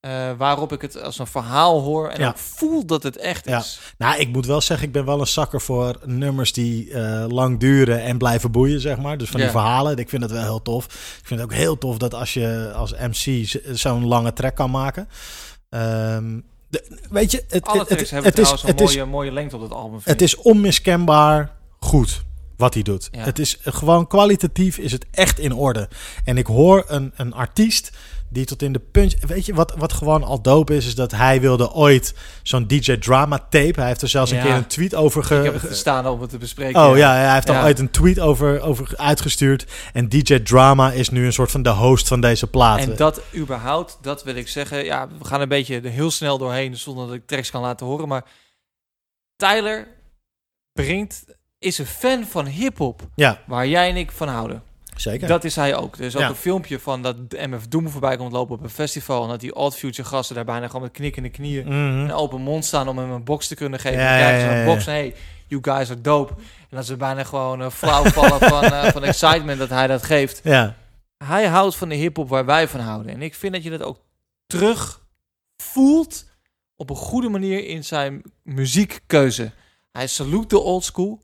eh, 0.00 0.30
waarop 0.38 0.72
ik 0.72 0.80
het 0.82 1.02
als 1.02 1.18
een 1.18 1.26
verhaal 1.26 1.80
hoor 1.80 2.08
en 2.08 2.20
Ja. 2.20 2.28
ook 2.28 2.38
voel 2.38 2.86
dat 2.86 3.02
het 3.02 3.16
echt 3.16 3.46
Ja. 3.46 3.58
is. 3.58 3.80
Nou, 3.98 4.18
ik 4.20 4.28
moet 4.28 4.46
wel 4.46 4.60
zeggen, 4.60 4.86
ik 4.86 4.92
ben 4.92 5.04
wel 5.04 5.20
een 5.20 5.26
zakker 5.26 5.60
voor 5.60 6.00
nummers 6.04 6.52
die 6.52 6.92
eh, 6.92 7.24
lang 7.28 7.60
duren 7.60 8.02
en 8.02 8.18
blijven 8.18 8.50
boeien, 8.50 8.80
zeg 8.80 8.98
maar. 8.98 9.18
Dus 9.18 9.30
van 9.30 9.40
die 9.40 9.48
verhalen. 9.50 9.96
Ik 9.96 10.08
vind 10.08 10.22
het 10.22 10.30
wel 10.32 10.42
heel 10.42 10.62
tof. 10.62 10.84
Ik 11.20 11.26
vind 11.26 11.40
het 11.40 11.48
ook 11.50 11.56
heel 11.56 11.78
tof 11.78 11.98
dat 11.98 12.14
als 12.14 12.34
je 12.34 12.72
als 12.74 12.92
MC 12.92 13.46
zo'n 13.72 14.06
lange 14.06 14.32
track 14.32 14.54
kan 14.56 14.70
maken. 14.70 15.08
Ehm, 15.68 16.40
de- 16.68 16.98
weet 17.10 17.30
je, 17.30 17.44
het, 17.48 17.64
Alle 17.66 17.78
het, 17.78 17.88
hebben 17.88 18.30
het 18.30 18.38
is, 18.38 18.50
een 18.62 18.68
is, 18.76 18.80
mooie, 18.80 19.04
mooie 19.04 19.32
lengte 19.32 19.56
op 19.56 19.62
het 19.62 19.72
album. 19.72 20.00
het 20.02 20.20
ik. 20.20 20.26
is 20.26 20.36
onmiskenbaar 20.36 21.52
goed 21.78 22.24
wat 22.56 22.74
hij 22.74 22.82
doet. 22.82 23.08
Ja. 23.10 23.20
Het 23.20 23.38
is 23.38 23.58
gewoon 23.62 24.06
kwalitatief 24.06 24.78
is 24.78 24.92
het 24.92 25.06
echt 25.10 25.38
in 25.38 25.54
orde. 25.54 25.88
En 26.24 26.38
ik 26.38 26.46
hoor 26.46 26.84
een, 26.86 27.12
een 27.16 27.32
artiest 27.32 27.90
die 28.28 28.44
tot 28.44 28.62
in 28.62 28.72
de 28.72 28.78
punch... 28.78 29.14
Weet 29.26 29.46
je, 29.46 29.54
wat, 29.54 29.74
wat 29.76 29.92
gewoon 29.92 30.24
al 30.24 30.42
dope 30.42 30.76
is, 30.76 30.86
is 30.86 30.94
dat 30.94 31.10
hij 31.10 31.40
wilde 31.40 31.72
ooit 31.72 32.14
zo'n 32.42 32.66
DJ 32.66 32.96
Drama 32.96 33.38
tape. 33.38 33.72
Hij 33.74 33.86
heeft 33.86 34.02
er 34.02 34.08
zelfs 34.08 34.30
een 34.30 34.42
keer 34.42 34.54
een 34.54 34.66
tweet 34.66 34.94
over 34.94 35.24
ge, 35.24 35.36
Ik 35.36 35.44
heb 35.44 35.62
het 35.62 35.76
staan 35.76 36.06
om 36.06 36.20
het 36.20 36.30
te 36.30 36.38
bespreken. 36.38 36.86
Oh 36.86 36.96
ja, 36.96 37.14
hij 37.14 37.34
heeft 37.34 37.50
al 37.50 37.62
ooit 37.62 37.78
een 37.78 37.90
tweet 37.90 38.20
over, 38.20 38.60
over 38.60 38.94
uitgestuurd. 38.96 39.66
En 39.92 40.08
DJ 40.08 40.40
Drama 40.40 40.92
is 40.92 41.10
nu 41.10 41.26
een 41.26 41.32
soort 41.32 41.50
van 41.50 41.62
de 41.62 41.70
host 41.70 42.08
van 42.08 42.20
deze 42.20 42.46
plaat. 42.46 42.78
En 42.78 42.96
dat 42.96 43.20
überhaupt, 43.34 43.98
dat 44.00 44.24
wil 44.24 44.34
ik 44.34 44.48
zeggen. 44.48 44.84
Ja, 44.84 45.08
we 45.18 45.24
gaan 45.24 45.40
een 45.40 45.48
beetje 45.48 45.88
heel 45.88 46.10
snel 46.10 46.38
doorheen 46.38 46.76
zonder 46.76 47.06
dat 47.06 47.14
ik 47.14 47.26
tracks 47.26 47.50
kan 47.50 47.62
laten 47.62 47.86
horen. 47.86 48.08
Maar 48.08 48.24
Tyler 49.36 49.88
brengt, 50.72 51.24
is 51.64 51.78
een 51.78 51.86
fan 51.86 52.24
van 52.24 52.46
hip-hop. 52.46 53.02
Ja. 53.14 53.40
Waar 53.46 53.66
jij 53.66 53.88
en 53.88 53.96
ik 53.96 54.10
van 54.10 54.28
houden. 54.28 54.62
Zeker. 54.96 55.28
Dat 55.28 55.44
is 55.44 55.56
hij 55.56 55.76
ook. 55.76 55.96
Er 55.96 56.04
is 56.04 56.14
ook 56.16 56.22
Ja. 56.22 56.28
een 56.28 56.34
filmpje 56.34 56.78
van 56.80 57.02
dat 57.02 57.16
MF 57.30 57.66
Doom 57.68 57.88
voorbij 57.88 58.16
komt 58.16 58.32
lopen 58.32 58.54
op 58.54 58.62
een 58.62 58.70
festival. 58.70 59.22
En 59.22 59.28
dat 59.28 59.40
die 59.40 59.54
Odd 59.54 59.76
Future 59.76 60.08
gasten 60.08 60.34
daar 60.34 60.44
bijna 60.44 60.66
gewoon 60.66 60.82
met 60.82 60.90
knikkende 60.92 61.28
knieën 61.28 61.64
Mhm. 61.66 61.74
en 62.04 62.12
open 62.12 62.40
mond 62.40 62.64
staan 62.64 62.88
om 62.88 62.98
hem 62.98 63.10
een 63.10 63.24
box 63.24 63.48
te 63.48 63.54
kunnen 63.54 63.80
geven. 63.80 64.00
Ja, 64.00 64.30
en 64.30 64.40
ze 64.40 64.46
de 64.60 64.64
box 64.72 64.86
en 64.86 64.92
hey, 64.92 65.14
you 65.46 65.62
guys 65.64 65.90
are 65.90 66.00
dope. 66.00 66.32
En 66.70 66.76
dat 66.76 66.86
ze 66.86 66.96
bijna 66.96 67.24
gewoon 67.24 67.62
eh, 67.62 67.70
flauw 67.70 68.04
vallen 68.04 68.38
van, 68.48 68.64
eh, 68.64 68.84
van 68.92 69.04
excitement 69.04 69.58
dat 69.58 69.68
hij 69.68 69.86
dat 69.86 70.02
geeft. 70.02 70.40
Ja. 70.44 70.76
Hij 71.24 71.46
houdt 71.46 71.76
van 71.76 71.88
de 71.88 71.94
hip-hop 71.94 72.28
waar 72.28 72.44
wij 72.44 72.68
van 72.68 72.80
houden. 72.80 73.12
En 73.12 73.22
ik 73.22 73.34
vind 73.34 73.52
dat 73.52 73.62
je 73.62 73.70
dat 73.70 73.82
ook 73.82 73.98
terug 74.46 75.00
voelt 75.56 76.24
op 76.76 76.90
een 76.90 76.96
goede 76.96 77.28
manier 77.28 77.66
in 77.66 77.84
zijn 77.84 78.22
muziekkeuze. 78.42 79.50
Hij 79.92 80.06
salute 80.06 80.46
de 80.48 80.58
old 80.60 80.84
school, 80.84 81.22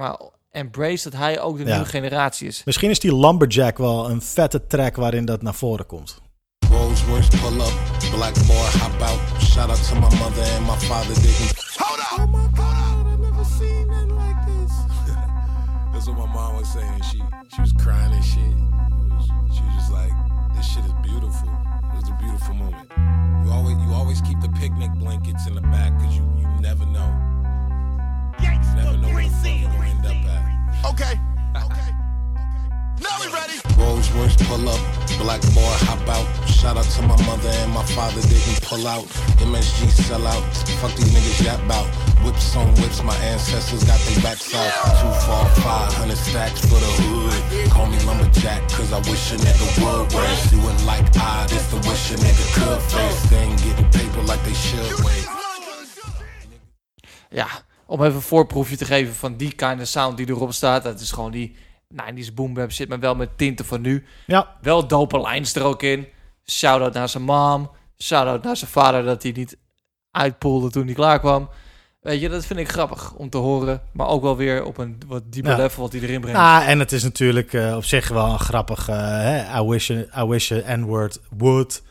maar 0.00 0.16
embrace 0.50 1.10
dat 1.10 1.20
hij 1.20 1.40
ook 1.40 1.56
de 1.56 1.64
Ja. 1.64 1.70
nieuwe 1.70 1.88
generatie 1.88 2.48
is. 2.48 2.64
Misschien 2.64 2.90
is 2.90 3.00
die 3.00 3.16
Lumberjack 3.16 3.78
wel 3.78 4.10
een 4.10 4.22
vette 4.22 4.66
track 4.66 4.96
waarin 4.96 5.24
dat 5.24 5.42
naar 5.42 5.54
voren 5.54 5.86
komt. 5.86 6.20
Rolls 6.70 7.04
Royce 7.04 7.28
pull 7.28 7.60
up, 7.60 7.72
black 8.14 8.34
boy 8.46 8.56
hop 8.56 9.00
out. 9.00 9.20
Shout 9.42 9.68
out 9.68 9.88
to 9.88 9.94
my 9.94 10.00
mother 10.18 10.56
and 10.56 10.66
my 10.66 10.76
father 10.86 11.14
didn't. 11.14 11.54
Hold 11.76 11.98
up! 12.00 12.18
Oh 12.18 12.26
my 12.32 12.48
god, 12.54 13.06
I 13.06 13.20
never 13.20 13.44
seen 13.58 13.86
nothing 13.86 14.12
like 14.12 14.40
this. 14.46 14.72
That's 15.92 16.06
what 16.06 16.16
my 16.18 16.26
mom 16.34 16.56
was 16.56 16.68
saying. 16.72 17.02
She 17.10 17.18
she 17.54 17.60
was 17.60 17.72
crying 17.82 18.12
and 18.14 18.24
shit. 18.24 18.42
It 18.42 19.12
was- 19.16 19.56
she 19.56 19.62
was 19.66 19.74
just 19.78 19.90
like, 19.92 20.12
this 20.56 20.66
shit 20.72 20.84
is 20.84 20.94
beautiful. 21.02 21.48
It 21.92 21.96
was 22.00 22.08
a 22.08 22.16
beautiful 22.22 22.54
moment. 22.54 22.88
You 23.44 23.50
always 23.52 23.76
you 23.84 23.94
always 23.94 24.20
keep 24.20 24.40
the 24.40 24.50
picnic 24.60 24.90
blankets 25.02 25.46
in 25.46 25.54
the 25.54 25.60
back 25.74 25.90
because 25.98 26.16
you 26.18 26.24
you 26.40 26.48
never 26.60 26.86
know. 26.86 27.10
You 28.42 28.50
never 28.76 28.96
know 28.96 29.08
where 29.12 29.22
you 29.22 29.68
gonna 29.68 29.86
end 29.86 30.06
up 30.06 30.16
at. 30.32 30.84
Okay. 30.92 31.14
Okay. 31.56 31.90
Now 33.00 33.16
we 33.20 33.28
ready. 33.32 33.56
Rolls 33.76 34.10
Royce 34.12 34.36
pull 34.48 34.68
up, 34.68 34.80
black 35.18 35.40
boy 35.56 35.72
hop 35.88 36.04
out. 36.08 36.26
Shout 36.48 36.76
out 36.76 36.84
to 36.84 37.02
my 37.02 37.16
mother 37.24 37.48
and 37.64 37.72
my 37.72 37.84
father 37.96 38.20
didn't 38.22 38.60
pull 38.62 38.86
out. 38.86 39.04
MSG 39.40 39.88
sell 39.90 40.26
out. 40.26 40.42
Fuck 40.80 40.94
these 40.96 41.12
niggas 41.12 41.44
yap 41.44 41.60
out. 41.70 41.88
Whips 42.24 42.56
on 42.56 42.68
whips, 42.76 43.02
my 43.02 43.16
ancestors 43.24 43.84
got 43.84 43.98
their 44.00 44.22
backs 44.22 44.54
out. 44.54 44.72
Two, 45.00 45.12
four, 45.24 45.44
five 45.64 45.92
hundred 45.94 46.18
stacks 46.18 46.60
for 46.60 46.80
the 46.80 46.92
hood. 47.00 47.70
Call 47.70 47.86
me 47.86 47.98
lumberjack, 48.04 48.68
cause 48.68 48.92
I 48.92 48.98
wish 49.10 49.32
a 49.32 49.36
nigga 49.36 49.66
would. 49.80 50.12
Whereas 50.12 50.52
you 50.52 50.60
would 50.60 50.80
like 50.84 51.08
I, 51.16 51.46
this 51.48 51.66
the 51.70 51.76
wish 51.88 52.12
a 52.12 52.16
nigga 52.16 52.46
could 52.56 52.80
face. 52.92 53.30
They 53.30 53.38
ain't 53.38 53.62
getting 53.62 53.90
paper 53.90 54.22
like 54.22 54.42
they 54.44 54.54
should. 54.54 55.04
Wait. 55.04 55.26
Om 57.90 58.02
even 58.02 58.14
een 58.14 58.20
voorproefje 58.22 58.76
te 58.76 58.84
geven 58.84 59.14
van 59.14 59.36
die 59.36 59.52
kind 59.54 59.80
of 59.80 59.86
sound 59.86 60.16
die 60.16 60.28
erop 60.28 60.52
staat. 60.52 60.82
Dat 60.82 61.00
is 61.00 61.10
gewoon 61.12 61.30
die 61.30 61.56
90s 61.94 62.34
boom 62.34 62.54
bap 62.54 62.72
shit, 62.72 62.88
maar 62.88 63.00
wel 63.00 63.14
met 63.14 63.38
tinten 63.38 63.64
van 63.64 63.80
nu. 63.80 64.04
Ja. 64.26 64.56
Wel 64.62 64.86
dope 64.86 65.20
lines 65.20 65.54
er 65.54 65.62
ook 65.62 65.82
in. 65.82 66.06
Shout-out 66.46 66.94
naar 66.94 67.08
zijn 67.08 67.22
mom. 67.22 67.70
Shout-out 67.98 68.42
naar 68.42 68.56
zijn 68.56 68.70
vader 68.70 69.02
dat 69.04 69.22
hij 69.22 69.32
niet 69.32 69.56
uitpoelde 70.10 70.70
toen 70.70 70.84
hij 70.84 70.94
klaar 70.94 71.18
kwam. 71.18 71.48
Weet 72.00 72.20
je, 72.20 72.28
dat 72.28 72.46
vind 72.46 72.58
ik 72.60 72.68
grappig 72.70 73.12
om 73.14 73.30
te 73.30 73.38
horen. 73.38 73.82
Maar 73.92 74.06
ook 74.08 74.22
wel 74.22 74.36
weer 74.36 74.64
op 74.64 74.78
een 74.78 74.98
wat 75.06 75.22
dieper 75.32 75.50
Ja. 75.52 75.56
level 75.58 75.82
wat 75.82 75.92
hij 75.92 76.00
erin 76.00 76.20
brengt. 76.20 76.38
Ah, 76.38 76.68
en 76.68 76.78
het 76.78 76.92
is 76.92 77.02
natuurlijk 77.02 77.52
eh, 77.52 77.76
op 77.76 77.84
zich 77.84 78.08
wel 78.08 78.26
een 78.32 78.38
grappig. 78.38 78.88
eh, 78.88 78.96
hè, 78.96 79.60
I 79.60 79.64
wish, 79.68 79.90
I 79.90 80.24
wish 80.26 80.50
N-word 80.50 81.20
would. 81.38 81.82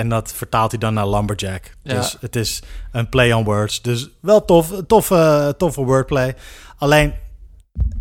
En 0.00 0.08
dat 0.08 0.32
vertaalt 0.32 0.70
hij 0.70 0.80
dan 0.80 0.94
naar 0.94 1.08
Lumberjack. 1.08 1.70
Ja. 1.82 1.94
Dus 1.94 2.16
het 2.20 2.36
is 2.36 2.62
een 2.92 3.08
play 3.08 3.32
on 3.32 3.44
words. 3.44 3.82
Dus 3.82 4.10
wel 4.20 4.44
tof, 4.44 4.82
toffe, 4.86 5.54
toffe 5.58 5.84
wordplay. 5.84 6.34
Alleen, 6.76 7.14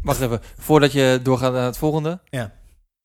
Wacht 0.01 0.21
even, 0.21 0.39
voordat 0.57 0.91
je 0.91 1.19
doorgaat 1.23 1.53
naar 1.53 1.65
het 1.65 1.77
volgende. 1.77 2.19
Ja. 2.29 2.51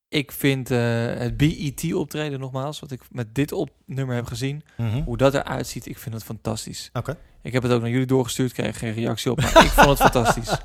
Ik 0.09 0.33
vind 0.33 0.71
eh, 0.71 0.79
het 1.15 1.37
BET 1.37 1.95
optreden 1.95 2.41
nogmaals, 2.41 2.81
wat 2.81 2.91
ik 2.91 3.01
met 3.11 3.35
dit 3.35 3.53
op 3.53 3.71
nummer 3.87 4.15
heb 4.15 4.27
gezien, 4.27 4.63
Mhm. 4.77 5.03
hoe 5.03 5.17
dat 5.17 5.35
eruit 5.35 5.67
ziet, 5.67 5.87
ik 5.87 5.99
vind 5.99 6.15
het 6.15 6.25
fantastisch. 6.25 6.91
Oké. 6.93 7.17
Ik 7.43 7.53
heb 7.53 7.63
het 7.63 7.73
ook 7.73 7.81
naar 7.81 7.91
jullie 7.91 8.07
doorgestuurd, 8.07 8.53
kreeg 8.53 8.79
geen 8.79 8.93
reactie 8.95 9.31
op, 9.31 9.41
maar 9.41 9.65
ik 9.65 9.71
vond 9.71 9.99
het 9.99 9.99
fantastisch. 10.11 10.57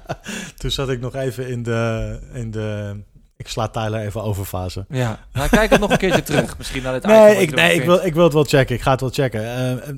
toen 0.57 0.71
zat 0.71 0.89
ik 0.89 0.99
nog 0.99 1.15
even 1.15 1.47
in 1.49 1.63
de, 1.63 2.19
in 2.33 2.51
de 2.51 2.99
ik 3.39 3.47
sla 3.47 3.67
Tyler 3.67 3.99
even 3.99 4.23
over 4.23 4.45
fase. 4.45 4.85
Ja, 4.89 5.19
nou 5.33 5.49
kijk 5.49 5.69
het 5.69 5.79
nog 5.79 5.91
een 5.91 5.97
keertje 5.97 6.23
terug, 6.31 6.57
misschien 6.57 6.83
naar 6.83 6.93
het 6.93 7.05
Nee, 7.05 7.37
ik, 7.37 7.55
nee 7.55 7.73
ik, 7.75 7.83
wil, 7.83 8.05
ik 8.05 8.13
wil 8.13 8.23
het 8.23 8.33
wel 8.33 8.43
checken. 8.43 8.75
Ik 8.75 8.81
ga 8.81 8.91
het 8.91 9.01
wel 9.01 9.09
checken. 9.09 9.41
Eh, 9.41 9.71
eh, 9.71 9.95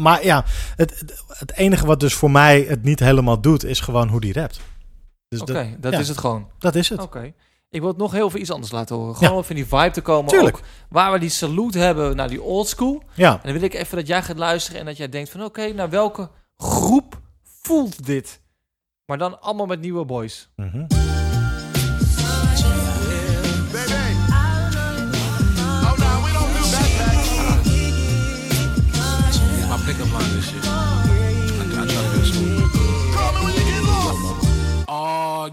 maar 0.00 0.24
ja, 0.24 0.44
het, 0.76 1.04
het, 1.28 1.52
enige 1.52 1.86
wat 1.86 2.00
dus 2.00 2.14
voor 2.14 2.30
mij 2.30 2.60
het 2.68 2.82
niet 2.82 3.00
helemaal 3.00 3.40
doet, 3.40 3.64
is 3.64 3.80
gewoon 3.80 4.08
hoe 4.08 4.20
die 4.20 4.32
rapt. 4.32 4.60
Dus 5.28 5.40
Oké, 5.40 5.76
dat 5.80 5.92
ja, 5.92 5.98
is 5.98 6.08
het 6.08 6.18
gewoon. 6.18 6.50
Dat 6.58 6.74
is 6.74 6.88
het. 6.88 7.00
Oké. 7.00 7.32
Ik 7.70 7.80
wil 7.80 7.88
het 7.88 7.98
nog 7.98 8.12
heel 8.12 8.30
veel 8.30 8.40
iets 8.40 8.50
anders 8.50 8.72
laten 8.72 8.96
horen. 8.96 9.14
Gewoon 9.14 9.28
Ja. 9.28 9.34
om 9.36 9.42
even 9.42 9.56
in 9.56 9.62
die 9.62 9.78
vibe 9.78 9.90
te 9.90 10.00
komen. 10.00 10.30
Tuurlijk. 10.30 10.56
Ook 10.56 10.62
waar 10.88 11.12
we 11.12 11.18
die 11.18 11.28
salute 11.28 11.78
hebben 11.78 12.16
naar 12.16 12.28
die 12.28 12.42
old 12.42 12.68
school. 12.68 13.02
Ja. 13.14 13.32
En 13.32 13.40
dan 13.42 13.52
wil 13.52 13.62
ik 13.62 13.74
even 13.74 13.96
dat 13.96 14.06
jij 14.06 14.22
gaat 14.22 14.38
luisteren 14.38 14.80
en 14.80 14.86
dat 14.86 14.96
jij 14.96 15.08
denkt 15.08 15.30
van... 15.30 15.44
Oké, 15.44 15.72
naar 15.72 15.90
welke 15.90 16.30
groep 16.56 17.20
voelt 17.42 18.06
dit? 18.06 18.40
Maar 19.06 19.18
dan 19.18 19.40
allemaal 19.40 19.66
met 19.66 19.80
nieuwe 19.80 20.04
boys. 20.04 20.48
Mhm. 20.56 20.86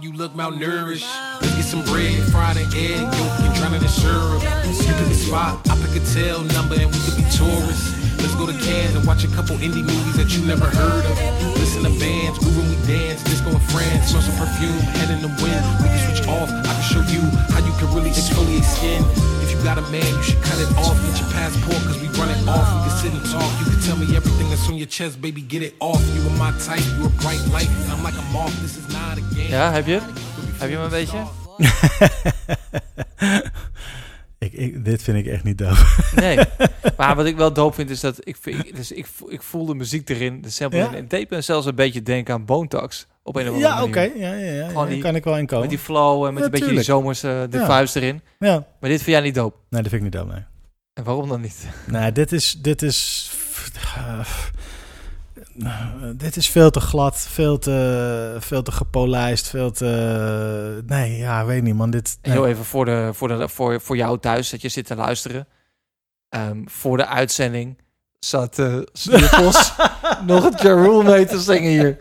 You 0.02 0.14
look 0.14 0.34
malnourished. 0.34 1.06
Let's 1.41 1.56
get 1.56 1.65
some 1.65 1.84
bread, 1.86 2.24
fried 2.32 2.57
an 2.57 2.65
egg, 2.74 3.02
yolk, 3.02 3.40
and 3.45 3.53
drown 3.53 3.74
it 3.76 3.84
in 3.84 3.90
syrup. 3.90 4.41
You 4.41 4.94
pick 4.95 5.11
a 5.11 5.14
spot, 5.14 5.60
I 5.70 5.76
pick 5.78 6.02
a 6.02 6.06
tail 6.14 6.41
number, 6.56 6.76
and 6.76 6.90
we 6.90 6.98
could 7.06 7.18
be 7.18 7.26
tourists. 7.30 7.94
Let's 8.18 8.34
go 8.36 8.48
to 8.48 8.53
Cannes 8.64 8.95
and 8.95 9.06
watch 9.06 9.24
a 9.24 9.28
couple 9.28 9.57
indie 9.57 9.84
movies 9.84 10.15
that 10.18 10.34
you 10.36 10.45
never 10.48 10.65
heard 10.65 11.06
of. 11.06 11.60
Listen 11.60 11.84
to 11.84 11.94
bands, 11.99 12.40
groove 12.40 12.57
when 12.57 12.70
we 12.70 12.80
dance, 12.88 13.22
disco 13.24 13.52
in 13.52 13.60
France, 13.70 14.10
smell 14.10 14.24
some 14.24 14.38
perfume, 14.40 14.80
head 14.98 15.11
in 15.11 15.22
the 15.22 15.32
wind. 15.44 15.61
We 15.84 15.90
can 15.91 16.02
switch 16.10 16.28
off, 16.28 16.49
I 16.49 16.74
can 16.74 16.86
show 16.90 17.03
you 17.11 17.22
how 17.53 17.61
you 17.61 17.74
can 17.78 17.94
really 17.94 18.10
exfoliate 18.10 18.64
skin. 18.64 19.32
Got 19.64 19.77
a 19.77 19.81
man, 19.91 20.06
you 20.18 20.23
should 20.23 20.41
cut 20.44 20.60
it 20.60 20.68
off. 20.77 20.98
Get 21.06 21.19
your 21.22 21.30
passport, 21.31 21.77
cause 21.88 21.99
we 22.02 22.07
run 22.19 22.30
it 22.30 22.48
off. 22.48 22.68
We 22.76 22.80
can 22.90 22.98
sit 23.02 23.14
and 23.14 23.26
talk, 23.31 23.52
you 23.60 23.65
can 23.72 23.80
tell 23.88 23.95
me 23.98 24.15
everything 24.15 24.49
that's 24.49 24.68
on 24.68 24.76
your 24.76 24.90
chest, 24.90 25.22
baby, 25.22 25.41
get 25.48 25.61
it 25.61 25.73
off. 25.80 26.02
You 26.14 26.22
are 26.30 26.38
my 26.38 26.52
type, 26.60 26.84
you 26.98 27.06
a 27.06 27.10
bright 27.22 27.40
light, 27.53 27.69
and 27.69 27.91
I'm 27.94 28.03
like 28.03 28.18
a 28.18 28.22
moth, 28.34 28.53
this 28.61 28.76
is 28.77 28.88
not 28.91 29.18
a 29.18 29.22
game. 29.35 29.49
Ja, 29.49 29.72
heb 29.72 29.85
je? 29.85 29.99
Heb 30.57 30.69
je 30.69 30.76
hem 30.76 30.84
een 30.84 30.90
beetje? 30.90 31.18
ik, 34.45 34.53
ik, 34.53 34.85
dit 34.85 35.03
vind 35.03 35.18
ik 35.18 35.26
echt 35.26 35.44
niet 35.44 35.57
doof. 35.57 35.99
Nee. 36.15 36.38
Maar 36.98 37.15
wat 37.15 37.26
ik 37.26 37.35
wel 37.35 37.53
doop 37.53 37.73
vind 37.76 37.90
is 37.90 37.99
dat 37.99 38.15
ik, 38.19 38.38
vind- 38.41 38.76
dus 38.76 38.91
ik, 38.91 39.06
voel- 39.06 39.31
ik 39.31 39.41
voel 39.41 39.65
de 39.65 39.76
muziek 39.76 40.10
erin, 40.10 40.41
de 40.41 40.49
sample 40.49 40.80
Ja? 40.80 40.85
erin. 40.85 40.98
Het 41.02 41.10
deed 41.10 41.30
me 41.30 41.41
zelfs 41.41 41.65
een 41.65 41.76
beetje 41.76 42.02
denken 42.02 42.34
aan 42.34 42.45
Bone 42.45 42.68
Thugs. 42.68 43.07
Op 43.25 43.35
een 43.35 43.41
of 43.49 43.53
andere 43.53 43.67
Ja, 43.67 43.83
oké. 43.83 43.99
Ja, 44.01 44.11
ja, 44.15 44.33
ja, 44.33 44.69
ja, 44.69 44.85
die- 44.85 45.01
kan 45.01 45.15
ik 45.15 45.23
wel 45.23 45.37
inkomen. 45.37 45.61
Met 45.61 45.69
die 45.69 45.79
flow 45.85 46.25
en 46.25 46.33
met 46.33 46.39
Ja, 46.39 46.45
een 46.45 46.51
beetje 46.51 46.51
die 46.51 46.83
tuurlijk. 46.83 46.85
zomerse 46.85 47.47
de 47.49 47.57
Ja. 47.57 47.65
vuist 47.65 47.95
erin. 47.95 48.21
Ja. 48.39 48.65
Maar 48.79 48.89
dit 48.89 49.01
vind 49.03 49.15
jij 49.15 49.25
niet 49.25 49.35
doop. 49.35 49.55
Nee, 49.69 49.81
dat 49.81 49.91
vind 49.91 50.03
ik 50.05 50.11
niet 50.13 50.21
doof, 50.21 50.31
nee. 50.33 50.43
En 50.93 51.03
waarom 51.03 51.29
dan 51.29 51.41
niet? 51.41 51.67
Nee, 51.87 52.11
dit 52.11 52.31
is, 52.31 52.51
dit 52.61 52.81
is, 52.81 53.31
eh, 53.95 54.19
dit 56.15 56.35
is 56.35 56.49
veel 56.49 56.69
te 56.71 56.79
glad, 56.79 57.19
veel 57.19 57.57
te, 57.59 58.35
veel 58.39 58.61
te 58.63 58.71
gepolijst, 58.71 59.47
veel 59.49 59.71
te, 59.71 60.83
nee, 60.85 61.17
ja, 61.17 61.45
weet 61.45 61.63
niet 61.63 61.75
man, 61.75 61.89
dit, 61.91 62.17
nee. 62.21 62.31
Heel 62.33 62.47
even 62.47 62.65
voor, 62.65 62.85
de, 62.85 63.09
voor, 63.13 63.27
de, 63.27 63.49
voor, 63.49 63.81
voor 63.81 63.95
jou 63.95 64.19
thuis, 64.19 64.49
dat 64.49 64.61
je 64.61 64.69
zit 64.69 64.85
te 64.85 64.95
luisteren. 64.95 65.47
Ehm, 66.29 66.61
voor 66.65 66.97
de 66.97 67.05
uitzending 67.07 67.77
zat 68.23 68.59
eh 68.59 68.77
Sniffels 68.93 69.73
nog 70.25 70.43
het 70.43 70.61
Ja 70.61 70.73
Rule 70.73 71.03
mee 71.03 71.25
te 71.25 71.39
zingen 71.39 71.69
hier. 71.71 71.97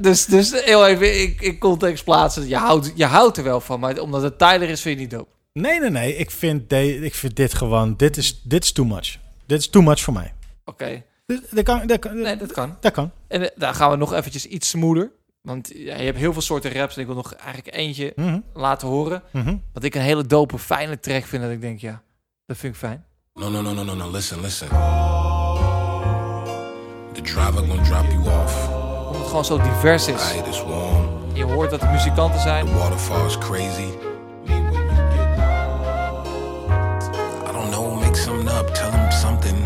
Dus, 0.00 0.26
dus 0.26 0.64
heel 0.64 0.86
even 0.86 1.20
in, 1.20 1.36
in 1.38 1.58
context 1.58 2.04
plaatsen. 2.04 2.48
Je 2.48 2.56
houdt, 2.56 2.92
je 2.94 3.04
houdt 3.04 3.36
er 3.36 3.44
wel 3.44 3.60
van, 3.60 3.80
maar 3.80 3.98
omdat 3.98 4.22
het 4.22 4.38
Tyler 4.38 4.68
is, 4.68 4.80
vind 4.80 4.94
je 4.96 5.00
niet 5.00 5.10
doop. 5.10 5.28
Nee, 5.52 5.80
nee, 5.80 5.90
nee, 5.90 6.16
ik 6.16 6.30
vind, 6.30 6.70
de, 6.70 6.96
ik 7.00 7.14
vind 7.14 7.36
dit 7.36 7.54
gewoon, 7.54 7.94
dit 7.96 8.16
is, 8.16 8.40
dit 8.42 8.64
is 8.64 8.72
too 8.72 8.84
much. 8.86 9.18
Dit 9.46 9.58
is 9.58 9.68
too 9.68 9.82
much 9.82 10.00
voor 10.00 10.12
mij. 10.14 10.32
Oké. 10.64 11.02
Dus 11.26 11.40
Dat 11.50 11.64
kan, 11.64 11.86
dat 11.86 11.98
kan, 11.98 12.20
Nee, 12.20 12.36
dat 12.36 12.52
kan. 12.52 12.76
dat 12.80 12.92
kan. 12.92 13.10
En 13.28 13.42
eh, 13.42 13.50
daar 13.56 13.74
gaan 13.74 13.90
we 13.90 13.96
nog 13.96 14.12
eventjes 14.14 14.46
iets 14.46 14.68
smoother. 14.68 15.10
Want 15.40 15.70
ja, 15.74 15.96
je 15.96 16.04
hebt 16.04 16.18
heel 16.18 16.32
veel 16.32 16.42
soorten 16.42 16.72
raps. 16.72 16.94
En 16.94 17.00
ik 17.00 17.06
wil 17.06 17.16
nog 17.16 17.34
eigenlijk 17.34 17.76
eentje 17.76 18.12
Mhm. 18.16 18.40
laten 18.54 18.88
horen. 18.88 19.22
Mhm. 19.32 19.56
Wat 19.72 19.84
ik 19.84 19.94
een 19.94 20.00
hele 20.00 20.26
dope, 20.26 20.58
fijne 20.58 21.00
track 21.00 21.24
vind. 21.24 21.42
Dat 21.42 21.52
ik 21.52 21.60
denk, 21.60 21.80
ja, 21.80 22.02
dat 22.46 22.56
vind 22.56 22.72
ik 22.72 22.78
fijn. 22.78 23.04
No, 23.34 23.48
no, 23.50 23.62
no, 23.62 23.72
no, 23.72 23.82
no, 23.84 23.94
no. 23.94 24.10
Listen, 24.10 24.40
listen. 24.40 24.68
Driver 27.24 27.66
gonna 27.66 27.82
drop 27.82 28.04
you 28.10 28.20
off. 28.42 28.68
Omdat 29.06 29.16
het 29.16 29.26
gewoon 29.26 29.44
zo 29.44 29.58
divers 29.58 30.08
is. 30.08 30.34
Is 30.48 30.62
warm. 30.62 31.08
Je 31.32 31.44
hoort 31.44 31.70
dat 31.70 31.82
er 31.82 31.90
muzikanten 31.90 32.40
zijn. 32.40 32.66
The 32.66 32.74
waterfall 32.74 33.26
is 33.26 33.38
crazy. 33.38 33.88
I 37.48 37.52
don't 37.52 37.70
know. 37.70 38.00
Make 38.00 38.16
something 38.16 38.48
up. 38.48 38.74
Tell 38.74 38.90
him 38.90 39.10
something. 39.10 39.56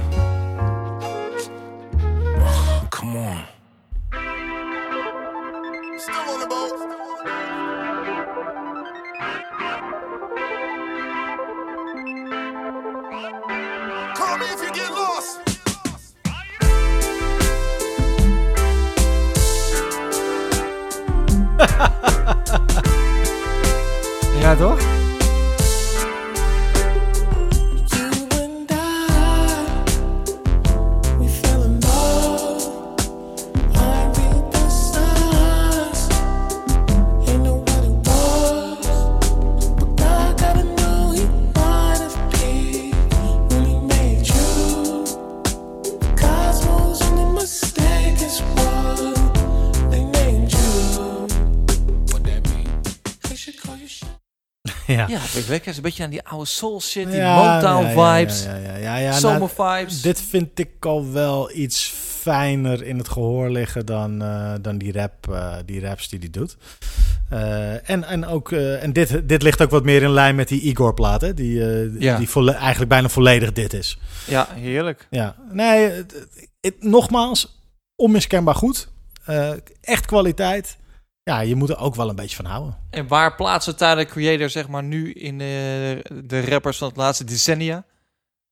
Is 55.38 55.76
een 55.76 55.82
beetje 55.82 56.04
aan 56.04 56.10
die 56.10 56.22
oude 56.22 56.46
soul 56.46 56.80
shit, 56.80 57.06
die 57.06 57.16
Ja, 57.16 57.34
Motown 57.54 57.86
ja, 57.86 58.16
vibes. 58.16 58.44
Ja, 58.44 59.20
nou, 59.20 59.48
vibes. 59.54 60.00
Dit 60.00 60.20
vind 60.20 60.58
ik 60.58 60.70
al 60.86 61.12
wel 61.12 61.50
iets 61.54 61.92
fijner 62.20 62.82
in 62.82 62.98
het 62.98 63.08
gehoor 63.08 63.50
liggen 63.50 63.86
dan, 63.86 64.22
eh, 64.22 64.52
dan 64.60 64.78
die, 64.78 64.92
rap, 64.92 65.28
eh, 65.30 65.54
die 65.66 65.80
raps 65.80 66.08
die 66.08 66.18
hij 66.18 66.30
doet. 66.30 66.56
Eh, 67.30 67.90
en, 67.90 68.04
en, 68.04 68.26
ook, 68.26 68.52
en 68.52 68.92
dit, 68.92 69.28
dit 69.28 69.42
ligt 69.42 69.62
ook 69.62 69.70
wat 69.70 69.84
meer 69.84 70.02
in 70.02 70.10
lijn 70.10 70.34
met 70.34 70.48
die 70.48 70.60
Igor-plaat, 70.60 71.20
hè, 71.20 71.34
die, 71.34 71.54
Ja. 71.98 72.18
die 72.18 72.52
eigenlijk 72.52 72.88
bijna 72.90 73.08
volledig 73.08 73.52
dit 73.52 73.72
is. 73.72 73.98
Ja, 74.26 74.48
heerlijk. 74.54 75.06
Ja, 75.10 75.36
nee, 75.52 75.88
het- 75.90 76.12
het- 76.12 76.48
het- 76.60 76.82
nogmaals, 76.82 77.62
onmiskenbaar 77.96 78.54
goed. 78.54 78.88
Echt 79.80 80.06
kwaliteit. 80.06 80.76
Ja, 81.28 81.40
je 81.40 81.54
moet 81.54 81.68
er 81.70 81.78
ook 81.78 81.94
wel 81.94 82.08
een 82.08 82.16
beetje 82.16 82.36
van 82.36 82.44
houden. 82.44 82.76
En 82.90 83.08
waar 83.08 83.34
plaatsen 83.34 83.76
Tyler 83.76 84.06
Creator, 84.06 84.50
zeg 84.50 84.68
maar, 84.68 84.82
nu 84.82 85.12
in 85.12 85.38
de, 85.38 86.04
de 86.24 86.44
rappers 86.44 86.78
van 86.78 86.88
het 86.88 86.96
laatste 86.96 87.24
decennia? 87.24 87.84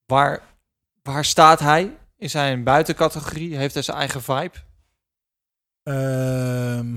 Waar, 0.07 0.43
waar 1.03 1.25
staat 1.25 1.61
hij? 1.61 1.97
Is 2.17 2.33
hij 2.33 2.53
een 2.53 2.65
buitencategorie? 2.65 3.57
Heeft 3.57 3.75
hij 3.75 3.83
zijn 3.83 3.97
eigen 3.97 4.23
vibe? 4.23 4.53
Ehm, 5.83 6.97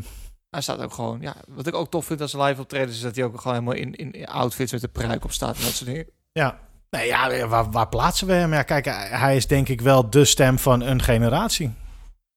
Hij 0.49 0.61
staat 0.61 0.79
ook 0.81 0.93
gewoon, 0.93 1.21
ja, 1.21 1.35
wat 1.47 1.67
ik 1.67 1.75
ook 1.75 1.89
tof 1.91 2.05
vind 2.05 2.21
als 2.21 2.33
live 2.33 2.61
optredens, 2.61 2.95
is 2.95 3.01
dat 3.01 3.15
hij 3.15 3.25
ook 3.25 3.41
gewoon 3.41 3.57
helemaal 3.57 3.81
in, 3.81 3.95
in 3.95 4.25
outfits 4.25 4.71
met 4.71 4.81
de 4.81 4.87
pruik 4.87 5.23
op 5.23 5.31
staat 5.31 5.57
en 5.57 5.63
dat 5.63 5.71
soort 5.71 5.89
dingen. 5.89 6.07
Ja, 6.31 6.59
nee, 6.89 7.07
ja 7.07 7.47
waar, 7.47 7.71
waar 7.71 7.89
plaatsen 7.89 8.27
we 8.27 8.33
hem? 8.33 8.53
Ja, 8.53 8.63
kijk, 8.63 8.85
hij 8.85 9.07
hij 9.07 9.35
is 9.35 9.47
denk 9.47 9.67
ik 9.69 9.81
wel 9.81 10.09
de 10.09 10.25
stem 10.25 10.59
van 10.59 10.81
een 10.81 11.01
generatie. 11.01 11.73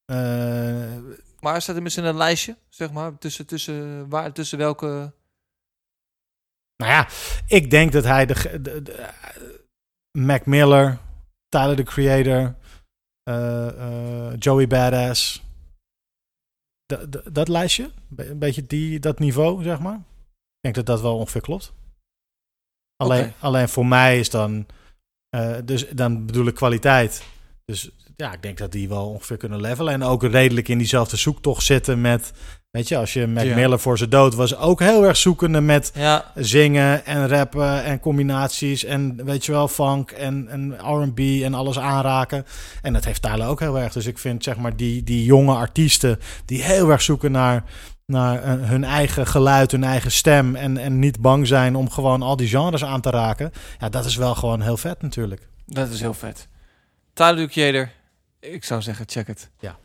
Eh, 0.05 0.16
Maar 1.44 1.62
staat 1.62 1.74
hij 1.74 1.85
misschien 1.85 2.05
in 2.05 2.10
een 2.10 2.16
lijstje, 2.16 2.56
zeg 2.69 2.93
maar, 2.93 3.19
tussen, 3.19 3.47
tussen, 3.47 4.09
waar, 4.09 4.32
tussen 4.32 4.59
welke... 4.59 4.86
nou 6.77 6.93
ja, 6.93 7.09
ik 7.47 7.70
denk 7.70 7.93
dat 7.93 8.05
hij 8.05 8.27
de, 8.27 8.35
ge- 8.35 8.60
de, 8.62 8.82
de- 8.82 9.09
Mac 10.19 10.47
Miller, 10.47 10.98
Tyler 11.48 11.77
the 11.77 11.82
Creator, 11.82 12.56
eh, 13.23 13.69
eh, 13.69 14.35
Joey 14.39 14.66
Badass, 14.66 15.43
dat- 17.32 17.48
lijstje, 17.48 17.90
een 18.16 18.39
beetje 18.39 18.66
die, 18.66 18.98
dat 19.01 19.19
niveau, 19.19 19.62
zeg 19.62 19.81
maar. 19.81 19.97
Ik 19.97 20.60
denk 20.60 20.74
dat 20.74 20.86
dat 20.86 21.01
wel 21.01 21.19
ongeveer 21.19 21.40
klopt. 21.40 21.73
Alleen, 22.97 23.32
alleen 23.40 23.69
voor 23.69 23.86
mij 23.86 24.19
is 24.19 24.31
dan, 24.31 24.66
eh, 25.28 25.59
dus 25.64 25.89
dan 25.89 26.27
bedoel 26.27 26.47
ik 26.47 26.55
kwaliteit. 26.55 27.27
Dus 27.64 27.90
ja, 28.23 28.32
ik 28.32 28.43
denk 28.43 28.59
dat 28.59 28.73
die 28.73 28.89
wel 28.89 29.09
ongeveer 29.09 29.36
kunnen 29.36 29.61
levelen. 29.61 29.93
En 29.93 30.03
ook 30.03 30.23
redelijk 30.23 30.69
in 30.69 30.78
diezelfde 30.78 31.16
zoektocht 31.16 31.65
zitten 31.65 32.01
met, 32.01 32.32
weet 32.70 32.89
je, 32.89 32.97
als 32.97 33.12
je 33.12 33.27
Mac 33.27 33.44
Ja. 33.44 33.55
Miller 33.55 33.78
voor 33.81 33.99
zijn 33.99 34.11
dood 34.11 34.35
was, 34.35 34.57
ook 34.57 34.81
heel 34.81 35.05
erg 35.05 35.16
zoekende 35.16 35.61
met 35.61 35.93
Ja, 35.94 36.24
zingen 36.35 37.07
en 37.07 37.28
rappen 37.28 37.85
en 37.85 38.01
combinaties 38.01 38.85
en 38.85 39.24
weet 39.24 39.44
je 39.47 39.53
wel, 39.53 39.69
funk 39.69 40.11
en, 40.11 40.49
en 40.49 40.74
R&B 40.81 41.19
en 41.19 41.55
alles 41.55 41.78
aanraken. 41.78 42.47
En 42.82 42.93
dat 42.93 43.05
heeft 43.05 43.23
Tyler 43.23 43.47
ook 43.47 43.61
heel 43.61 43.78
erg. 43.78 43.93
Dus 43.93 44.07
ik 44.07 44.19
vind 44.19 44.44
zeg 44.44 44.57
maar 44.57 44.77
die, 44.77 45.03
die 45.03 45.24
jonge 45.24 45.55
artiesten 45.55 46.19
die 46.44 46.62
heel 46.62 46.90
erg 46.90 47.03
zoeken 47.03 47.32
naar, 47.32 47.65
naar 48.07 48.43
eh, 48.43 48.69
hun 48.69 48.85
eigen 48.85 49.27
geluid, 49.27 49.70
hun 49.70 49.85
eigen 49.85 50.12
stem 50.12 50.57
en, 50.57 50.78
en 50.78 50.99
niet 50.99 51.20
bang 51.20 51.47
zijn 51.47 51.77
om 51.77 51.90
gewoon 51.90 52.23
al 52.23 52.36
die 52.36 52.49
genres 52.49 52.85
aan 52.85 53.01
te 53.01 53.11
raken. 53.11 53.53
Ja, 53.78 53.89
dat 53.89 54.05
is 54.05 54.16
wel 54.16 54.35
gewoon 54.35 54.61
heel 54.61 54.77
vet 54.77 55.03
natuurlijk. 55.03 55.49
dat 55.66 55.89
is 55.89 56.01
heel 56.01 56.15
vet. 56.15 56.51
Tyler 57.15 57.49
Creator, 57.49 57.90
ik 58.51 58.64
zou 58.64 58.82
zeggen, 58.82 59.05
check 59.09 59.27
het. 59.27 59.51
Ja. 59.60 59.77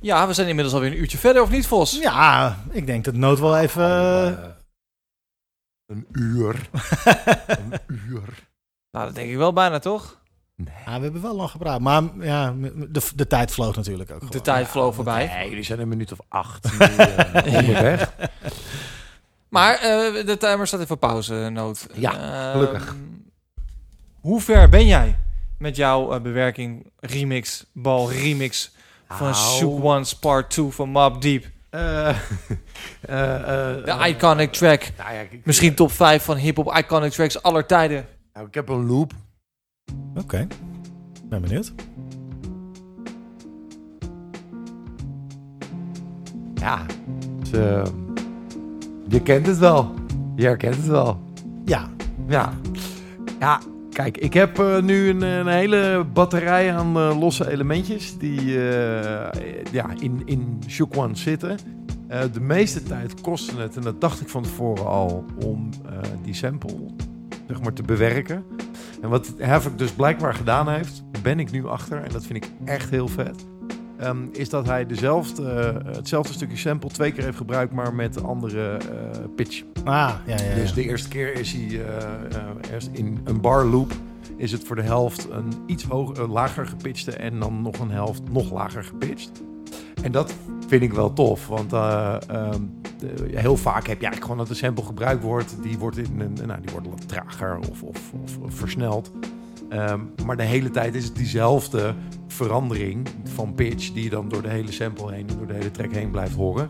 Ja, 0.00 0.26
we 0.26 0.32
zijn 0.32 0.48
inmiddels 0.48 0.74
alweer 0.74 0.90
een 0.92 0.98
uurtje 0.98 1.18
verder, 1.18 1.42
of 1.42 1.50
niet, 1.50 1.66
Vos? 1.66 1.98
Ja, 2.00 2.56
ik 2.70 2.86
denk 2.86 3.04
dat 3.04 3.14
Nood 3.14 3.38
wel 3.38 3.58
even... 3.58 3.84
Eh, 3.84 4.44
een 5.86 6.06
uur. 6.12 6.68
een 7.46 7.72
uur. 7.86 8.46
Nou, 8.90 9.06
dat 9.06 9.14
denk 9.14 9.30
ik 9.30 9.36
wel 9.36 9.52
bijna, 9.52 9.78
toch? 9.78 10.20
Ja, 10.56 10.96
we 10.96 11.02
hebben 11.02 11.22
wel 11.22 11.36
lang 11.36 11.50
gepraat. 11.50 11.80
Maar 11.80 12.02
ja, 12.20 12.54
de, 12.88 13.02
de 13.14 13.26
tijd 13.26 13.50
vloog 13.50 13.76
natuurlijk 13.76 14.10
ook. 14.10 14.20
De 14.20 14.26
gewoon. 14.26 14.42
tijd 14.42 14.68
vloog 14.68 14.94
voorbij. 14.94 15.26
Nee, 15.26 15.48
jullie 15.48 15.64
zijn 15.64 15.80
een 15.80 15.88
minuut 15.88 16.12
of 16.12 16.18
acht 16.28 16.72
nu, 16.78 16.86
eh, 16.86 17.54
onderweg. 17.54 18.12
Maar 19.48 19.74
eh, 19.74 20.26
de 20.26 20.36
timer 20.38 20.66
staat 20.66 20.80
even 20.80 20.94
op 20.94 21.00
pauze, 21.00 21.34
Noot. 21.34 21.86
Ja, 21.94 22.12
Ehm, 22.12 22.52
gelukkig. 22.52 22.96
Hoe 24.20 24.40
ver 24.40 24.68
ben 24.68 24.86
jij 24.86 25.16
met 25.58 25.76
jouw 25.76 26.12
eh, 26.12 26.20
bewerking, 26.20 26.90
remix, 27.00 27.66
bal, 27.72 28.12
remix 28.12 28.72
van 29.08 29.30
Nou. 29.30 29.34
Shook 29.34 29.84
One's 29.84 30.18
Part 30.18 30.50
2 30.50 30.66
van 30.70 30.88
Mob 30.88 31.20
Deep? 31.22 31.44
Eh, 31.70 32.08
eh, 32.08 32.14
eh, 33.78 33.84
De 33.84 34.08
iconic 34.08 34.52
track. 34.52 34.90
nou 34.98 35.14
ja, 35.14 35.20
ik- 35.20 35.44
Misschien 35.46 35.74
top 35.74 35.90
5 35.92 36.22
van 36.24 36.36
hip-hop 36.36 36.76
iconic 36.76 37.12
tracks 37.12 37.42
aller 37.42 37.66
tijden. 37.66 38.06
nou, 38.32 38.46
ik 38.46 38.54
heb 38.54 38.68
een 38.68 38.86
loop. 38.86 39.12
Oké, 40.16 40.46
ben 41.24 41.40
benieuwd. 41.42 41.72
Ja, 46.54 46.86
dus, 47.50 47.50
je 49.08 49.22
kent 49.22 49.46
het 49.46 49.58
wel. 49.58 49.94
Je 50.36 50.44
herkent 50.44 50.74
het 50.76 50.86
wel. 50.86 51.20
Ja, 51.64 51.88
Ja. 52.28 52.52
Ja, 53.40 53.60
kijk, 54.02 54.18
ik 54.18 54.34
heb 54.34 54.58
eh, 54.58 54.80
nu 54.80 55.08
een, 55.08 55.46
hele 55.46 56.06
batterij 56.12 56.74
aan 56.74 56.96
eh, 56.96 57.18
losse 57.20 57.50
elementjes 57.50 58.18
die 58.18 58.38
eh, 58.38 59.62
ja, 59.72 59.86
in, 59.98 60.22
in 60.24 60.58
One 60.96 61.16
zitten. 61.16 61.58
De 62.32 62.40
meeste 62.40 62.82
tijd 62.82 63.20
kostte 63.20 63.56
het, 63.56 63.76
en 63.76 63.82
dat 63.82 64.00
dacht 64.00 64.20
ik 64.20 64.28
van 64.28 64.42
tevoren 64.42 64.86
al, 64.86 65.24
om 65.44 65.70
die 66.22 66.34
sample 66.34 66.76
zeg 67.46 67.62
maar, 67.62 67.72
te 67.72 67.82
bewerken. 67.82 68.44
En 69.02 69.08
wat 69.08 69.34
Havoc 69.38 69.78
dus 69.78 69.90
blijkbaar 69.90 70.34
gedaan 70.34 70.68
heeft, 70.68 71.02
ben 71.22 71.40
ik 71.40 71.50
nu 71.50 71.66
achter, 71.66 72.02
en 72.02 72.12
dat 72.12 72.24
vind 72.26 72.44
ik 72.44 72.50
echt 72.64 72.90
heel 72.90 73.08
vet. 73.08 73.46
Ehm, 73.98 74.18
is 74.32 74.48
dat 74.48 74.66
hij 74.66 74.86
dezelfde, 74.86 75.50
eh, 75.50 75.94
hetzelfde 75.96 76.32
stukje 76.32 76.56
sample 76.56 76.90
twee 76.90 77.12
keer 77.12 77.24
heeft 77.24 77.36
gebruikt, 77.36 77.72
maar 77.72 77.94
met 77.94 78.22
andere 78.22 78.72
eh, 78.76 79.20
pitch. 79.36 79.62
ah, 79.84 79.84
ja, 79.84 80.14
ja, 80.26 80.42
ja. 80.44 80.54
Dus 80.54 80.74
de 80.74 80.82
eerste 80.82 81.08
keer 81.08 81.34
is 81.34 81.52
hij 81.52 81.84
eh, 81.84 82.72
eerst 82.72 82.88
in 82.92 83.18
een 83.24 83.40
bar 83.40 83.64
loop. 83.64 83.92
Is 84.36 84.52
het 84.52 84.64
voor 84.64 84.76
de 84.76 84.82
helft 84.82 85.28
een 85.30 85.52
iets 85.66 85.84
hoger, 85.84 86.20
een 86.20 86.30
lager 86.30 86.66
gepitchte 86.66 87.12
en 87.12 87.40
dan 87.40 87.62
nog 87.62 87.78
een 87.78 87.90
helft 87.90 88.22
nog 88.30 88.52
lager 88.52 88.84
gepitcht. 88.84 89.42
En 90.02 90.12
dat 90.12 90.34
vind 90.66 90.82
ik 90.82 90.92
wel 90.92 91.12
tof, 91.12 91.46
want 91.46 91.72
eh, 91.72 92.16
ehm, 92.28 92.60
de- 92.98 93.28
heel 93.34 93.56
vaak 93.56 93.86
heb 93.86 94.00
je 94.00 94.06
eigenlijk 94.06 94.22
gewoon 94.22 94.38
dat 94.38 94.48
de 94.48 94.54
sample 94.54 94.84
gebruikt 94.84 95.22
wordt. 95.22 95.56
Die 95.62 95.78
wordt, 95.78 95.96
in 95.98 96.20
een, 96.20 96.46
nou, 96.46 96.60
die 96.60 96.70
wordt 96.72 96.88
wat 96.88 97.08
trager 97.08 97.58
of, 97.70 97.82
of, 97.82 98.12
of, 98.22 98.38
of 98.38 98.54
versneld. 98.54 99.10
Ehm, 99.68 100.00
maar 100.24 100.36
de 100.36 100.42
hele 100.42 100.70
tijd 100.70 100.94
is 100.94 101.04
het 101.04 101.16
diezelfde 101.16 101.94
verandering 102.26 103.08
van 103.24 103.54
pitch 103.54 103.92
die 103.92 104.04
je 104.04 104.10
dan 104.10 104.28
door 104.28 104.42
de 104.42 104.48
hele 104.48 104.72
sample 104.72 105.12
heen 105.12 105.28
en 105.28 105.36
door 105.36 105.46
de 105.46 105.52
hele 105.52 105.70
track 105.70 105.92
heen 105.92 106.10
blijft 106.10 106.34
horen. 106.34 106.68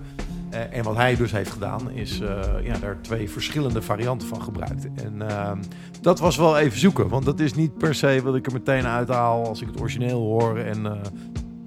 Eh, 0.51 0.77
en 0.77 0.85
wat 0.85 0.97
hij 0.97 1.17
dus 1.17 1.33
heeft 1.33 1.51
gedaan, 1.51 1.91
is 1.91 2.21
eh, 2.21 2.41
ja, 2.63 2.79
daar 2.79 3.01
twee 3.01 3.31
verschillende 3.31 3.83
varianten 3.83 4.29
van 4.29 4.43
gebruikt. 4.43 4.87
En 4.95 5.29
ehm, 5.29 5.59
dat 6.01 6.19
was 6.21 6.37
wel 6.37 6.59
even 6.59 6.79
zoeken, 6.79 7.09
want 7.09 7.25
dat 7.25 7.41
is 7.41 7.55
niet 7.55 7.79
per 7.79 7.95
se 7.95 8.21
wat 8.25 8.35
ik 8.35 8.47
er 8.47 8.53
meteen 8.53 8.87
uithaal 8.87 9.47
als 9.47 9.61
ik 9.61 9.67
het 9.67 9.81
origineel 9.81 10.21
hoor. 10.21 10.59
En 10.59 10.87
eh, 10.87 10.93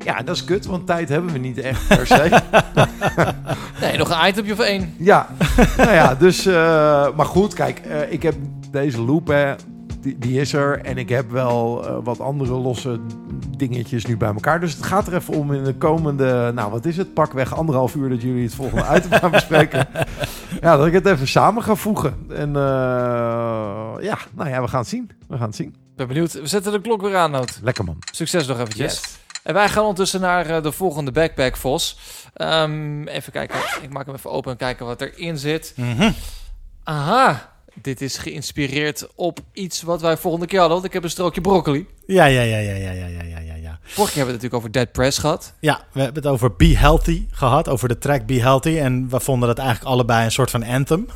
ja, 0.06 0.22
dat 0.22 0.36
is 0.36 0.44
kut, 0.44 0.66
want 0.66 0.86
tijd 0.86 1.10
hebben 1.10 1.32
we 1.32 1.38
niet 1.38 1.58
echt 1.58 1.88
per 1.88 2.08
se. 2.08 2.30
Nee, 3.82 3.98
nog 3.98 4.10
een 4.10 4.28
itemje 4.28 4.54
of 4.54 4.60
één. 4.60 4.94
ja, 4.98 5.28
nou 5.78 5.92
ja, 5.92 6.16
dus, 6.16 6.46
eh, 6.46 7.08
maar 7.16 7.26
goed, 7.26 7.54
kijk, 7.54 7.80
eh, 7.80 8.12
ik 8.12 8.24
heb 8.24 8.36
deze 8.72 9.02
loop, 9.02 9.28
hè, 9.28 9.54
die, 10.02 10.18
die 10.18 10.40
is 10.40 10.54
er. 10.54 10.82
En 10.82 10.98
ik 10.98 11.10
heb 11.10 11.32
wel 11.32 11.88
eh, 11.88 11.98
wat 12.04 12.20
andere 12.20 12.54
losse 12.54 13.00
dingetjes 13.58 14.06
nu 14.06 14.18
bij 14.18 14.34
elkaar. 14.34 14.60
Dus 14.60 14.74
het 14.74 14.86
gaat 14.86 15.08
er 15.08 15.16
even 15.16 15.34
om 15.34 15.54
in 15.54 15.64
de 15.64 15.76
komende, 15.76 16.52
nou 16.56 16.72
wat 16.72 16.86
is 16.86 16.98
het, 16.98 17.14
pakweg 17.14 17.56
anderhalf 17.56 17.96
uur 17.96 18.10
dat 18.10 18.22
jullie 18.22 18.44
het 18.44 18.56
volgende 18.56 18.86
item 18.96 19.12
gaan 19.12 19.32
bespreken. 19.42 19.88
Ja, 20.62 20.78
dat 20.78 20.86
ik 20.86 20.94
het 20.94 21.06
even 21.06 21.28
samen 21.28 21.64
ga 21.64 21.76
voegen. 21.76 22.26
En 22.30 22.56
eh, 22.56 22.62
ja, 24.02 24.18
nou 24.34 24.50
ja, 24.50 24.62
we 24.62 24.68
gaan 24.68 24.80
het 24.80 24.90
zien. 24.90 25.12
We 25.28 25.38
gaan 25.38 25.48
het 25.48 25.56
zien. 25.56 25.76
Ben 25.96 26.08
benieuwd. 26.08 26.34
We 26.34 26.48
zetten 26.48 26.72
de 26.72 26.82
klok 26.82 27.02
weer 27.02 27.16
aan, 27.16 27.32
Noot. 27.32 27.60
Lekker 27.64 27.84
man. 27.84 27.98
Succes 28.12 28.48
nog 28.48 28.60
eventjes. 28.60 29.20
En 29.44 29.54
wij 29.54 29.70
gaan 29.70 29.82
ondertussen 29.82 30.22
naar 30.22 30.46
eh, 30.46 30.64
de 30.64 30.72
volgende 30.72 31.12
backpack, 31.12 31.58
Vos. 31.58 32.00
Ehm, 32.34 33.08
even 33.08 33.32
kijken. 33.32 33.60
Ik 33.82 33.90
maak 33.90 34.06
hem 34.06 34.16
even 34.16 34.32
open 34.32 34.52
en 34.52 34.58
kijken 34.58 34.86
wat 34.86 35.02
erin 35.02 35.38
zit. 35.38 35.74
Mhm. 35.76 36.12
Aha. 36.84 37.51
Dit 37.82 38.02
is 38.02 38.18
geïnspireerd 38.18 39.08
op 39.16 39.40
iets 39.54 39.82
wat 39.82 40.02
wij 40.02 40.18
volgende 40.18 40.46
keer 40.46 40.60
hadden. 40.60 40.78
Want 40.78 40.88
ik 40.88 40.94
heb 40.94 41.04
een 41.04 41.10
strookje 41.10 41.42
broccoli. 41.42 41.88
Ja, 42.06 42.26
ja, 42.26 42.42
ja, 42.42 42.58
ja, 42.58 42.76
ja, 42.76 42.92
ja, 42.92 43.06
ja, 43.08 43.40
ja, 43.40 43.56
ja. 43.56 43.80
Vorige 43.82 43.94
keer 43.94 43.96
hebben 43.96 44.14
we 44.14 44.18
het 44.18 44.28
natuurlijk 44.28 44.54
over 44.54 44.72
Dead 44.72 44.92
Press 44.92 45.18
gehad. 45.18 45.54
Ja, 45.60 45.82
we 45.92 46.02
hebben 46.02 46.24
het 46.24 46.32
over 46.32 46.56
Be 46.56 46.78
Healthy 46.78 47.26
gehad, 47.32 47.70
over 47.70 47.88
de 47.88 47.98
track 47.98 48.26
Be 48.26 48.42
Healthy. 48.42 48.78
En 48.78 49.10
we 49.10 49.20
vonden 49.20 49.48
dat 49.48 49.58
eigenlijk 49.58 49.90
allebei 49.90 50.26
een 50.26 50.32
soort 50.32 50.50
van 50.52 50.64
anthem. 50.64 51.08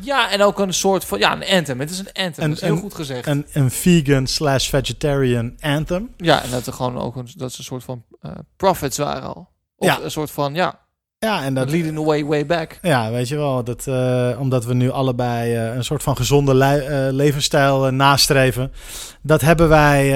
Ja, 0.00 0.30
en 0.30 0.42
ook 0.42 0.58
een 0.58 0.74
soort 0.74 1.04
van... 1.04 1.18
Ja, 1.18 1.32
een 1.32 1.56
anthem. 1.56 1.80
Het 1.80 1.90
is 1.90 1.98
een 1.98 2.12
anthem. 2.12 2.48
dat 2.48 2.56
is 2.56 2.62
heel 2.64 2.76
goed 2.76 2.94
gezegd. 2.94 3.26
Een, 3.26 3.46
een 3.52 3.70
vegan 3.70 4.26
slash 4.26 4.68
vegetarian 4.68 5.56
anthem. 5.60 6.10
ja, 6.16 6.42
en 6.42 6.50
dat 6.50 6.66
er 6.66 6.72
gewoon 6.72 6.98
ook 6.98 7.16
een, 7.16 7.28
dat 7.36 7.52
ze 7.52 7.58
een 7.58 7.64
soort 7.64 7.84
van 7.84 8.04
eh 8.20 8.30
prophets 8.56 8.96
waren 8.98 9.34
al. 9.34 9.48
Of 9.76 9.86
Ja. 9.86 10.00
een 10.00 10.10
soort 10.10 10.30
van, 10.30 10.54
ja, 10.54 10.80
Ja, 11.24 11.44
en 11.44 11.54
dat, 11.54 11.70
leading 11.70 11.94
the 11.94 12.04
way, 12.04 12.24
way 12.24 12.46
back. 12.46 12.78
ja, 12.82 13.10
weet 13.10 13.28
je 13.28 13.36
wel, 13.36 13.64
dat, 13.64 13.86
eh, 13.86 14.36
omdat 14.38 14.64
we 14.64 14.74
nu 14.74 14.90
allebei 14.90 15.54
eh, 15.54 15.74
een 15.74 15.84
soort 15.84 16.02
van 16.02 16.16
gezonde 16.16 16.64
eh, 16.64 17.12
levensstijl 17.12 17.90
nastreven. 17.90 18.72
Dat 19.20 19.40
hebben 19.40 19.68
wij, 19.68 20.06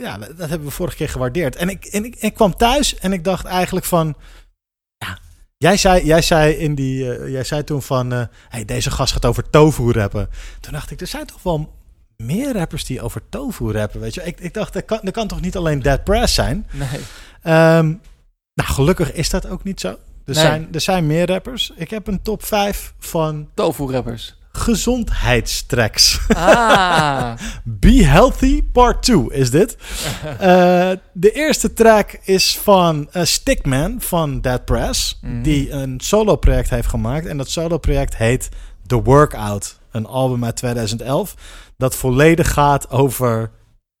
ja, 0.00 0.18
dat 0.18 0.48
hebben 0.48 0.64
we 0.64 0.70
vorige 0.70 0.96
keer 0.96 1.08
gewaardeerd. 1.08 1.56
En 1.56 1.68
ik, 1.68 1.84
en 1.84 2.04
ik, 2.04 2.16
ik 2.16 2.34
kwam 2.34 2.56
thuis 2.56 2.98
en 2.98 3.12
ik 3.12 3.24
dacht 3.24 3.44
eigenlijk 3.44 3.86
van, 3.86 4.14
ja, 4.98 5.18
jij 5.56 5.76
zei, 5.76 6.04
jij 6.04 6.22
zei 6.22 6.54
in 6.54 6.74
die, 6.74 7.30
jij 7.30 7.44
zei 7.44 7.64
toen 7.64 7.82
van, 7.82 8.28
hey, 8.48 8.64
deze 8.64 8.90
gast 8.90 9.12
gaat 9.12 9.24
over 9.24 9.50
tofu 9.50 9.92
rappen. 9.92 10.28
Toen 10.60 10.72
dacht 10.72 10.90
ik, 10.90 11.00
er 11.00 11.06
zijn 11.06 11.26
toch 11.26 11.42
wel 11.42 11.72
meer 12.16 12.52
rappers 12.52 12.84
die 12.84 13.00
over 13.00 13.22
tofu 13.28 13.72
rappen, 13.72 14.00
weet 14.00 14.14
je. 14.14 14.22
Ik, 14.22 14.40
ik 14.40 14.54
dacht, 14.54 14.74
er 14.74 14.82
kan, 14.82 15.00
er 15.02 15.12
kan 15.12 15.28
toch 15.28 15.40
niet 15.40 15.56
alleen 15.56 15.82
Dead 15.82 16.04
Press 16.04 16.34
zijn? 16.34 16.66
Nee. 16.72 17.00
Ehm, 17.42 17.94
nou, 18.56 18.68
gelukkig 18.68 19.12
is 19.12 19.30
dat 19.30 19.48
ook 19.48 19.64
niet 19.64 19.80
zo. 19.80 19.98
Er, 20.26 20.34
Nee. 20.34 20.42
zijn, 20.44 20.68
er 20.72 20.80
zijn 20.80 21.06
meer 21.06 21.26
rappers. 21.26 21.72
Ik 21.76 21.90
heb 21.90 22.06
een 22.06 22.22
top 22.22 22.44
5 22.44 22.94
van 22.98 23.48
Tofu 23.54 23.84
rappers. 23.92 24.34
gezondheidstracks. 24.52 26.20
Ah. 26.28 27.32
Be 27.64 28.04
Healthy 28.04 28.62
Part 28.72 29.02
2 29.02 29.26
is 29.32 29.50
dit. 29.50 29.76
Eh, 30.38 30.90
de 31.12 31.30
eerste 31.32 31.72
track 31.72 32.18
is 32.22 32.58
van 32.62 33.08
eh, 33.12 33.24
Stickman 33.24 33.96
van 34.00 34.40
Dead 34.40 34.64
Press. 34.64 35.18
Mhm. 35.22 35.42
Die 35.42 35.70
een 35.70 36.00
solo 36.00 36.36
project 36.36 36.70
heeft 36.70 36.88
gemaakt. 36.88 37.26
En 37.26 37.36
dat 37.36 37.50
solo 37.50 37.78
project 37.78 38.16
heet 38.16 38.48
The 38.86 39.02
Workout. 39.02 39.78
Een 39.90 40.06
album 40.06 40.44
uit 40.44 40.56
2011. 40.56 41.34
Dat 41.76 41.94
volledig 41.96 42.52
gaat 42.52 42.90
over, 42.90 43.50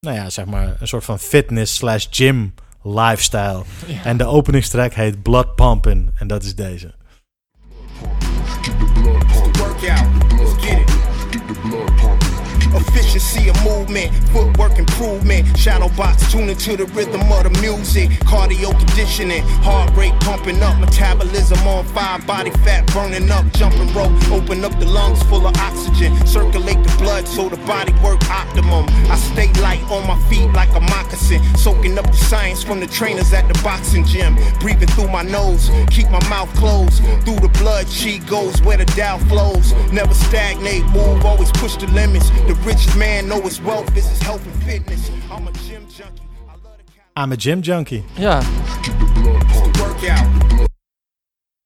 nou 0.00 0.16
ja, 0.16 0.30
zeg 0.30 0.44
maar 0.44 0.76
een 0.80 0.88
soort 0.88 1.04
van 1.04 1.18
fitness 1.18 1.74
slash 1.74 2.06
gym 2.10 2.54
lifestyle. 2.86 3.62
Ja. 3.86 4.04
En 4.04 4.16
de 4.16 4.24
openingstrack 4.24 4.92
heet 4.92 5.22
Blood 5.22 5.54
Pumpin'. 5.54 6.10
En 6.18 6.26
dat 6.26 6.42
is 6.42 6.54
deze. 6.54 6.94
Efficiency 13.16 13.48
a 13.48 13.64
movement, 13.64 14.12
footwork 14.28 14.78
improvement. 14.78 15.56
Shadow 15.56 15.88
box 15.96 16.30
tuning 16.30 16.56
to 16.56 16.76
the 16.76 16.84
rhythm 16.86 17.20
of 17.32 17.44
the 17.44 17.60
music. 17.62 18.10
Cardio 18.28 18.76
conditioning, 18.78 19.42
heart 19.64 19.96
rate 19.96 20.12
pumping 20.20 20.62
up, 20.62 20.78
metabolism 20.78 21.58
on 21.66 21.86
fire, 21.86 22.20
body 22.26 22.50
fat 22.64 22.86
burning 22.92 23.30
up. 23.30 23.50
Jumping 23.54 23.90
rope, 23.94 24.12
open 24.30 24.62
up 24.64 24.78
the 24.78 24.84
lungs 24.84 25.22
full 25.24 25.46
of 25.46 25.56
oxygen. 25.56 26.14
Circulate 26.26 26.82
the 26.84 26.94
blood 26.98 27.26
so 27.26 27.48
the 27.48 27.56
body 27.64 27.94
work 28.04 28.20
optimum. 28.28 28.84
I 29.10 29.16
stay 29.16 29.50
light 29.62 29.82
on 29.84 30.06
my 30.06 30.18
feet 30.28 30.52
like 30.52 30.70
a 30.74 30.80
moccasin. 30.80 31.40
Soaking 31.56 31.96
up 31.98 32.04
the 32.04 32.18
science 32.28 32.62
from 32.62 32.80
the 32.80 32.86
trainers 32.86 33.32
at 33.32 33.48
the 33.48 33.58
boxing 33.62 34.04
gym. 34.04 34.36
Breathing 34.60 34.88
through 34.88 35.08
my 35.08 35.22
nose, 35.22 35.70
keep 35.88 36.10
my 36.10 36.22
mouth 36.28 36.52
closed. 36.56 37.02
Through 37.24 37.40
the 37.40 37.52
blood, 37.60 37.88
she 37.88 38.18
goes 38.18 38.60
where 38.60 38.76
the 38.76 38.84
Dow 38.96 39.16
flows. 39.30 39.72
Never 39.90 40.12
stagnate, 40.12 40.84
move, 40.92 41.24
always 41.24 41.50
push 41.52 41.76
the 41.76 41.86
limits. 41.88 42.28
The 42.46 42.54
richest 42.64 42.96
man 42.96 43.05
know 43.26 43.42
his 43.42 43.60
wealth 43.60 43.96
is 43.96 44.08
his 44.08 44.22
health 44.22 44.40
and 44.52 44.62
fitness. 44.62 45.08
I'm 45.08 45.46
a 45.46 45.50
gym 45.68 45.86
junkie. 45.88 46.22
I'm 47.18 47.32
a 47.32 47.36
gym 47.36 47.60
junkie. 47.60 48.04
Ja. 48.14 48.42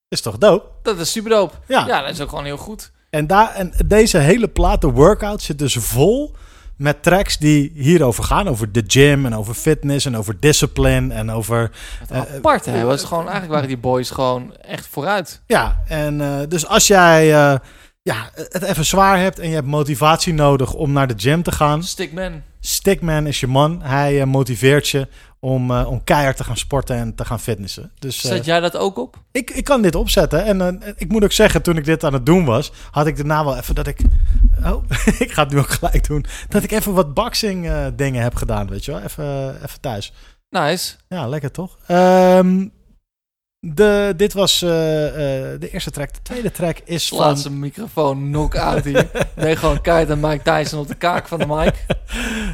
Is 0.09 0.21
toch 0.21 0.39
dope? 0.39 0.65
dat 0.83 0.99
is 0.99 1.11
super 1.11 1.31
dope. 1.31 1.55
Ja. 1.67 1.87
Ja, 1.87 2.01
dat 2.01 2.11
is 2.11 2.21
ook 2.21 2.29
gewoon 2.29 2.45
heel 2.45 2.57
goed. 2.57 2.91
En, 3.11 3.27
daar, 3.27 3.55
en 3.55 3.73
deze 3.87 4.19
hele 4.19 4.49
plaat, 4.49 4.81
de 4.81 4.91
workout, 4.91 5.43
zit 5.43 5.59
dus 5.59 5.75
vol 5.75 6.37
met 6.77 7.03
tracks 7.03 7.39
die 7.39 7.73
hierover 7.75 8.25
gaan. 8.25 8.49
Over 8.49 8.73
de 8.73 8.85
gym 8.87 9.27
en 9.27 9.35
over 9.35 9.55
fitness 9.55 10.07
en 10.07 10.17
over 10.17 10.41
discipline 10.41 11.15
en 11.15 11.31
over... 11.31 11.71
Wat 12.01 12.27
eh, 12.27 12.35
apart, 12.35 12.65
hè? 12.65 12.85
Was 12.85 13.05
gewoon, 13.05 13.23
eigenlijk 13.23 13.53
waren 13.53 13.69
die 13.69 13.79
boys 13.79 14.11
gewoon 14.11 14.57
echt 14.57 14.87
vooruit. 14.87 15.41
Ja, 15.47 15.83
en 15.87 16.21
eh, 16.21 16.39
dus 16.49 16.67
als 16.67 16.87
jij 16.87 17.35
eh, 17.35 17.59
ja, 18.03 18.31
het 18.35 18.63
even 18.63 18.85
zwaar 18.85 19.19
hebt 19.19 19.39
en 19.39 19.49
je 19.49 19.55
hebt 19.55 19.67
motivatie 19.67 20.35
nodig 20.35 20.75
om 20.75 20.93
naar 20.93 21.07
de 21.07 21.15
gym 21.17 21.43
te 21.43 21.53
gaan... 21.53 21.83
Stickman. 21.83 22.43
Stickman 22.61 23.27
is 23.27 23.41
je 23.41 23.47
man. 23.47 23.83
Hij 23.83 24.21
eh, 24.21 24.27
motiveert 24.27 24.89
je 24.89 25.09
om, 25.41 25.71
eh, 25.71 25.91
om 25.91 26.05
keihard 26.05 26.37
te 26.37 26.45
gaan 26.45 26.57
sporten 26.57 26.97
en 26.97 27.15
te 27.15 27.25
gaan 27.25 27.41
fitnessen. 27.41 27.93
Dus, 27.99 28.25
eh, 28.25 28.31
Zet 28.31 28.45
jij 28.45 28.61
dat 28.61 28.77
ook 28.77 28.99
op? 28.99 29.17
ik, 29.33 29.51
ik 29.51 29.65
kan 29.65 29.83
dit 29.83 29.95
opzetten. 29.95 30.45
En 30.45 30.83
eh, 30.83 30.93
ik 30.97 31.09
moet 31.09 31.25
ook 31.25 31.33
zeggen, 31.33 31.63
toen 31.63 31.77
ik 31.77 31.85
dit 31.85 32.05
aan 32.05 32.13
het 32.13 32.27
doen 32.27 32.45
was, 32.45 32.73
had 32.91 33.07
ik 33.07 33.17
daarna 33.17 33.45
wel 33.45 33.57
even 33.57 33.75
dat 33.75 33.87
ik. 33.87 34.01
Oh, 34.65 34.85
ik 35.19 35.33
ga 35.33 35.43
het 35.43 35.53
nu 35.53 35.59
ook 35.59 35.71
gelijk 35.71 36.07
doen. 36.07 36.25
Dat 36.49 36.63
ik 36.63 36.71
even 36.71 36.93
wat 36.93 37.15
boxing 37.15 37.69
eh, 37.69 37.87
dingen 37.97 38.23
heb 38.23 38.35
gedaan, 38.35 38.69
weet 38.69 38.85
je 38.85 38.93
wel. 38.93 39.01
Even, 39.01 39.55
even 39.65 39.81
thuis. 39.81 40.13
Nice. 40.51 40.95
Ja, 41.09 41.27
lekker 41.29 41.51
toch? 41.51 41.79
Ehm, 41.87 42.67
de, 43.61 44.13
dit 44.17 44.33
was 44.33 44.63
eh, 44.63 45.07
eh, 45.07 45.61
de 45.61 45.71
eerste 45.71 45.91
track. 45.91 46.15
De 46.15 46.23
tweede 46.23 46.51
track 46.51 46.79
is 46.85 47.09
van... 47.09 47.19
Laat 47.19 47.41
zijn 47.41 47.59
microfoon 47.59 48.19
knock-out 48.19 48.85
hier. 48.85 49.11
nee, 49.37 49.57
gewoon 49.57 49.81
keihard 49.81 50.11
aan 50.11 50.21
Mike 50.21 50.43
Tyson 50.43 50.81
op 50.81 50.89
de 50.89 50.95
kaak 50.95 51.29
van 51.29 51.39
de 51.39 51.47
mic. 51.47 51.85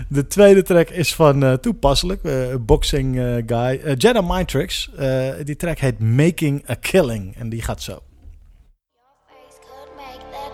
De 0.09 0.27
tweede 0.27 0.63
track 0.63 0.89
is 0.89 1.15
van 1.15 1.45
eh, 1.45 1.53
toepasselijk, 1.53 2.23
eh, 2.25 2.55
boxing 2.61 3.19
eh, 3.19 3.25
guy, 3.47 3.81
eh 3.85 3.95
Jedi 3.97 4.21
Mind 4.23 4.49
Tricks. 4.49 4.91
Eh, 4.97 5.31
die 5.45 5.57
track 5.57 5.79
heet 5.79 5.99
Making 5.99 6.71
a 6.71 6.75
Killing 6.75 7.37
en 7.37 7.49
die 7.49 7.63
gaat 7.63 7.83
zo. 7.83 8.03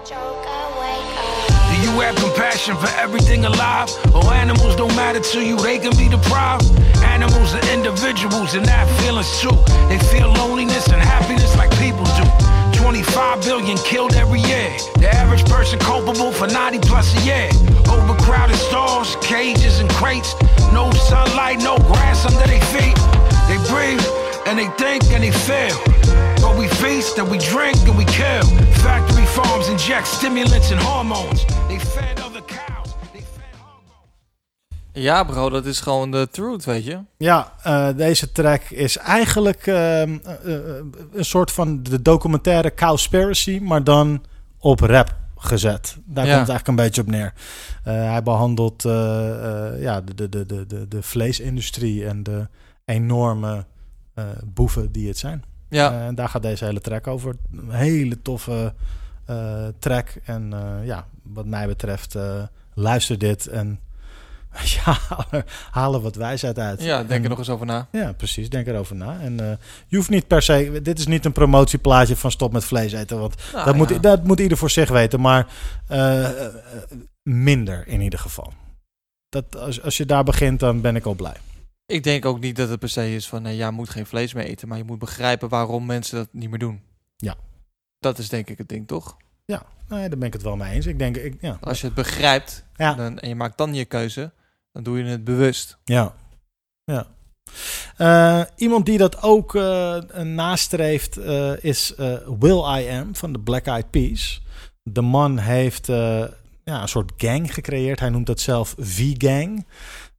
Do 0.08 0.41
you 1.82 1.90
have 2.00 2.14
compassion 2.16 2.76
for 2.76 2.88
everything 2.96 3.44
alive? 3.44 3.90
Or 4.14 4.24
animals 4.32 4.76
don't 4.76 4.94
matter 4.94 5.20
to 5.20 5.40
you, 5.44 5.56
they 5.59 5.78
can 5.78 5.96
be 5.96 6.09
deprived? 6.09 6.70
Animals 7.02 7.54
are 7.54 7.66
individuals 7.72 8.54
and 8.54 8.66
have 8.66 8.88
feelings 9.00 9.30
too. 9.40 9.56
They 9.88 9.98
feel 9.98 10.28
loneliness 10.32 10.88
and 10.88 11.02
happiness 11.02 11.56
like 11.56 11.70
people 11.78 12.04
do. 12.16 12.24
25 12.82 13.42
billion 13.42 13.76
killed 13.78 14.14
every 14.14 14.40
year. 14.40 14.70
The 14.96 15.09
average 15.12 15.44
person 15.46 15.78
culpable 15.78 16.32
for 16.32 16.46
90 16.46 16.78
plus 16.80 17.14
a 17.16 17.20
year. 17.22 17.48
Overcrowded 17.90 18.56
stalls, 18.56 19.16
cages 19.20 19.80
and 19.80 19.90
crates. 19.90 20.34
No 20.72 20.90
sunlight, 20.92 21.59
no 21.59 21.76
grass 21.78 22.24
under 22.24 22.46
their 22.46 22.64
feet. 22.74 22.96
They 23.46 23.59
breathe 23.68 24.04
and 24.46 24.59
they 24.59 24.68
think 24.82 25.04
and 25.12 25.22
they 25.22 25.30
feel. 25.30 25.76
But 26.40 26.59
we 26.59 26.66
feast 26.68 27.18
and 27.18 27.30
we 27.30 27.38
drink 27.38 27.76
and 27.86 27.96
we 27.96 28.04
kill. 28.06 28.42
Factory 28.82 29.11
farms 29.34 29.68
inject 29.68 30.06
stimulants 30.06 30.72
and 30.72 30.80
hormones. 30.82 31.44
They 31.68 31.78
fed 31.80 32.20
other 32.26 32.42
cows. 32.46 32.90
Ja, 34.94 35.24
bro, 35.24 35.50
dat 35.50 35.66
is 35.66 35.80
gewoon 35.80 36.10
de 36.10 36.28
truth, 36.30 36.64
weet 36.64 36.84
je. 36.84 36.98
Ja, 37.16 37.52
eh, 37.62 37.88
deze 37.96 38.32
track 38.32 38.62
is 38.62 38.96
eigenlijk 38.96 39.66
ehm, 39.66 40.18
eh, 40.24 40.54
eh, 40.54 40.84
een 41.12 41.24
soort 41.24 41.52
van 41.52 41.82
de 41.82 42.02
documentaire 42.02 42.74
Cowspiracy, 42.74 43.59
maar 43.62 43.84
dan 43.84 44.24
op 44.59 44.80
rap 44.80 45.16
gezet. 45.36 45.96
Daar 46.04 46.26
Ja. 46.26 46.34
komt 46.34 46.48
het 46.48 46.48
eigenlijk 46.48 46.68
een 46.68 46.74
beetje 46.84 47.00
op 47.02 47.09
neer. 47.09 47.32
Eh, 47.84 47.94
hij 47.94 48.22
behandelt 48.22 48.84
eh, 48.84 49.72
eh, 49.74 49.82
ja, 49.82 50.00
de, 50.00 50.14
de, 50.28 50.46
de, 50.46 50.66
de, 50.66 50.88
de, 50.88 51.02
vleesindustrie 51.02 52.06
en 52.06 52.22
de 52.22 52.48
enorme 52.84 53.64
eh, 54.14 54.24
boeven 54.44 54.92
die 54.92 55.09
het 55.09 55.18
zijn. 55.18 55.44
Ja. 55.68 56.00
En 56.06 56.14
daar 56.14 56.28
gaat 56.28 56.42
deze 56.42 56.64
hele 56.64 56.80
track 56.80 57.06
over. 57.06 57.34
Een 57.52 57.70
hele 57.70 58.22
toffe 58.22 58.74
track. 59.78 60.08
En 60.24 60.52
eh, 60.52 60.86
ja, 60.86 61.06
wat 61.22 61.46
mij 61.46 61.66
betreft, 61.66 62.14
eh, 62.14 62.42
luister 62.74 63.18
dit 63.18 63.46
en 63.46 63.80
ja, 64.84 64.98
er- 65.30 65.44
er 65.72 66.00
wat 66.00 66.14
wijsheid 66.14 66.58
uit. 66.58 66.82
Ja, 66.82 66.96
denk 66.98 67.10
En- 67.10 67.22
er 67.22 67.28
nog 67.28 67.38
eens 67.38 67.48
over 67.50 67.66
na. 67.66 67.88
Ja, 67.92 68.12
precies. 68.12 68.50
Denk 68.50 68.66
erover 68.66 68.96
na. 68.96 69.20
En 69.20 69.40
eh, 69.50 69.56
je 69.86 69.96
hoeft 69.96 70.08
niet 70.10 70.26
per 70.26 70.42
se... 70.42 70.80
Dit 70.82 70.98
is 70.98 71.06
niet 71.06 71.24
een 71.24 71.32
promotieplaatje 71.32 72.16
van 72.16 72.30
stop 72.30 72.52
met 72.52 72.64
vlees 72.64 72.92
eten. 72.92 73.18
Want 73.18 73.34
Nou, 73.52 73.64
dat, 73.64 73.74
ja. 73.74 73.78
moet, 73.80 74.02
dat 74.02 74.24
moet 74.24 74.40
ieder 74.40 74.58
voor 74.58 74.70
zich 74.70 74.88
weten. 74.88 75.20
Maar 75.20 75.46
eh, 75.86 76.24
eh, 76.24 76.44
eh, 76.46 76.52
minder 77.22 77.86
in 77.88 78.00
ieder 78.00 78.18
geval. 78.18 78.52
Dat, 79.28 79.56
als, 79.56 79.82
als 79.82 79.96
je 79.96 80.06
daar 80.06 80.24
begint, 80.24 80.60
dan 80.60 80.80
ben 80.80 80.96
ik 80.96 81.04
al 81.06 81.14
blij. 81.14 81.36
Ik 81.86 82.02
denk 82.04 82.24
ook 82.24 82.40
niet 82.40 82.56
dat 82.56 82.68
het 82.68 82.78
per 82.78 82.88
se 82.88 83.14
is 83.14 83.28
van, 83.28 83.42
nee, 83.42 83.56
ja, 83.56 83.66
je 83.66 83.72
moet 83.72 83.90
geen 83.90 84.06
vlees 84.06 84.32
meer 84.34 84.44
eten. 84.44 84.68
Maar 84.68 84.78
je 84.78 84.84
moet 84.84 84.98
begrijpen 84.98 85.48
waarom 85.48 85.86
mensen 85.86 86.16
dat 86.16 86.28
niet 86.32 86.50
meer 86.50 86.58
doen. 86.58 86.80
Ja. 87.16 87.34
Dat 88.02 88.18
is 88.18 88.28
denk 88.28 88.48
ik 88.48 88.58
het 88.58 88.68
ding, 88.68 88.86
toch? 88.86 89.16
Ja, 89.44 89.62
nee, 89.88 90.08
daar 90.08 90.18
ben 90.18 90.26
ik 90.26 90.32
het 90.32 90.42
wel 90.42 90.56
mee 90.56 90.72
eens. 90.72 90.86
Ik 90.86 90.98
denk, 90.98 91.16
ik, 91.16 91.36
ja. 91.40 91.58
Als 91.60 91.80
je 91.80 91.86
het 91.86 91.94
begrijpt 91.94 92.64
Ja. 92.74 92.94
dan, 92.94 93.18
en 93.18 93.28
je 93.28 93.34
maakt 93.34 93.58
dan 93.58 93.74
je 93.74 93.84
keuze, 93.84 94.32
dan 94.72 94.82
doe 94.82 94.98
je 94.98 95.04
het 95.04 95.24
bewust. 95.24 95.78
Ja. 95.84 96.14
ja. 96.84 97.06
Eh, 97.96 98.42
iemand 98.56 98.86
die 98.86 98.98
dat 98.98 99.22
ook 99.22 99.54
eh, 99.54 99.98
nastreeft 100.22 101.16
eh, 101.16 101.64
is 101.64 101.94
Will 102.38 102.62
I 102.78 102.88
Am 102.88 103.16
van 103.16 103.32
de 103.32 103.40
Black 103.40 103.66
Eyed 103.66 103.90
Peas. 103.90 104.42
De 104.82 105.00
man 105.02 105.38
heeft 105.38 105.86
ja, 105.86 106.82
een 106.82 106.88
soort 106.88 107.12
gang 107.16 107.54
gecreëerd. 107.54 108.00
Hij 108.00 108.10
noemt 108.10 108.26
dat 108.26 108.40
zelf 108.40 108.74
V-Gang. 108.78 109.66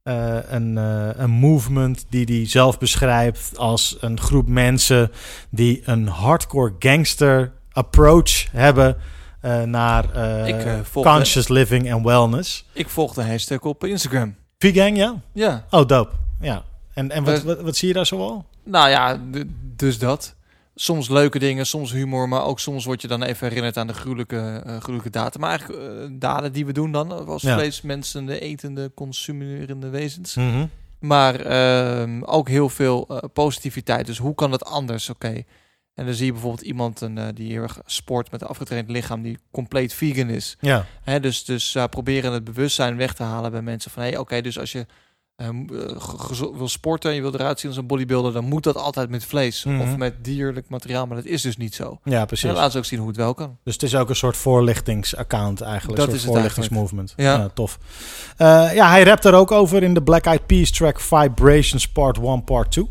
Een, 0.02 0.76
een 1.22 1.30
movement 1.30 2.06
die 2.08 2.24
hij 2.24 2.48
zelf 2.48 2.78
beschrijft 2.78 3.58
als 3.58 3.96
een 4.00 4.20
groep 4.20 4.48
mensen 4.48 5.10
die 5.50 5.82
een 5.84 6.06
hardcore 6.06 6.74
gangster 6.78 7.52
approach 7.74 8.50
hebben 8.52 8.96
eh, 9.40 9.62
naar 9.62 10.14
eh, 10.14 10.48
Ik, 10.48 10.54
eh, 10.64 10.64
de- 10.92 11.00
conscious 11.02 11.48
living 11.48 11.88
en 11.88 12.02
wellness. 12.04 12.64
Ik 12.72 12.88
volg 12.88 13.14
de 13.14 13.22
hashtag 13.24 13.60
op 13.60 13.84
Instagram. 13.84 14.34
V-Gang, 14.58 14.96
ja? 14.96 15.14
Ja. 15.32 15.64
Oh, 15.70 15.86
dope. 15.86 16.10
Ja. 16.40 16.62
En, 16.94 17.10
en 17.10 17.24
wat, 17.24 17.42
wat, 17.42 17.60
wat 17.60 17.76
zie 17.76 17.88
je 17.88 17.94
daar 17.94 18.06
zoal? 18.06 18.44
Nou 18.64 18.88
ja, 18.88 19.20
dus 19.76 19.98
dat. 19.98 20.34
Soms 20.74 21.08
leuke 21.08 21.38
dingen, 21.38 21.66
soms 21.66 21.92
humor, 21.92 22.28
maar 22.28 22.44
ook 22.44 22.60
soms 22.60 22.84
word 22.84 23.02
je 23.02 23.08
dan 23.08 23.22
even 23.22 23.46
herinnerd 23.48 23.76
aan 23.76 23.86
de 23.86 23.94
gruwelijke, 23.94 24.62
gruwelijke 24.78 25.10
daden. 25.10 25.40
Maar 25.40 25.48
eigenlijk 25.48 26.20
daden 26.20 26.52
die 26.52 26.66
we 26.66 26.72
doen 26.72 26.92
dan 26.92 27.26
als 27.26 27.42
Ja. 27.42 27.54
vleesmensende, 27.54 28.40
etende, 28.40 28.90
consumerende 28.94 29.88
wezens. 29.88 30.34
Mhm. 30.34 30.66
Maar 30.98 31.40
ehm, 31.40 32.22
ook 32.22 32.48
heel 32.48 32.68
veel 32.68 33.20
positiviteit. 33.32 34.06
Dus 34.06 34.18
hoe 34.18 34.34
kan 34.34 34.52
het 34.52 34.64
anders? 34.64 35.10
Oké. 35.10 35.42
En 35.94 36.04
dan 36.04 36.14
zie 36.14 36.26
je 36.26 36.32
bijvoorbeeld 36.32 36.66
iemand 36.66 37.00
een, 37.00 37.18
eh, 37.18 37.26
die 37.34 37.52
heel 37.52 37.62
erg 37.62 37.78
sport 37.86 38.30
met 38.30 38.40
een 38.42 38.46
afgetraind 38.46 38.90
lichaam 38.90 39.22
die 39.22 39.38
compleet 39.50 39.92
vegan 39.94 40.28
is. 40.28 40.56
Ja. 40.60 40.84
Hè, 41.02 41.20
dus 41.20 41.44
dus 41.44 41.74
eh, 41.74 41.84
proberen 41.90 42.32
het 42.32 42.44
bewustzijn 42.44 42.96
weg 42.96 43.14
te 43.14 43.22
halen 43.22 43.50
bij 43.50 43.62
mensen 43.62 43.90
van 43.90 44.02
hey, 44.02 44.16
oké, 44.18 44.40
dus 44.40 44.58
als 44.58 44.72
je 44.72 44.86
eh, 45.36 45.48
wil 46.56 46.68
sporten 46.68 47.10
en 47.10 47.16
je 47.16 47.22
wil 47.22 47.34
eruit 47.34 47.60
zien 47.60 47.70
als 47.70 47.78
een 47.78 47.86
bodybuilder, 47.86 48.32
dan 48.32 48.44
moet 48.44 48.62
dat 48.62 48.76
altijd 48.76 49.10
met 49.10 49.24
vlees 49.24 49.64
Mhm. 49.64 49.80
of 49.80 49.96
met 49.96 50.24
dierlijk 50.24 50.68
materiaal. 50.68 51.06
Maar 51.06 51.16
dat 51.16 51.26
is 51.26 51.42
dus 51.42 51.56
niet 51.56 51.74
zo. 51.74 51.98
Ja, 52.04 52.24
precies. 52.24 52.48
En 52.48 52.54
laten 52.54 52.72
ze 52.72 52.78
ook 52.78 52.84
zien 52.84 52.98
hoe 52.98 53.08
het 53.08 53.16
wel 53.16 53.34
kan. 53.34 53.58
Dus 53.64 53.72
het 53.72 53.82
is 53.82 53.96
ook 53.96 54.08
een 54.08 54.16
soort 54.16 54.36
voorlichtingsaccount 54.36 55.60
eigenlijk. 55.60 55.98
Dat 55.98 56.08
een 56.08 56.14
is 56.14 56.20
soort 56.20 56.32
voorlichtingsmovement. 56.32 57.12
Ja. 57.16 57.34
Ja. 57.36 57.48
tof. 57.48 57.78
Ja, 58.38 58.88
hij 58.90 59.02
rapt 59.02 59.24
er 59.24 59.34
ook 59.34 59.50
over 59.50 59.82
in 59.82 59.94
de 59.94 60.02
Black 60.02 60.24
Eyed 60.24 60.46
Peas 60.46 60.70
track 60.70 61.00
Vibrations 61.00 61.88
Part 61.88 62.18
1, 62.18 62.44
Part 62.44 62.70
2. 62.70 62.88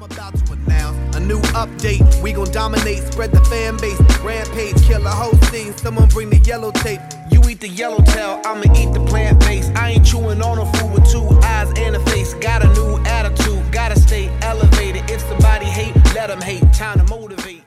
A 0.00 1.20
new 1.20 1.40
update, 1.58 2.22
we 2.22 2.32
gon' 2.32 2.50
dominate, 2.52 3.02
spread 3.12 3.32
the 3.32 3.40
fan 3.46 3.76
base. 3.78 3.98
Rampage, 4.20 4.80
kill 4.86 5.04
a 5.04 5.10
whole 5.10 5.36
scene, 5.50 5.76
someone 5.76 6.08
bring 6.08 6.30
the 6.30 6.38
yellow 6.38 6.70
tape. 6.70 7.00
You 7.32 7.42
eat 7.48 7.60
the 7.60 7.68
yellow 7.68 7.98
tail, 8.04 8.40
I'ma 8.44 8.72
eat 8.76 8.92
the 8.92 9.04
plant 9.04 9.40
base. 9.40 9.68
I 9.74 9.90
ain't 9.90 10.06
chewing 10.06 10.40
on 10.40 10.58
a 10.58 10.66
food 10.78 10.92
with 10.92 11.10
two 11.10 11.26
eyes 11.42 11.72
and 11.76 11.96
a 11.96 12.00
face. 12.10 12.34
Got 12.34 12.64
a 12.64 12.72
new 12.74 12.98
attitude, 13.06 13.72
gotta 13.72 13.98
stay 13.98 14.30
elevated. 14.42 15.10
If 15.10 15.20
somebody 15.22 15.66
hate, 15.66 15.96
let 16.14 16.28
them 16.28 16.40
hate. 16.40 16.62
Time 16.72 16.98
to 16.98 17.04
motivate. 17.14 17.64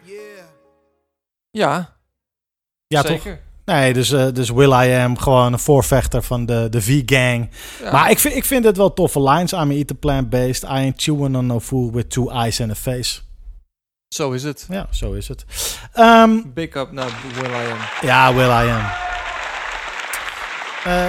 Ja. 1.54 1.86
Ja, 2.88 3.02
Zeker. 3.02 3.20
toch? 3.20 3.51
Nee, 3.72 3.94
dus, 3.94 4.12
eh, 4.12 4.28
dus 4.34 4.50
Will 4.50 4.72
I 4.72 4.94
Am, 4.94 5.18
gewoon 5.18 5.54
een 5.54 5.60
voorvechter 5.60 6.24
van 6.24 6.46
de, 6.46 6.68
de 6.70 6.82
V-gang. 6.82 7.50
Ja. 7.84 7.92
Maar 7.92 8.10
ik 8.10 8.20
vind, 8.20 8.36
ik 8.36 8.46
vind 8.46 8.66
het 8.66 8.78
wel 8.78 8.94
toffe 8.94 9.22
lines. 9.22 9.52
I'm 9.52 9.72
eat 9.72 9.88
the 9.88 9.96
plant-based. 9.96 10.64
I 10.64 10.68
ain't 10.68 11.02
chewing 11.02 11.36
on 11.36 11.46
no 11.46 11.60
food 11.60 11.94
with 11.94 12.10
two 12.10 12.30
eyes 12.30 12.62
and 12.62 12.72
a 12.72 12.76
face. 12.76 13.20
Zo 14.08 14.32
is 14.32 14.44
het. 14.44 14.66
Ja, 14.70 14.88
zo 14.92 15.14
is 15.14 15.28
het. 15.28 15.46
Ehm, 15.94 16.32
Big 16.54 16.76
up 16.76 16.92
naar 16.92 17.10
Will 17.34 17.50
I 17.50 17.72
Am. 17.72 17.78
Ja, 18.02 18.34
Will 18.34 18.50
I 18.50 18.70
Am. 18.70 18.90
Eh, 20.84 21.08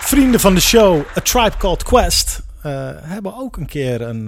vrienden 0.00 0.40
van 0.40 0.54
de 0.54 0.60
show, 0.60 1.00
A 1.16 1.20
Tribe 1.20 1.56
Called 1.56 1.82
Quest, 1.82 2.42
eh, 2.62 2.90
hebben 3.00 3.36
ook 3.36 3.56
een 3.56 3.66
keer 3.66 4.00
een, 4.00 4.26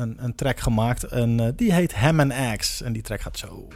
een, 0.00 0.16
een 0.20 0.34
track 0.34 0.60
gemaakt. 0.60 1.04
En 1.04 1.52
die 1.56 1.72
heet 1.72 1.94
Ham 1.94 2.20
and 2.20 2.32
Axe. 2.32 2.84
En 2.84 2.92
die 2.92 3.02
track 3.02 3.20
gaat 3.20 3.38
zo. 3.38 3.68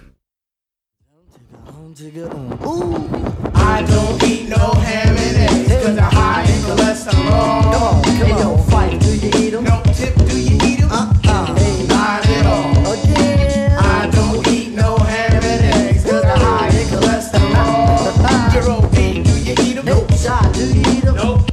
I 3.54 3.84
don't 3.88 4.22
eat 4.22 4.48
no 4.48 4.72
ham 4.72 5.16
and 5.16 5.36
eggs 5.36 5.84
cause 5.84 5.96
they're 5.96 6.04
high 6.04 6.42
in 6.44 6.60
cholesterol. 6.62 7.62
Come 7.72 7.82
on, 7.82 8.02
come 8.04 8.32
on. 8.32 8.70
fight, 8.70 9.00
do 9.00 9.16
you 9.16 9.30
eat 9.34 9.50
them? 9.50 9.64
No 9.64 9.82
tip, 9.94 10.14
do 10.14 10.40
you 10.40 10.56
eat 10.62 10.80
them? 10.80 10.92
Uh-uh, 10.92 11.86
not 11.88 12.26
at 12.26 12.46
all. 12.46 12.92
Again. 12.92 13.78
I 13.78 14.10
don't 14.10 14.46
eat 14.48 14.74
no 14.74 14.96
ham 14.98 15.42
and 15.42 15.74
eggs 15.74 16.04
cause 16.04 16.22
they're 16.22 16.36
high 16.36 16.68
in 16.68 16.86
cholesterol. 16.86 18.52
Geraldine, 18.52 19.22
do 19.24 19.40
you 19.40 19.54
eat 19.60 19.74
them? 19.74 19.86
Nope. 19.86 20.12
Shot, 20.12 20.54
do 20.54 20.64
you 20.72 20.80
eat 20.86 21.04
them? 21.04 21.16
Nope. 21.16 21.50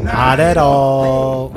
Not 0.00 0.40
at 0.40 0.56
all. 0.56 1.54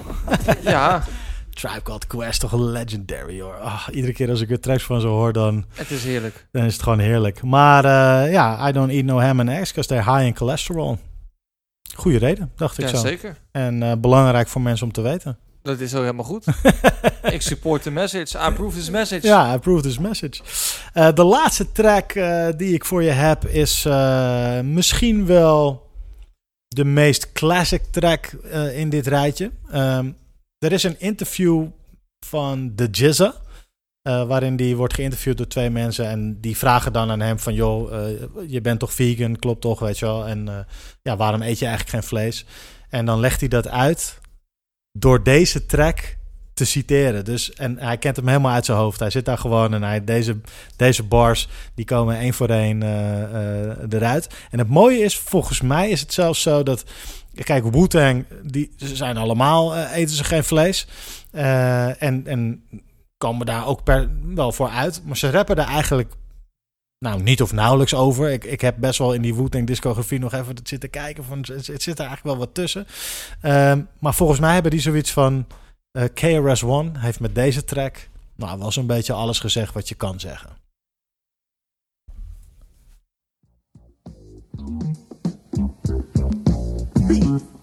Ja. 0.64 1.04
Tribe 1.58 1.82
Called 1.84 2.08
Quest, 2.08 2.40
toch 2.40 2.54
legendary 2.54 3.42
hoor. 3.42 3.56
Ah, 3.56 3.88
iedere 3.92 4.14
keer 4.14 4.30
als 4.30 4.42
ik 4.42 4.48
weer 4.48 4.60
tracks 4.60 4.84
van 4.84 5.02
ze 5.02 5.08
hoor, 5.08 5.34
dan, 5.34 5.66
Het 5.74 5.92
is 5.92 6.04
heerlijk. 6.04 6.48
dan 6.52 6.64
is 6.64 6.74
het 6.74 6.84
gewoon 6.84 7.00
heerlijk. 7.00 7.44
Maar 7.44 7.86
eh, 7.86 8.32
ja, 8.32 8.68
I 8.70 8.72
don't 8.72 8.92
eat 8.92 9.04
no 9.06 9.20
ham 9.20 9.40
and 9.40 9.50
eggs, 9.50 9.70
because 9.74 9.88
they're 9.88 10.12
high 10.16 10.26
in 10.26 10.36
cholesterol. 10.36 10.98
Goeie 11.96 12.18
reden, 12.20 12.52
dacht 12.56 12.78
ik 12.78 12.84
Ja, 12.90 12.96
zo. 12.96 12.98
zeker. 12.98 13.38
En 13.52 13.84
eh, 13.84 13.96
belangrijk 13.98 14.48
voor 14.48 14.62
mensen 14.62 14.86
om 14.86 14.92
te 14.92 15.02
weten. 15.02 15.38
Dat 15.62 15.80
is 15.80 15.94
ook 15.96 16.02
helemaal 16.02 16.26
goed. 16.26 16.46
ik 17.36 17.42
support 17.42 17.82
the 17.84 17.92
message. 17.92 18.38
I 18.38 18.42
approve 18.42 18.78
this 18.78 18.90
message. 18.90 19.28
Ja, 19.28 19.50
I 19.50 19.54
approve 19.54 19.82
this 19.82 19.98
message. 19.98 20.42
Eh, 20.94 21.14
de 21.14 21.24
laatste 21.24 21.72
track 21.72 22.14
die 22.58 22.74
ik 22.74 22.86
voor 22.86 23.04
je 23.04 23.10
heb 23.10 23.46
is 23.46 23.86
misschien 24.64 25.26
wel 25.26 25.86
de 26.68 26.86
meest 26.86 27.32
classic 27.32 27.82
track 27.92 28.26
in 28.74 28.90
dit 28.90 29.08
rijtje. 29.08 29.52
Ehm, 29.72 30.12
er 30.60 30.72
is 30.72 30.84
een 30.84 31.00
interview 31.00 31.66
van 32.26 32.72
The 32.76 32.88
Jizza. 32.92 33.34
eh, 34.02 34.28
waarin 34.28 34.56
die 34.56 34.76
wordt 34.76 34.94
geïnterviewd 34.94 35.38
door 35.38 35.48
twee 35.48 35.70
mensen. 35.70 36.08
En 36.08 36.42
die 36.42 36.58
vragen 36.58 36.94
dan 36.94 37.12
aan 37.12 37.20
hem 37.20 37.40
van... 37.40 37.54
joh, 37.54 38.06
eh, 38.06 38.12
je 38.48 38.62
bent 38.62 38.80
toch 38.80 38.94
vegan, 38.94 39.36
klopt 39.40 39.62
toch, 39.62 39.80
weet 39.80 40.00
je 40.00 40.06
wel. 40.06 40.28
En 40.28 40.48
eh, 40.48 40.60
ja, 41.02 41.18
waarom 41.18 41.42
eet 41.42 41.60
je 41.60 41.66
eigenlijk 41.66 41.96
geen 41.96 42.10
vlees? 42.10 42.46
En 42.90 43.06
dan 43.06 43.20
legt 43.20 43.40
hij 43.40 43.50
dat 43.50 43.68
uit 43.68 44.20
door 44.92 45.24
deze 45.24 45.66
track 45.66 46.18
te 46.54 46.66
citeren. 46.66 47.26
Dus, 47.26 47.54
en 47.54 47.80
hij 47.80 47.98
kent 47.98 48.16
hem 48.16 48.28
helemaal 48.28 48.54
uit 48.54 48.66
zijn 48.66 48.78
hoofd. 48.78 49.00
Hij 49.00 49.10
zit 49.10 49.26
daar 49.26 49.38
gewoon 49.38 49.74
en 49.74 49.84
hij, 49.84 50.04
deze, 50.04 50.38
deze 50.76 51.04
bars 51.04 51.48
die 51.76 51.86
komen 51.86 52.18
één 52.18 52.34
voor 52.34 52.50
één 52.50 52.82
eruit. 53.90 54.28
En 54.52 54.60
het 54.60 54.70
mooie 54.70 55.00
is, 55.00 55.18
volgens 55.18 55.62
mij 55.62 55.90
is 55.90 56.02
het 56.02 56.14
zelfs 56.14 56.42
zo 56.42 56.64
dat... 56.64 56.84
Kijk, 57.44 57.64
Wu-Tang, 57.64 58.26
die 58.44 58.72
ze 58.78 58.96
zijn 58.96 59.18
allemaal, 59.18 59.76
eh, 59.76 59.96
eten 59.96 60.16
ze 60.16 60.24
geen 60.24 60.44
vlees. 60.44 60.88
Eh, 61.32 62.02
en, 62.02 62.28
en 62.28 62.64
komen 63.18 63.46
daar 63.46 63.68
ook 63.68 63.84
per, 63.84 64.10
wel 64.36 64.52
voor 64.52 64.70
uit. 64.70 65.02
Maar 65.06 65.18
ze 65.18 65.30
rappen 65.30 65.56
er 65.56 65.66
eigenlijk 65.68 66.14
nou, 67.00 67.22
niet 67.22 67.42
of 67.42 67.52
nauwelijks 67.52 67.94
over. 67.94 68.30
Ik, 68.30 68.44
ik 68.44 68.62
heb 68.62 68.76
best 68.80 69.00
wel 69.00 69.14
in 69.14 69.22
die 69.22 69.36
Wu-Tang 69.36 69.68
discografie 69.68 70.20
nog 70.20 70.34
even 70.34 70.56
zitten 70.64 70.90
kijken. 70.90 71.24
Van, 71.24 71.40
het, 71.40 71.66
zit 71.66 72.00
er 72.00 72.06
eigenlijk 72.06 72.24
wel 72.24 72.38
wat 72.38 72.54
tussen. 72.54 72.88
Ehm, 73.42 73.82
maar 74.00 74.14
volgens 74.14 74.40
mij 74.40 74.54
hebben 74.54 74.72
die 74.72 74.80
zoiets 74.80 75.12
van... 75.12 75.48
eh, 75.92 76.04
KRS-One 76.14 76.92
heeft 77.00 77.20
met 77.20 77.36
deze 77.36 77.64
track... 77.64 78.10
Nou, 78.36 78.60
wel 78.60 78.72
zo'n 78.72 78.88
beetje 78.88 79.14
alles 79.14 79.40
gezegd 79.40 79.74
wat 79.74 79.90
je 79.90 79.96
kan 79.96 80.20
zeggen. 80.20 80.50
What 87.08 87.16
a 87.16 87.26
relief. 87.26 87.57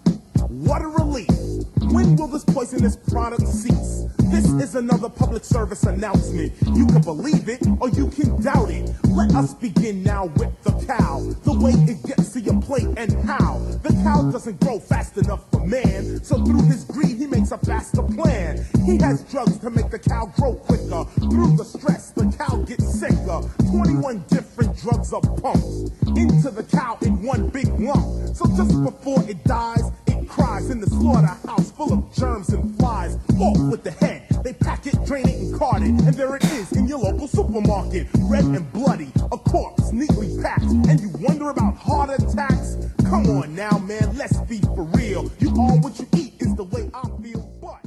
When 1.95 2.17
will 2.17 2.27
this 2.27 2.43
poisonous 2.43 2.97
product 2.97 3.47
cease? 3.47 4.03
This 4.25 4.51
is 4.61 4.75
another 4.75 5.07
public 5.07 5.45
service 5.45 5.83
announcement. 5.83 6.51
You 6.75 6.85
can 6.87 7.01
believe 7.01 7.47
it 7.47 7.65
or 7.79 7.87
you 7.87 8.09
can 8.09 8.41
doubt 8.43 8.69
it. 8.69 8.91
Let 9.05 9.33
us 9.33 9.53
begin 9.53 10.03
now 10.03 10.25
with 10.25 10.51
the 10.63 10.71
cow. 10.85 11.21
The 11.45 11.57
way 11.57 11.71
it 11.89 12.03
gets 12.03 12.33
to 12.33 12.41
your 12.41 12.61
plate 12.61 12.89
and 12.97 13.13
how. 13.23 13.59
The 13.81 13.93
cow 14.03 14.29
doesn't 14.29 14.59
grow 14.59 14.77
fast 14.77 15.17
enough 15.17 15.49
for 15.51 15.65
man. 15.65 16.21
So 16.21 16.43
through 16.43 16.63
his 16.63 16.83
greed, 16.83 17.15
he 17.15 17.27
makes 17.27 17.53
a 17.53 17.57
faster 17.59 18.03
plan. 18.03 18.65
He 18.85 18.97
has 18.97 19.23
drugs 19.31 19.57
to 19.59 19.69
make 19.69 19.89
the 19.89 19.99
cow 19.99 20.25
grow 20.35 20.55
quicker. 20.55 21.05
Through 21.31 21.55
the 21.55 21.63
stress, 21.63 22.11
the 22.11 22.25
cow 22.37 22.57
gets 22.63 22.99
sicker. 22.99 23.39
21 23.71 24.25
different 24.27 24.75
drugs 24.75 25.13
are 25.13 25.21
pumped 25.21 25.95
into 26.17 26.51
the 26.51 26.67
cow 26.69 26.97
in 27.03 27.23
one 27.23 27.47
big 27.47 27.69
lump. 27.79 28.35
So 28.35 28.45
just 28.57 28.83
before 28.83 29.23
it 29.29 29.41
dies, 29.45 29.89
it 30.25 30.29
cries 30.29 30.69
in 30.69 30.79
the 30.79 30.87
slaughterhouse 30.87 31.71
full 31.71 31.93
of 31.93 32.13
germs 32.13 32.49
and 32.49 32.75
flies. 32.77 33.15
Off 33.39 33.57
with 33.71 33.83
the 33.83 33.91
head. 33.91 34.27
They 34.43 34.53
pack 34.53 34.87
it, 34.87 34.95
drain 35.05 35.27
it, 35.27 35.35
and 35.35 35.59
cart 35.59 35.81
it. 35.81 35.89
And 35.89 36.13
there 36.13 36.35
it 36.35 36.43
is 36.45 36.71
in 36.73 36.87
your 36.87 36.99
local 36.99 37.27
supermarket. 37.27 38.07
Red 38.21 38.45
and 38.45 38.71
bloody, 38.73 39.11
a 39.31 39.37
corpse 39.37 39.91
neatly 39.91 40.37
packed. 40.41 40.63
And 40.63 40.99
you 40.99 41.09
wonder 41.19 41.49
about 41.49 41.77
heart 41.77 42.09
attacks? 42.09 42.77
Come 43.03 43.27
on 43.27 43.55
now, 43.55 43.77
man, 43.77 44.17
let's 44.17 44.37
be 44.41 44.59
for 44.59 44.83
real. 44.83 45.31
You 45.39 45.49
are 45.49 45.77
what 45.79 45.99
you 45.99 46.07
eat 46.15 46.33
is 46.39 46.55
the 46.55 46.63
way 46.63 46.89
I 46.93 47.07
feel. 47.21 47.41
But 47.61 47.81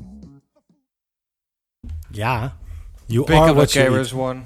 Ja, 2.13 2.51
you 3.09 3.25
Pick 3.25 3.37
are 3.37 3.51
up 3.51 3.57
what 3.57 3.71
the 3.71 3.81
you 3.81 3.87
eat. 3.87 3.91
KRS-One. 3.91 4.45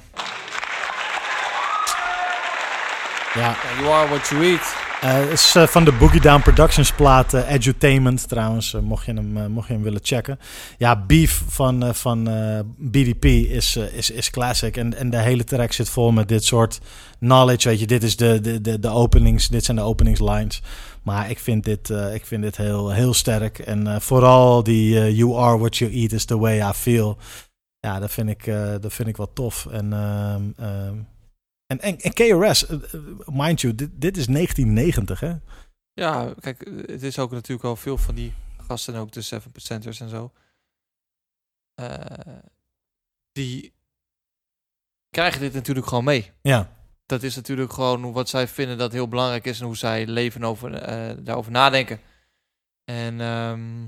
Ja. 3.36 3.54
You 3.80 3.88
are 3.88 4.06
what 4.08 4.30
you 4.30 4.42
eat. 4.42 4.81
Eh, 5.02 5.30
is 5.30 5.54
eh, 5.54 5.66
van 5.66 5.84
de 5.84 5.92
Boogie 5.92 6.20
Down 6.20 6.42
Productions 6.42 6.92
plaat 6.92 7.34
eh, 7.34 7.50
Edutainment 7.50 8.28
trouwens, 8.28 8.76
mocht, 8.82 9.06
je 9.06 9.12
hem, 9.12 9.50
mocht 9.50 9.66
je 9.68 9.72
hem 9.72 9.82
willen 9.82 10.00
checken. 10.02 10.38
Ja, 10.78 11.04
Beef 11.06 11.42
van, 11.48 11.94
van 11.94 12.24
BDP 12.76 13.24
is, 13.24 13.76
is, 13.76 14.10
is 14.10 14.30
classic. 14.30 14.76
En, 14.76 14.94
en 14.94 15.10
de 15.10 15.18
hele 15.18 15.44
track 15.44 15.72
zit 15.72 15.88
vol 15.88 16.12
met 16.12 16.28
dit 16.28 16.44
soort 16.44 16.80
knowledge. 17.18 17.68
Weet 17.68 17.80
je, 17.80 17.86
dit, 17.86 18.02
is 18.02 18.16
de, 18.16 18.40
de, 18.40 18.60
de, 18.60 18.78
de 18.78 18.88
openings, 18.88 19.48
dit 19.48 19.64
zijn 19.64 19.76
de 19.76 19.82
openingslines. 19.82 20.62
Maar 21.02 21.30
ik 21.30 21.38
vind 21.38 21.64
dit, 21.64 21.90
ik 22.14 22.26
vind 22.26 22.42
dit 22.42 22.56
heel, 22.56 22.90
heel 22.90 23.14
sterk. 23.14 23.58
En 23.58 24.02
vooral 24.02 24.62
die 24.62 25.14
You 25.14 25.36
are 25.36 25.58
what 25.58 25.76
you 25.76 25.92
eat 25.92 26.12
is 26.12 26.24
the 26.24 26.38
way 26.38 26.68
I 26.70 26.72
feel. 26.72 27.18
Ja, 27.80 28.00
dat 28.00 28.10
vind 28.10 28.28
ik, 28.28 28.44
dat 28.80 28.92
vind 28.92 29.08
ik 29.08 29.16
wel 29.16 29.32
tof. 29.32 29.66
En, 29.66 29.92
ehm, 29.92 30.42
ehm, 30.56 30.94
en, 31.78 31.80
en, 31.80 31.98
en 32.00 32.12
KRS, 32.12 32.66
eh, 32.66 32.76
eh, 32.94 33.00
mind 33.26 33.60
you, 33.60 33.74
dit, 33.74 33.90
dit 33.92 34.16
is 34.16 34.26
1990 34.26 35.20
hè? 35.20 35.34
Ja, 35.92 36.34
kijk, 36.40 36.70
het 36.86 37.02
is 37.02 37.18
ook 37.18 37.30
natuurlijk 37.30 37.68
al 37.68 37.76
veel 37.76 37.98
van 37.98 38.14
die 38.14 38.32
gasten, 38.66 38.94
ook 38.94 39.12
de 39.12 39.40
7%ers 39.82 40.00
en 40.00 40.08
zo. 40.08 40.32
eh, 41.74 42.38
die 43.32 43.72
krijgen 45.10 45.40
dit 45.40 45.52
natuurlijk 45.52 45.86
gewoon 45.86 46.04
mee. 46.04 46.30
Ja. 46.42 46.70
Dat 47.06 47.22
is 47.22 47.36
natuurlijk 47.36 47.72
gewoon 47.72 48.12
wat 48.12 48.28
zij 48.28 48.48
vinden 48.48 48.78
dat 48.78 48.92
heel 48.92 49.08
belangrijk 49.08 49.44
is 49.44 49.60
en 49.60 49.66
hoe 49.66 49.76
zij 49.76 50.06
leven 50.06 50.44
over, 50.44 50.74
eh, 50.74 51.16
daarover 51.24 51.52
nadenken. 51.52 52.00
En 52.84 53.20
ehm, 53.20 53.82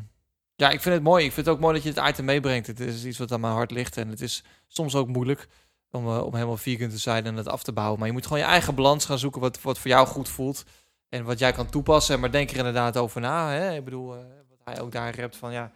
ja, 0.55 0.71
ik 0.71 0.81
vind 0.81 0.95
het 0.95 1.03
mooi. 1.05 1.25
Ik 1.25 1.33
vind 1.33 1.47
het 1.47 1.55
ook 1.55 1.61
mooi 1.61 1.75
dat 1.75 1.83
je 1.83 2.01
het 2.01 2.09
item 2.11 2.25
meebrengt. 2.25 2.67
Het 2.67 2.81
is 2.81 3.05
iets 3.05 3.19
wat 3.19 3.33
aan 3.33 3.41
mijn 3.41 3.53
hart 3.53 3.71
ligt 3.71 3.97
en 3.97 4.09
het 4.09 4.21
is 4.21 4.45
soms 4.67 4.95
ook 4.95 5.09
moeilijk 5.09 5.49
om, 5.95 6.07
eh, 6.07 6.25
om 6.25 6.35
helemaal 6.35 6.57
vegan 6.57 6.89
te 6.89 6.99
zijn 6.99 7.27
en 7.27 7.37
het 7.37 7.49
af 7.49 7.63
te 7.63 7.73
bouwen. 7.73 7.99
Maar 7.99 8.09
je 8.09 8.15
moet 8.15 8.25
gewoon 8.27 8.39
je 8.39 8.45
eigen 8.45 8.75
balans 8.75 9.05
gaan 9.05 9.19
zoeken 9.19 9.41
wat, 9.41 9.63
wat 9.63 9.79
voor 9.79 9.91
jou 9.91 10.07
goed 10.07 10.29
voelt 10.29 10.65
en 11.09 11.25
wat 11.25 11.39
jij 11.39 11.53
kan 11.53 11.71
toepassen. 11.71 12.21
Maar 12.21 12.31
denk 12.31 12.51
er 12.51 12.57
inderdaad 12.57 12.97
over 12.97 13.21
na. 13.21 13.51
Hè? 13.51 13.75
Ik 13.77 13.85
bedoel, 13.85 14.15
eh, 14.15 14.21
wat 14.49 14.59
hij 14.65 14.81
ook 14.81 14.93
daar 14.93 15.15
rept 15.15 15.37
van 15.37 15.53
ja, 15.53 15.73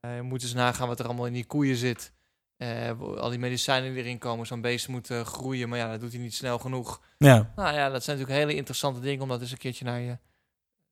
eh, 0.00 0.16
je 0.16 0.22
moet 0.22 0.42
eens 0.42 0.54
nagaan 0.54 0.88
wat 0.88 0.98
er 0.98 1.06
allemaal 1.06 1.26
in 1.26 1.32
die 1.32 1.46
koeien 1.46 1.76
zit. 1.76 2.12
Al 3.18 3.28
die 3.30 3.38
medicijnen 3.38 3.92
die 3.94 4.02
erin 4.02 4.18
komen, 4.18 4.46
zo'n 4.46 4.60
beest 4.60 4.88
moet 4.88 5.08
groeien, 5.24 5.68
maar 5.68 5.78
ja, 5.78 5.90
dat 5.90 6.00
doet 6.00 6.12
hij 6.12 6.20
niet 6.20 6.34
snel 6.34 6.58
genoeg. 6.58 7.00
Ja. 7.18 7.52
Nou 7.56 7.74
ja, 7.74 7.88
dat 7.90 8.04
zijn 8.04 8.16
natuurlijk 8.18 8.44
hele 8.46 8.58
interessante 8.58 9.00
dingen 9.00 9.22
om 9.22 9.28
dat 9.28 9.40
eens 9.40 9.50
een 9.50 9.58
keertje 9.58 9.84
naar 9.84 10.00
je 10.00 10.18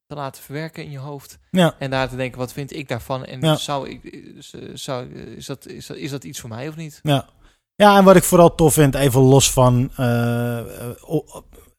te 0.07 0.15
laten 0.15 0.43
verwerken 0.43 0.85
in 0.85 0.91
je 0.91 0.99
hoofd. 0.99 1.39
Ja. 1.51 1.75
En 1.79 1.91
daar 1.91 2.09
te 2.09 2.17
denken, 2.17 2.39
wat 2.39 2.53
vind 2.53 2.73
ik 2.73 2.89
daarvan? 2.89 3.25
En 3.25 3.41
Ja. 3.41 3.57
zou 3.57 3.89
ik, 3.89 4.33
zou, 4.75 5.13
is, 5.15 5.47
dat, 5.47 5.67
is, 5.67 5.87
dat, 5.87 5.97
is 5.97 6.11
dat 6.11 6.25
iets 6.25 6.41
voor 6.41 6.49
mij 6.49 6.69
of 6.69 6.77
niet? 6.77 7.01
Ja. 7.03 7.29
Ja, 7.77 7.99
en 7.99 8.05
wat 8.05 8.17
ik 8.17 8.25
vooral 8.25 8.55
tof 8.55 8.73
vind, 8.75 8.95
even 8.95 9.21
los 9.21 9.51
van, 9.51 9.91
eh, 9.97 10.61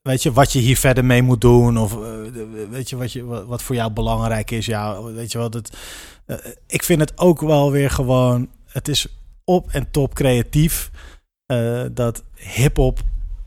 weet 0.01 0.23
je, 0.23 0.31
wat 0.31 0.51
je 0.51 0.59
hier 0.59 0.77
verder 0.77 1.05
mee 1.05 1.21
moet 1.21 1.41
doen. 1.41 1.77
Of 1.77 1.93
eh, 1.93 1.99
weet 2.69 2.89
je, 2.89 2.95
wat, 2.97 3.11
je, 3.11 3.25
wat, 3.25 3.45
wat 3.45 3.61
voor 3.63 3.75
jou 3.75 3.91
belangrijk 3.91 4.51
is. 4.51 4.65
Ja, 4.65 5.03
weet 5.03 5.31
je 5.31 5.37
wel, 5.37 5.49
dat, 5.49 5.77
eh, 6.25 6.37
ik 6.67 6.83
vind 6.83 6.99
het 6.99 7.17
ook 7.17 7.41
wel 7.41 7.71
weer 7.71 7.89
gewoon, 7.89 8.49
het 8.65 8.87
is 8.87 9.07
op 9.43 9.69
en 9.69 9.91
top 9.91 10.13
creatief. 10.13 10.91
dat 11.91 12.23
hip-hop 12.35 12.99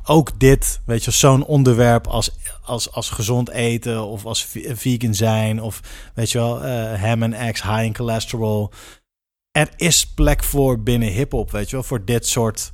ook 0.05 0.41
dit, 0.41 0.81
weet 0.87 1.05
je, 1.05 1.11
zo'n 1.11 1.45
onderwerp 1.45 2.07
als, 2.07 2.31
als, 2.63 2.93
als 2.93 3.11
gezond 3.11 3.51
eten 3.51 4.05
of 4.05 4.25
als 4.25 4.45
ve- 4.45 4.77
vegan 4.77 5.15
zijn 5.15 5.63
of 5.63 5.81
weet 6.15 6.31
je 6.31 6.39
wel, 6.39 6.67
ham 6.97 7.23
en 7.23 7.33
eggs, 7.33 7.63
high 7.63 7.85
in 7.85 7.95
cholesterol. 7.95 8.71
Er 9.51 9.71
is 9.77 10.07
plek 10.07 10.45
voor 10.45 10.83
binnen 10.83 11.09
hip-hop, 11.09 11.51
weet 11.51 11.71
je 11.71 11.77
wel, 11.77 11.85
voor 11.85 12.05
dit 12.05 12.27
soort 12.27 12.73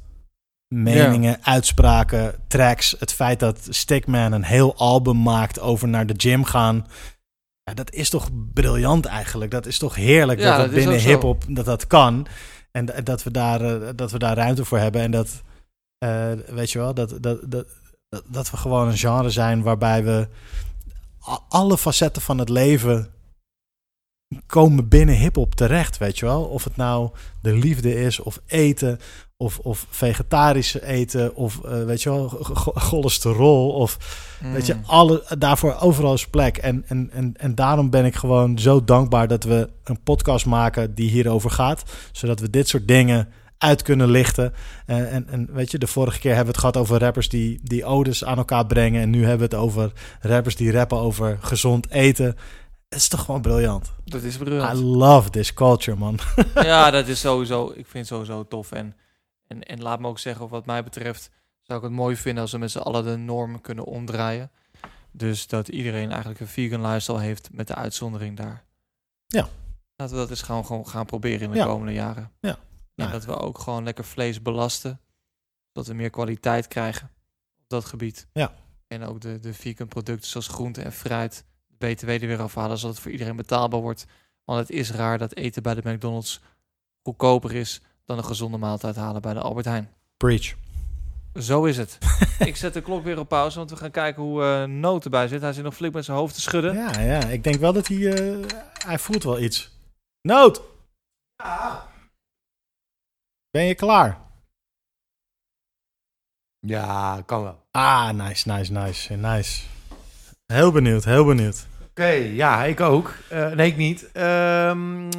meningen, 0.68 1.44
uitspraken, 1.44 2.34
tracks. 2.48 2.96
Het 2.98 3.12
feit 3.12 3.40
dat 3.40 3.66
Stickman 3.70 4.32
een 4.32 4.44
heel 4.44 4.76
album 4.76 5.22
maakt 5.22 5.60
over 5.60 5.88
naar 5.88 6.06
de 6.06 6.14
gym 6.16 6.44
gaan. 6.44 6.86
Ja, 7.62 7.74
dat 7.74 7.92
is 7.92 8.10
toch 8.10 8.28
briljant 8.52 9.06
eigenlijk. 9.06 9.50
Dat 9.50 9.66
is 9.66 9.78
toch 9.78 9.94
heerlijk 9.94 10.40
Ja, 10.40 10.56
dat 10.56 10.66
dat 10.66 10.74
binnen 10.74 11.00
hip-hop 11.00 11.44
dat 11.48 11.64
dat 11.64 11.86
kan. 11.86 12.26
En 12.70 12.86
dat 13.04 13.22
we 13.22 13.30
daar, 13.30 13.60
eh, 13.60 13.88
dat 13.94 14.10
we 14.10 14.18
daar 14.18 14.36
ruimte 14.36 14.64
voor 14.64 14.78
hebben. 14.78 15.00
En 15.00 15.10
dat, 15.10 15.42
eh, 15.98 16.32
weet 16.46 16.70
je 16.70 16.78
wel, 16.78 16.94
dat, 16.94 17.18
dat, 17.20 17.50
dat, 17.50 17.66
dat, 18.26 18.50
we 18.50 18.56
gewoon 18.56 18.88
een 18.88 18.96
genre 18.96 19.30
zijn 19.30 19.62
waarbij 19.62 20.04
we 20.04 20.28
alle 21.48 21.78
facetten 21.78 22.22
van 22.22 22.38
het 22.38 22.48
leven 22.48 23.10
komen 24.46 24.88
binnen 24.88 25.16
hip-hop 25.16 25.54
terecht, 25.54 25.98
weet 25.98 26.18
je 26.18 26.26
wel? 26.26 26.42
Of 26.44 26.64
het 26.64 26.76
nou 26.76 27.10
de 27.42 27.52
liefde 27.52 27.94
is, 27.94 28.20
of 28.20 28.40
eten, 28.46 28.98
of, 29.36 29.58
of 29.58 29.86
vegetarische 29.90 30.86
eten, 30.86 31.34
of 31.34 31.60
eh, 31.64 31.84
weet 31.84 32.02
je 32.02 32.10
wel, 32.10 32.28
cholesterol, 32.74 33.70
of 33.70 33.98
weet 34.52 34.66
je, 34.66 34.74
Mm. 34.74 34.82
alle, 34.86 35.24
daarvoor 35.38 35.76
overal 35.80 36.14
is 36.14 36.26
plek. 36.28 36.56
En, 36.56 36.84
en, 36.86 37.10
en, 37.12 37.34
en 37.36 37.54
daarom 37.54 37.90
ben 37.90 38.04
ik 38.04 38.14
gewoon 38.14 38.58
zo 38.58 38.84
dankbaar 38.84 39.28
dat 39.28 39.44
we 39.44 39.70
een 39.84 40.02
podcast 40.02 40.46
maken 40.46 40.94
die 40.94 41.10
hierover 41.10 41.50
gaat, 41.50 41.82
zodat 42.12 42.40
we 42.40 42.50
dit 42.50 42.68
soort 42.68 42.88
dingen 42.88 43.28
uit 43.58 43.82
kunnen 43.82 44.10
lichten. 44.10 44.52
En, 44.86 45.10
en, 45.10 45.28
en 45.28 45.48
weet 45.52 45.70
je, 45.70 45.78
de 45.78 45.86
vorige 45.86 46.18
keer 46.18 46.34
hebben 46.34 46.54
we 46.54 46.60
het 46.60 46.60
gehad 46.60 46.76
over 46.86 47.00
rappers 47.00 47.28
die, 47.28 47.60
die 47.62 47.84
odes 47.84 48.24
aan 48.24 48.36
elkaar 48.38 48.66
brengen. 48.66 49.02
En 49.02 49.10
nu 49.10 49.20
hebben 49.20 49.48
we 49.50 49.56
het 49.56 49.64
over 49.64 49.92
rappers 50.20 50.56
die 50.56 50.72
rappen 50.72 50.98
over 50.98 51.38
gezond 51.40 51.90
eten. 51.90 52.36
Het 52.88 52.98
is 52.98 53.08
toch 53.08 53.24
gewoon 53.24 53.40
briljant. 53.40 53.92
Dat 54.04 54.22
is 54.22 54.36
briljant. 54.36 54.78
I 54.78 54.82
love 54.82 55.30
this 55.30 55.52
culture, 55.52 55.96
man. 55.98 56.18
ja, 56.54 56.90
dat 56.90 57.08
is 57.08 57.20
sowieso. 57.20 57.66
Ik 57.66 57.86
vind 57.86 57.92
het 57.92 58.06
sowieso 58.06 58.46
tof. 58.48 58.72
En, 58.72 58.96
en, 59.46 59.62
en 59.62 59.82
laat 59.82 60.00
me 60.00 60.08
ook 60.08 60.18
zeggen, 60.18 60.48
wat 60.48 60.66
mij 60.66 60.84
betreft, 60.84 61.30
zou 61.62 61.78
ik 61.78 61.84
het 61.84 61.94
mooi 61.94 62.16
vinden 62.16 62.42
als 62.42 62.52
we 62.52 62.58
met 62.58 62.70
z'n 62.70 62.78
allen 62.78 63.04
de 63.04 63.16
norm 63.16 63.60
kunnen 63.60 63.84
omdraaien. 63.84 64.50
Dus 65.12 65.46
dat 65.46 65.68
iedereen 65.68 66.08
eigenlijk 66.10 66.40
een 66.40 66.46
vegan 66.48 66.80
lifestyle 66.86 67.20
heeft 67.20 67.48
met 67.52 67.66
de 67.66 67.74
uitzondering 67.74 68.36
daar. 68.36 68.64
Ja. 69.26 69.48
Laten 69.96 70.14
we 70.14 70.20
dat 70.20 70.30
eens 70.30 70.42
gewoon, 70.42 70.66
gewoon 70.66 70.88
gaan 70.88 71.06
proberen 71.06 71.40
in 71.40 71.50
de 71.50 71.56
Ja. 71.56 71.64
komende 71.64 71.92
jaren. 71.92 72.32
Ja. 72.40 72.58
En 72.94 73.04
Ja. 73.06 73.10
dat 73.10 73.24
we 73.24 73.36
ook 73.38 73.58
gewoon 73.58 73.84
lekker 73.84 74.04
vlees 74.04 74.42
belasten. 74.42 75.00
Dat 75.72 75.86
we 75.86 75.94
meer 75.94 76.10
kwaliteit 76.10 76.68
krijgen 76.68 77.10
op 77.58 77.64
dat 77.68 77.84
gebied. 77.84 78.26
Ja. 78.32 78.54
En 78.86 79.04
ook 79.04 79.20
de, 79.20 79.38
de 79.38 79.54
vegan 79.54 79.88
producten 79.88 80.28
zoals 80.30 80.48
groente 80.48 80.82
en 80.82 80.92
fruit, 80.92 81.44
de 81.78 81.86
BTW 81.86 82.08
er 82.08 82.20
weer 82.20 82.42
afhalen, 82.42 82.78
zodat 82.78 82.94
het 82.94 83.02
voor 83.02 83.12
iedereen 83.12 83.36
betaalbaar 83.36 83.80
wordt. 83.80 84.06
Want 84.44 84.58
het 84.58 84.70
is 84.70 84.90
raar 84.90 85.18
dat 85.18 85.34
eten 85.34 85.62
bij 85.62 85.74
de 85.74 85.90
McDonald's 85.92 86.40
goedkoper 87.02 87.54
is 87.54 87.80
dan 88.04 88.18
een 88.18 88.24
gezonde 88.24 88.58
maaltijd 88.58 88.96
halen 88.96 89.22
bij 89.22 89.34
de 89.34 89.40
Albert 89.40 89.66
Heijn. 89.66 89.90
Preach. 90.16 90.54
Zo 91.34 91.64
is 91.64 91.76
het. 91.76 91.98
ik 92.38 92.56
zet 92.56 92.74
de 92.74 92.80
klok 92.80 93.04
weer 93.04 93.18
op 93.18 93.28
pauze, 93.28 93.58
want 93.58 93.70
we 93.70 93.76
gaan 93.76 93.90
kijken 93.90 94.22
hoe 94.22 94.44
eh 94.44 94.64
Noot 94.64 95.04
erbij 95.04 95.28
zit. 95.28 95.40
Hij 95.40 95.52
zit 95.52 95.64
nog 95.64 95.74
flink 95.74 95.94
met 95.94 96.04
zijn 96.04 96.16
hoofd 96.16 96.34
te 96.34 96.40
schudden. 96.40 96.74
Ja, 96.74 97.00
ja, 97.00 97.24
ik 97.24 97.44
denk 97.44 97.56
wel 97.56 97.72
dat 97.72 97.88
hij... 97.88 98.12
eh, 98.12 98.48
hij 98.86 98.98
voelt 98.98 99.22
wel 99.22 99.40
iets. 99.40 99.78
Nood! 100.20 100.62
Ben 103.50 103.64
je 103.64 103.74
klaar? 103.74 104.20
Ja, 106.58 107.22
kan 107.26 107.42
wel. 107.42 107.66
Ah, 107.70 108.10
nice, 108.10 108.48
nice, 108.52 108.72
nice, 108.72 109.14
nice. 109.14 109.62
Heel 110.46 110.72
benieuwd, 110.72 111.04
heel 111.04 111.24
benieuwd. 111.24 111.66
Oké, 111.90 112.06
ja, 112.12 112.64
ik 112.64 112.80
ook. 112.80 113.14
Eh, 113.30 113.50
nee, 113.52 113.66
ik 113.70 113.76
niet. 113.76 114.12
Ehm, 114.12 115.10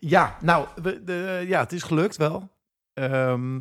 ja, 0.00 0.36
nou, 0.42 0.68
we, 0.82 1.04
de, 1.04 1.44
ja, 1.46 1.60
het 1.60 1.72
is 1.72 1.82
gelukt 1.82 2.16
wel. 2.16 2.48
Ehm, 2.92 3.60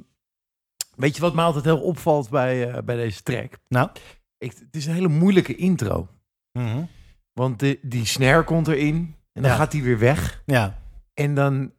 weet 0.95 1.15
je 1.15 1.21
wat 1.21 1.33
me 1.33 1.41
altijd 1.41 1.65
heel 1.65 1.79
opvalt 1.81 2.29
bij, 2.29 2.71
eh, 2.71 2.83
bij 2.83 2.95
deze 2.95 3.23
track? 3.23 3.53
Nou? 3.67 3.89
Ik, 4.37 4.51
het 4.51 4.75
is 4.75 4.85
een 4.85 4.93
hele 4.93 5.07
moeilijke 5.07 5.55
intro. 5.55 6.07
Mhm. 6.51 6.83
Want 7.33 7.59
de, 7.59 7.79
die 7.81 8.05
snare 8.05 8.43
komt 8.43 8.67
erin 8.67 9.15
en 9.33 9.41
dan 9.41 9.51
Ja. 9.51 9.57
gaat 9.57 9.73
hij 9.73 9.81
weer 9.81 9.99
weg. 9.99 10.41
Ja. 10.45 10.77
En 11.17 11.33
dan, 11.35 11.71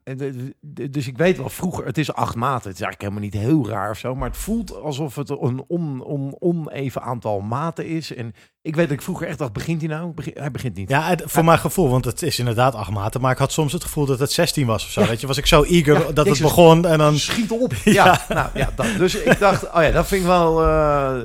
de- 0.61 0.91
dus 0.91 1.07
ik 1.07 1.17
weet 1.17 1.37
wel, 1.37 1.49
vroeger, 1.49 1.87
het 1.87 1.99
is 1.99 2.13
acht 2.13 2.35
maten. 2.35 2.69
Het 2.71 2.79
is 2.79 2.85
eigenlijk 2.85 3.01
helemaal 3.01 3.23
niet 3.23 3.51
heel 3.51 3.69
raar 3.69 3.91
of 3.91 3.99
zo. 3.99 4.15
Maar 4.15 4.29
het 4.29 4.37
voelt 4.37 4.81
alsof 4.83 5.15
het 5.15 5.31
een 5.31 5.65
on, 5.69 6.03
on, 6.05 6.37
oneven 6.39 7.03
aantal 7.03 7.41
maten 7.41 7.87
is. 7.87 8.15
En 8.15 8.33
ik 8.63 8.77
weet 8.77 8.89
dat 8.89 8.97
ik 8.97 9.03
vroeger 9.03 9.27
echt 9.27 9.39
dacht, 9.39 9.53
begint 9.53 9.81
hij 9.81 9.91
nou? 9.91 10.13
Begin- 10.13 10.33
hij 10.39 10.51
begint 10.51 10.77
niet. 10.77 10.89
Ja, 10.91 11.03
het- 11.09 11.23
voor 11.27 11.45
mijn 11.45 11.59
gevoel, 11.59 11.89
want 11.89 12.05
het 12.05 12.23
is 12.23 12.39
inderdaad 12.39 12.75
acht 12.75 12.91
maten. 12.91 13.21
Maar 13.21 13.33
ik 13.33 13.39
had 13.39 13.53
soms 13.53 13.73
het 13.73 13.83
gevoel 13.85 14.07
dat 14.07 14.19
het 14.19 14.33
16 14.33 14.67
was 14.67 14.85
of 14.85 14.91
zo. 14.91 15.07
Weet 15.07 15.21
je, 15.21 15.27
was 15.27 15.39
ik 15.39 15.47
zo 15.47 15.63
eager 15.63 15.95
Ja, 16.07 16.13
dat 16.13 16.25
Jezus, 16.27 16.39
het 16.39 16.49
begon 16.49 16.87
en 16.87 16.99
dan... 16.99 17.19
Schiet 17.19 17.51
op. 17.51 17.73
Ja, 17.85 18.21
nou 18.29 18.49
ja, 18.55 18.71
dat. 18.77 18.87
Dus 18.99 19.15
ik 19.15 19.39
dacht, 19.39 19.71
oh 19.73 19.83
ja, 19.83 19.91
dat 19.91 20.07
vind 20.07 20.21
ik 20.21 20.27
wel... 20.27 20.63
eh 20.65 21.17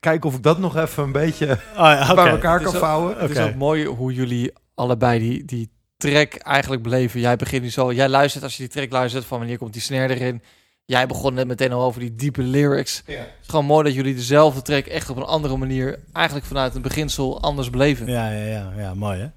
kijken 0.00 0.28
of 0.28 0.36
ik 0.36 0.42
dat 0.42 0.58
nog 0.58 0.76
even 0.76 1.02
een 1.04 1.12
beetje 1.12 1.58
ja, 1.76 2.02
oké. 2.02 2.14
bij 2.14 2.26
elkaar 2.30 2.52
Het 2.54 2.62
kan 2.62 2.72
is 2.72 2.78
ook- 2.78 2.84
vouwen. 2.84 3.18
Het 3.18 3.30
is 3.30 3.38
ook 3.38 3.54
mooi 3.54 3.86
hoe 3.86 4.12
jullie 4.12 4.52
allebei 4.74 5.18
die, 5.18 5.44
die 5.44 5.70
track 6.00 6.34
eigenlijk 6.34 6.82
beleven. 6.82 7.20
Jij 7.20 7.36
begint 7.36 7.62
nu 7.62 7.70
zo, 7.70 7.92
jij 7.92 8.08
luistert 8.08 8.44
als 8.44 8.56
je 8.56 8.62
die 8.62 8.72
track 8.72 8.90
luistert 8.90 9.24
van 9.24 9.38
wanneer 9.38 9.58
komt 9.58 9.72
die 9.72 9.82
snare 9.82 10.14
erin. 10.14 10.42
Jij 10.84 11.06
begon 11.06 11.34
net 11.34 11.46
meteen 11.46 11.72
al 11.72 11.82
over 11.84 12.00
die 12.00 12.14
diepe 12.14 12.42
lyrics. 12.42 13.02
Ja. 13.06 13.14
Het 13.14 13.28
is 13.42 13.48
gewoon 13.48 13.64
mooi 13.64 13.84
dat 13.84 13.94
jullie 13.94 14.14
dezelfde 14.14 14.62
track 14.62 14.86
echt 14.86 15.10
op 15.10 15.16
een 15.16 15.22
andere 15.22 15.56
manier, 15.56 15.98
eigenlijk 16.12 16.46
vanuit 16.46 16.74
een 16.74 16.82
beginsel 16.82 17.40
anders 17.40 17.70
beleven. 17.70 18.06
Ja, 18.06 18.30
ja, 18.30 18.44
ja, 18.44 18.72
ja, 18.76 18.94
mooi 18.94 19.18
hè. 19.18 19.28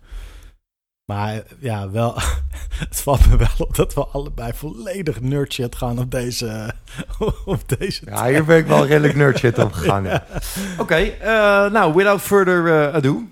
Maar 1.05 1.41
ja, 1.59 1.89
wel, 1.89 2.15
het 2.87 3.01
valt 3.01 3.29
me 3.29 3.37
wel 3.37 3.47
op 3.57 3.75
dat 3.75 3.93
we 3.93 4.05
allebei 4.05 4.53
volledig 4.53 5.21
nerd 5.21 5.53
shit 5.53 5.75
gaan 5.75 5.99
op 5.99 6.11
deze, 6.11 6.73
op 7.45 7.77
deze 7.77 8.01
Ja, 8.05 8.27
hier 8.27 8.45
ben 8.45 8.57
ik 8.57 8.67
wel 8.67 8.85
redelijk 8.85 9.15
nerd 9.15 9.37
shit 9.37 9.59
op 9.59 9.71
gegaan. 9.71 10.03
ja. 10.09 10.25
Oké, 10.77 10.95
eh, 10.95 11.71
nou, 11.71 11.93
without 11.93 12.21
further 12.21 12.67
eh, 12.67 12.95
ado. 12.95 13.23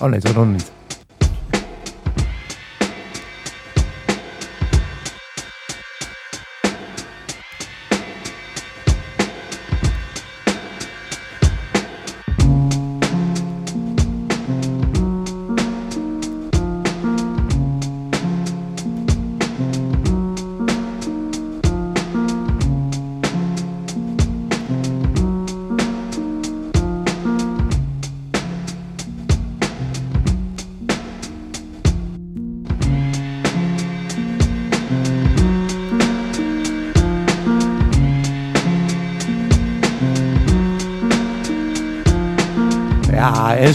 Oh 0.00 0.08
nee, 0.08 0.20
dat 0.20 0.34
nog 0.34 0.46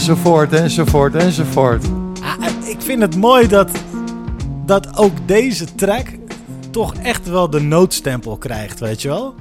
enzovoort, 0.02 0.52
enzovoort, 0.52 1.14
enzovoort. 1.14 1.84
Ah, 2.22 2.68
ik 2.68 2.80
vind 2.80 3.02
het 3.02 3.16
mooi 3.16 3.48
dat, 3.48 3.70
dat 4.66 4.98
ook 4.98 5.12
deze 5.26 5.74
track 5.74 6.06
toch 6.70 6.94
echt 6.94 7.28
wel 7.28 7.50
de 7.50 7.60
noodstempel 7.60 8.36
krijgt, 8.36 8.80
weet 8.80 9.02
je 9.02 9.08
wel? 9.08 9.34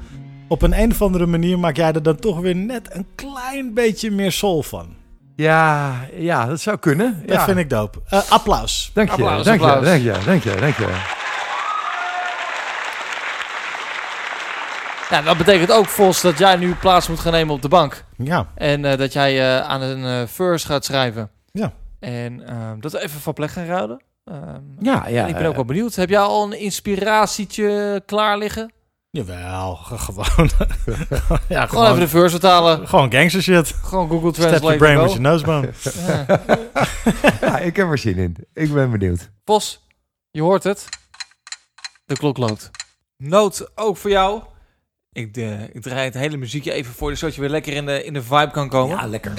Op 0.48 0.62
een, 0.62 0.82
een 0.82 0.92
of 0.92 1.02
andere 1.02 1.26
manier 1.26 1.60
maak 1.60 1.76
jij 1.76 1.94
er 1.94 2.04
dan 2.04 2.16
toch 2.16 2.40
weer 2.40 2.56
net 2.56 2.96
een 2.96 3.06
klein 3.16 3.74
beetje 3.74 4.12
meer 4.12 4.32
soul 4.32 4.64
van. 4.64 4.88
Ja, 5.36 5.96
ja, 6.18 6.46
dat 6.46 6.62
zou 6.62 6.78
kunnen. 6.78 7.24
Dat 7.26 7.36
ja. 7.36 7.46
vind 7.46 7.58
ik 7.58 7.70
dope. 7.70 8.00
Eh, 8.10 8.20
applaus. 8.30 8.92
Dank 8.94 9.08
je, 9.08 9.14
Applaus, 9.14 9.46
dank 9.46 9.60
je, 9.60 9.66
dank 9.68 10.02
je, 10.02 10.16
dank 10.26 10.44
je, 10.44 10.56
dank 10.56 10.78
je. 10.78 11.20
Ja, 15.12 15.22
dat 15.22 15.38
betekent 15.38 15.72
ook, 15.72 15.86
Vos, 15.88 16.22
dat 16.22 16.38
jij 16.38 16.56
nu 16.56 16.76
plaats 16.76 17.08
moet 17.08 17.20
gaan 17.20 17.32
nemen 17.32 17.54
op 17.56 17.62
de 17.62 17.68
bank. 17.68 18.04
Ja. 18.18 18.48
En 18.56 18.86
eh, 18.86 18.98
dat 18.98 19.14
jij 19.14 19.40
eh, 19.58 19.68
aan 19.70 19.82
een 19.82 20.22
eh, 20.22 20.28
verse 20.28 20.68
gaat 20.68 20.86
schrijven. 20.86 21.30
Ja. 21.52 21.74
En 22.00 22.48
ehm, 22.48 22.80
dat 22.80 22.92
we 22.92 23.02
even 23.04 23.20
van 23.20 23.34
plek 23.34 23.50
gaan 23.52 23.66
ruilen. 23.66 24.04
Ehm, 24.26 24.60
Ja, 24.80 25.08
ja. 25.08 25.24
en 25.24 25.30
ik 25.30 25.36
ben 25.38 25.46
ook 25.46 25.56
wel 25.56 25.66
benieuwd. 25.66 25.96
Heb 25.96 26.10
jij 26.10 26.20
al 26.20 26.44
een 26.44 26.60
inspiratietje 26.60 28.02
klaar 28.06 28.38
liggen? 28.38 28.72
Jawel, 29.10 29.76
ge- 29.76 29.98
gewoon. 30.08 30.50
ja, 31.48 31.66
Gewoon 31.66 31.86
even 31.88 32.00
de 32.00 32.08
verse 32.08 32.30
vertalen. 32.30 32.88
Gewoon 32.88 33.12
gangster 33.12 33.42
shit. 33.42 33.68
Gewoon 33.84 34.10
Google 34.10 34.34
Step 34.34 34.48
Translate. 34.48 34.78
your 34.78 34.78
brain 34.78 34.98
with 35.02 35.12
your 35.12 35.22
nosebone. 35.22 35.70
Ja. 36.08 36.26
ja, 37.48 37.58
ik 37.58 37.76
heb 37.76 37.90
er 37.90 37.98
zin 37.98 38.18
in. 38.18 38.36
Ik 38.54 38.74
ben 38.74 38.92
benieuwd. 38.92 39.30
Vos, 39.46 39.88
je 40.32 40.42
hoort 40.42 40.64
het. 40.64 40.90
De 42.06 42.18
klok 42.18 42.38
loopt. 42.38 42.70
Noot 43.18 43.72
ook 43.76 43.98
voor 43.98 44.10
jou. 44.10 44.42
Ik, 45.14 45.34
de, 45.34 45.70
ik 45.72 45.82
draai 45.82 46.04
het 46.06 46.14
hele 46.14 46.38
muziekje 46.38 46.72
even 46.72 46.94
voor 46.94 47.16
zodat 47.16 47.36
je 47.36 47.42
weer 47.42 47.50
lekker 47.50 47.74
in 47.74 47.86
de, 47.86 48.04
in 48.04 48.14
de 48.14 48.22
vibe 48.22 48.52
kan 48.52 48.70
komen. 48.70 48.98
Ja, 48.98 49.08
lekker. 49.08 49.32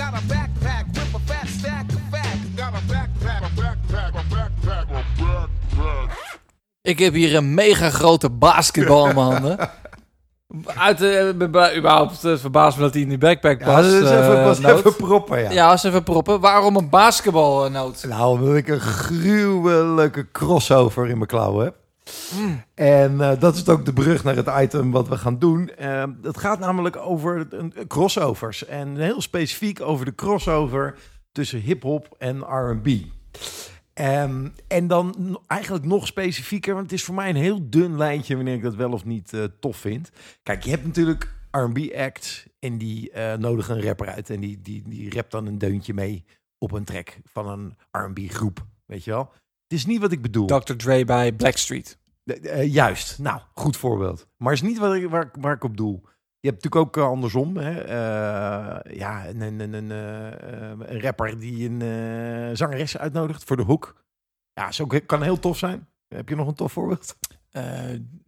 Ik 6.82 6.98
heb 6.98 7.12
hier 7.14 7.36
een 7.36 7.54
mega 7.54 7.90
grote 7.90 8.30
basketbal 8.30 9.08
in 9.08 9.14
mijn 9.14 9.26
handen. 9.26 9.58
Uit 10.76 10.98
de, 10.98 11.34
uh, 11.38 11.76
überhaupt 11.76 12.24
uh, 12.24 12.36
verbaasd 12.36 12.76
me 12.76 12.82
dat 12.82 12.92
hij 12.92 13.02
in 13.02 13.08
die 13.08 13.18
backpack 13.18 13.60
Ja, 13.60 13.66
past. 13.66 13.90
dat 13.90 14.02
is 14.02 14.10
even, 14.10 14.38
eh, 14.38 14.44
was 14.44 14.62
even 14.62 14.96
proppen, 14.96 15.42
ja. 15.42 15.50
Ja, 15.50 15.68
was 15.68 15.84
even 15.84 16.02
proppen. 16.02 16.40
Waarom 16.40 16.76
een 16.76 16.88
basketbalnoot? 16.88 18.04
Nou, 18.08 18.38
omdat 18.38 18.56
ik 18.56 18.68
een 18.68 18.80
gruwelijke 18.80 20.26
crossover 20.32 21.08
in 21.08 21.16
mijn 21.16 21.28
klauwen 21.28 21.64
heb. 21.64 21.80
En 22.74 23.20
eh, 23.20 23.40
dat 23.40 23.54
is 23.54 23.68
ook 23.68 23.84
de 23.84 23.92
brug 23.92 24.24
naar 24.24 24.36
het 24.36 24.50
item 24.60 24.90
wat 24.90 25.08
we 25.08 25.16
gaan 25.16 25.38
doen. 25.38 25.70
Uh, 25.80 26.04
het 26.22 26.38
gaat 26.38 26.58
namelijk 26.58 26.96
over 26.96 27.48
crossovers. 27.86 28.64
En 28.66 28.96
heel 28.96 29.20
specifiek 29.20 29.80
over 29.80 30.04
de 30.04 30.14
crossover 30.14 30.94
tussen 31.32 31.60
hip-hop 31.60 32.14
en 32.18 32.40
RB. 32.40 32.88
Ehm, 33.92 34.48
en 34.68 34.86
dan 34.86 35.38
eigenlijk 35.46 35.84
nog 35.84 36.06
specifieker, 36.06 36.74
want 36.74 36.90
het 36.90 36.98
is 36.98 37.04
voor 37.04 37.14
mij 37.14 37.28
een 37.28 37.36
heel 37.36 37.70
dun 37.70 37.96
lijntje 37.96 38.36
wanneer 38.36 38.54
ik 38.54 38.62
dat 38.62 38.74
wel 38.74 38.92
of 38.92 39.04
niet 39.04 39.32
eh, 39.32 39.44
tof 39.60 39.76
vind. 39.76 40.10
Kijk, 40.42 40.64
je 40.64 40.70
hebt 40.70 40.84
natuurlijk 40.84 41.34
R&B-acts 41.50 42.46
en 42.58 42.78
die 42.78 43.10
uh, 43.14 43.34
nodigen 43.34 43.76
een 43.76 43.82
rapper 43.82 44.08
uit 44.08 44.30
en 44.30 44.40
die, 44.40 44.60
die, 44.60 44.82
die 44.86 45.14
rapt 45.14 45.30
dan 45.30 45.46
een 45.46 45.58
deuntje 45.58 45.94
mee 45.94 46.24
op 46.58 46.72
een 46.72 46.84
track 46.84 47.18
van 47.24 47.48
een 47.48 47.76
R&B-groep, 47.90 48.66
weet 48.86 49.04
je 49.04 49.10
wel. 49.10 49.32
Het 49.68 49.78
is 49.78 49.86
niet 49.86 50.00
wat 50.00 50.12
ik 50.12 50.22
bedoel. 50.22 50.46
Dr. 50.46 50.74
Dre 50.74 51.04
bij 51.04 51.32
Blackstreet. 51.32 51.98
Uh, 52.24 52.72
juist, 52.72 53.18
nou, 53.18 53.40
goed 53.54 53.76
voorbeeld. 53.76 54.26
Maar 54.36 54.52
is 54.52 54.62
niet 54.62 54.78
wat 54.78 54.94
ik, 54.94 55.08
waar, 55.08 55.30
waar 55.40 55.54
ik 55.54 55.64
op 55.64 55.76
doel. 55.76 56.00
Je 56.40 56.48
hebt 56.48 56.64
natuurlijk 56.64 56.96
ook 56.96 57.04
uh, 57.04 57.10
andersom. 57.10 57.56
Hè? 57.56 57.84
Uh, 57.84 58.96
ja, 58.96 59.28
een, 59.28 59.40
een, 59.40 59.72
een, 59.72 59.90
een, 59.90 61.00
rapper 61.00 61.38
die 61.38 61.70
een 61.70 62.56
zangeres 62.56 62.98
uitnodigt 62.98 63.44
voor 63.44 63.56
de 63.56 63.62
hoek. 63.62 64.04
Ja, 64.52 64.72
zo 64.72 64.86
kan 65.06 65.22
heel 65.22 65.38
tof 65.38 65.58
zijn. 65.58 65.88
Heb 66.08 66.28
je 66.28 66.36
nog 66.36 66.46
een 66.46 66.54
tof 66.54 66.72
voorbeeld? 66.72 67.16
Um, 67.52 68.22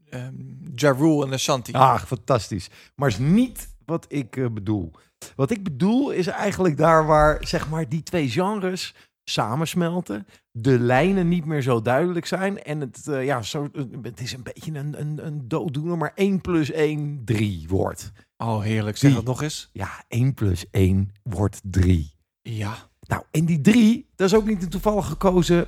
ja 0.75 0.93
Rule 0.93 1.27
en 1.27 1.33
Ashanti. 1.33 1.73
Ah, 1.73 2.03
fantastisch. 2.03 2.71
Maar 2.95 3.09
is 3.09 3.19
niet 3.19 3.75
wat 3.85 4.07
ik 4.09 4.55
bedoel. 4.55 4.93
Wat 5.37 5.51
ik 5.51 5.62
bedoel 5.62 6.11
is 6.11 6.27
eigenlijk 6.27 6.77
daar 6.77 7.07
waar 7.07 7.47
zeg 7.47 7.69
maar 7.69 7.89
die 7.89 8.03
twee 8.03 8.29
genres 8.29 8.95
samensmelten. 9.25 10.27
De 10.51 10.79
lijnen 10.79 11.29
niet 11.29 11.45
meer 11.45 11.63
zo 11.63 11.83
duidelijk 11.83 12.27
zijn. 12.27 12.63
En 12.63 12.81
het, 12.81 13.07
uh, 13.09 13.25
ja, 13.25 13.43
zo, 13.43 13.69
het 14.03 14.21
is 14.21 14.33
een 14.33 14.43
beetje 14.43 14.79
een, 14.79 15.01
een, 15.01 15.27
een 15.27 15.49
dooddoener, 15.49 15.99
maar 15.99 16.13
1 16.15 16.41
plus 16.41 16.71
1 16.71 17.23
3 17.25 17.65
wordt. 17.69 18.13
Oh, 18.37 18.61
heerlijk. 18.61 18.97
Zeg 18.97 19.15
dat 19.15 19.25
nog 19.25 19.43
eens. 19.43 19.71
Ja, 19.73 20.05
1 20.09 20.35
plus 20.35 20.71
1 20.71 21.13
wordt 21.23 21.61
3. 21.63 22.15
Ja. 22.43 22.91
Nou, 23.01 23.23
en 23.31 23.45
die 23.45 23.61
3, 23.61 24.11
dat 24.15 24.27
is 24.27 24.35
ook 24.35 24.47
niet 24.47 24.63
een 24.63 24.69
toevallig 24.69 25.07
gekozen 25.07 25.67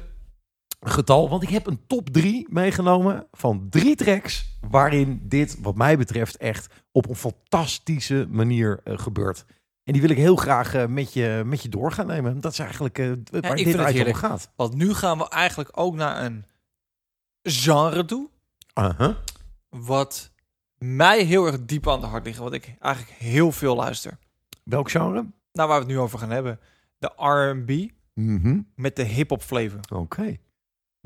getal. 0.81 1.29
Want 1.29 1.43
ik 1.43 1.49
heb 1.49 1.67
een 1.67 1.87
top 1.87 2.11
3 2.11 2.47
meegenomen 2.51 3.27
van 3.33 3.67
drie 3.71 3.97
tracks. 3.97 4.59
Waarin 4.71 5.21
dit, 5.23 5.61
wat 5.61 5.77
mij 5.77 5.99
betreft, 5.99 6.37
echt 6.37 6.75
op 6.93 7.09
een 7.09 7.17
fantastische 7.17 8.27
manier 8.31 8.81
uh, 8.85 8.99
gebeurt. 8.99 9.45
En 9.87 9.93
die 9.93 10.01
wil 10.01 10.11
ik 10.11 10.17
heel 10.17 10.37
graag 10.37 10.75
uh, 10.75 10.87
met, 10.87 11.13
je, 11.13 11.43
met 11.45 11.63
je 11.63 11.69
door 11.69 11.93
gaan 11.93 12.07
nemen. 12.07 12.41
Dat 12.41 12.53
is 12.53 12.59
eigenlijk 12.59 12.99
uh, 12.99 13.13
waar 13.31 13.43
ja, 13.43 13.55
ik 13.55 13.65
dit 13.65 13.77
uit 13.77 14.07
om 14.07 14.15
gaat. 14.15 14.51
Want 14.57 14.75
nu 14.75 14.95
gaan 14.95 15.19
we 15.19 15.29
eigenlijk 15.29 15.71
ook 15.73 15.95
naar 15.95 16.25
een 16.25 16.45
genre 17.43 18.05
toe. 18.05 18.29
Uh 18.75 18.99
-huh. 18.99 19.15
Wat 19.69 20.31
mij 20.79 21.25
heel 21.25 21.47
erg 21.47 21.65
diep 21.65 21.89
aan 21.89 22.01
de 22.01 22.07
hart 22.07 22.25
ligt. 22.25 22.39
Wat 22.39 22.53
ik 22.53 22.77
eigenlijk 22.81 23.17
heel 23.19 23.53
veel 23.53 23.77
luister. 23.77 24.19
Welk 24.65 24.91
genre? 24.91 25.27
Nou, 25.53 25.69
waar 25.69 25.79
we 25.79 25.85
het 25.85 25.95
nu 25.95 25.99
over 25.99 26.19
gaan 26.19 26.31
hebben. 26.31 26.61
De 26.99 27.13
R&B 27.17 27.71
mm 28.15 28.41
-hmm. 28.43 28.67
met 28.75 28.97
de 28.97 29.05
hip-hop 29.05 29.43
flavor. 29.43 29.81
Oké. 29.81 29.95
Okay. 29.95 30.41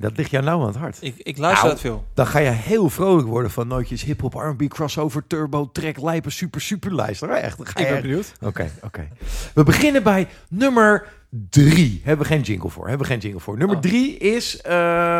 Dat 0.00 0.16
ligt 0.16 0.30
jou 0.30 0.44
nou 0.44 0.60
aan 0.60 0.66
het 0.66 0.76
hart. 0.76 0.98
Ik, 1.00 1.14
ik 1.16 1.38
luister 1.38 1.64
nou, 1.64 1.70
dat 1.74 1.80
veel. 1.80 2.04
Dan 2.14 2.26
ga 2.26 2.38
je 2.38 2.48
heel 2.50 2.90
vrolijk 2.90 3.28
worden 3.28 3.50
van 3.50 3.68
nootjes 3.68 4.02
hip-hop, 4.02 4.34
R&B, 4.34 4.68
crossover, 4.68 5.26
turbo, 5.26 5.70
track, 5.72 6.00
lijpen, 6.00 6.32
super, 6.32 6.60
super 6.60 6.94
lijster. 6.94 7.30
Echt, 7.30 7.56
dan 7.56 7.66
ga 7.66 7.78
ik 7.78 7.86
je... 7.86 7.92
ben 7.92 8.02
benieuwd. 8.02 8.32
Oké, 8.36 8.46
okay, 8.46 8.70
oké. 8.76 8.86
Okay. 8.86 9.08
We 9.54 9.62
beginnen 9.62 10.02
bij 10.02 10.28
nummer 10.48 11.06
drie. 11.50 12.00
Hebben 12.04 12.26
we 12.26 12.32
geen 12.32 12.42
jingle 12.42 12.68
voor. 12.70 12.88
Hebben 12.88 13.06
we 13.06 13.12
geen 13.12 13.22
jingle 13.22 13.40
voor. 13.40 13.56
Nummer 13.58 13.76
Oh. 13.76 13.82
drie 13.82 14.16
is 14.16 14.62
uh, 14.66 14.72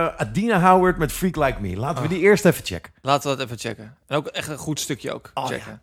Adina 0.07 0.61
Howard 0.61 0.98
met 0.98 1.12
Freak 1.12 1.36
Like 1.36 1.61
Me. 1.61 1.77
Laten 1.77 2.02
we 2.02 2.09
die 2.09 2.19
eerst 2.20 2.44
even 2.44 2.65
checken. 2.65 2.93
Laten 3.02 3.31
we 3.31 3.36
dat 3.36 3.47
even 3.47 3.59
checken. 3.59 3.94
En 4.07 4.16
ook 4.16 4.27
echt 4.27 4.48
een 4.48 4.57
goed 4.59 4.81
stukje 4.81 5.12
ook 5.15 5.31
Oh, 5.35 5.47
checken. 5.47 5.73
ja. 5.73 5.81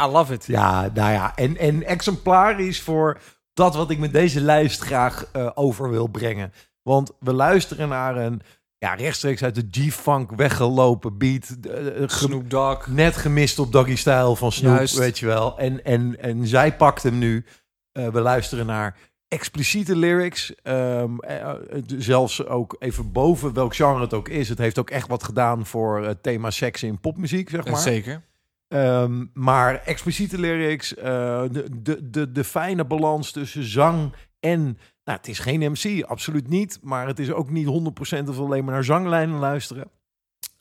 I 0.00 0.06
love 0.06 0.32
it. 0.32 0.46
Ja, 0.46 0.90
nou 0.94 1.12
ja. 1.12 1.36
En, 1.36 1.56
en 1.56 1.86
exemplarisch 1.86 2.80
voor 2.80 3.20
dat 3.52 3.74
wat 3.74 3.90
ik 3.90 3.98
met 3.98 4.12
deze 4.12 4.40
lijst 4.40 4.80
graag 4.80 5.30
uh, 5.36 5.50
over 5.54 5.90
wil 5.90 6.06
brengen. 6.06 6.52
Want 6.82 7.12
we 7.20 7.32
luisteren 7.32 7.88
naar 7.88 8.16
een 8.16 8.40
ja, 8.78 8.94
rechtstreeks 8.94 9.42
uit 9.42 9.54
de 9.54 9.66
G-Funk 9.70 10.30
weggelopen 10.30 11.18
beat. 11.18 11.56
Uh, 11.66 12.08
Snoop 12.08 12.50
Dogg. 12.50 12.86
Net 12.86 13.16
gemist 13.16 13.58
op 13.58 13.72
Doggy 13.72 13.96
Style 13.96 14.36
van 14.36 14.52
Snoop, 14.52 14.76
Juist. 14.76 14.96
weet 14.98 15.18
je 15.18 15.26
wel. 15.26 15.58
En, 15.58 15.84
en, 15.84 16.20
en 16.20 16.46
zij 16.46 16.76
pakt 16.76 17.02
hem 17.02 17.18
nu. 17.18 17.44
Uh, 17.92 18.08
we 18.08 18.20
luisteren 18.20 18.66
naar 18.66 18.96
expliciete 19.28 19.96
lyrics. 19.96 20.54
Um, 20.62 21.18
uh, 21.24 21.52
zelfs 21.86 22.46
ook 22.46 22.76
even 22.78 23.12
boven 23.12 23.52
welk 23.52 23.74
genre 23.74 24.00
het 24.00 24.14
ook 24.14 24.28
is. 24.28 24.48
Het 24.48 24.58
heeft 24.58 24.78
ook 24.78 24.90
echt 24.90 25.08
wat 25.08 25.24
gedaan 25.24 25.66
voor 25.66 26.04
het 26.04 26.22
thema 26.22 26.50
seks 26.50 26.82
in 26.82 27.00
popmuziek, 27.00 27.50
zeg 27.50 27.64
maar. 27.64 27.80
Zeker. 27.80 28.22
Um, 28.68 29.30
maar 29.34 29.82
expliciete 29.82 30.38
lyrics, 30.38 30.96
uh, 30.96 31.02
de, 31.50 31.82
de, 32.10 32.32
de, 32.32 32.44
fijne 32.44 32.84
balans 32.84 33.32
tussen 33.32 33.64
zang 33.64 34.12
en... 34.40 34.78
Nou, 35.04 35.18
het 35.18 35.28
is 35.28 35.38
geen 35.38 35.70
MC, 35.70 36.02
absoluut 36.02 36.48
niet. 36.48 36.78
Maar 36.82 37.06
het 37.06 37.18
is 37.18 37.32
ook 37.32 37.50
niet 37.50 37.66
100% 37.66 38.28
of 38.28 38.38
alleen 38.38 38.64
maar 38.64 38.74
naar 38.74 38.84
zanglijnen 38.84 39.38
luisteren. 39.38 39.90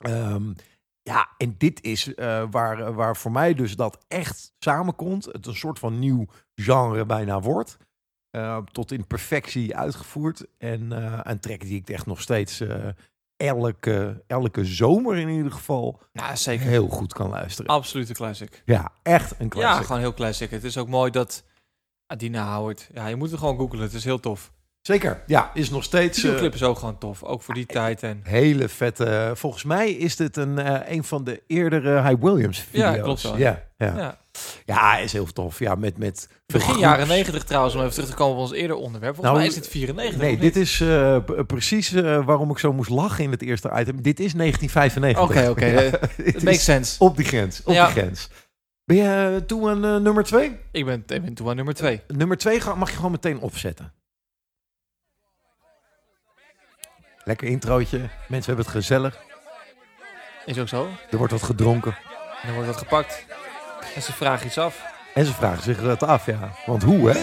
Um, 0.08 0.56
ja, 1.02 1.30
en 1.38 1.56
dit 1.58 1.84
is 1.84 2.08
uh, 2.08 2.44
waar, 2.52 2.94
waar 2.94 3.18
voor 3.18 3.32
mij 3.32 3.54
dus 3.54 3.76
dat 3.76 4.06
echt 4.08 4.54
samenkomt. 4.60 5.26
Het 5.26 5.46
een 5.46 5.56
soort 5.56 5.80
van 5.80 6.00
nieuw 6.00 6.26
genre 6.56 7.06
bijna 7.06 7.40
wordt. 7.40 7.78
Uh, 8.32 8.58
tot 8.58 8.92
in 8.92 9.08
perfectie 9.08 9.76
uitgevoerd. 9.76 10.46
En 10.58 10.92
een 11.30 11.40
track 11.40 11.62
die 11.62 11.80
ik 11.80 11.90
echt 11.90 12.06
nog 12.06 12.22
steeds 12.22 12.62
elke, 13.38 14.24
elke 14.28 14.66
zomer 14.66 15.18
in 15.18 15.30
ieder 15.30 15.52
geval 15.52 16.02
nou, 16.14 16.38
zeker. 16.38 16.66
heel 16.66 16.88
goed 16.88 17.14
kan 17.14 17.30
luisteren. 17.30 17.72
Absolute 17.72 18.14
classic. 18.14 18.62
Ja, 18.66 18.92
echt 19.04 19.34
een 19.38 19.50
classic. 19.50 19.80
Ja, 19.80 19.86
gewoon 19.86 20.02
heel 20.02 20.14
classic. 20.14 20.52
Het 20.52 20.64
is 20.64 20.78
ook 20.78 20.88
mooi 20.88 21.12
dat 21.12 21.44
Adina 22.08 22.56
Howard... 22.56 22.90
Ja, 22.94 23.08
je 23.08 23.16
moet 23.16 23.32
het 23.32 23.40
gewoon 23.40 23.58
googlen. 23.58 23.82
Het 23.82 23.94
is 23.94 24.04
heel 24.04 24.20
tof. 24.20 24.52
Zeker, 24.82 25.24
ja, 25.28 25.52
is 25.54 25.70
nog 25.70 25.84
steeds... 25.84 26.22
De 26.22 26.36
clip 26.36 26.54
is 26.54 26.64
ook 26.64 26.78
gewoon 26.80 26.98
tof, 26.98 27.24
ook 27.24 27.42
voor 27.42 27.54
die 27.54 27.66
tijd. 27.66 28.04
En... 28.04 28.20
Hele 28.24 28.70
vette... 28.70 29.32
Volgens 29.36 29.64
mij 29.64 29.92
is 29.92 30.16
dit 30.16 30.38
een, 30.38 30.60
uh, 30.60 30.80
een 30.86 31.04
van 31.04 31.24
de 31.24 31.44
eerdere 31.48 32.02
High 32.02 32.22
Williams 32.22 32.60
video's. 32.60 32.96
Ja, 32.96 33.02
klopt 33.02 33.22
wel. 33.22 33.38
Ja, 33.38 33.64
ja. 33.78 33.98
ja. 33.98 34.18
Ja 34.66 34.98
is 34.98 35.14
heel 35.14 35.26
tof. 35.26 35.60
Ja, 35.60 35.76
met... 35.76 35.98
met 35.98 36.30
Begin 36.46 36.78
jaren 36.78 37.08
90 37.08 37.44
trouwens, 37.44 37.76
om 37.76 37.82
even 37.82 37.94
terug 37.94 38.10
te 38.10 38.16
komen 38.16 38.36
op 38.36 38.42
ons 38.42 38.52
eerder 38.52 38.76
onderwerp. 38.76 39.16
Volgens 39.16 39.36
nou, 39.36 39.38
mij 39.38 39.48
is 39.48 39.56
het 39.56 39.68
94. 39.68 40.22
Nee, 40.22 40.38
dit 40.38 40.56
is 40.56 40.80
uh, 40.80 41.18
precies 41.48 41.94
uh, 41.94 42.26
waarom 42.26 42.52
ik 42.52 42.58
zo 42.58 42.74
moest 42.74 42.90
lachen 42.90 43.24
in 43.24 43.32
het 43.32 43.42
eerste 43.42 43.72
item. 43.76 44.02
Dit 44.02 44.20
is 44.20 44.34
1995. 44.34 45.24
Oké, 45.24 45.50
oké. 45.50 45.66
Het 46.32 46.44
makes 46.44 46.64
sense. 46.64 47.04
Op 47.04 47.18
die 47.18 47.26
grens, 47.26 47.62
op 47.64 47.74
ja. 47.74 47.86
die 47.86 48.02
grens. 48.02 48.30
Ben 48.86 48.96
je 48.96 49.44
toe 49.46 49.70
aan 49.70 49.86
uh, 49.86 49.98
nummer 49.98 50.24
2? 50.24 50.58
Ik 50.72 50.86
ben, 50.86 51.04
ik 51.08 51.22
ben 51.22 51.34
toe 51.34 51.50
aan 51.50 51.56
nummer 51.56 51.74
2. 51.74 52.02
Nummer 52.08 52.38
2 52.38 52.60
mag 52.78 52.90
je 52.90 52.96
gewoon 52.96 53.12
meteen 53.12 53.40
opzetten. 53.40 53.94
Lekker 57.24 57.48
introotje. 57.48 57.98
Mensen 58.28 58.56
hebben 58.56 58.66
het 58.66 58.68
gezellig. 58.68 59.24
Is 60.46 60.60
ook 60.60 60.68
zo. 60.68 60.90
Er 61.12 61.18
wordt 61.18 61.34
wat 61.34 61.44
gedronken. 61.44 61.98
En 62.42 62.48
er 62.48 62.54
wordt 62.54 62.68
wat 62.68 62.78
gepakt. 62.78 63.26
En 63.96 64.02
ze 64.02 64.14
vragen 64.14 64.46
iets 64.46 64.58
af. 64.58 64.76
En 65.14 65.26
ze 65.26 65.34
vragen 65.34 65.64
zich 65.64 65.82
het 65.82 66.04
af, 66.04 66.26
ja. 66.26 66.50
Want 66.66 66.84
hoe, 66.84 67.10
hè? 67.10 67.14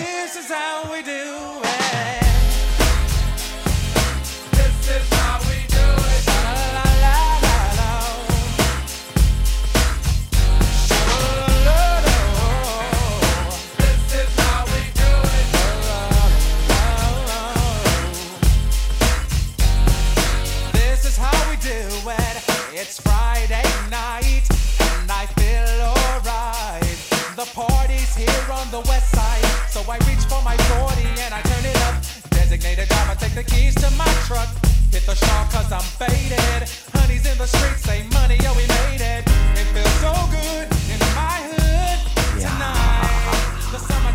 The 28.72 28.80
west 28.88 29.12
side. 29.12 29.44
So 29.68 29.80
I 29.84 29.98
reach 30.08 30.24
for 30.32 30.40
my 30.42 30.56
40 30.56 31.04
and 31.20 31.34
I 31.34 31.42
turn 31.44 31.64
it 31.68 31.76
up. 31.86 31.94
Designated 32.30 32.88
driver, 32.88 33.14
take 33.20 33.34
the 33.34 33.44
keys 33.44 33.74
to 33.76 33.88
my 34.00 34.08
truck. 34.26 34.48
Hit 34.90 35.04
the 35.04 35.14
shop 35.14 35.52
cause 35.52 35.70
I'm 35.70 35.84
faded. 36.00 36.64
Honey's 36.96 37.26
in 37.30 37.36
the 37.36 37.46
streets, 37.46 37.82
say 37.84 38.02
money, 38.16 38.38
yo, 38.40 38.50
we 38.56 38.64
made 38.80 39.04
it. 39.04 39.22
It 39.60 39.68
feels 39.76 39.96
so 40.00 40.12
good 40.32 40.66
in 40.88 41.00
my 41.20 41.36
hood 41.52 42.00
tonight. 42.40 42.92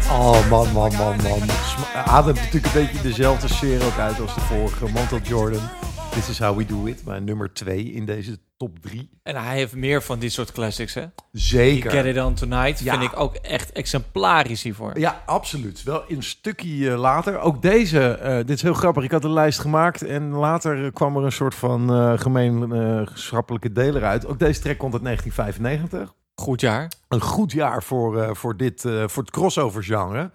Oh 0.09 0.41
man, 0.49 0.73
man, 0.73 0.91
man, 0.97 1.17
man. 1.21 1.49
Ademt 2.05 2.38
natuurlijk 2.38 2.73
een 2.73 2.81
beetje 2.81 3.01
dezelfde 3.01 3.47
sfeer 3.47 3.85
ook 3.85 3.97
uit 3.97 4.19
als 4.19 4.35
de 4.35 4.41
vorige. 4.41 4.88
Montel 4.88 5.19
Jordan. 5.19 5.69
This 6.11 6.29
is 6.29 6.39
how 6.39 6.57
we 6.57 6.65
do 6.65 6.85
it. 6.85 7.05
Mijn 7.05 7.23
nummer 7.23 7.53
2 7.53 7.84
in 7.84 8.05
deze 8.05 8.38
top 8.57 8.79
3. 8.79 9.09
En 9.23 9.35
hij 9.35 9.55
heeft 9.55 9.75
meer 9.75 10.03
van 10.03 10.19
dit 10.19 10.31
soort 10.34 10.51
classics, 10.51 10.93
hè? 10.93 11.05
Zeker. 11.31 11.91
Die 11.91 11.99
Get 11.99 12.15
It 12.15 12.23
On 12.23 12.34
Tonight 12.34 12.79
Ja. 12.79 12.97
vind 12.99 13.11
ik 13.11 13.19
ook 13.19 13.35
echt 13.35 13.71
exemplarisch 13.71 14.63
hiervoor. 14.63 14.99
Ja, 14.99 15.21
absoluut. 15.25 15.84
Wel 15.84 16.03
een 16.07 16.23
stukje 16.23 16.91
eh, 16.91 16.99
later. 16.99 17.39
Ook 17.39 17.61
deze, 17.61 18.07
eh, 18.09 18.35
dit 18.35 18.49
is 18.49 18.61
heel 18.61 18.73
grappig. 18.73 19.03
Ik 19.03 19.11
had 19.11 19.23
een 19.23 19.34
lijst 19.34 19.59
gemaakt 19.59 20.01
en 20.01 20.29
later 20.29 20.85
eh, 20.85 20.91
kwam 20.93 21.17
er 21.17 21.23
een 21.23 21.31
soort 21.31 21.55
van 21.55 21.89
eh 21.93 22.19
gemeenschappelijke 22.19 23.71
deler 23.71 24.03
uit. 24.03 24.25
Ook 24.25 24.39
deze 24.39 24.61
track 24.61 24.77
komt 24.77 24.93
uit 24.93 25.03
1995. 25.03 26.15
Goed 26.35 26.61
jaar. 26.61 26.91
Een 27.07 27.21
goed 27.21 27.51
jaar 27.51 27.84
voor, 27.84 28.35
voor, 28.35 28.57
dit, 28.57 28.81
voor 28.81 29.23
het 29.23 29.31
crossover 29.31 29.84
genre. 29.84 30.31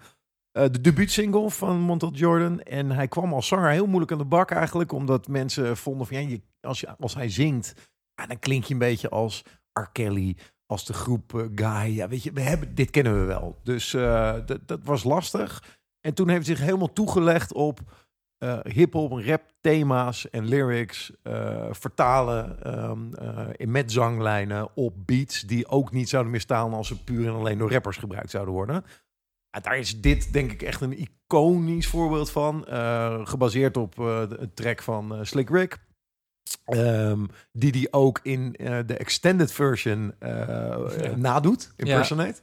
Eh, 0.53 0.63
de 0.71 0.81
debuutsingle 0.81 1.49
van 1.49 1.79
Montel 1.79 2.11
Jordan. 2.13 2.61
En 2.61 2.91
hij 2.91 3.07
kwam 3.07 3.33
als 3.33 3.47
zanger 3.47 3.69
heel 3.71 3.85
moeilijk 3.85 4.11
aan 4.11 4.17
de 4.17 4.23
bak 4.25 4.51
eigenlijk. 4.51 4.91
Omdat 4.91 5.27
mensen 5.27 5.77
vonden 5.77 6.07
van 6.07 6.21
ja, 6.21 6.29
je, 6.29 6.41
als, 6.61 6.79
je, 6.79 6.95
als 6.99 7.15
hij 7.15 7.29
zingt, 7.29 7.73
ja, 8.15 8.25
dan 8.25 8.39
klink 8.39 8.63
je 8.63 8.73
een 8.73 8.79
beetje 8.79 9.09
als 9.09 9.43
R. 9.73 9.91
Kelly. 9.91 10.37
Als 10.65 10.85
de 10.85 10.93
groep 10.93 11.35
eh, 11.35 11.45
Guy. 11.55 11.95
Ja, 11.95 12.07
weet 12.07 12.23
je, 12.23 12.31
we 12.31 12.41
hebben, 12.41 12.75
dit 12.75 12.89
kennen 12.89 13.19
we 13.19 13.25
wel. 13.25 13.59
Dus 13.63 13.93
eh, 13.93 14.35
dat, 14.65 14.79
was 14.83 15.03
lastig. 15.03 15.79
En 16.01 16.13
toen 16.13 16.29
heeft 16.29 16.47
hij 16.47 16.55
zich 16.55 16.65
helemaal 16.65 16.93
toegelegd 16.93 17.53
op 17.53 17.79
eh 18.37 18.59
hip-hop 18.63 19.11
en 19.11 19.25
rap 19.25 19.41
thema's 19.61 20.29
en 20.29 20.45
lyrics. 20.45 21.11
vertalen 21.71 22.63
ehm, 22.63 23.13
eh, 23.13 23.47
in 23.55 23.71
met 23.71 23.91
zanglijnen 23.91 24.75
op 24.75 24.93
beats 25.05 25.41
die 25.41 25.67
ook 25.67 25.91
niet 25.91 26.09
zouden 26.09 26.31
meer 26.31 26.41
staan 26.41 26.73
als 26.73 26.87
ze 26.87 27.03
puur 27.03 27.27
en 27.27 27.33
alleen 27.33 27.57
door 27.57 27.71
rappers 27.71 27.97
gebruikt 27.97 28.29
zouden 28.29 28.53
worden. 28.53 28.85
Ja, 29.49 29.59
daar 29.59 29.77
is 29.77 30.01
dit 30.01 30.33
denk 30.33 30.51
ik 30.51 30.61
echt 30.61 30.81
een 30.81 30.99
iconisch 30.99 31.87
voorbeeld 31.87 32.31
van. 32.31 32.65
gebaseerd 33.27 33.77
op 33.77 33.97
een 33.97 34.53
track 34.53 34.81
van 34.81 35.25
Slick 35.25 35.49
Rick. 35.49 35.79
Ehm, 36.65 37.25
die 37.51 37.71
die 37.71 37.93
ook 37.93 38.19
in 38.23 38.55
eh, 38.55 38.79
de 38.85 38.97
extended 38.97 39.51
version 39.51 40.13
eh, 40.19 41.13
nadoet, 41.15 41.73
impersonate. 41.75 42.41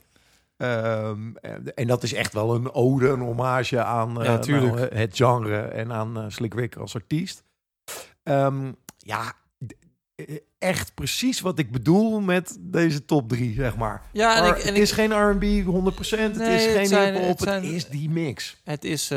Ehm, 0.57 1.35
en, 1.37 1.75
en 1.75 1.87
dat 1.87 2.03
is 2.03 2.13
echt 2.13 2.33
wel 2.33 2.55
een 2.55 2.73
ode, 2.73 3.09
een 3.09 3.21
hommage 3.21 3.83
aan 3.83 4.23
eh, 4.23 4.25
Ja, 4.25 4.39
nou, 4.47 4.79
het 4.81 5.17
genre 5.17 5.59
en 5.61 5.93
aan 5.93 6.33
Slick 6.33 6.55
Rick 6.55 6.77
als 6.77 6.95
artiest. 6.95 7.43
Ehm, 8.23 8.73
ja, 8.99 9.33
echt 10.59 10.95
precies 10.95 11.41
wat 11.41 11.59
ik 11.59 11.71
bedoel 11.71 12.21
met 12.21 12.57
deze 12.61 13.05
top 13.05 13.29
3, 13.29 13.55
zeg 13.55 13.77
maar. 13.77 14.03
Ja, 14.13 14.37
en 14.37 14.45
ik- 14.45 14.51
en 14.59 14.67
het 14.67 14.77
ik- 14.77 14.83
is 14.83 14.93
geen 14.93 15.13
R&B 15.31 15.65
100%, 15.67 16.37
het 16.37 16.49
is 16.49 16.65
het 16.65 16.75
geen 16.77 16.87
zijn- 16.87 17.15
hip-hop, 17.15 17.39
het 17.39 17.49
het, 17.55 17.65
is 17.65 17.89
die 17.89 18.11
mix. 18.11 18.61
Het 18.65 18.85
is... 18.85 19.11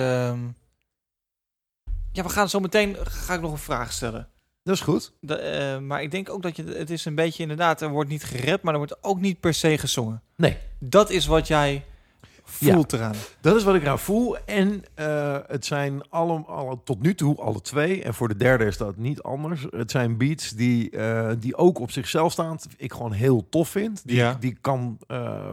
Ja, 2.11 2.23
we 2.23 2.29
gaan 2.29 2.49
zo 2.49 2.59
meteen... 2.59 2.95
Ga 3.03 3.33
ik 3.33 3.41
nog 3.41 3.51
een 3.51 3.57
vraag 3.57 3.91
stellen. 3.91 4.27
Dat 4.63 4.75
is 4.75 4.81
goed. 4.81 5.13
De, 5.19 5.35
eh, 5.35 5.79
maar 5.79 6.01
ik 6.01 6.11
denk 6.11 6.29
ook 6.29 6.41
dat 6.41 6.55
je... 6.55 6.63
Het 6.63 6.89
is 6.89 7.05
een 7.05 7.15
beetje 7.15 7.41
inderdaad... 7.41 7.81
Er 7.81 7.89
wordt 7.89 8.09
niet 8.09 8.23
gerapt, 8.23 8.63
maar 8.63 8.73
er 8.73 8.79
wordt 8.79 9.03
ook 9.03 9.19
niet 9.19 9.39
per 9.39 9.53
se 9.53 9.77
gezongen. 9.77 10.21
Nee. 10.35 10.57
Dat 10.79 11.09
is 11.09 11.25
wat 11.25 11.47
jij 11.47 11.83
voelt 12.43 12.91
Ja. 12.91 12.97
eraan. 12.97 13.15
Dat 13.41 13.55
is 13.55 13.63
wat 13.63 13.75
ik 13.75 13.81
eraan 13.81 13.99
voel. 13.99 14.37
En 14.37 14.83
eh, 14.95 15.37
het 15.47 15.65
zijn 15.65 16.09
alle, 16.09 16.39
alle, 16.39 16.79
tot 16.83 17.01
nu 17.01 17.15
toe 17.15 17.37
alle 17.37 17.61
twee. 17.61 18.03
En 18.03 18.13
voor 18.13 18.27
de 18.27 18.35
derde 18.35 18.65
is 18.65 18.77
dat 18.77 18.97
niet 18.97 19.21
anders. 19.21 19.65
Het 19.69 19.91
zijn 19.91 20.17
beats 20.17 20.49
die, 20.49 20.89
eh, 20.89 21.31
die 21.39 21.55
ook 21.55 21.79
op 21.79 21.91
zichzelf 21.91 22.31
staan. 22.31 22.57
Ik 22.77 22.91
gewoon 22.93 23.11
heel 23.11 23.49
tof 23.49 23.69
vind. 23.69 24.01
Die, 24.07 24.15
Ja. 24.15 24.37
die 24.39 24.57
kan 24.61 24.97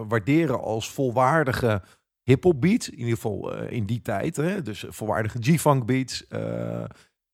waarderen 0.09 0.61
als 0.61 0.91
volwaardige 0.91 1.83
hip-hop 2.23 2.61
beats. 2.61 2.89
In 2.91 2.99
ieder 2.99 3.15
geval 3.15 3.55
in 3.63 3.85
die 3.87 4.03
tijd. 4.03 4.37
Hè? 4.37 4.63
Dus 4.63 4.85
volwaardige 4.89 5.39
G-funk 5.41 5.87
beats. 5.87 6.25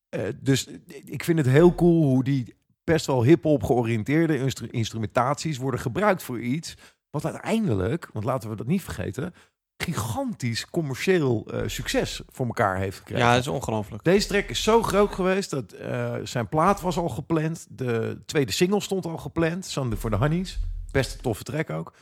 Eh, 0.08 0.20
dus 0.40 0.66
ik 1.04 1.24
vind 1.24 1.38
het 1.38 1.46
heel 1.48 1.74
cool 1.74 2.02
hoe 2.02 2.24
die 2.24 2.54
best 2.84 3.06
wel 3.06 3.22
hip-hop 3.24 3.62
georiënteerde 3.62 4.38
instru- 4.38 4.68
instrumentaties 4.70 5.58
worden 5.58 5.80
gebruikt 5.80 6.22
voor 6.22 6.40
iets. 6.40 6.74
Wat 7.10 7.24
uiteindelijk, 7.24 8.08
want 8.12 8.24
laten 8.24 8.50
we 8.50 8.56
dat 8.56 8.66
niet 8.66 8.82
vergeten, 8.82 9.34
gigantisch 9.76 10.66
commercieel 10.70 11.46
eh, 11.46 11.62
succes 11.66 12.22
voor 12.28 12.46
elkaar 12.46 12.76
heeft 12.76 12.96
gekregen. 12.98 13.24
Ja, 13.24 13.32
dat 13.32 13.40
is 13.40 13.48
ongelooflijk. 13.48 14.04
Deze 14.04 14.28
track 14.28 14.44
is 14.48 14.62
zo 14.62 14.82
groot 14.82 15.14
geweest 15.14 15.50
dat 15.50 15.72
eh, 15.72 16.14
zijn 16.22 16.48
plaat 16.48 16.80
was 16.80 16.96
al 16.96 17.08
gepland. 17.08 17.66
De 17.70 18.22
tweede 18.26 18.52
single 18.52 18.80
stond 18.80 19.06
al 19.06 19.16
gepland. 19.16 19.66
Sunday 19.66 19.98
for 19.98 20.10
the 20.10 20.16
Honeys. 20.16 20.58
Best 20.90 21.14
een 21.14 21.20
toffe 21.20 21.42
track 21.44 21.70
ook. 21.70 21.92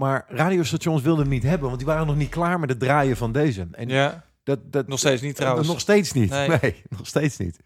Maar 0.00 0.24
radiostations 0.28 1.02
wilden 1.02 1.22
hem 1.24 1.32
niet 1.32 1.42
hebben, 1.42 1.66
want 1.66 1.78
die 1.78 1.88
waren 1.88 2.06
nog 2.06 2.16
niet 2.16 2.28
klaar 2.30 2.60
met 2.60 2.68
het 2.68 2.78
draaien 2.78 3.16
van 3.16 3.32
deze. 3.32 3.68
En 3.72 3.88
Ja. 3.88 4.24
Dat, 4.44 4.72
dat, 4.72 4.86
Nog 4.86 4.98
steeds 4.98 5.22
niet 5.22 5.36
trouwens. 5.36 5.68
Nog 5.68 5.80
steeds 5.80 6.12
niet. 6.12 6.30
Nee. 6.30 6.48
Nee, 6.60 6.82
nog 6.88 7.06
steeds 7.06 7.36
niet. 7.36 7.58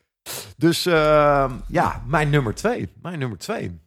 Dus 0.56 0.86
eh, 0.86 1.52
ja, 1.68 2.02
mijn 2.06 2.30
nummer 2.30 2.54
twee. 2.54 2.88
Mijn 3.02 3.18
nummer 3.18 3.38
twee. 3.38 3.80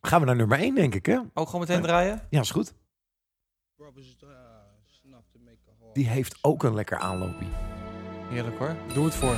Gaan 0.00 0.20
we 0.20 0.26
naar 0.26 0.36
nummer 0.36 0.58
één, 0.58 0.74
denk 0.74 0.94
ik, 0.94 1.06
hè? 1.06 1.18
Ook 1.34 1.46
gewoon 1.46 1.60
meteen 1.60 1.82
draaien? 1.82 2.26
Ja, 2.30 2.40
is 2.40 2.50
goed. 2.50 2.74
Die 5.92 6.08
heeft 6.08 6.38
ook 6.40 6.62
een 6.62 6.74
lekker 6.74 6.98
aanloopje. 6.98 7.46
Heerlijk 8.28 8.58
hoor. 8.58 8.76
Doe 8.94 9.04
het 9.04 9.14
voor. 9.14 9.36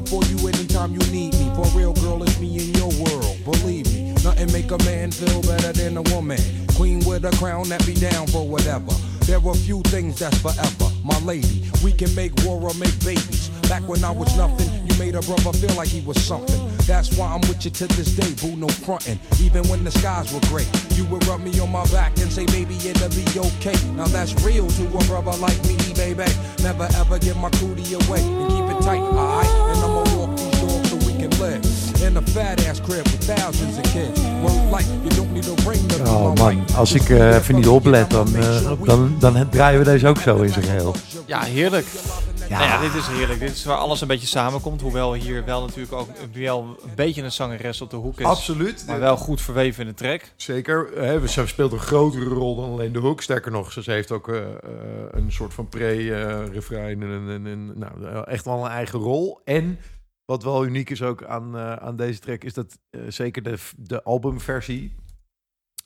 Here 0.00 0.20
for 0.20 0.24
you 0.28 0.48
anytime 0.48 0.92
you 0.92 1.00
need 1.10 1.34
me. 1.34 1.50
For 1.54 1.66
real, 1.76 1.92
girl, 1.94 2.22
it's 2.22 2.38
me 2.38 2.58
in 2.58 2.74
your 2.74 2.90
world. 3.02 3.36
Believe 3.44 3.86
me, 3.92 4.12
nothing 4.24 4.52
make 4.52 4.70
a 4.70 4.78
man 4.84 5.10
feel 5.10 5.42
better 5.42 5.72
than 5.72 5.96
a 5.96 6.02
woman. 6.14 6.38
Queen 6.74 7.00
with 7.06 7.24
a 7.24 7.30
crown 7.36 7.68
that 7.68 7.84
be 7.86 7.94
down 7.94 8.26
for 8.28 8.46
whatever. 8.46 8.92
There 9.26 9.38
are 9.38 9.54
few 9.54 9.82
things 9.82 10.18
that's 10.18 10.38
forever. 10.38 10.90
My 11.04 11.18
lady, 11.20 11.70
we 11.84 11.92
can 11.92 12.14
make 12.14 12.32
war 12.44 12.60
or 12.60 12.74
make 12.74 12.98
babies. 13.04 13.48
Back 13.68 13.86
when 13.88 14.02
I 14.04 14.10
was 14.10 14.34
nothing, 14.36 14.68
you 14.86 14.98
made 14.98 15.14
a 15.14 15.20
brother 15.22 15.52
feel 15.52 15.74
like 15.76 15.88
he 15.88 16.00
was 16.00 16.20
something. 16.22 16.60
That's 16.90 17.16
why 17.16 17.32
I'm 17.32 17.40
with 17.42 17.64
you 17.64 17.70
to 17.70 17.86
this 17.86 18.16
day, 18.16 18.34
boo, 18.42 18.56
no 18.56 18.66
frontin'. 18.66 19.20
Even 19.40 19.62
when 19.68 19.84
the 19.84 19.92
skies 19.92 20.34
were 20.34 20.40
gray, 20.50 20.66
you 20.96 21.04
would 21.04 21.24
rub 21.28 21.38
me 21.38 21.56
on 21.60 21.70
my 21.70 21.86
back 21.92 22.18
and 22.18 22.26
say, 22.32 22.44
baby, 22.46 22.74
it'll 22.82 23.08
be 23.10 23.22
okay. 23.38 23.78
Now 23.94 24.08
that's 24.08 24.34
real 24.42 24.66
to 24.66 24.82
a 24.98 25.04
brother 25.06 25.30
like 25.38 25.56
me, 25.68 25.76
baby. 25.94 26.26
Never 26.64 26.88
ever 26.98 27.20
give 27.20 27.36
my 27.36 27.48
cootie 27.62 27.94
away 27.94 28.18
and 28.18 28.50
keep 28.50 28.66
it 28.74 28.82
tight, 28.82 28.98
alright? 28.98 29.46
And 29.70 29.78
I'ma 29.86 30.02
walk 30.18 30.36
these 30.36 30.50
dogs 30.58 30.90
so 30.90 30.96
we 31.06 31.14
can 31.14 31.30
live. 31.38 31.62
In 32.02 32.16
a 32.16 32.22
fat 32.22 32.66
ass 32.66 32.80
crib 32.80 33.06
with 33.06 33.22
thousands 33.22 33.78
of 33.78 33.84
kids. 33.94 34.20
Word 34.42 34.72
like 34.72 34.86
you 35.04 35.10
don't 35.10 35.32
need 35.32 35.46
a 35.46 35.54
ring 35.62 35.86
to 35.90 36.04
Oh 36.10 36.34
man, 36.34 36.66
als 36.74 36.92
ik 36.92 37.08
eh, 37.08 37.36
even 37.36 37.54
niet 37.54 37.68
oplet, 37.68 38.10
dan, 38.10 38.36
eh, 38.36 38.72
dan, 38.84 39.16
dan 39.20 39.48
draaien 39.48 39.78
we 39.78 39.84
deze 39.84 40.08
ook 40.08 40.20
zo 40.20 40.36
in 40.42 40.52
zijn 40.52 40.64
geheel. 40.64 40.94
Ja, 41.26 41.40
heerlijk. 41.42 41.86
Ja. 42.50 42.60
Ja. 42.60 42.66
ja, 42.66 42.80
dit 42.80 42.94
is 42.94 43.06
heerlijk. 43.06 43.40
Dit 43.40 43.50
is 43.50 43.64
waar 43.64 43.76
alles 43.76 44.00
een 44.00 44.08
beetje 44.08 44.26
samenkomt. 44.26 44.80
Hoewel 44.80 45.14
hier 45.14 45.44
wel 45.44 45.60
natuurlijk 45.60 45.92
ook 45.92 46.08
wel 46.32 46.62
een 46.82 46.94
beetje 46.94 47.22
een 47.22 47.32
zangeres 47.32 47.80
op 47.80 47.90
de 47.90 47.96
hoek 47.96 48.20
is. 48.20 48.26
Absoluut. 48.26 48.84
Maar 48.86 48.98
wel 49.00 49.16
goed 49.16 49.40
verweven 49.40 49.82
in 49.82 49.88
de 49.88 49.94
track. 49.94 50.22
Zeker. 50.36 50.90
Hè, 50.94 51.26
ze 51.28 51.46
speelt 51.46 51.72
een 51.72 51.78
grotere 51.78 52.24
rol 52.24 52.56
dan 52.56 52.70
alleen 52.70 52.92
de 52.92 52.98
hoek. 52.98 53.22
Sterker 53.22 53.50
nog, 53.52 53.72
ze 53.72 53.90
heeft 53.90 54.10
ook 54.12 54.28
eh, 54.28 54.36
eh, 54.38 54.48
een 55.10 55.32
soort 55.32 55.54
van 55.54 55.68
pre-refrein. 55.68 57.02
en, 57.02 57.28
en, 57.28 57.46
en, 57.46 57.78
nou, 57.78 58.04
eh, 58.06 58.22
echt 58.26 58.44
wel 58.44 58.64
een 58.64 58.70
eigen 58.70 58.98
rol. 58.98 59.40
En 59.44 59.78
wat 60.24 60.42
wel 60.42 60.64
uniek 60.66 60.90
is 60.90 61.02
ook 61.02 61.24
aan, 61.24 61.56
eh, 61.56 61.72
aan 61.72 61.96
deze 61.96 62.18
track, 62.18 62.44
is 62.44 62.54
dat 62.54 62.78
eh, 62.90 63.00
zeker 63.08 63.42
de, 63.42 63.56
de 63.76 64.02
albumversie. 64.02 64.94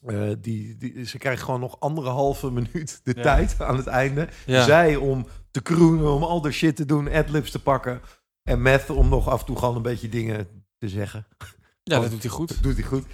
eh, 0.06 0.30
die, 0.38 0.76
die, 0.76 1.04
ze 1.06 1.18
krijgt 1.18 1.42
gewoon 1.42 1.60
nog 1.60 1.80
anderhalve 1.80 2.50
minuut 2.60 3.00
de 3.02 3.12
Ja. 3.16 3.22
tijd 3.22 3.56
aan 3.60 3.76
het 3.76 3.86
einde. 3.86 4.28
Ja. 4.46 4.62
Zij 4.62 4.96
om 4.96 5.26
te 5.54 5.62
kroenen, 5.62 6.12
om 6.12 6.22
al 6.22 6.40
de 6.40 6.52
shit 6.52 6.76
te 6.76 6.84
doen, 6.84 7.12
adlibs 7.12 7.50
te 7.50 7.62
pakken. 7.62 8.00
En 8.42 8.62
Meth 8.62 8.90
om 8.90 9.08
nog 9.08 9.28
af 9.28 9.40
en 9.40 9.46
toe 9.46 9.58
gewoon 9.58 9.76
een 9.76 9.82
beetje 9.82 10.08
dingen 10.08 10.64
te 10.78 10.88
zeggen. 10.88 11.26
Ja, 11.86 12.00
dat 12.00 12.10
doet 12.10 12.22
hij 12.22 12.30
goed. 12.30 12.48
Dat 12.48 12.62
doet 12.62 12.74
hij 12.74 12.82
goed. 12.82 13.04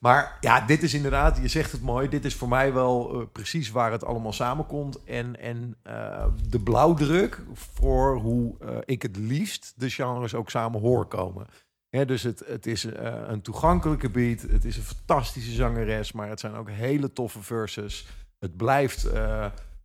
Maar 0.00 0.38
ja, 0.40 0.60
dit 0.60 0.82
is 0.82 0.94
inderdaad, 0.94 1.38
je 1.42 1.48
zegt 1.48 1.72
het 1.72 1.82
mooi, 1.82 2.08
dit 2.08 2.24
is 2.24 2.34
voor 2.34 2.48
mij 2.48 2.72
wel 2.72 3.14
eh, 3.14 3.26
precies 3.32 3.70
waar 3.70 3.92
het 3.92 4.04
allemaal 4.04 4.32
samenkomt. 4.32 5.04
En, 5.04 5.40
en 5.40 5.76
eh, 5.82 6.26
de 6.48 6.60
blauwdruk 6.60 7.42
voor 7.52 8.16
hoe 8.16 8.54
eh, 8.60 8.76
ik 8.84 9.02
het 9.02 9.16
liefst 9.16 9.72
de 9.76 9.90
genres 9.90 10.34
ook 10.34 10.50
samen 10.50 10.80
hoor 10.80 11.06
komen. 11.06 11.46
Hè, 11.88 12.04
dus 12.04 12.22
het, 12.22 12.42
het 12.46 12.66
is 12.66 12.84
een 13.26 13.42
toegankelijke 13.42 14.10
beat, 14.10 14.40
het 14.40 14.64
is 14.64 14.76
een 14.76 14.82
fantastische 14.82 15.52
zangeres, 15.52 16.12
maar 16.12 16.28
het 16.28 16.40
zijn 16.40 16.54
ook 16.54 16.70
hele 16.70 17.12
toffe 17.12 17.42
verses. 17.42 18.06
Het 18.38 18.56
blijft 18.56 19.08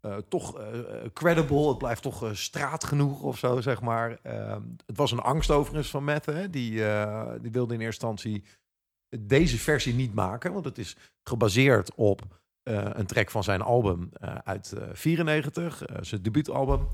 eh, 0.04 0.18
toch 0.30 0.60
eh, 0.60 0.80
eh, 0.80 1.12
credible, 1.14 1.68
het 1.68 1.78
blijft 1.78 2.02
toch 2.02 2.24
eh, 2.24 2.30
straat 2.34 2.84
genoeg 2.84 3.22
of 3.22 3.38
zo, 3.38 3.62
zeg 3.62 3.82
maar. 3.82 4.20
Ehm, 4.22 4.62
het 4.86 4.98
was 4.98 5.12
een 5.12 5.20
angst 5.20 5.52
overigens 5.52 5.90
van 5.90 6.04
Meth, 6.04 6.26
hè? 6.26 6.50
Die, 6.50 6.72
die 7.42 7.52
wilde 7.52 7.74
in 7.74 7.82
eerste 7.82 8.06
instantie 8.08 8.44
deze 9.20 9.58
versie 9.58 9.94
niet 9.94 10.14
maken, 10.14 10.54
want 10.54 10.66
het 10.66 10.78
is 10.78 10.98
gebaseerd 11.24 11.96
op 11.96 12.22
een 12.64 13.06
track 13.06 13.32
van 13.32 13.44
zijn 13.44 13.62
album 13.62 14.10
uit 14.44 14.72
eh 14.72 14.88
94, 14.94 15.86
eh, 15.86 15.98
zijn 16.02 16.22
debuutalbum. 16.22 16.88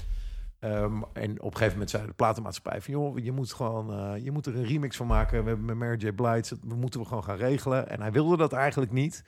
Ehm, 0.60 1.02
en 1.14 1.31
op 1.41 1.52
een 1.52 1.57
gegeven 1.57 1.72
moment 1.72 1.90
zei 1.90 2.06
de 2.06 2.14
platenmaatschappij 2.14 2.81
van... 2.81 2.94
joh, 2.94 3.18
je 3.18 3.31
moet, 3.31 3.53
gewoon, 3.53 4.23
je 4.23 4.31
moet 4.31 4.45
er 4.45 4.56
een 4.56 4.65
remix 4.65 4.98
van 4.98 5.07
maken. 5.07 5.44
We 5.44 5.48
hebben 5.48 5.65
met 5.65 5.76
Mary 5.76 5.98
J. 5.98 6.11
Blige, 6.11 6.57
dat 6.61 6.77
moeten 6.77 6.99
we 6.99 7.06
gewoon 7.06 7.23
gaan 7.23 7.38
regelen. 7.38 7.90
En 7.90 8.02
hij 8.02 8.11
wilde 8.11 8.38
dat 8.38 8.53
eigenlijk 8.53 8.91
niet. 8.91 9.23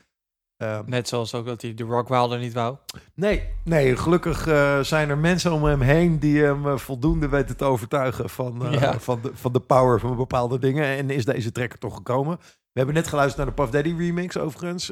Ehm, 0.62 0.84
Net 0.86 1.08
zoals 1.08 1.34
ook 1.36 1.46
dat 1.46 1.62
hij 1.62 1.74
de 1.74 1.84
Rock 1.84 2.08
Wilder 2.08 2.40
niet 2.40 2.54
wou. 2.54 2.76
Nee, 3.14 3.44
nee 3.64 3.98
gelukkig 3.98 4.48
eh, 4.48 4.80
zijn 4.80 5.10
er 5.10 5.18
mensen 5.18 5.52
om 5.52 5.64
hem 5.64 5.82
heen 5.82 6.20
die 6.20 6.42
hem 6.44 6.68
eh, 6.68 6.78
voldoende 6.78 7.30
weten 7.30 7.58
te 7.58 7.66
overtuigen 7.66 8.30
van, 8.30 8.66
eh, 8.66 8.74
Ja. 8.82 9.00
van, 9.00 9.20
de, 9.22 9.32
van 9.34 9.54
de 9.54 9.60
power 9.60 10.00
van 10.00 10.16
bepaalde 10.16 10.60
dingen. 10.60 10.84
En 10.86 11.10
is 11.10 11.26
deze 11.26 11.52
track 11.52 11.72
er 11.72 11.80
toch 11.80 11.96
gekomen. 11.96 12.38
We 12.42 12.78
hebben 12.80 12.96
net 12.96 13.08
geluisterd 13.08 13.38
naar 13.46 13.56
de 13.56 13.62
Puff 13.62 13.72
Daddy 13.74 13.96
remix 13.98 14.38
overigens. 14.38 14.92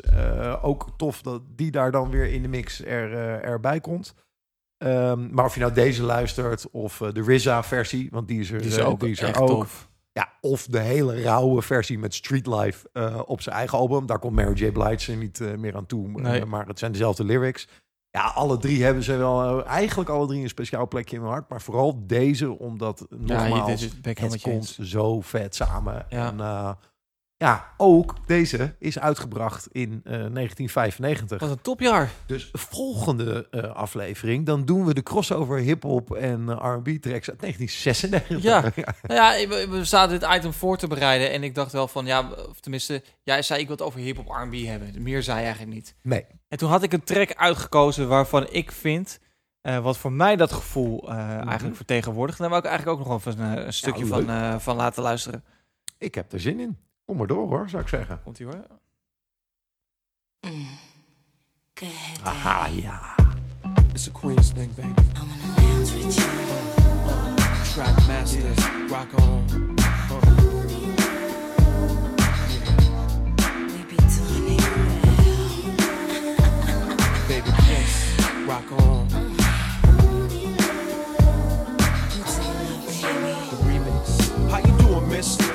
Ook 0.62 0.88
tof 0.98 1.22
dat 1.22 1.42
die 1.56 1.72
daar 1.72 1.92
dan 1.92 2.10
weer 2.10 2.26
in 2.34 2.42
de 2.42 2.48
mix 2.48 2.86
er, 2.86 3.14
erbij 3.44 3.80
komt. 3.80 4.14
Ehm, 4.78 5.34
maar 5.34 5.46
of 5.46 5.54
je 5.54 5.60
nou 5.60 5.74
deze 5.74 6.04
luistert 6.04 6.70
of 6.72 6.98
de 6.98 7.34
RZA 7.36 7.64
versie, 7.64 8.08
want 8.12 8.28
die 8.28 8.40
is 8.40 8.52
er, 8.52 8.58
Die 8.62 8.68
is 8.68 8.80
ook 8.80 9.00
die 9.00 9.10
is 9.12 9.22
er 9.22 9.28
echt 9.28 9.40
ook. 9.40 9.48
tof. 9.48 9.89
Ja, 10.20 10.30
of 10.42 10.66
de 10.66 10.80
hele 10.80 11.22
rauwe 11.22 11.62
versie 11.62 12.00
met 12.00 12.14
Street 12.14 12.48
Life 12.48 12.90
eh, 12.94 13.20
op 13.26 13.42
zijn 13.42 13.56
eigen 13.56 13.78
album. 13.78 14.06
Daar 14.06 14.20
komt 14.20 14.36
Mary 14.36 14.54
J. 14.66 14.72
Blige 14.72 15.12
er 15.12 15.18
niet 15.18 15.40
eh, 15.42 15.56
meer 15.56 15.76
aan 15.76 15.86
toe. 15.86 16.08
Nee. 16.08 16.40
Eh, 16.42 16.46
maar 16.48 16.68
het 16.68 16.80
zijn 16.80 16.92
dezelfde 16.92 17.24
lyrics. 17.24 17.68
Ja, 18.10 18.22
alle 18.22 18.58
drie 18.58 18.84
hebben 18.84 19.04
ze 19.04 19.16
wel... 19.16 19.66
eigenlijk 19.66 20.10
alle 20.10 20.28
drie 20.28 20.42
een 20.44 20.50
speciaal 20.50 20.88
plekje 20.88 21.16
in 21.16 21.22
mijn 21.22 21.34
hart. 21.34 21.50
Maar 21.50 21.62
vooral 21.62 22.08
deze, 22.08 22.60
omdat 22.60 23.06
nogmaals, 23.10 23.66
dit 23.82 23.92
is- 24.04 24.18
het 24.32 24.42
komt 24.42 24.78
zo 24.82 25.22
vet 25.22 25.56
samen. 25.56 26.06
Ja. 26.10 26.28
En 26.28 26.38
ja, 27.40 27.74
ook 27.78 28.16
deze 28.26 28.76
is 28.80 29.00
uitgebracht 29.00 29.68
in 29.72 30.02
eh, 30.04 30.12
1995. 30.12 31.40
Wat 31.40 31.50
een 31.50 31.62
topjaar. 31.62 32.10
Dus 32.26 32.50
volgende 32.54 33.48
eh, 33.52 33.76
aflevering, 33.76 34.46
dan 34.46 34.66
doen 34.66 34.86
we 34.86 34.94
de 34.94 35.04
crossover 35.04 35.58
hip-hop 35.58 36.16
en 36.16 36.50
eh, 36.50 36.74
R&B 36.76 36.88
tracks 37.02 37.30
uit 37.30 37.40
1996. 37.40 38.42
Ja, 38.42 38.62
nou 39.08 39.42
ja, 39.42 39.48
we, 39.48 39.68
we 39.70 39.84
zaten 39.86 40.20
dit 40.20 40.30
item 40.32 40.54
voor 40.54 40.78
te 40.78 40.88
bereiden 40.88 41.32
en 41.32 41.44
ik 41.44 41.56
dacht 41.56 41.72
wel 41.72 41.88
van, 41.88 42.06
ja, 42.06 42.30
of 42.50 42.60
tenminste, 42.60 43.04
jij 43.24 43.42
zei 43.42 43.60
ik 43.60 43.68
wil 43.68 43.76
het 43.76 43.86
over 43.86 44.00
hip-hop 44.00 44.28
R&B 44.28 44.54
hebben. 44.54 45.02
Meer 45.02 45.24
zei 45.24 45.38
je 45.38 45.44
eigenlijk 45.44 45.74
niet. 45.74 45.96
Nee. 46.02 46.26
En 46.48 46.58
toen 46.58 46.70
had 46.70 46.84
ik 46.84 46.94
een 46.94 47.04
track 47.04 47.34
uitgekozen 47.34 48.08
waarvan 48.08 48.48
ik 48.52 48.72
vind, 48.72 49.20
wat 49.62 49.98
voor 49.98 50.12
mij 50.12 50.36
dat 50.36 50.52
gevoel 50.52 51.10
eh, 51.10 51.48
eigenlijk 51.48 51.76
vertegenwoordigt. 51.76 52.40
En 52.40 52.50
daar 52.50 52.62
wou 52.62 52.64
ik 52.64 52.70
eigenlijk 52.70 53.00
ook 53.00 53.08
nog 53.08 53.24
wel 53.24 53.34
even 53.34 53.46
een, 53.46 53.66
een 53.66 53.74
stukje 53.74 54.06
van, 54.06 54.62
van 54.62 54.76
laten 54.76 55.04
luisteren. 55.04 55.44
Ik 55.98 56.16
heb 56.16 56.34
er 56.34 56.40
zin 56.40 56.60
in. 56.60 56.78
Kom 57.10 57.18
maar 57.18 57.28
door 57.28 57.48
hoor, 57.48 57.70
zou 57.70 57.82
ik 57.82 57.88
zeggen. 57.88 58.22
Komt 58.24 58.40
ie 58.40 58.46
hoor. 58.46 58.66
Aha, 62.24 62.66
ja. 62.66 63.16
It's 63.94 64.08
a 64.08 64.12
Queens 64.12 64.52
thing, 64.52 64.76
baby. 64.76 64.94
Track 67.74 68.08
masters, 68.08 68.70
rock 68.90 69.20
on. 69.20 69.46
Baby, 77.28 77.50
yes, 77.68 78.16
rock 78.48 78.72
on. 78.82 78.99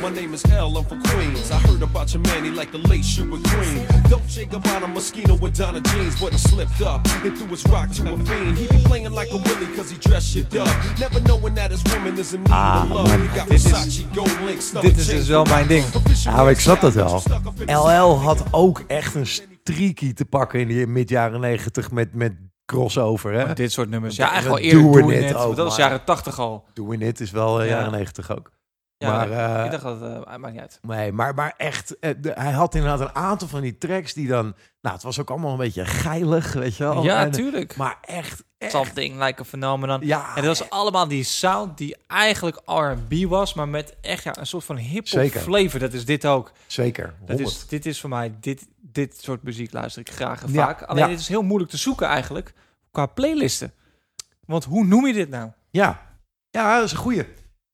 My 0.04 0.10
name 0.10 0.34
is 0.34 0.44
L, 0.52 0.76
I'm 0.76 0.84
from 0.84 1.02
Queens. 1.02 1.50
I 1.50 1.58
heard 1.66 1.80
about 1.82 2.12
your 2.12 2.22
man, 2.28 2.44
he 2.44 2.50
like 2.50 2.70
the 2.70 2.78
late 2.88 3.06
with 3.30 3.42
cream. 3.44 3.86
Dolce 4.10 4.44
Gabbana 4.44 4.86
Mosquito 4.92 5.34
with 5.40 5.56
Donna 5.56 5.80
jeans, 5.80 6.20
but 6.20 6.32
he 6.32 6.38
slipped 6.38 6.82
up 6.82 7.00
and 7.24 7.34
threw 7.38 7.46
his 7.48 7.64
rock 7.72 7.88
to 7.92 8.02
a 8.12 8.16
fiend. 8.28 8.58
He 8.58 8.66
be 8.66 8.82
playing 8.84 9.10
like 9.14 9.30
a 9.32 9.36
willy 9.38 9.66
cause 9.76 9.88
he 9.90 9.96
dressed 9.98 10.28
shit 10.32 10.54
up. 10.56 10.68
Never 10.98 11.20
knowing 11.22 11.54
that 11.54 11.70
his 11.70 11.82
woman 11.90 12.18
is 12.18 12.34
in 12.34 12.42
need 12.42 12.52
Ah, 12.52 12.82
of 12.82 12.90
love. 12.90 13.08
man, 13.08 13.20
He 13.28 13.34
got 13.38 13.48
dit 13.48 13.54
is- 13.56 13.62
Versace, 13.62 14.04
gold 14.14 14.40
link, 14.46 14.82
Dit 14.82 14.96
is 14.98 15.06
dus 15.06 15.28
wel 15.28 15.44
mijn 15.44 15.66
ding. 15.66 15.84
Nou, 16.24 16.50
ik 16.50 16.60
snap 16.60 16.80
dat 16.80 16.92
wel. 16.94 17.22
LL 17.66 18.18
had 18.20 18.44
ook 18.50 18.84
echt 18.86 19.14
een 19.14 19.26
streaky 19.26 20.12
te 20.12 20.24
pakken 20.24 20.60
in 20.60 20.68
de 20.68 20.86
mid 20.86 21.08
jaren 21.08 21.40
90 21.40 21.90
met, 21.90 22.14
met 22.14 22.32
crossover. 22.64 23.32
Hè? 23.32 23.46
Met 23.46 23.56
dit 23.56 23.72
soort 23.72 23.88
nummers. 23.90 24.16
Ja, 24.16 24.26
En 24.26 24.32
eigenlijk 24.32 24.62
wel 24.62 24.70
eerder 24.70 24.90
Doing 24.92 25.06
Doing 25.06 25.24
It 25.24 25.30
It, 25.30 25.36
ook, 25.36 25.56
dat 25.56 25.66
was 25.66 25.78
maar- 25.78 25.86
jaren 25.88 26.04
80 26.04 26.38
al. 26.38 26.64
Doing 26.74 27.02
It 27.02 27.20
is 27.20 27.30
wel 27.30 27.60
eh, 27.60 27.68
Ja. 27.68 27.76
jaren 27.76 27.92
90 27.92 28.30
ook. 28.36 28.52
Ja, 28.98 29.10
maar, 29.10 29.30
eh, 29.58 29.64
ik 29.64 29.70
dacht 29.70 29.82
dat 29.82 30.00
het 30.00 30.10
uh, 30.10 30.36
maakt 30.36 30.52
niet 30.52 30.60
uit. 30.60 30.78
Nee, 30.82 31.12
maar, 31.12 31.34
maar 31.34 31.54
echt, 31.56 31.98
eh, 31.98 32.10
de- 32.18 32.32
hij 32.34 32.52
had 32.52 32.74
inderdaad 32.74 33.00
een 33.00 33.14
aantal 33.14 33.48
van 33.48 33.60
die 33.60 33.78
tracks 33.78 34.12
die 34.14 34.28
dan... 34.28 34.54
Nou, 34.80 34.94
het 34.94 35.04
was 35.04 35.20
ook 35.20 35.30
allemaal 35.30 35.52
een 35.52 35.58
beetje 35.58 35.84
geilig, 35.84 36.52
weet 36.52 36.76
je 36.76 36.84
wel. 36.84 37.02
Ja, 37.02 37.20
En- 37.24 37.30
tuurlijk. 37.30 37.76
Maar 37.76 37.98
echt, 38.00 38.44
echt. 38.58 38.72
Something 38.72 39.22
like 39.24 39.40
a 39.40 39.44
phenomenon. 39.44 40.06
Ja. 40.06 40.28
En 40.36 40.42
dat 40.44 40.58
was 40.58 40.70
allemaal 40.70 41.08
die 41.08 41.22
sound 41.24 41.78
die 41.78 41.96
eigenlijk 42.06 42.60
R&B 42.64 43.28
was, 43.28 43.54
maar 43.54 43.68
met 43.68 43.96
echt 44.00 44.24
ja, 44.24 44.36
een 44.38 44.46
soort 44.46 44.64
van 44.64 44.76
hip-hop 44.76 45.30
flavor. 45.30 45.80
Dat 45.80 45.92
is 45.92 46.04
dit 46.04 46.26
ook. 46.26 46.52
Zeker, 46.66 47.14
Dat 47.26 47.38
is, 47.38 47.44
100. 47.44 47.70
dit 47.70 47.86
is 47.86 48.00
voor 48.00 48.10
mij, 48.10 48.34
dit, 48.40 48.66
dit 48.80 49.22
soort 49.22 49.42
muziek 49.42 49.72
luister 49.72 50.00
ik 50.00 50.10
graag 50.10 50.42
en 50.42 50.52
Ja, 50.52 50.64
vaak. 50.64 50.82
Alleen 50.82 51.04
ja. 51.04 51.10
het 51.10 51.20
is 51.20 51.28
heel 51.28 51.42
moeilijk 51.42 51.70
te 51.70 51.76
zoeken 51.76 52.06
eigenlijk 52.06 52.52
qua 52.90 53.06
playlisten. 53.06 53.72
Want 54.46 54.64
hoe 54.64 54.84
noem 54.84 55.06
je 55.06 55.12
dit 55.12 55.28
nou? 55.28 55.50
Ja, 55.70 56.00
ja 56.50 56.74
dat 56.76 56.84
is 56.84 56.92
een 56.92 56.96
goeie. 56.98 57.24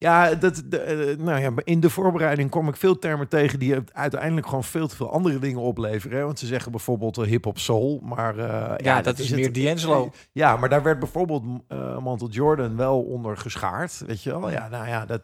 Ja, 0.03 0.35
dat, 0.35 0.63
de, 0.67 0.79
eh, 0.79 1.17
nou 1.19 1.41
ja, 1.41 1.53
in 1.65 1.81
de 1.81 1.91
voorbereiding 1.91 2.51
kom 2.51 2.69
ik 2.69 2.77
veel 2.77 2.99
termen 2.99 3.29
tegen 3.29 3.59
die 3.59 3.75
uiteindelijk 3.93 4.47
gewoon 4.47 4.65
veel 4.65 4.89
te 4.89 4.97
veel 4.97 5.13
andere 5.13 5.39
dingen 5.39 5.61
opleveren. 5.61 6.19
Hè? 6.19 6.25
Want 6.25 6.39
ze 6.39 6.47
zeggen 6.47 6.71
bijvoorbeeld 6.71 7.19
eh, 7.19 7.25
hip-hop 7.25 7.59
soul, 7.59 8.01
maar 8.03 8.39
eh, 8.39 8.85
Ja, 8.85 9.03
dat 9.03 9.19
is 9.19 9.31
meer. 9.31 9.53
D'Angelo. 9.53 10.11
Ja, 10.33 10.57
maar 10.57 10.69
daar 10.69 10.83
werd 10.83 10.99
bijvoorbeeld 10.99 11.45
eh 11.69 11.99
Mantle 11.99 12.29
Jordan 12.29 12.77
wel 12.77 13.01
onder 13.01 13.37
geschaard, 13.37 14.03
weet 14.07 14.23
je 14.23 14.31
wel? 14.31 14.51
Ja, 14.51 14.69
nou 14.69 14.87
ja, 14.89 15.07
dat. 15.07 15.23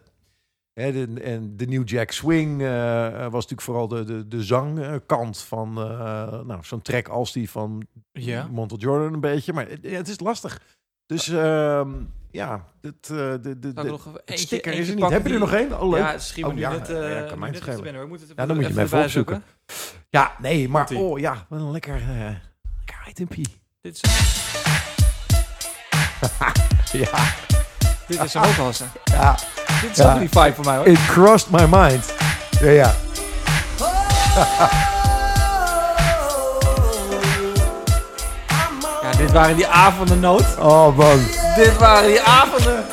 Hè, 0.73 0.91
de, 0.91 1.21
en 1.21 1.57
de 1.57 1.65
New 1.65 1.87
Jack 1.87 2.11
Swing 2.11 2.61
was 3.29 3.31
natuurlijk 3.31 3.61
vooral 3.61 3.87
de, 3.87 4.03
de, 4.03 4.27
de 4.27 4.43
zangkant 4.43 5.39
van 5.39 5.73
nou, 6.47 6.59
zo'n 6.61 6.81
track 6.81 7.07
als 7.07 7.33
die 7.33 7.49
van 7.49 7.87
Ja. 8.11 8.49
Jordan 8.77 9.13
een 9.13 9.19
beetje. 9.19 9.53
Maar 9.53 9.67
het 9.81 10.07
is 10.07 10.19
lastig. 10.19 10.61
Dus 11.05 11.27
ehm, 11.27 11.89
ja, 12.37 12.65
het, 12.81 12.95
eh, 13.01 13.17
de, 13.17 13.39
de, 13.59 13.73
de, 13.73 13.83
nog 13.83 14.03
het 14.05 14.21
eentje- 14.25 14.45
sticker 14.45 14.73
is 14.73 14.89
er 14.89 14.95
niet. 14.95 15.09
Heb 15.09 15.27
je 15.27 15.33
er 15.33 15.39
nog 15.39 15.53
één? 15.53 15.81
Oh, 15.81 15.89
leuk. 15.89 15.99
Ja, 15.99 16.11
het 16.11 16.23
schiet 16.23 16.45
oh, 16.45 16.53
nu 16.53 16.59
ja, 16.59 16.71
eh, 16.71 17.19
ja, 17.21 17.27
kan 17.27 17.39
mij 17.39 17.49
het 17.49 17.57
schelen. 17.57 17.81
binnen, 17.81 18.01
hoor. 18.01 18.09
Moet 18.09 18.19
het 18.19 18.27
ja, 18.27 18.33
even- 18.35 18.47
dan 18.47 18.55
moet 18.57 18.65
je 18.67 18.73
hem 18.73 18.83
even 18.85 19.03
opzoeken. 19.03 19.43
Ja, 20.09 20.31
nee, 20.39 20.69
maar 20.69 20.89
oh 20.91 21.19
ja, 21.19 21.45
wat 21.49 21.59
een 21.59 21.71
lekker, 21.71 21.95
eh 21.95 22.35
lekker 22.77 23.07
itempie. 23.07 23.47
Dit 23.81 23.93
is, 23.93 24.01
ja. 27.01 27.33
dit 28.07 28.23
is 28.23 28.33
eens. 28.33 28.79
hè? 28.79 28.85
Ja. 29.03 29.35
Dit 29.81 29.97
is 29.97 30.05
ook 30.05 30.19
die 30.19 30.29
vibe 30.29 30.53
voor 30.53 30.65
mij 30.65 30.77
hoor. 30.77 30.87
It 30.87 31.05
crossed 31.05 31.49
my 31.51 31.65
mind. 31.69 32.13
Ja, 32.61 32.69
ja. 32.69 32.93
Ja, 39.01 39.11
dit 39.17 39.31
waren 39.31 39.55
die 39.55 39.67
avonden 39.67 40.19
nood. 40.19 40.57
Oh 40.59 40.97
man. 40.97 41.19
Dit 41.57 41.77
waren 41.77 42.07
die 42.07 42.21
avonden. 42.21 42.85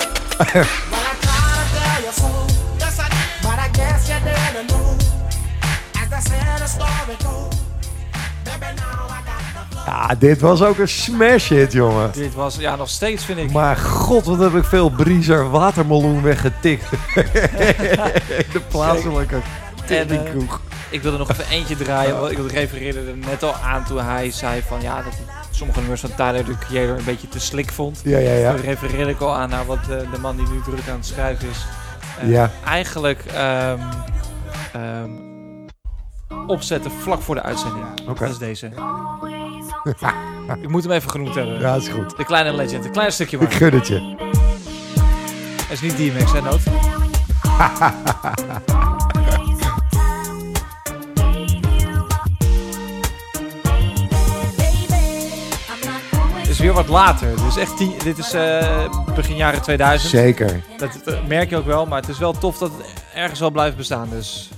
Ja, 9.86 10.14
dit 10.18 10.40
was 10.40 10.62
ook 10.62 10.78
een 10.78 10.88
smash 10.88 11.48
hit, 11.48 11.72
jongen. 11.72 12.10
Dit 12.12 12.34
was, 12.34 12.56
ja, 12.56 12.76
nog 12.76 12.88
steeds 12.88 13.24
vind 13.24 13.38
ik. 13.38 13.52
Maar 13.52 13.76
god, 13.76 14.24
wat 14.24 14.38
heb 14.38 14.54
ik 14.54 14.64
veel 14.64 14.90
Briezer 14.90 15.50
watermeloen 15.50 16.22
weggetikt. 16.22 16.90
de 18.52 18.60
plaatselijke 18.68 19.40
En, 19.86 20.10
eh, 20.10 20.30
kroeg. 20.30 20.60
Ik 20.90 21.02
wilde 21.02 21.18
nog 21.18 21.30
even 21.30 21.48
eentje 21.48 21.76
draaien. 21.76 22.20
want 22.20 22.30
Ik 22.32 22.50
refereerde 22.50 22.98
er 22.98 23.16
net 23.16 23.42
al 23.42 23.54
aan 23.54 23.84
toen 23.84 24.00
hij 24.00 24.30
zei 24.30 24.62
van 24.62 24.80
ja, 24.82 24.94
dat 25.02 25.12
hij 25.14 25.24
sommige 25.50 25.80
nummers 25.80 26.00
van 26.00 26.14
Tyler 26.14 26.44
the 26.44 26.58
Creator 26.58 26.98
een 26.98 27.04
beetje 27.04 27.28
te 27.28 27.40
slik 27.40 27.72
vond. 27.72 28.00
Ja, 28.04 28.18
ja, 28.18 28.32
ja. 28.32 28.52
Toen 28.52 28.60
refereerde 28.64 29.10
ik 29.10 29.20
al 29.20 29.34
aan 29.34 29.48
naar 29.48 29.66
wat 29.66 29.84
de, 29.84 30.06
de 30.12 30.18
man 30.20 30.36
die 30.36 30.48
nu 30.48 30.60
druk 30.64 30.88
aan 30.88 30.96
het 30.96 31.06
schrijven 31.06 31.48
is. 31.48 31.66
Eh, 32.20 32.28
Ja. 32.30 32.50
Eigenlijk, 32.64 33.24
ehm, 33.34 33.78
ehm, 34.72 35.10
opzetten 36.46 36.90
vlak 36.90 37.22
voor 37.22 37.34
de 37.34 37.42
uitzending. 37.42 37.84
Oké. 38.08 38.20
Dat 38.20 38.30
is 38.30 38.38
deze. 38.38 38.70
Ik 40.62 40.68
moet 40.68 40.82
hem 40.82 40.92
even 40.92 41.10
genoemd 41.10 41.34
hebben. 41.34 41.60
Ja, 41.60 41.74
is 41.74 41.88
goed. 41.88 42.16
De 42.16 42.24
kleine 42.24 42.52
legend. 42.54 42.84
Een 42.84 42.90
klein 42.90 43.12
stukje 43.12 43.36
maar. 43.38 43.46
Ik 43.46 43.52
gun 43.52 43.72
het 43.74 43.86
je. 43.86 44.14
Het 45.68 45.70
is 45.70 45.80
niet 45.80 45.96
DMX, 45.96 46.32
hè, 46.32 46.40
Noot? 46.40 46.60
weer 56.64 56.72
wat 56.72 56.88
later. 56.88 57.28
Het 57.28 57.40
is 57.40 57.56
echt 57.56 57.76
tien, 57.76 57.92
dit 58.04 58.18
is 58.18 58.32
eh, 58.32 59.04
begin 59.14 59.36
jaren 59.36 59.62
2000. 59.62 60.10
Zeker. 60.10 60.62
Dat, 60.76 61.00
dat 61.04 61.26
merk 61.26 61.50
je 61.50 61.56
ook 61.56 61.64
wel, 61.64 61.86
maar 61.86 62.00
het 62.00 62.10
is 62.10 62.18
wel 62.18 62.32
tof 62.32 62.58
dat 62.58 62.70
het 62.76 63.04
ergens 63.14 63.40
wel 63.40 63.50
blijft 63.50 63.76
bestaan. 63.76 64.08
Dus 64.10 64.50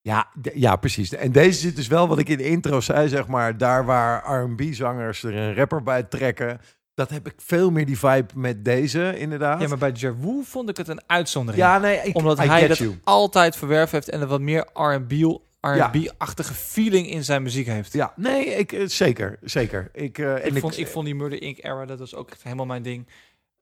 Ja, 0.00 0.26
ja, 0.54 0.76
precies. 0.76 1.12
En 1.14 1.32
deze 1.32 1.58
zit 1.60 1.76
dus 1.76 1.86
wel 1.86 2.08
wat 2.08 2.18
ik 2.18 2.28
in 2.28 2.36
de 2.36 2.44
intro 2.48 2.80
zei, 2.80 3.08
zeg 3.08 3.26
maar, 3.26 3.56
daar 3.58 3.84
waar 3.84 4.40
R&B-zangers 4.42 5.22
er 5.22 5.36
een 5.36 5.54
rapper 5.54 5.82
bij 5.82 6.02
trekken. 6.02 6.60
Dat 6.94 7.10
heb 7.10 7.26
ik 7.26 7.34
veel 7.36 7.70
meer 7.70 7.86
die 7.86 7.98
vibe 7.98 8.26
met 8.34 8.64
deze, 8.64 9.18
inderdaad. 9.18 9.60
Ja, 9.60 9.68
maar 9.68 9.78
bij 9.78 9.90
Jawoe 9.94 10.44
vond 10.44 10.68
ik 10.68 10.76
het 10.76 10.88
een 10.88 11.02
uitzondering. 11.06 11.64
Ja, 11.64 11.78
nee, 11.78 12.00
ik- 12.02 12.16
Omdat 12.16 12.38
I 12.38 12.46
hij 12.46 12.66
dat 12.68 12.78
you. 12.78 12.98
altijd 13.04 13.56
verwerf 13.56 13.90
heeft 13.90 14.08
en 14.08 14.20
een 14.22 14.28
wat 14.28 14.40
meer 14.40 14.66
R&B 14.74 15.38
R&B-achtige 15.74 16.54
feeling 16.54 17.10
in 17.10 17.24
zijn 17.24 17.42
muziek 17.42 17.66
heeft. 17.66 17.92
Ja, 17.92 18.12
nee, 18.16 18.44
ik, 18.46 18.72
eh, 18.72 18.86
zeker, 18.86 19.38
zeker. 19.42 19.90
Ik, 19.92 20.18
eh, 20.18 20.44
en 20.44 20.54
ik, 20.54 20.60
vond, 20.60 20.78
ik 20.78 20.86
vond 20.86 21.04
die 21.04 21.14
Murder 21.14 21.42
Inc. 21.42 21.58
era, 21.64 21.84
dat 21.84 21.98
was 21.98 22.14
ook 22.14 22.30
echt 22.30 22.42
helemaal 22.42 22.66
mijn 22.66 22.82
ding. 22.82 23.06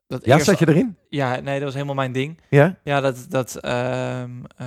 Dat 0.06 0.24
Ja, 0.24 0.38
zat 0.38 0.58
je 0.58 0.68
erin? 0.68 0.96
Ja, 1.08 1.40
nee, 1.40 1.54
dat 1.54 1.62
was 1.64 1.72
helemaal 1.72 1.94
mijn 1.94 2.12
ding. 2.12 2.40
Ja? 2.50 2.76
Ja, 2.84 3.00
dat, 3.00 3.26
dat 3.28 3.56
ehm, 3.56 4.30
eh, 4.56 4.66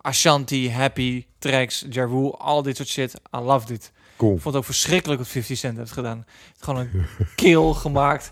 Ashanti, 0.00 0.70
Happy, 0.70 1.26
Tracks, 1.38 1.86
Jaru, 1.90 2.30
al 2.30 2.62
dit 2.62 2.76
soort 2.76 2.88
shit. 2.88 3.14
I 3.36 3.38
loved 3.38 3.70
it. 3.70 3.92
Cool. 4.20 4.34
Ik 4.34 4.40
vond 4.40 4.54
het 4.54 4.62
ook 4.64 4.70
verschrikkelijk 4.70 5.20
wat 5.20 5.28
50 5.28 5.58
Cent 5.58 5.76
heeft 5.76 5.92
gedaan. 5.92 6.24
Gewoon 6.58 6.80
een 6.80 7.06
kill 7.34 7.72
gemaakt 7.72 8.30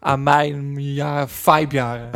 aan 0.00 0.22
mijn 0.22 0.82
ja, 0.82 1.28
vibe 1.28 1.74
jaren. 1.74 2.10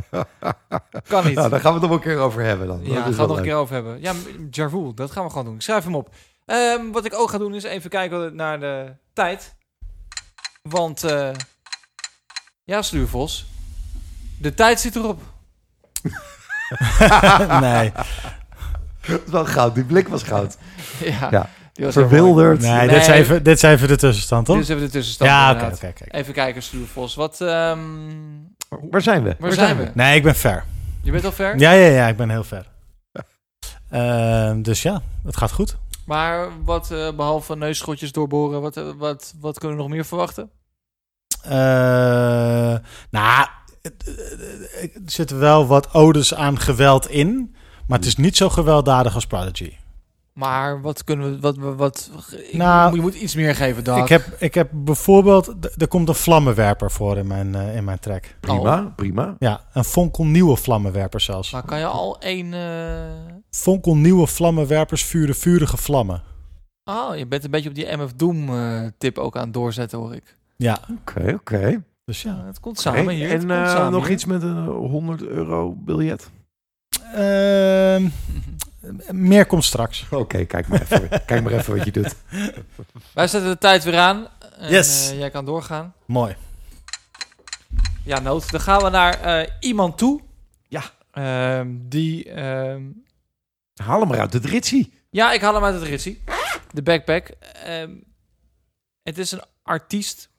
Kan 1.09 1.25
niet. 1.25 1.35
Nou, 1.35 1.49
daar 1.51 1.61
gaan 1.61 1.75
we 1.75 1.81
het 1.81 1.89
nog 1.89 1.91
een 1.91 2.05
keer 2.05 2.19
over 2.19 2.43
hebben 2.43 2.67
dan. 2.67 2.81
Ja, 2.83 2.95
Dat 2.95 3.15
gaan 3.15 3.23
we 3.23 3.27
nog 3.27 3.37
een 3.37 3.43
keer 3.43 3.55
over 3.55 3.75
hebben. 3.75 4.01
Ja, 4.01 4.13
Jarvoel, 4.51 4.95
dat 4.95 5.11
gaan 5.11 5.25
we 5.25 5.31
gewoon 5.31 5.45
doen. 5.45 5.55
Ik 5.55 5.63
schrijf 5.63 5.85
hem 5.85 5.95
op. 5.95 6.15
Ehm, 6.47 6.91
wat 6.91 7.05
ik 7.05 7.15
ook 7.15 7.31
ga 7.31 7.39
doen 7.39 7.55
is 7.55 7.63
even 7.63 7.91
kijken 7.91 8.37
naar 8.37 8.61
de 8.61 8.93
tijd. 9.13 9.55
Want, 10.63 11.05
eh 11.05 11.31
ja, 12.65 12.83
Sluurvos, 12.83 13.47
de 14.39 14.55
tijd 14.55 14.81
zit 14.81 14.97
erop. 14.97 15.21
nee. 17.61 17.93
Het 19.01 19.23
is 19.25 19.31
wel 19.31 19.47
goud, 19.47 19.75
die 19.75 19.85
blik 19.85 20.09
was 20.09 20.23
goud. 20.23 20.57
Ja, 21.01 21.31
was 21.31 21.31
heel 21.31 21.62
Verwilderd. 21.89 22.61
Nee, 22.61 22.71
Nee. 22.71 22.89
Dit, 22.89 22.97
is 22.97 23.07
even, 23.07 23.43
dit 23.43 23.57
is 23.57 23.63
even 23.63 23.89
de 23.89 23.97
tussenstand, 23.97 24.47
toch? 24.47 24.57
Dit 24.57 24.65
is 24.65 24.71
even 24.71 24.87
de 24.87 24.91
tussenstand. 24.91 25.31
Ja, 25.31 25.53
oké, 25.53 25.87
oké. 25.87 26.05
Even 26.09 26.35
kijken, 26.35 26.63
Sluurvos. 26.63 27.15
Wat, 27.15 27.41
ehm, 27.41 27.79
Waar 28.91 29.03
zijn 29.03 29.23
we? 29.23 29.37
Waar, 29.39 29.53
zijn 29.53 29.77
we? 29.77 29.91
Nee, 29.95 30.17
ik 30.17 30.23
ben 30.23 30.35
ver. 30.35 30.65
Je 31.03 31.11
bent 31.11 31.25
al 31.25 31.33
ver? 31.33 31.59
Ja, 31.59 31.73
ja, 31.73 31.87
ja, 31.87 32.09
ik 32.09 32.17
ben 32.17 32.31
heel 32.31 32.45
ver. 32.45 32.67
Ehm, 33.91 34.63
dus 34.63 34.83
ja, 34.83 35.03
het 35.25 35.37
gaat 35.37 35.53
goed. 35.53 35.77
Maar 36.07 36.49
wat, 36.65 36.91
eh, 36.91 37.13
behalve 37.17 37.57
neusschotjes 37.57 38.13
doorboren, 38.13 38.61
wat, 38.61 38.77
eh, 38.77 38.91
wat, 38.97 39.35
wat 39.41 39.59
kunnen 39.59 39.77
we 39.77 39.83
nog 39.83 39.93
meer 39.93 40.05
verwachten? 40.05 40.51
Eh, 41.43 41.51
nou, 43.11 43.47
er 43.83 43.93
zitten 45.07 45.39
wel 45.39 45.67
wat 45.67 45.95
odes 45.95 46.35
aan 46.35 46.59
geweld 46.59 47.09
in. 47.09 47.55
Maar 47.87 47.99
het 47.99 48.07
is 48.07 48.17
niet 48.17 48.37
zo 48.37 48.49
gewelddadig 48.49 49.15
als 49.15 49.27
Prodigy. 49.27 49.73
Maar 50.33 50.81
wat 50.81 51.05
kunnen 51.05 51.31
we, 51.33 51.41
wat, 51.41 51.57
wat, 51.57 52.11
ik- 52.51 52.53
Nou, 52.53 52.95
je 52.95 53.01
moet 53.01 53.15
iets 53.15 53.35
meer 53.35 53.55
geven, 53.55 53.85
Dag. 53.85 53.99
Ik 54.03 54.09
heb, 54.09 54.27
ik 54.39 54.55
heb 54.55 54.69
bijvoorbeeld... 54.73 55.55
Er 55.81 55.89
komt 55.89 56.09
een 56.09 56.15
vlammenwerper 56.15 56.91
voor 56.91 57.17
in 57.19 57.27
mijn, 57.27 57.55
eh, 57.55 57.77
in 57.77 57.85
mijn 57.85 57.99
track. 57.99 58.25
Prima, 58.41 58.93
prima. 58.97 59.37
Ja, 59.39 59.65
een 59.73 59.85
fonkelnieuwe 59.85 60.57
vlammenwerper 60.57 61.21
zelfs. 61.21 61.51
Maar 61.53 61.65
kan 61.65 61.79
je 61.79 61.87
al 61.87 62.21
één... 62.21 62.55
eh, 62.55 63.41
Fonkelnieuwe 63.51 64.27
vlammenwerpers 64.27 65.05
vuren 65.05 65.35
vurige 65.35 65.77
vlammen. 65.77 66.23
Oh, 66.85 67.17
je 67.17 67.27
bent 67.27 67.45
een 67.45 67.51
beetje 67.51 67.69
op 67.69 67.75
die 67.75 67.97
MF 67.97 68.13
Doom 68.13 68.49
eh, 68.49 68.87
tip 68.99 69.19
ook 69.19 69.37
aan 69.37 69.45
het 69.45 69.55
doorzetten, 69.55 69.99
hoor 69.99 70.15
ik. 70.15 70.37
Ja. 70.57 70.79
Oké, 71.01 71.33
oké. 71.35 71.83
Dus 72.05 72.23
ja. 72.23 72.43
het 72.47 72.61
komt 72.61 72.81
samen 72.81 73.15
hier. 73.15 73.27
En 73.31 73.33
het 73.33 73.39
komt 73.41 73.51
eh, 73.67 73.69
samen 73.71 73.93
nog 73.93 74.03
hier. 74.05 74.13
iets 74.13 74.25
met 74.25 74.43
een 74.43 74.65
100 74.67 75.23
euro 75.27 75.75
biljet? 75.79 76.31
Ehm, 77.15 78.09
meer 79.11 79.47
komt 79.47 79.65
straks. 79.65 80.05
Oké, 80.11 80.45
kijk 80.45 80.69
maar 80.69 80.83
even. 80.83 81.09
kijk 81.27 81.43
maar 81.43 81.53
even 81.53 81.77
wat 81.77 81.85
je 81.85 81.91
doet. 81.93 82.15
Wij 83.15 83.27
zetten 83.29 83.51
de 83.51 83.59
tijd 83.59 83.85
weer 83.85 83.99
aan. 83.99 84.27
En, 84.59 84.71
Yes. 84.71 85.11
eh, 85.11 85.19
jij 85.19 85.31
kan 85.31 85.45
doorgaan. 85.45 85.95
Mooi. 86.07 86.37
Ja, 88.05 88.21
Noot. 88.21 88.51
Dan 88.51 88.61
gaan 88.61 88.83
we 88.83 88.89
naar 88.91 89.21
eh, 89.21 89.49
iemand 89.61 89.99
toe. 89.99 90.21
Ja. 90.69 90.83
Ehm, 91.11 91.69
die... 91.79 92.33
ehm, 92.33 92.83
Haal 93.83 93.99
hem 94.01 94.09
maar 94.09 94.21
uit 94.21 94.33
de 94.33 94.41
dritsie. 94.41 94.95
Ja, 95.11 95.33
ik 95.33 95.41
haal 95.41 95.55
hem 95.55 95.65
uit 95.65 95.75
het 95.75 95.83
ritsie. 95.89 96.23
De 96.71 96.83
backpack. 96.83 97.29
Ehm, 97.65 97.91
het 99.03 99.19
is 99.19 99.33
een 99.33 99.43
artiest. 99.63 100.31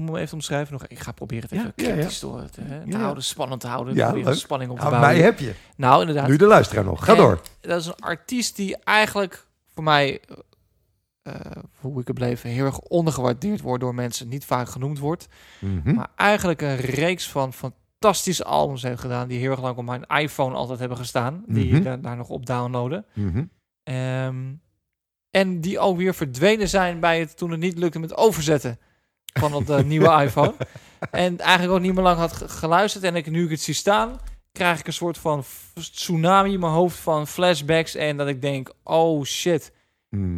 Moet 0.00 0.16
ik 0.16 0.22
even 0.22 0.34
omschrijven? 0.34 0.72
Nog, 0.72 0.86
ik 0.86 0.98
ga 0.98 1.12
proberen 1.12 1.42
het 1.42 1.52
even 1.52 1.72
Ja, 1.76 1.92
kritisch 1.92 2.18
te, 2.18 2.44
te, 2.50 2.62
te 2.62 2.82
Ja. 2.86 2.98
houden, 2.98 3.24
spannend 3.24 3.60
te 3.60 3.66
houden. 3.66 3.94
Ja, 3.94 4.12
leuk. 4.12 4.34
spanning 4.34 4.70
op 4.70 4.76
te 4.78 4.82
bouwen. 4.82 5.08
mij 5.08 5.18
heb 5.20 5.38
je. 5.38 5.54
Nou, 5.76 6.00
inderdaad. 6.00 6.28
Nu 6.28 6.36
de 6.36 6.46
luisteraar 6.46 6.84
nog. 6.84 7.04
Ga 7.04 7.12
En 7.12 7.18
door. 7.18 7.40
Dat 7.60 7.80
is 7.80 7.86
een 7.86 7.94
artiest 8.00 8.56
die 8.56 8.76
eigenlijk 8.76 9.46
voor 9.74 9.82
mij, 9.82 10.20
eh, 11.22 11.34
hoe 11.80 12.00
ik 12.00 12.06
het 12.06 12.18
beleef, 12.18 12.42
heel 12.42 12.64
erg 12.64 12.78
ondergewaardeerd 12.78 13.60
wordt 13.60 13.80
door 13.82 13.94
mensen. 13.94 14.28
Niet 14.28 14.44
vaak 14.44 14.68
genoemd 14.68 14.98
wordt. 14.98 15.28
Mhm. 15.58 15.94
Maar 15.94 16.08
eigenlijk 16.16 16.62
een 16.62 16.76
reeks 16.76 17.28
van 17.28 17.52
fantastische 17.52 18.44
albums 18.44 18.82
heeft 18.82 19.00
gedaan. 19.00 19.28
Die 19.28 19.38
heel 19.38 19.50
erg 19.50 19.60
lang 19.62 19.76
op 19.76 19.84
mijn 19.84 20.04
iPhone 20.06 20.54
altijd 20.54 20.78
hebben 20.78 20.98
gestaan. 20.98 21.44
Die 21.46 21.72
Mhm. 21.72 21.82
daar, 21.82 22.00
daar 22.00 22.16
nog 22.16 22.28
op 22.28 22.46
downloaden. 22.46 23.04
Mhm. 23.14 23.44
Ehm, 23.82 24.36
en 25.30 25.60
die 25.60 25.78
ook 25.78 25.96
weer 25.96 26.14
verdwenen 26.14 26.68
zijn 26.68 27.00
bij 27.00 27.20
het 27.20 27.36
toen 27.36 27.50
het 27.50 27.60
niet 27.60 27.78
lukte 27.78 27.98
met 27.98 28.16
overzetten 28.16 28.78
van 29.32 29.64
de 29.64 29.84
nieuwe 29.84 30.08
iPhone. 30.24 30.54
En 31.10 31.38
eigenlijk 31.38 31.72
ook 31.78 31.84
niet 31.84 31.94
meer 31.94 32.02
lang 32.02 32.18
had 32.18 32.32
ge- 32.32 32.48
geluisterd. 32.48 33.04
En 33.04 33.16
ik, 33.16 33.30
nu 33.30 33.44
ik 33.44 33.50
het 33.50 33.60
zie 33.60 33.74
staan, 33.74 34.18
krijg 34.52 34.78
ik 34.80 34.86
een 34.86 34.92
soort 34.92 35.18
van 35.18 35.42
tsunami 35.74 36.52
in 36.52 36.60
mijn 36.60 36.72
hoofd 36.72 36.98
van 36.98 37.26
flashbacks. 37.26 37.94
En 37.94 38.16
dat 38.16 38.28
ik 38.28 38.42
denk, 38.42 38.72
oh 38.84 39.24
shit, 39.24 39.72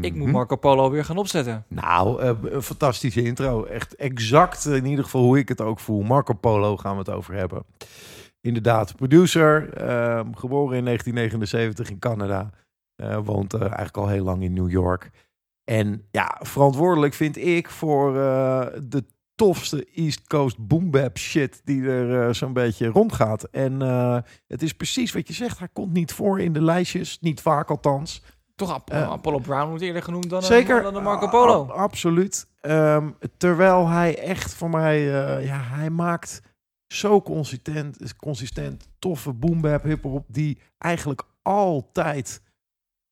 ik 0.00 0.14
moet 0.14 0.14
Mhm. 0.26 0.30
Marco 0.30 0.56
Polo 0.56 0.90
weer 0.90 1.04
gaan 1.04 1.16
opzetten. 1.16 1.64
Nou, 1.68 2.22
eh, 2.22 2.30
een 2.42 2.62
fantastische 2.62 3.22
intro. 3.22 3.64
Echt 3.64 3.94
exact 3.96 4.66
eh, 4.66 4.74
in 4.76 4.86
ieder 4.86 5.04
geval 5.04 5.22
hoe 5.22 5.38
ik 5.38 5.48
het 5.48 5.60
ook 5.60 5.80
voel. 5.80 6.02
Marco 6.02 6.32
Polo 6.34 6.76
gaan 6.76 6.92
we 6.92 6.98
het 6.98 7.10
over 7.10 7.34
hebben. 7.34 7.64
Inderdaad, 8.40 8.96
producer, 8.96 9.72
ehm, 9.74 10.32
geboren 10.34 10.76
in 10.76 10.84
1979 10.84 11.90
in 11.90 11.98
Canada. 11.98 12.50
Eh, 12.96 13.18
woont 13.24 13.54
eh, 13.54 13.60
eigenlijk 13.60 13.96
al 13.96 14.08
heel 14.08 14.24
lang 14.24 14.42
in 14.42 14.52
New 14.52 14.70
York. 14.70 15.10
En 15.64 16.06
ja, 16.10 16.38
verantwoordelijk 16.42 17.14
vind 17.14 17.36
ik 17.36 17.70
voor 17.70 18.16
eh, 18.20 18.66
de 18.82 19.04
tofste 19.34 19.86
East 19.94 20.26
Coast 20.26 20.66
boom 20.66 20.90
bap 20.90 21.18
shit 21.18 21.60
die 21.64 21.88
er 21.88 22.26
eh, 22.28 22.34
zo'n 22.34 22.52
beetje 22.52 22.86
rondgaat. 22.86 23.44
En 23.44 23.82
eh, 23.82 24.18
het 24.46 24.62
is 24.62 24.72
precies 24.72 25.12
wat 25.12 25.28
je 25.28 25.34
zegt. 25.34 25.58
Hij 25.58 25.68
komt 25.72 25.92
niet 25.92 26.12
voor 26.12 26.40
in 26.40 26.52
de 26.52 26.62
lijstjes. 26.62 27.18
Niet 27.20 27.40
vaak 27.40 27.70
althans. 27.70 28.22
Toch 28.56 28.70
Ap- 28.72 28.90
Eh, 28.90 29.10
Apollo 29.10 29.38
Brown 29.38 29.68
wordt 29.68 29.82
eerder 29.82 30.02
genoemd 30.02 30.30
dan, 30.30 30.42
Zeker. 30.42 30.82
dan 30.82 30.94
de 30.94 31.00
Marco 31.00 31.28
Polo. 31.28 31.66
Absoluut. 31.66 32.46
Ehm, 32.60 33.10
terwijl 33.36 33.88
hij 33.88 34.18
echt 34.18 34.54
voor 34.54 34.70
mij, 34.70 35.00
ja, 35.44 35.60
hij 35.62 35.90
maakt 35.90 36.40
zo 36.86 37.22
consistent, 37.22 38.16
consistent 38.16 38.88
toffe 38.98 39.32
boom 39.32 39.60
bap 39.60 39.82
hip 39.82 40.02
hop 40.02 40.24
die 40.28 40.58
eigenlijk 40.78 41.22
altijd 41.42 42.42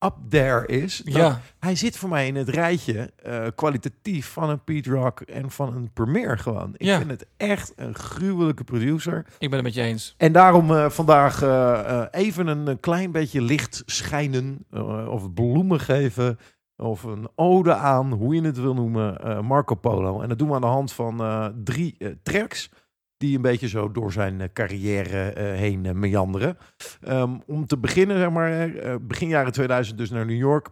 up 0.04 0.14
there 0.28 0.66
is. 0.66 1.00
Ja. 1.04 1.40
Hij 1.58 1.76
zit 1.76 1.96
voor 1.96 2.08
mij 2.08 2.26
in 2.26 2.36
het 2.36 2.48
rijtje 2.48 3.12
eh, 3.22 3.46
kwalitatief 3.54 4.26
van 4.32 4.50
een 4.50 4.64
Pete 4.64 4.90
Rock 4.90 5.20
en 5.20 5.50
van 5.50 5.74
een 5.76 5.90
Premier 5.92 6.38
gewoon. 6.38 6.74
Ik 6.76 6.86
Ja. 6.86 6.98
vind 6.98 7.10
het 7.10 7.26
echt 7.36 7.72
een 7.76 7.94
gruwelijke 7.94 8.64
producer. 8.64 9.26
Ik 9.38 9.48
ben 9.50 9.52
het 9.52 9.62
met 9.62 9.74
je 9.74 9.82
eens. 9.82 10.14
En 10.16 10.32
daarom 10.32 10.70
eh, 10.74 10.90
vandaag 10.90 11.42
eh, 11.42 12.04
even 12.10 12.46
een, 12.46 12.80
klein 12.80 13.12
beetje 13.12 13.42
licht 13.42 13.82
schijnen 13.86 14.66
of 15.08 15.32
bloemen 15.34 15.80
geven 15.80 16.38
of 16.76 17.02
een 17.02 17.28
ode 17.34 17.74
aan, 17.74 18.12
hoe 18.12 18.34
je 18.34 18.42
het 18.42 18.60
wil 18.60 18.74
noemen, 18.74 19.44
Marco 19.44 19.74
Polo. 19.74 20.20
En 20.20 20.28
dat 20.28 20.38
doen 20.38 20.48
we 20.48 20.54
aan 20.54 20.60
de 20.60 20.66
hand 20.66 20.92
van 20.92 21.22
drie 21.64 21.96
tracks 22.22 22.70
die 23.20 23.36
een 23.36 23.42
beetje 23.42 23.68
zo 23.68 23.90
door 23.90 24.12
zijn 24.12 24.40
eh, 24.40 24.48
carrière 24.52 25.32
eh, 25.32 25.44
heen 25.44 25.86
eh, 25.86 25.92
meanderen. 25.92 26.56
Ehm, 27.00 27.38
om 27.46 27.66
te 27.66 27.78
beginnen, 27.78 28.18
zeg 28.18 28.30
maar, 28.30 28.72
begin 29.02 29.28
jaren 29.28 29.52
2000 29.52 29.98
dus 29.98 30.10
naar 30.10 30.26
New 30.26 30.38
York 30.38 30.68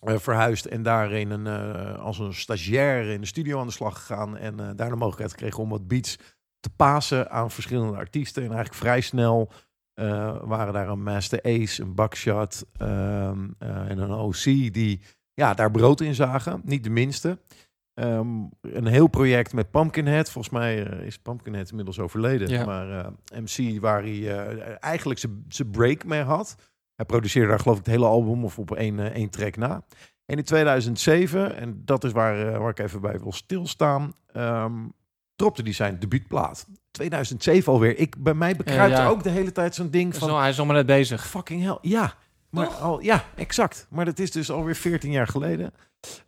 verhuisd 0.00 0.64
en 0.64 0.82
daarin 0.82 1.30
een, 1.30 1.46
als 1.96 2.18
een 2.18 2.34
stagiair 2.34 3.10
in 3.10 3.20
de 3.20 3.26
studio 3.26 3.60
aan 3.60 3.66
de 3.66 3.72
slag 3.72 3.98
gegaan 3.98 4.36
en 4.36 4.56
daar 4.56 4.88
de 4.88 4.96
mogelijkheid 4.96 5.30
gekregen 5.30 5.62
om 5.62 5.68
wat 5.68 5.88
beats 5.88 6.18
te 6.60 6.70
pasen 6.76 7.30
aan 7.30 7.50
verschillende 7.50 7.96
artiesten 7.96 8.42
en 8.42 8.48
eigenlijk 8.48 8.80
vrij 8.80 9.00
snel 9.00 9.52
waren 10.44 10.72
daar 10.72 10.88
een 10.88 11.02
Master 11.02 11.42
Ace, 11.42 11.82
een 11.82 11.94
Buckshot 11.94 12.64
ehm, 12.76 13.48
eh, 13.58 13.90
en 13.90 13.98
een 13.98 14.12
OC 14.12 14.42
die 14.44 15.00
ja, 15.34 15.54
daar 15.54 15.70
brood 15.70 16.00
in 16.00 16.14
zagen. 16.14 16.60
Niet 16.64 16.84
de 16.84 16.90
minste. 16.90 17.38
Ehm, 17.94 18.28
een 18.60 18.86
heel 18.86 19.06
project 19.06 19.52
met 19.52 19.70
Pumpkinhead. 19.70 20.30
Volgens 20.30 20.54
mij 20.54 20.86
eh, 20.86 21.06
is 21.06 21.18
Pumpkinhead 21.18 21.68
inmiddels 21.70 21.98
overleden. 21.98 22.48
Ja. 22.48 22.64
Maar 22.64 22.90
eh, 23.04 23.38
MC 23.40 23.80
waar 23.80 24.02
hij 24.02 24.38
eh, 24.38 24.76
eigenlijk 24.80 25.20
zijn- 25.48 25.70
break 25.70 26.04
mee 26.04 26.22
had. 26.22 26.54
Hij 26.94 27.04
produceerde 27.06 27.48
daar 27.48 27.58
geloof 27.60 27.78
ik 27.78 27.84
het 27.84 27.94
hele 27.94 28.06
album 28.06 28.44
of 28.44 28.58
op 28.58 28.74
één, 28.74 29.12
één 29.12 29.30
track 29.30 29.56
na. 29.56 29.84
En 30.26 30.36
in 30.36 30.44
2007, 30.44 31.56
en 31.56 31.82
dat 31.84 32.04
is 32.04 32.12
waar, 32.12 32.58
waar 32.60 32.70
ik 32.70 32.78
even 32.78 33.00
bij 33.00 33.18
wil 33.20 33.32
stilstaan, 33.32 34.12
ehm 34.32 34.72
dropte 35.36 35.62
hij 35.62 35.72
zijn 35.72 35.98
debuutplaat. 35.98 36.66
2007 36.90 37.72
alweer. 37.72 37.98
Ik, 37.98 38.22
bij 38.22 38.34
mij 38.34 38.56
bekruipt 38.56 38.96
Ja, 38.96 39.06
ook 39.06 39.22
de 39.22 39.30
hele 39.30 39.52
tijd 39.52 39.74
zo'n 39.74 39.90
ding 39.90 40.16
van... 40.16 40.28
Zo, 40.28 40.38
hij 40.38 40.48
is 40.48 40.56
nog 40.56 40.66
maar 40.66 40.76
net 40.76 40.86
bezig. 40.86 41.26
Fucking 41.26 41.62
hell, 41.62 41.78
ja. 41.80 42.14
Maar 42.50 42.66
al, 42.66 43.00
ja, 43.00 43.24
exact. 43.34 43.86
Maar 43.90 44.04
dat 44.04 44.18
is 44.18 44.30
dus 44.30 44.50
alweer 44.50 44.74
14 44.74 45.10
jaar 45.10 45.26
geleden. 45.26 45.72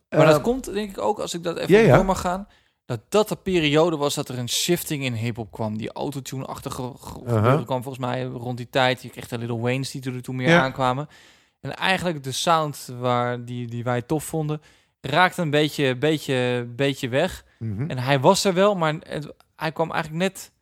Maar 0.09 0.27
dat 0.27 0.41
komt 0.41 0.73
denk 0.73 0.91
ik 0.91 0.99
ook, 0.99 1.19
als 1.19 1.35
ik 1.35 1.43
dat 1.43 1.57
even 1.57 1.75
ja, 1.75 1.81
ja. 1.81 1.97
door 1.97 2.05
mag 2.05 2.21
gaan, 2.21 2.49
dat 2.85 3.01
dat 3.09 3.29
de 3.29 3.37
periode 3.37 3.97
was 3.97 4.15
dat 4.15 4.29
er 4.29 4.39
een 4.39 4.49
shifting 4.49 5.05
in 5.05 5.13
hip-hop 5.13 5.51
kwam. 5.53 5.77
Die 5.79 5.93
autotune-achtige 5.93 6.93
ge- 7.01 7.17
gebeuren 7.25 7.65
kwam 7.65 7.83
volgens 7.83 8.05
mij 8.07 8.25
rond 8.25 8.57
die 8.57 8.71
tijd. 8.71 9.03
Je 9.03 9.09
kreeg 9.09 9.29
de 9.29 9.39
Little 9.39 9.59
Wayne's 9.61 9.91
die 9.91 10.03
er 10.13 10.23
toen 10.23 10.37
meer 10.37 10.49
Ja. 10.49 10.63
aankwamen. 10.63 11.09
En 11.61 11.77
eigenlijk 11.77 12.23
de 12.25 12.33
sound 12.33 12.89
waar 12.99 13.45
die, 13.45 13.67
die 13.67 13.85
wij 13.85 14.03
tof 14.03 14.25
vonden, 14.25 14.63
raakte 15.01 15.43
een 15.43 15.51
beetje, 15.51 15.97
beetje, 15.97 16.67
beetje 16.77 17.09
weg. 17.09 17.45
Mhm. 17.59 17.91
En 17.91 17.99
hij 17.99 18.21
was 18.21 18.45
er 18.45 18.55
wel, 18.55 18.75
maar 18.75 18.95
het- 19.01 19.33
hij 19.57 19.73
kwam 19.73 19.93
eigenlijk 19.93 20.23
net 20.23 20.53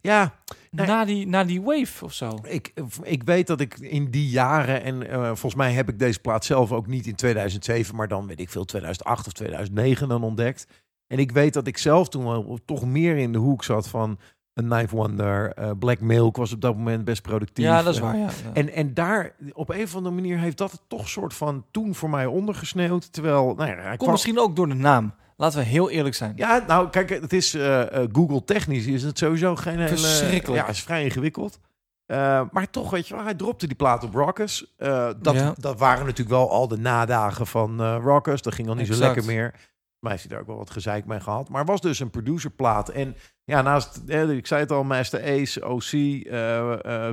Ja, 0.00 0.34
na, 0.70 1.04
die, 1.04 1.26
na 1.26 1.44
die 1.44 1.62
wave 1.62 2.04
of 2.04 2.12
zo. 2.12 2.38
Ik, 2.42 2.72
ik 3.02 3.22
weet 3.22 3.46
dat 3.46 3.60
ik 3.60 3.78
in 3.78 4.10
die 4.10 4.28
jaren, 4.28 4.82
en 4.82 5.10
eh, 5.10 5.24
volgens 5.24 5.54
mij 5.54 5.72
heb 5.72 5.88
ik 5.88 5.98
deze 5.98 6.20
plaat 6.20 6.44
zelf 6.44 6.72
ook 6.72 6.86
niet 6.86 7.06
in 7.06 7.14
2007, 7.14 7.96
maar 7.96 8.08
dan 8.08 8.26
weet 8.26 8.40
ik 8.40 8.50
veel 8.50 8.64
2008 8.64 9.26
of 9.26 9.32
2009 9.32 10.08
dan 10.08 10.22
ontdekt. 10.22 10.66
En 11.06 11.18
ik 11.18 11.30
weet 11.32 11.52
dat 11.52 11.66
ik 11.66 11.78
zelf 11.78 12.08
toen 12.08 12.24
wel 12.24 12.58
toch 12.64 12.84
meer 12.86 13.16
in 13.16 13.32
de 13.32 13.38
hoek 13.38 13.64
zat 13.64 13.88
van 13.88 14.18
een 14.54 14.68
Knife 14.68 14.96
Wonder, 14.96 15.52
eh, 15.52 15.70
Black 15.78 16.00
Milk 16.00 16.36
was 16.36 16.52
op 16.52 16.60
dat 16.60 16.76
moment 16.76 17.04
best 17.04 17.22
productief. 17.22 17.64
Ja, 17.64 17.82
dat 17.82 17.92
is 17.94 18.00
Eh, 18.00 18.04
waar, 18.06 18.16
ja. 18.16 18.24
Ja. 18.24 18.30
En, 18.52 18.72
en 18.72 18.94
daar, 18.94 19.34
op 19.52 19.68
een 19.70 19.82
of 19.82 19.94
andere 19.96 20.14
manier 20.14 20.38
heeft 20.38 20.58
dat 20.58 20.72
het 20.72 20.80
toch 20.88 21.08
soort 21.08 21.34
van 21.34 21.64
toen 21.70 21.94
voor 21.94 22.10
mij 22.10 22.26
ondergesneeuwd. 22.26 23.12
Terwijl, 23.12 23.54
nou 23.56 23.70
ja, 23.70 23.74
hij 23.76 23.84
Komt 23.84 23.96
kwam- 23.98 24.10
misschien 24.10 24.38
ook 24.38 24.56
door 24.56 24.68
de 24.68 24.74
naam. 24.74 25.14
Laten 25.40 25.58
we 25.58 25.64
heel 25.64 25.90
eerlijk 25.90 26.14
zijn. 26.14 26.32
Ja, 26.36 26.64
nou 26.66 26.90
kijk, 26.90 27.10
het 27.10 27.32
is 27.32 27.54
eh, 27.54 28.02
eh, 28.02 28.08
Google 28.12 28.44
technisch 28.44 28.86
is 28.86 29.02
het 29.02 29.18
sowieso 29.18 29.56
geen 29.56 29.78
hele... 29.78 29.88
Verschrikkelijk. 29.96 30.62
Ja, 30.62 30.68
is 30.68 30.82
vrij 30.82 31.04
ingewikkeld. 31.04 31.58
Eh, 32.06 32.42
maar 32.50 32.70
toch, 32.70 32.90
weet 32.90 33.08
je 33.08 33.14
wel, 33.14 33.24
hij 33.24 33.34
dropte 33.34 33.66
die 33.66 33.76
plaat 33.76 34.04
op 34.04 34.14
Rockers. 34.14 34.74
Dat, 34.76 35.34
Ja. 35.34 35.54
dat 35.56 35.78
waren 35.78 36.04
natuurlijk 36.06 36.36
wel 36.36 36.50
al 36.50 36.68
de 36.68 36.76
nadagen 36.76 37.46
van 37.46 37.80
eh 37.80 37.96
Rockers. 38.02 38.42
Dat 38.42 38.54
ging 38.54 38.68
al 38.68 38.74
niet 38.74 38.86
zo 38.86 38.98
lekker 38.98 39.24
meer. 39.24 39.54
Maar 39.98 40.10
heeft 40.10 40.22
hij 40.22 40.32
daar 40.32 40.40
ook 40.40 40.46
wel 40.46 40.56
wat 40.56 40.70
gezeik 40.70 41.06
mee 41.06 41.20
gehad. 41.20 41.48
Maar 41.48 41.64
was 41.64 41.80
dus 41.80 42.00
een 42.00 42.10
producerplaat. 42.10 42.88
En 42.88 43.16
ja, 43.44 43.62
naast, 43.62 44.00
eh, 44.06 44.30
ik 44.30 44.46
zei 44.46 44.60
het 44.60 44.72
al, 44.72 44.84
Master 44.84 45.22
Ace, 45.40 45.68
OC, 45.68 45.90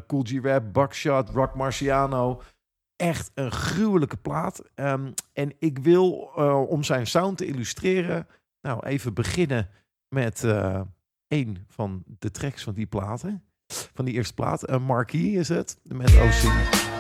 Cool 0.08 0.24
G-Rap, 0.24 0.74
Buckshot, 0.74 1.30
Rock 1.30 1.56
Marciano. 1.56 2.42
Echt 2.96 3.32
een 3.34 3.52
gruwelijke 3.52 4.18
plaat. 4.18 4.62
Ehm, 4.76 5.12
en 5.34 5.54
ik 5.60 5.80
wil, 5.80 6.32
eh, 6.36 6.70
om 6.70 6.84
zijn 6.84 7.08
sound 7.08 7.38
te 7.38 7.46
illustreren, 7.46 8.28
nou 8.62 8.86
even 8.86 9.14
beginnen 9.14 9.70
met 10.10 10.44
eh 10.44 10.82
een 11.28 11.66
van 11.68 12.04
de 12.20 12.32
tracks 12.32 12.64
van 12.64 12.74
die 12.74 12.86
platen. 12.86 13.44
Van 13.68 14.06
die 14.06 14.14
eerste 14.14 14.34
plaat. 14.34 14.70
Een 14.70 14.84
Marquee 14.84 15.32
is 15.32 15.50
het, 15.50 15.80
met 15.84 16.16
OC. 16.16 16.95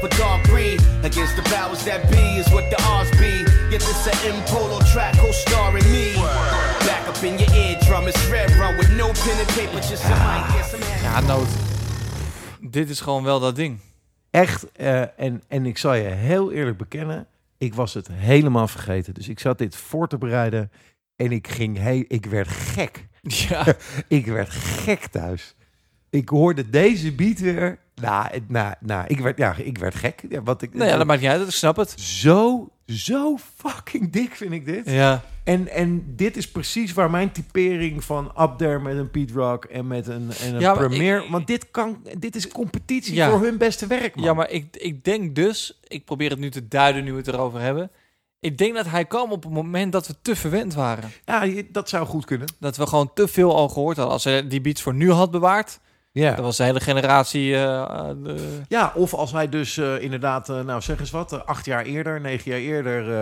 Portuguese, 0.00 0.08
suffer 0.08 0.22
dark 0.22 0.42
green. 0.44 0.78
Against 1.04 1.36
the 1.36 1.42
powers 1.42 1.84
that 1.84 2.10
be 2.10 2.38
is 2.38 2.48
what 2.52 2.70
the 2.70 2.82
R's 2.82 3.10
be. 3.10 3.44
Yet 3.70 3.80
this 3.80 4.06
a 4.06 4.28
M-Polo 4.28 4.78
track, 4.80 5.14
co-starring 5.16 5.84
me. 5.90 6.14
Back 6.86 7.08
up 7.08 7.22
in 7.22 7.38
your 7.38 7.50
eardrum, 7.54 8.08
it's 8.08 8.30
red 8.30 8.50
run 8.50 8.76
with 8.76 8.90
no 8.96 9.12
pen 9.12 9.38
and 9.38 9.48
paper, 9.48 9.80
just 9.80 10.02
some 10.02 10.18
mic 10.18 10.54
and 10.56 10.64
some 10.64 11.02
Ja, 11.02 11.20
nood. 11.20 11.48
Dit 12.60 12.90
is 12.90 13.00
gewoon 13.00 13.24
wel 13.24 13.40
dat 13.40 13.56
ding. 13.56 13.78
Echt, 14.30 14.72
eh, 14.72 15.20
en, 15.20 15.42
en 15.48 15.66
ik 15.66 15.78
zal 15.78 15.94
je 15.94 16.08
heel 16.08 16.52
eerlijk 16.52 16.78
bekennen, 16.78 17.26
ik 17.58 17.74
was 17.74 17.94
het 17.94 18.08
helemaal 18.12 18.68
vergeten. 18.68 19.14
Dus 19.14 19.28
ik 19.28 19.40
zat 19.40 19.58
dit 19.58 19.76
voor 19.76 20.08
te 20.08 20.18
bereiden 20.18 20.70
en 21.16 21.32
ik 21.32 21.48
ging, 21.48 21.78
hey, 21.78 22.04
ik 22.08 22.26
werd 22.26 22.48
gek. 22.48 23.06
Ja. 23.22 23.66
ik 24.08 24.26
werd 24.26 24.50
gek 24.50 25.06
thuis. 25.06 25.54
Ik 26.10 26.28
hoorde 26.28 26.70
deze 26.70 27.12
beat 27.12 27.38
weer. 27.38 27.78
Nou, 28.00 28.26
nou, 28.48 28.74
nou 28.80 29.04
ik, 29.06 29.18
werd, 29.20 29.38
ja, 29.38 29.54
ik 29.56 29.78
werd 29.78 29.94
gek. 29.94 30.22
Ja, 30.28 30.42
wat 30.42 30.62
ik, 30.62 30.74
Nou 30.74 30.90
ja, 30.90 30.96
dat 30.96 31.06
maakt 31.06 31.20
niet 31.20 31.30
uit, 31.30 31.46
ik 31.48 31.50
snap 31.54 31.76
het. 31.76 32.00
Zo, 32.00 32.68
zo 32.86 33.36
fucking 33.56 34.12
dik 34.12 34.34
vind 34.34 34.52
ik 34.52 34.64
dit. 34.64 34.90
Ja. 34.90 35.22
En, 35.44 35.68
en 35.68 36.04
dit 36.16 36.36
is 36.36 36.50
precies 36.50 36.92
waar 36.92 37.10
mijn 37.10 37.32
typering 37.32 38.04
van 38.04 38.32
up 38.40 38.58
there 38.58 38.78
met 38.78 38.96
een 38.96 39.10
Pete 39.10 39.32
Rock 39.32 39.64
en 39.64 39.86
met 39.86 40.06
een, 40.06 40.30
en 40.42 40.54
een 40.54 40.60
Ja, 40.60 40.74
Premier... 40.74 41.24
want 41.30 41.46
dit, 41.46 41.70
kan, 41.70 42.06
dit 42.18 42.36
is 42.36 42.48
competitie 42.48 43.14
Ja. 43.14 43.30
voor 43.30 43.42
hun 43.42 43.58
beste 43.58 43.86
werk, 43.86 44.14
man. 44.14 44.24
Ja, 44.24 44.34
maar 44.34 44.50
ik, 44.50 44.76
ik 44.76 45.04
denk 45.04 45.34
dus, 45.34 45.80
ik 45.86 46.04
probeer 46.04 46.30
het 46.30 46.38
nu 46.38 46.50
te 46.50 46.68
duiden 46.68 47.04
nu 47.04 47.10
we 47.12 47.18
het 47.18 47.28
erover 47.28 47.60
hebben. 47.60 47.90
Ik 48.40 48.58
denk 48.58 48.74
dat 48.74 48.86
hij 48.86 49.04
kwam 49.04 49.32
op 49.32 49.42
het 49.42 49.52
moment 49.52 49.92
dat 49.92 50.06
we 50.06 50.14
te 50.22 50.36
verwend 50.36 50.74
waren. 50.74 51.10
Ja, 51.24 51.62
dat 51.72 51.88
zou 51.88 52.06
goed 52.06 52.24
kunnen. 52.24 52.48
Dat 52.60 52.76
we 52.76 52.86
gewoon 52.86 53.10
te 53.14 53.28
veel 53.28 53.56
al 53.56 53.68
gehoord 53.68 53.96
hadden. 53.96 54.14
Als 54.14 54.24
hij 54.24 54.48
die 54.48 54.60
beats 54.60 54.82
voor 54.82 54.94
nu 54.94 55.10
had 55.10 55.30
bewaard, 55.30 55.80
Ja. 56.12 56.34
dan 56.34 56.44
was 56.44 56.56
de 56.56 56.62
hele 56.64 56.80
generatie... 56.80 57.54
eh, 57.54 57.80
eh, 57.82 58.16
de- 58.22 58.60
Ja, 58.68 58.92
of 58.94 59.14
als 59.14 59.32
hij 59.32 59.48
dus 59.48 59.76
eh, 59.76 60.02
inderdaad, 60.02 60.48
nou 60.48 60.80
zeg 60.80 61.00
eens 61.00 61.10
wat, 61.10 61.46
acht 61.46 61.64
jaar 61.64 61.84
eerder, 61.84 62.20
negen 62.20 62.50
jaar 62.50 62.60
eerder, 62.60 63.12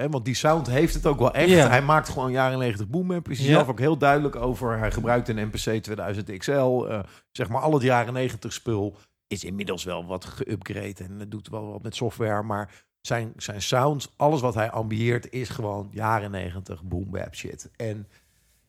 eh, 0.00 0.06
want 0.10 0.24
die 0.24 0.34
sound 0.34 0.66
heeft 0.66 0.94
het 0.94 1.06
ook 1.06 1.18
wel 1.18 1.34
echt. 1.34 1.48
Ja. 1.48 1.68
Hij 1.68 1.82
maakt 1.82 2.08
gewoon 2.08 2.30
jaren 2.32 2.58
90 2.58 2.88
boom 2.88 3.12
Is 3.12 3.38
hij 3.38 3.46
Ja. 3.46 3.52
zelf 3.54 3.68
ook 3.68 3.78
heel 3.78 3.96
duidelijk 3.98 4.36
over. 4.36 4.78
Hij 4.78 4.90
gebruikt 4.90 5.28
een 5.28 5.46
MPC 5.46 5.82
2000 5.82 6.36
XL. 6.38 6.86
zeg 7.32 7.48
maar 7.48 7.60
al 7.62 7.72
het 7.72 7.82
jaren 7.82 8.12
90 8.12 8.52
spul 8.52 8.96
is 9.26 9.44
inmiddels 9.44 9.84
wel 9.84 10.06
wat 10.06 10.26
geüpgrade 10.28 10.98
en 11.04 11.26
doet 11.28 11.48
wel 11.48 11.70
wat 11.72 11.82
met 11.82 11.94
software, 11.96 12.42
maar 12.42 12.70
zijn, 13.00 13.32
zijn 13.36 13.62
sound, 13.62 14.12
alles 14.16 14.40
wat 14.40 14.54
hij 14.54 14.70
ambieert, 14.70 15.30
is 15.30 15.48
gewoon 15.48 15.88
jaren 15.92 16.30
90 16.30 16.82
boom 16.82 17.10
bap 17.10 17.34
shit. 17.34 17.70
En 17.76 18.08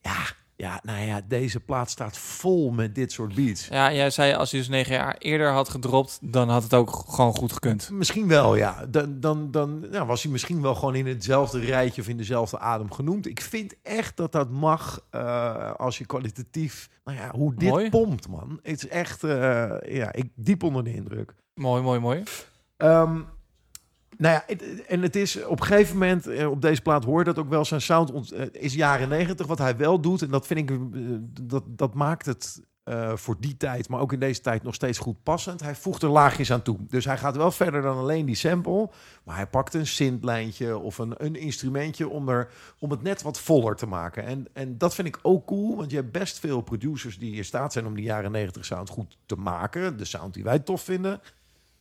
ja, 0.00 0.16
ja, 0.56 0.80
nou 0.82 1.06
ja, 1.06 1.20
deze 1.28 1.60
plaat 1.60 1.90
staat 1.90 2.18
vol 2.18 2.70
met 2.70 2.94
dit 2.94 3.12
soort 3.12 3.34
beats. 3.34 3.66
ja, 3.66 3.92
jij 3.92 4.10
zei 4.10 4.34
als 4.34 4.50
hij 4.50 4.60
dus 4.60 4.68
negen 4.68 4.94
jaar 4.94 5.16
eerder 5.18 5.50
had 5.50 5.68
gedropt, 5.68 6.18
dan 6.20 6.48
had 6.48 6.62
het 6.62 6.74
ook 6.74 7.04
gewoon 7.08 7.34
goed 7.34 7.52
gekund. 7.52 7.90
Misschien 7.90 8.28
wel, 8.28 8.54
ja. 8.54 8.86
Dan, 8.88 9.20
dan, 9.20 9.50
dan 9.50 9.90
nou, 9.90 10.06
was 10.06 10.22
hij 10.22 10.32
misschien 10.32 10.62
wel 10.62 10.74
gewoon 10.74 10.94
in 10.94 11.06
hetzelfde 11.06 11.60
rijtje 11.60 12.02
of 12.02 12.08
in 12.08 12.16
dezelfde 12.16 12.58
adem 12.58 12.92
genoemd. 12.92 13.26
Ik 13.26 13.40
vind 13.40 13.74
echt 13.82 14.16
dat 14.16 14.32
dat 14.32 14.50
mag 14.50 15.06
eh, 15.10 15.72
als 15.74 15.98
je 15.98 16.06
kwalitatief... 16.06 16.88
Nou 17.04 17.18
ja, 17.18 17.30
hoe 17.30 17.54
dit 17.54 17.68
Mooi. 17.68 17.90
pompt, 17.90 18.28
man. 18.28 18.58
Het 18.62 18.76
is 18.76 18.88
echt, 18.88 19.24
eh, 19.24 19.70
ja, 19.82 20.12
ik 20.12 20.30
diep 20.34 20.62
onder 20.62 20.84
de 20.84 20.94
indruk. 20.94 21.34
Mooi, 21.54 21.82
mooi, 21.82 22.00
mooi. 22.00 22.22
Ehm, 22.76 23.20
nou 24.22 24.34
ja, 24.34 24.56
en 24.86 25.02
het 25.02 25.16
is 25.16 25.44
op 25.44 25.60
een 25.60 25.66
gegeven 25.66 25.92
moment, 25.98 26.26
eh, 26.26 26.50
op 26.50 26.62
deze 26.62 26.82
plaat 26.82 27.04
hoor 27.04 27.24
dat 27.24 27.38
ook 27.38 27.48
wel, 27.48 27.64
zijn 27.64 27.80
sound 27.80 28.32
eh, 28.32 28.46
is 28.52 28.74
jaren 28.74 29.08
negentig. 29.08 29.46
Wat 29.46 29.58
hij 29.58 29.76
wel 29.76 30.00
doet, 30.00 30.22
en 30.22 30.28
dat 30.28 30.46
vind 30.46 30.60
ik, 30.60 30.70
eh, 30.70 30.76
dat, 31.42 31.64
dat 31.66 31.94
maakt 31.94 32.26
het 32.26 32.62
voor 33.14 33.36
die 33.40 33.56
tijd, 33.56 33.88
maar 33.88 34.00
ook 34.00 34.12
in 34.12 34.18
deze 34.20 34.40
tijd 34.40 34.62
nog 34.62 34.74
steeds 34.74 34.98
goed 34.98 35.22
passend. 35.22 35.60
Hij 35.60 35.74
voegt 35.74 36.02
er 36.02 36.08
laagjes 36.08 36.52
aan 36.52 36.62
toe. 36.62 36.78
Dus 36.88 37.04
hij 37.04 37.18
gaat 37.18 37.36
wel 37.36 37.50
verder 37.50 37.82
dan 37.82 37.96
alleen 37.96 38.26
die 38.26 38.34
sample, 38.34 38.90
maar 39.24 39.36
hij 39.36 39.46
pakt 39.46 39.74
een 39.74 39.86
synthlijntje 39.86 40.78
of 40.78 40.98
een, 40.98 41.14
een 41.16 41.36
instrumentje 41.36 42.08
om, 42.08 42.28
er, 42.28 42.48
om 42.78 42.90
het 42.90 43.02
net 43.02 43.22
wat 43.22 43.40
voller 43.40 43.76
te 43.76 43.86
maken. 43.86 44.24
En, 44.24 44.46
en 44.52 44.78
dat 44.78 44.94
vind 44.94 45.08
ik 45.08 45.18
ook 45.22 45.46
cool, 45.46 45.76
want 45.76 45.90
je 45.90 45.96
hebt 45.96 46.12
best 46.12 46.38
veel 46.38 46.60
producers 46.60 47.18
die 47.18 47.34
in 47.34 47.44
staat 47.44 47.72
zijn 47.72 47.86
om 47.86 47.94
die 47.94 48.04
jaren 48.04 48.30
negentig 48.32 48.64
sound 48.64 48.88
goed 48.88 49.18
te 49.26 49.36
maken. 49.36 49.96
De 49.96 50.04
sound 50.04 50.34
die 50.34 50.44
wij 50.44 50.58
tof 50.58 50.82
vinden. 50.82 51.20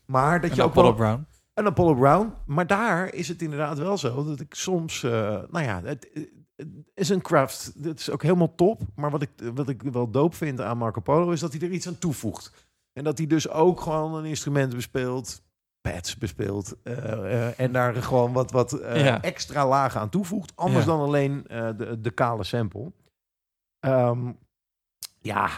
Maar 0.06 0.42
dat 0.42 0.50
En 0.50 0.56
je 0.56 0.64
ook 0.64 0.74
wel- 0.74 0.94
Brown. 0.94 1.26
En 1.54 1.66
Apollo 1.66 1.94
Brown. 1.96 2.34
Maar 2.46 2.68
daar 2.68 3.14
is 3.14 3.28
het 3.28 3.42
inderdaad 3.42 3.78
wel 3.78 3.98
zo 3.98 4.24
dat 4.24 4.40
ik 4.40 4.54
soms, 4.54 5.04
eh, 5.04 5.12
nou 5.50 5.62
ja, 5.66 5.82
het, 5.84 6.10
het 6.56 6.70
is 6.94 7.10
een 7.10 7.22
craft. 7.22 7.74
Het 7.82 8.00
is 8.00 8.10
ook 8.10 8.22
helemaal 8.24 8.56
top. 8.56 8.82
Maar 8.96 9.12
wat 9.12 9.22
ik, 9.22 9.30
wat 9.54 9.70
ik 9.70 9.82
wel 9.82 10.12
doop 10.12 10.36
vind 10.36 10.62
aan 10.62 10.78
Marco 10.78 11.02
Polo 11.02 11.32
is 11.32 11.40
dat 11.40 11.52
hij 11.54 11.62
er 11.62 11.72
iets 11.72 11.88
aan 11.88 11.98
toevoegt. 12.00 12.70
En 12.94 13.04
dat 13.04 13.18
hij 13.18 13.28
dus 13.28 13.50
ook 13.50 13.82
gewoon 13.82 14.14
een 14.16 14.26
instrument 14.26 14.76
bespeelt. 14.76 15.42
pads 15.82 16.18
bespeelt. 16.18 16.76
eh, 16.84 17.48
eh, 17.48 17.60
en 17.60 17.72
daar 17.72 17.96
gewoon 17.96 18.34
wat, 18.34 18.52
wat 18.52 18.74
eh, 18.74 19.06
Ja. 19.06 19.22
extra 19.22 19.68
lagen 19.68 20.02
aan 20.02 20.10
toevoegt. 20.10 20.56
Anders 20.56 20.86
Ja. 20.86 20.92
dan 20.92 21.00
alleen 21.00 21.48
eh, 21.48 21.70
de, 21.78 22.02
de 22.02 22.12
kale 22.12 22.44
sample. 22.44 22.92
Ehm, 23.80 24.32
ja, 25.22 25.50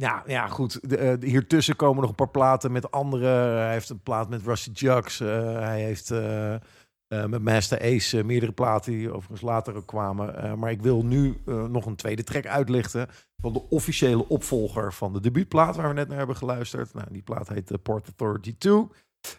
ja, 0.00 0.22
ja, 0.26 0.46
goed. 0.48 0.88
De, 0.90 0.96
eh, 0.96 1.16
hiertussen 1.30 1.76
komen 1.76 2.00
nog 2.00 2.10
een 2.10 2.16
paar 2.16 2.28
platen 2.28 2.72
met 2.72 2.90
andere. 2.90 3.26
Hij 3.58 3.72
heeft 3.72 3.88
een 3.90 4.02
plaat 4.02 4.28
met 4.28 4.42
Rusty 4.42 4.70
Jugs. 4.72 5.20
eh, 5.20 5.28
hij 5.58 5.80
heeft 5.82 6.10
eh, 6.10 6.54
eh, 6.54 6.60
met 7.08 7.42
Master 7.42 7.80
Ace 7.80 8.18
eh, 8.18 8.24
meerdere 8.24 8.52
platen 8.52 8.92
die 8.92 9.10
overigens 9.12 9.40
later 9.40 9.74
ook 9.76 9.86
kwamen. 9.86 10.42
Eh, 10.42 10.54
maar 10.54 10.70
ik 10.70 10.82
wil 10.82 11.04
nu 11.04 11.40
eh, 11.46 11.64
nog 11.64 11.86
een 11.86 11.96
tweede 11.96 12.24
track 12.24 12.46
uitlichten 12.46 13.08
van 13.36 13.52
de 13.52 13.62
officiële 13.68 14.28
opvolger 14.28 14.92
van 14.92 15.12
de 15.12 15.20
debuutplaat 15.20 15.76
waar 15.76 15.88
we 15.88 15.94
net 15.94 16.08
naar 16.08 16.18
hebben 16.18 16.36
geluisterd. 16.36 16.94
Nou, 16.94 17.06
die 17.10 17.22
plaat 17.22 17.48
heet 17.48 17.70
eh, 17.70 17.76
Port 17.82 18.06
Authority 18.06 18.54
2. 18.58 18.86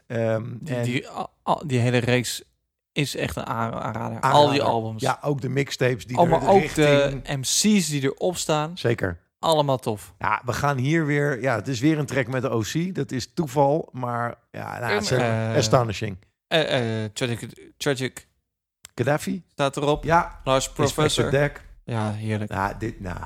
Ehm, 0.07 0.43
Die, 0.59 0.75
en- 0.75 0.83
die, 0.83 1.07
al- 1.43 1.63
die 1.67 1.79
hele 1.79 1.97
reeks 1.97 2.43
is 2.91 3.15
echt 3.15 3.35
een 3.35 3.45
aan- 3.45 3.73
aanrader. 3.73 4.19
Al 4.19 4.49
die 4.51 4.61
albums. 4.63 5.01
Ja, 5.01 5.19
ook 5.21 5.41
de 5.41 5.49
mixtapes 5.49 6.05
die 6.05 6.17
Allemaal 6.17 6.41
er 6.41 6.47
ook 6.49 6.61
richting- 6.61 7.23
de 7.23 7.37
MC's 7.37 7.87
die 7.89 8.03
erop 8.03 8.37
staan. 8.37 8.77
Zeker. 8.77 9.19
Allemaal 9.41 9.77
tof. 9.77 10.13
Ja, 10.19 10.41
we 10.45 10.53
gaan 10.53 10.77
hier 10.77 11.05
weer... 11.05 11.41
Ja, 11.41 11.55
het 11.55 11.67
is 11.67 11.79
weer 11.79 11.97
een 11.99 12.05
track 12.05 12.27
met 12.27 12.41
de 12.41 12.49
OC. 12.51 12.95
Dat 12.95 13.11
is 13.11 13.33
toeval, 13.33 13.89
maar 13.91 14.35
ja, 14.51 14.79
nou, 14.79 14.93
het 14.93 15.03
is 15.03 15.11
Eh, 15.11 15.55
astonishing. 15.55 16.17
eh, 16.47 17.03
eh, 17.03 17.11
tragic, 17.11 17.71
tragic 17.77 18.27
Gaddafi? 18.95 19.43
staat 19.51 19.77
erop. 19.77 20.03
Ja. 20.03 20.39
Lars 20.43 20.71
Professor. 20.71 21.31
Deck. 21.31 21.65
Ja, 21.85 22.11
heerlijk. 22.11 22.51
Nou, 22.51 22.73
dit, 22.77 22.99
nou... 22.99 23.17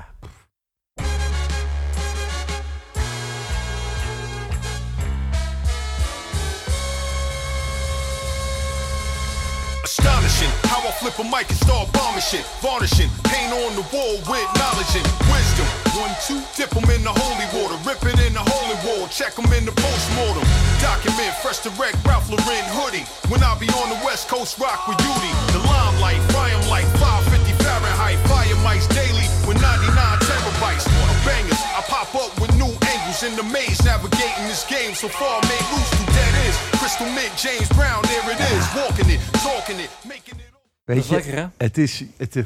how 10.68 10.82
I 10.82 10.92
flip 11.00 11.18
a 11.20 11.24
mic 11.24 11.50
and 11.50 11.60
start 11.60 11.92
bombing 11.94 12.22
shit. 12.22 12.46
Varnishing, 12.62 13.10
paint 13.24 13.52
on 13.54 13.76
the 13.76 13.86
wall 13.94 14.16
with 14.30 14.48
knowledge 14.60 14.94
and 14.96 15.08
wisdom. 15.32 15.68
One, 15.96 16.14
two, 16.28 16.42
dip 16.56 16.76
'em 16.76 16.90
in 16.92 17.04
the 17.04 17.14
holy 17.14 17.48
water. 17.56 17.78
Rip 17.88 18.04
it 18.06 18.20
in 18.26 18.34
the 18.34 18.44
holy 18.44 18.78
wall. 18.86 19.08
Check 19.08 19.38
'em 19.40 19.52
in 19.54 19.66
the 19.66 19.72
postmortem. 19.72 20.46
Document, 20.82 21.34
fresh 21.42 21.60
direct, 21.60 21.98
Ralph 22.06 22.30
Lauren 22.30 22.66
hoodie. 22.78 23.06
When 23.30 23.42
I 23.44 23.56
be 23.56 23.70
on 23.82 23.90
the 23.90 24.00
west 24.06 24.28
coast, 24.28 24.58
rock 24.60 24.88
with 24.88 24.98
Udi. 24.98 25.32
The 25.54 25.60
limelight, 25.60 26.22
fry 26.32 26.52
'em 26.52 26.68
like 26.70 26.88
550 27.00 27.54
Fahrenheit. 27.64 28.20
Fire 28.28 28.58
mics 28.66 28.88
daily 28.94 29.28
with 29.48 29.60
99 29.62 30.20
terabytes. 30.28 30.86
Bangers, 31.26 31.62
I 31.78 31.82
pop 31.88 32.14
up 32.16 32.32
with 32.40 32.54
new 32.56 32.72
angles 32.92 33.24
in 33.24 33.36
the 33.36 33.44
maze. 33.44 33.82
Navigating 33.84 34.48
this 34.48 34.64
game 34.66 34.94
so 34.94 35.08
far, 35.08 35.42
made 35.50 35.66
loose 35.74 35.90
to 35.98 36.04
dead 36.14 36.34
is. 36.48 36.56
Crystal 36.80 37.10
Mint, 37.18 37.34
James 37.38 37.70
Brown, 37.70 38.02
there 38.04 38.30
it 38.32 38.40
is. 38.54 38.64
Walking 38.76 39.10
it, 39.10 39.20
talking 39.42 39.80
it, 39.80 39.90
making 40.06 40.40
it. 40.40 40.45
Weet 40.86 40.98
is 40.98 41.08
je, 41.08 41.14
lekker, 41.16 41.36
hè? 41.36 41.46
Het 41.58 41.78
is... 41.78 42.04
Het, 42.18 42.36
is- 42.36 42.46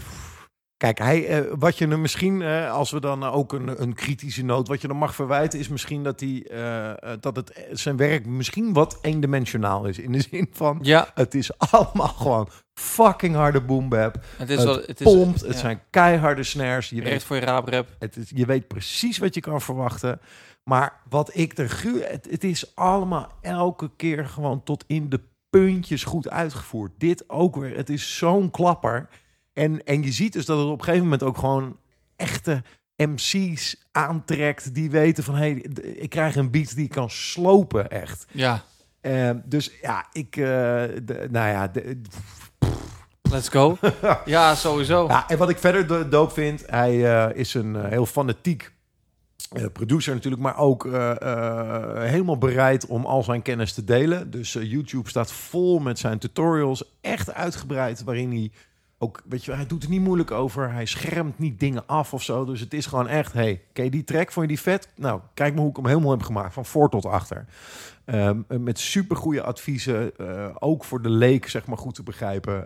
Kijk, 0.77 0.97
hij, 0.97 1.27
eh, 1.27 1.53
wat 1.57 1.77
je 1.77 1.87
er 1.87 1.99
misschien, 1.99 2.41
eh, 2.41 2.71
als 2.71 2.91
we 2.91 2.99
dan 2.99 3.23
ook 3.23 3.53
een, 3.53 3.81
een 3.81 3.93
kritische 3.93 4.43
noot, 4.43 4.67
wat 4.67 4.81
je 4.81 4.87
dan 4.87 4.97
mag 4.97 5.15
verwijten, 5.15 5.59
is 5.59 5.67
misschien 5.67 6.03
dat, 6.03 6.19
hij, 6.19 6.45
eh, 6.49 6.89
eh, 6.89 6.95
dat 7.19 7.35
het, 7.35 7.51
eh, 7.51 7.63
zijn 7.71 7.97
werk 7.97 8.25
misschien 8.25 8.73
wat 8.73 8.97
eendimensionaal 9.01 9.85
is. 9.85 9.99
In 9.99 10.11
de 10.11 10.21
zin 10.29 10.47
van, 10.51 10.79
Ja. 10.81 11.11
het 11.13 11.35
is 11.35 11.57
allemaal 11.57 12.07
gewoon 12.07 12.49
fucking 12.73 13.35
harde 13.35 13.61
boom 13.61 13.89
bap. 13.89 14.15
Het 14.37 14.49
is 14.49 14.55
het 14.55 14.65
wel- 14.65 14.81
het 14.85 14.99
is- 15.01 15.13
pompt, 15.13 15.41
het 15.41 15.53
ja. 15.53 15.59
zijn 15.59 15.81
keiharde 15.89 16.43
snares. 16.43 16.89
Je 16.89 17.01
Echt 17.01 17.09
weet, 17.09 17.23
voor 17.23 17.35
je 17.35 17.41
raaprap. 17.41 17.87
het 17.99 18.17
is, 18.17 18.31
je 18.35 18.45
weet 18.45 18.67
precies 18.67 19.17
wat 19.17 19.33
je 19.35 19.41
kan 19.41 19.61
verwachten. 19.61 20.19
Maar 20.63 21.01
wat 21.09 21.31
ik 21.35 21.57
er. 21.57 21.81
Het, 22.11 22.27
het 22.29 22.43
is 22.43 22.75
allemaal 22.75 23.31
elke 23.41 23.89
keer 23.95 24.25
gewoon 24.25 24.63
tot 24.63 24.83
in 24.87 25.09
de 25.09 25.19
puntjes 25.49 26.03
goed 26.03 26.29
uitgevoerd. 26.29 26.91
Dit 26.97 27.29
ook 27.29 27.55
weer. 27.55 27.75
Het 27.77 27.89
is 27.89 28.17
zo'n 28.17 28.51
klapper. 28.51 29.09
En, 29.53 29.83
en 29.83 30.03
je 30.03 30.11
ziet 30.11 30.33
dus 30.33 30.45
dat 30.45 30.57
het 30.57 30.67
op 30.67 30.77
een 30.77 30.83
gegeven 30.83 31.03
moment 31.03 31.23
ook 31.23 31.37
gewoon 31.37 31.77
echte 32.15 32.63
MC's 32.95 33.75
aantrekt. 33.91 34.73
Die 34.73 34.89
weten 34.91 35.23
van, 35.23 35.35
hé, 35.35 35.39
hey, 35.41 35.53
ik 35.93 36.09
krijg 36.09 36.35
een 36.35 36.51
beat 36.51 36.75
die 36.75 36.87
kan 36.87 37.09
slopen, 37.09 37.89
echt. 37.89 38.25
Ja. 38.31 38.63
Eh, 39.01 39.29
dus 39.45 39.71
ja, 39.81 40.05
ik... 40.11 40.35
de- 40.35 41.27
nou 41.31 41.49
ja... 41.49 41.67
De, 41.67 42.01
Let's 43.31 43.49
go. 43.49 43.77
ja, 44.25 44.55
sowieso. 44.55 45.07
ja, 45.07 45.29
en 45.29 45.37
wat 45.37 45.49
ik 45.49 45.57
verder 45.57 45.87
do- 45.87 46.09
doop 46.09 46.31
vind, 46.31 46.63
hij 46.65 47.25
eh, 47.27 47.37
is 47.37 47.53
een 47.53 47.85
heel 47.85 48.05
fanatiek 48.05 48.73
producer 49.73 50.13
natuurlijk, 50.13 50.41
maar 50.41 50.57
ook 50.57 50.85
eh, 50.85 51.21
eh, 51.21 52.09
helemaal 52.09 52.37
bereid 52.37 52.85
om 52.85 53.05
al 53.05 53.23
zijn 53.23 53.41
kennis 53.41 53.73
te 53.73 53.83
delen. 53.83 54.31
Dus 54.31 54.55
eh, 54.55 54.71
YouTube 54.71 55.09
staat 55.09 55.31
vol 55.31 55.79
met 55.79 55.99
zijn 55.99 56.19
tutorials, 56.19 56.97
echt 57.01 57.33
uitgebreid, 57.33 58.03
waarin 58.03 58.31
hij 58.31 58.51
ook, 58.97 59.21
weet 59.25 59.45
je, 59.45 59.51
hij 59.51 59.65
doet 59.65 59.83
er 59.83 59.89
niet 59.89 60.01
moeilijk 60.01 60.31
over, 60.31 60.71
hij 60.71 60.85
schermt 60.85 61.39
niet 61.39 61.59
dingen 61.59 61.87
af 61.87 62.13
of 62.13 62.23
zo. 62.23 62.45
Dus 62.45 62.59
het 62.59 62.73
is 62.73 62.85
gewoon 62.85 63.07
echt, 63.07 63.33
hey, 63.33 63.61
ken 63.73 63.83
je 63.83 63.91
die 63.91 64.03
track, 64.03 64.31
vond 64.31 64.49
je 64.49 64.55
die 64.55 64.63
vet? 64.63 64.89
Nou, 64.95 65.21
kijk 65.33 65.53
maar 65.53 65.61
hoe 65.61 65.69
ik 65.69 65.75
hem 65.75 65.85
helemaal 65.85 66.11
heb 66.11 66.21
gemaakt, 66.21 66.53
van 66.53 66.65
voor 66.65 66.89
tot 66.89 67.05
achter. 67.05 67.45
Ehm, 68.05 68.41
met 68.47 68.79
supergoeie 68.79 69.41
adviezen, 69.41 70.17
eh, 70.17 70.49
ook 70.59 70.83
voor 70.83 71.01
de 71.01 71.09
leek, 71.09 71.47
zeg 71.47 71.65
maar, 71.65 71.77
goed 71.77 71.95
te 71.95 72.03
begrijpen. 72.03 72.65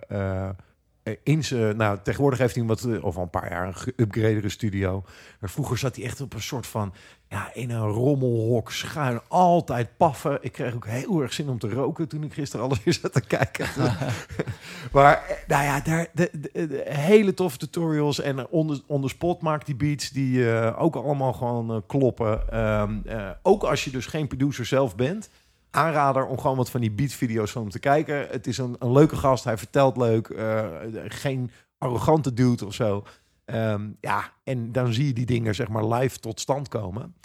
Eh, 1.03 1.13
eh, 1.13 1.19
in 1.23 1.43
zijn, 1.43 1.77
nou, 1.77 1.97
tegenwoordig 2.03 2.39
heeft 2.39 2.55
hij 2.55 2.63
wat, 2.63 2.83
eh, 2.83 3.03
of 3.03 3.15
al 3.15 3.23
een 3.23 3.29
paar 3.29 3.49
jaar, 3.49 3.67
een 3.67 3.75
geüpgradere 3.75 4.45
studio. 4.49 5.03
Maar 5.39 5.49
vroeger 5.49 5.77
zat 5.77 5.95
hij 5.95 6.05
echt 6.05 6.21
op 6.21 6.33
een 6.33 6.41
soort 6.41 6.67
van, 6.67 6.93
ja, 7.29 7.53
in 7.53 7.69
een 7.71 7.87
rommelhok 7.87 8.71
schuin, 8.71 9.19
altijd 9.27 9.97
paffen. 9.97 10.37
Ik 10.41 10.51
kreeg 10.51 10.73
ook 10.75 10.87
heel 10.87 11.21
erg 11.21 11.33
zin 11.33 11.49
om 11.49 11.59
te 11.59 11.69
roken 11.69 12.07
toen 12.07 12.23
ik 12.23 12.33
gisteren 12.33 12.65
alles 12.65 12.83
weer 12.83 12.93
zat 12.93 13.13
te 13.13 13.21
kijken. 13.21 13.67
maar, 14.93 15.13
eh, 15.27 15.35
nou 15.47 15.63
ja, 15.63 15.79
daar, 15.79 16.07
de, 16.13 16.29
de- 16.51 16.67
de 16.67 16.83
hele 16.87 17.33
toffe 17.33 17.57
tutorials 17.57 18.19
en 18.21 18.39
eh, 18.39 18.45
on 18.49 18.67
the, 18.67 18.81
on 18.87 19.01
the 19.01 19.07
spot 19.07 19.41
maakt 19.41 19.65
die 19.65 19.75
beats 19.75 20.09
die 20.09 20.51
eh, 20.51 20.81
ook 20.81 20.95
allemaal 20.95 21.33
gewoon 21.33 21.71
eh, 21.71 21.77
kloppen. 21.87 22.49
Ehm, 22.51 22.97
eh, 23.05 23.29
ook 23.41 23.63
als 23.63 23.83
je 23.83 23.91
dus 23.91 24.05
geen 24.05 24.27
producer 24.27 24.65
zelf 24.65 24.95
bent 24.95 25.29
aanrader 25.73 26.25
om 26.25 26.39
gewoon 26.39 26.57
wat 26.57 26.69
van 26.69 26.81
die 26.81 26.91
beatvideo's 26.91 27.51
van 27.51 27.61
hem 27.61 27.71
te 27.71 27.79
kijken. 27.79 28.27
Het 28.29 28.47
is 28.47 28.57
een, 28.57 28.75
een 28.79 28.91
leuke 28.91 29.15
gast, 29.15 29.43
hij 29.43 29.57
vertelt 29.57 29.97
leuk, 29.97 30.27
eh, 30.27 30.67
geen 31.07 31.51
arrogante 31.77 32.33
dude 32.33 32.65
of 32.65 32.73
zo. 32.73 33.03
Ehm, 33.45 33.89
ja, 33.99 34.33
en 34.43 34.71
dan 34.71 34.93
zie 34.93 35.07
je 35.07 35.13
die 35.13 35.25
dingen 35.25 35.55
zeg 35.55 35.67
maar 35.67 35.85
live 35.85 36.19
tot 36.19 36.39
stand 36.39 36.67
komen. 36.67 37.15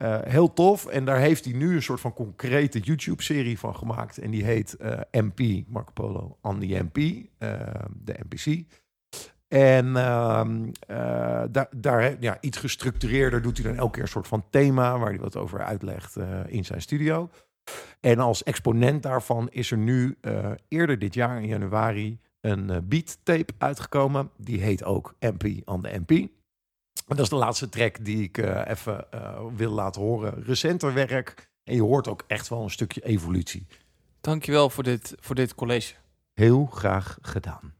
Eh, 0.00 0.18
heel 0.22 0.52
tof. 0.52 0.86
En 0.86 1.04
daar 1.04 1.18
heeft 1.18 1.44
hij 1.44 1.54
nu 1.54 1.74
een 1.74 1.82
soort 1.82 2.00
van 2.00 2.12
concrete 2.12 2.78
YouTube-serie 2.78 3.58
van 3.58 3.76
gemaakt. 3.76 4.18
En 4.18 4.30
die 4.30 4.44
heet 4.44 4.76
eh, 4.76 4.98
MP, 5.10 5.68
Marco 5.68 5.92
Polo 5.92 6.38
on 6.40 6.60
the 6.60 6.88
MP, 6.90 6.96
eh, 7.38 7.50
de 7.94 8.14
NPC. 8.28 8.64
En 9.48 9.96
ehm, 9.96 10.70
eh, 10.86 11.42
daar, 11.50 11.68
daar 11.76 12.16
ja, 12.20 12.38
iets 12.40 12.58
gestructureerder 12.58 13.42
doet 13.42 13.58
hij 13.58 13.66
dan 13.66 13.76
elke 13.76 13.92
keer 13.92 14.02
een 14.02 14.08
soort 14.08 14.28
van 14.28 14.44
thema 14.50 14.98
waar 14.98 15.08
hij 15.08 15.18
wat 15.18 15.36
over 15.36 15.62
uitlegt 15.62 16.16
in 16.46 16.64
zijn 16.64 16.82
studio. 16.82 17.30
En 18.00 18.18
als 18.18 18.42
exponent 18.42 19.02
daarvan 19.02 19.48
is 19.50 19.70
er 19.70 19.78
nu 19.78 20.16
eh, 20.20 20.50
eerder 20.68 20.98
dit 20.98 21.14
jaar 21.14 21.42
in 21.42 21.48
januari 21.48 22.18
een 22.40 22.70
eh, 22.70 22.78
beat 22.84 23.18
tape 23.22 23.52
uitgekomen. 23.58 24.30
Die 24.36 24.60
heet 24.60 24.84
ook 24.84 25.14
MP 25.20 25.44
on 25.64 25.82
the 25.82 26.02
MP. 26.06 26.10
En 26.10 27.16
dat 27.16 27.18
is 27.18 27.28
de 27.28 27.36
laatste 27.36 27.68
track 27.68 28.04
die 28.04 28.22
ik 28.22 28.38
eh, 28.38 28.62
even 28.66 29.06
wil 29.56 29.70
laten 29.70 30.02
horen. 30.02 30.42
Recenter 30.42 30.94
werk. 30.94 31.50
En 31.64 31.74
je 31.74 31.82
hoort 31.82 32.08
ook 32.08 32.24
echt 32.26 32.48
wel 32.48 32.62
een 32.62 32.70
stukje 32.70 33.04
evolutie. 33.04 33.66
Dankjewel 34.20 34.70
voor 34.70 34.82
dit, 34.82 35.14
voor 35.20 35.34
dit 35.34 35.54
college. 35.54 35.94
Heel 36.34 36.66
graag 36.66 37.18
gedaan. 37.22 37.79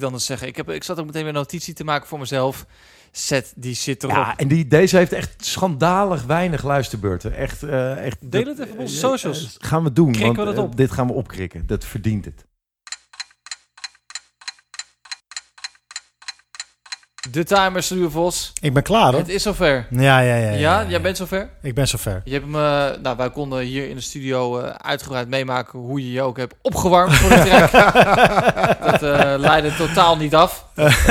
Ik 0.00 0.06
anders 0.06 0.26
zeggen. 0.26 0.48
Ik, 0.48 0.56
heb, 0.56 0.70
ik 0.70 0.84
zat 0.84 0.98
ook 0.98 1.06
meteen 1.06 1.20
weer 1.20 1.30
een 1.30 1.36
notitie 1.38 1.74
te 1.74 1.84
maken 1.84 2.08
voor 2.08 2.18
mezelf. 2.18 2.66
set, 3.10 3.52
die 3.56 3.74
zit 3.74 4.02
erop. 4.02 4.16
Ja, 4.16 4.36
en 4.36 4.48
die, 4.48 4.66
deze 4.66 4.96
heeft 4.96 5.12
echt 5.12 5.44
schandalig 5.44 6.24
weinig 6.24 6.64
luisterbeurten. 6.64 7.36
Echt, 7.36 7.62
eh, 7.62 8.06
echt, 8.06 8.30
Deel 8.30 8.46
het 8.46 8.58
even 8.58 8.72
op 8.72 8.78
onze 8.78 8.96
socials. 8.96 9.56
gaan 9.58 9.82
we 9.82 9.92
doen. 9.92 10.12
Krikken 10.12 10.34
want, 10.34 10.48
we 10.48 10.54
dat 10.54 10.64
eh, 10.64 10.70
op. 10.70 10.76
dit 10.76 10.90
gaan 10.90 11.06
we 11.06 11.12
opkrikken. 11.12 11.66
Dat 11.66 11.84
verdient 11.84 12.24
het. 12.24 12.44
De 17.30 17.44
timer, 17.44 17.82
Stuur 17.82 18.10
Vos. 18.10 18.52
Ik 18.60 18.74
ben 18.74 18.82
klaar, 18.82 19.10
hoor. 19.10 19.20
Het 19.20 19.28
is 19.28 19.42
zover. 19.42 19.86
Ja, 19.90 20.20
ja, 20.20 20.34
ja. 20.34 20.34
ja, 20.34 20.50
Ja, 20.50 20.80
ja. 20.80 20.88
jij 20.88 21.00
bent 21.00 21.16
zover? 21.16 21.48
Ik 21.62 21.74
ben 21.74 21.88
zover. 21.88 22.20
Je 22.24 22.32
hebt 22.32 22.44
hem, 22.44 22.54
eh, 22.54 23.02
nou, 23.02 23.16
wij 23.16 23.30
konden 23.30 23.60
hier 23.60 23.88
in 23.88 23.96
de 23.96 24.02
studio 24.02 24.58
eh, 24.58 24.70
uitgebreid 24.70 25.28
meemaken 25.28 25.78
hoe 25.78 26.00
je 26.00 26.12
je 26.12 26.22
ook 26.22 26.36
hebt 26.36 26.54
opgewarmd 26.62 27.14
voor 27.14 27.28
de 27.28 27.42
track. 27.42 27.72
dat 28.90 29.02
eh, 29.02 29.34
leidde 29.38 29.74
totaal 29.76 30.16
niet 30.16 30.34
af. 30.34 30.66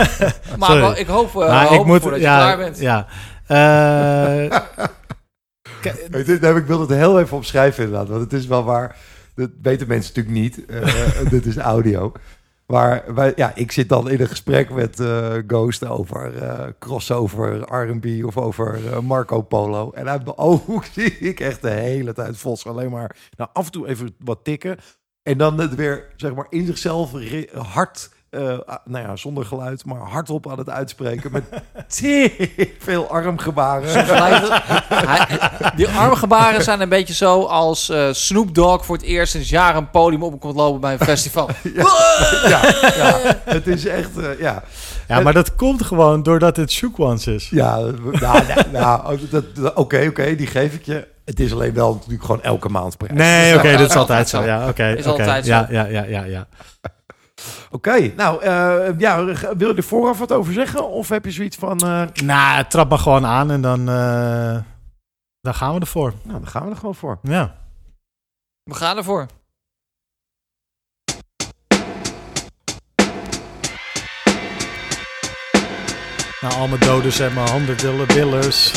maar 0.57 0.97
ik 0.97 1.07
hoop, 1.07 1.27
uh, 1.29 1.47
Maar 1.47 1.65
hoop 1.65 1.79
ik 1.79 1.85
moet, 1.85 2.03
ja, 2.03 2.13
je 2.15 2.19
klaar 2.19 2.57
bent. 2.57 2.79
Ja. 2.79 3.07
Eh, 3.47 4.59
Weet 6.09 6.25
je, 6.25 6.37
daar 6.39 6.53
heb 6.53 6.61
ik 6.61 6.67
wil 6.67 6.79
het 6.79 6.89
heel 6.89 7.19
even 7.19 7.37
opschrijven 7.37 7.83
inderdaad. 7.83 8.09
Want 8.09 8.21
het 8.21 8.33
is 8.33 8.45
wel 8.45 8.63
waar. 8.63 8.95
Dat 9.35 9.49
weten 9.61 9.87
mensen 9.87 10.13
natuurlijk 10.15 10.43
niet. 10.43 10.65
Eh, 10.65 11.29
dit 11.29 11.45
is 11.45 11.57
audio. 11.57 12.11
Wij, 12.69 13.33
ja, 13.35 13.55
ik 13.55 13.71
zit 13.71 13.89
dan 13.89 14.09
in 14.09 14.21
een 14.21 14.27
gesprek 14.27 14.69
met 14.69 14.99
eh, 14.99 15.37
Ghost 15.47 15.85
over 15.85 16.37
eh, 16.37 16.67
crossover 16.79 17.73
R&B 17.73 18.25
of 18.25 18.37
over 18.37 18.87
eh, 18.87 18.99
Marco 18.99 19.41
Polo. 19.41 19.91
En 19.91 20.09
uit 20.09 20.23
mijn 20.23 20.37
oog 20.37 20.85
zie 20.93 21.17
ik 21.17 21.39
echt 21.39 21.61
de 21.61 21.69
hele 21.69 22.13
tijd 22.13 22.37
Vos 22.37 22.65
alleen 22.65 22.91
maar 22.91 23.15
nou, 23.37 23.49
af 23.53 23.65
en 23.65 23.71
toe 23.71 23.87
even 23.87 24.15
wat 24.19 24.43
tikken. 24.43 24.77
En 25.23 25.37
dan 25.37 25.59
het 25.59 25.75
weer 25.75 26.13
zeg 26.15 26.35
maar 26.35 26.47
in 26.49 26.65
zichzelf 26.65 27.11
hard, 27.53 28.09
eh, 28.29 28.57
ah, 28.65 28.75
nou 28.85 29.07
ja, 29.07 29.15
zonder 29.15 29.45
geluid, 29.45 29.85
maar 29.85 29.97
hardop 29.99 30.49
aan 30.51 30.57
het 30.57 30.69
uitspreken 30.69 31.31
met 31.31 31.43
veel 32.79 33.09
armgebaren. 33.09 34.05
Die 35.75 35.87
armgebaren 35.87 36.63
zijn 36.63 36.81
een 36.81 36.89
beetje 36.89 37.13
zo 37.13 37.43
als 37.43 37.89
eh, 37.89 38.07
Snoop 38.11 38.55
Dogg 38.55 38.85
voor 38.85 38.95
het 38.95 39.05
eerst 39.05 39.31
sinds 39.31 39.49
jaren 39.49 39.77
een 39.81 39.89
podium 39.89 40.23
op 40.23 40.39
komt 40.39 40.55
lopen 40.55 40.81
bij 40.81 40.93
een 40.93 40.99
festival. 40.99 41.49
ja, 41.73 42.61
ja, 42.97 43.19
het 43.45 43.67
is 43.67 43.85
echt, 43.85 44.17
eh, 44.17 44.39
ja. 44.39 44.63
ja, 45.07 45.19
maar 45.19 45.33
dat 45.33 45.55
komt 45.55 45.83
gewoon 45.83 46.23
doordat 46.23 46.55
het 46.57 46.71
Shook 46.71 46.99
Ones 46.99 47.27
is. 47.27 47.49
Ja, 47.49 47.77
nou, 48.11 48.43
nou, 48.71 49.19
dat- 49.29 49.73
oké, 49.75 50.05
oké, 50.09 50.35
die 50.35 50.47
geef 50.47 50.73
ik 50.73 50.85
je. 50.85 51.07
Het 51.25 51.39
is 51.39 51.53
alleen 51.53 51.73
wel 51.73 51.93
natuurlijk 51.93 52.23
gewoon 52.23 52.43
elke 52.43 52.69
maand 52.69 52.97
prijs. 52.97 53.13
Nee, 53.13 53.55
oké, 53.57 53.77
dat 53.77 53.89
is 53.89 53.95
altijd 53.95 54.29
zo. 54.29 54.43
Ja, 54.43 54.67
oké. 54.67 54.87
Is 54.87 55.05
altijd 55.05 55.45
zo. 55.45 55.51
Ja, 55.51 55.67
ja, 55.69 55.85
ja, 55.85 56.03
ja, 56.03 56.23
ja. 56.23 56.47
Oké, 57.71 58.13
nou, 58.15 58.41
eh, 58.43 58.99
ja, 58.99 59.25
wil 59.57 59.69
je 59.69 59.73
er 59.75 59.83
vooraf 59.83 60.19
wat 60.19 60.31
over 60.31 60.53
zeggen? 60.53 60.89
Of 60.89 61.09
heb 61.09 61.25
je 61.25 61.31
zoiets 61.31 61.57
van... 61.57 61.79
eh, 61.79 62.03
Nou, 62.23 62.65
trap 62.67 62.89
maar 62.89 62.99
gewoon 62.99 63.25
aan 63.25 63.51
en 63.51 63.61
dan, 63.61 63.89
eh, 63.89 64.57
dan 65.41 65.53
gaan 65.53 65.73
we 65.73 65.79
ervoor. 65.79 66.13
Nou, 66.23 66.39
dan 66.39 66.47
gaan 66.47 66.63
we 66.65 66.69
er 66.69 66.77
gewoon 66.77 66.95
voor. 66.95 67.19
Ja. 67.23 67.55
We 68.63 68.73
gaan 68.73 68.97
ervoor. 68.97 69.25
Nou, 76.41 76.53
al 76.53 76.67
mijn 76.67 76.81
doders 76.81 77.19
en 77.19 77.33
mijn 77.33 77.49
handen 77.49 77.77
willen 77.77 78.07
willers. 78.07 78.71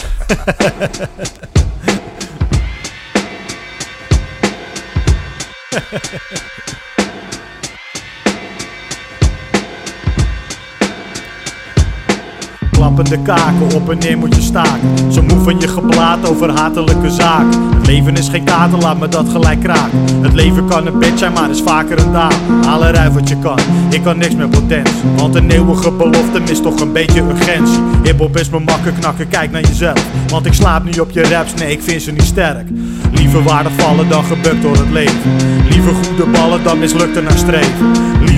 Klappende 12.82 13.18
kaken, 13.22 13.74
op 13.74 13.90
en 13.90 13.98
neer 13.98 14.18
moet 14.18 14.34
je 14.34 14.40
staken. 14.40 15.12
Zo 15.12 15.22
moe 15.22 15.38
van 15.38 15.60
je 15.60 15.68
geblaat 15.68 16.28
over 16.28 16.50
hatelijke 16.50 17.10
zaken. 17.10 17.62
Het 17.74 17.86
leven 17.86 18.16
is 18.16 18.28
geen 18.28 18.44
kater, 18.44 18.78
laat 18.78 18.98
me 18.98 19.08
dat 19.08 19.28
gelijk 19.28 19.60
kraken. 19.60 19.98
Het 20.20 20.32
leven 20.32 20.66
kan 20.66 20.86
een 20.86 20.98
bitch 20.98 21.18
zijn, 21.18 21.32
maar 21.32 21.50
is 21.50 21.60
vaker 21.60 21.98
een 21.98 22.12
daad. 22.12 22.34
Haal 22.64 22.84
eruit 22.84 23.12
wat 23.14 23.28
je 23.28 23.36
kan, 23.38 23.58
ik 23.90 24.02
kan 24.02 24.18
niks 24.18 24.34
meer 24.34 24.48
potentie. 24.48 24.94
Want 25.16 25.34
een 25.34 25.50
eeuwige 25.50 25.90
belofte 25.90 26.40
mist 26.40 26.62
toch 26.62 26.80
een 26.80 26.92
beetje 26.92 27.20
urgentie. 27.20 27.82
Hiphop 28.02 28.36
is 28.36 28.50
me 28.50 28.58
makken 28.58 28.94
knakken, 28.98 29.28
kijk 29.28 29.50
naar 29.50 29.62
jezelf. 29.62 30.06
Want 30.28 30.46
ik 30.46 30.52
slaap 30.52 30.84
niet 30.84 31.00
op 31.00 31.10
je 31.10 31.22
raps, 31.22 31.54
nee 31.54 31.72
ik 31.72 31.82
vind 31.82 32.02
ze 32.02 32.12
niet 32.12 32.22
sterk. 32.22 32.68
Liever 33.12 33.42
waarden 33.42 33.72
vallen 33.72 34.08
dan 34.08 34.24
gebukt 34.24 34.62
door 34.62 34.76
het 34.76 34.90
leven. 34.90 35.36
Liever 35.68 35.94
goede 36.04 36.30
ballen 36.30 36.62
dan 36.62 36.78
mislukte 36.78 37.20
naar 37.20 37.38
streven. 37.38 37.86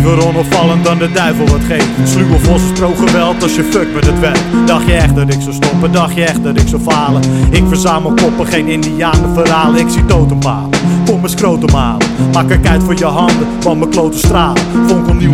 Liever 0.05 0.27
onopvallen 0.27 0.83
dan 0.83 0.99
de 0.99 1.11
duivel 1.13 1.47
wat 1.47 1.61
geeft. 1.65 1.89
Sluwe 2.05 2.39
vossen 2.39 2.73
pro 2.73 2.95
geweld 2.95 3.43
als 3.43 3.55
je 3.55 3.63
fuck 3.63 3.95
met 3.95 4.07
het 4.07 4.21
werk. 4.21 4.39
Dacht 4.67 4.87
je 4.87 4.93
echt 4.93 5.15
dat 5.15 5.35
ik 5.35 5.41
zou 5.41 5.55
stoppen? 5.55 5.93
Dacht 5.93 6.15
je 6.15 6.25
echt 6.25 6.43
dat 6.43 6.61
ik 6.61 6.69
zou 6.69 6.83
falen? 6.83 7.23
Ik 7.51 7.63
verzamel 7.69 8.15
koppen, 8.15 8.47
geen 8.47 8.69
indianen 8.69 9.35
verhalen. 9.35 9.81
Ik 9.81 9.89
zie 9.89 10.05
totempalen. 10.05 10.71
Kom 11.07 11.21
mijn 11.21 11.31
scrotum 11.31 11.75
halen. 11.75 12.07
Maak 12.33 12.51
er 12.51 12.61
uit 12.69 12.83
voor 12.83 12.99
je 12.99 13.05
handen, 13.05 13.47
van 13.61 13.79
mijn 13.79 13.91
klote 13.91 14.19
stralen. 14.19 14.63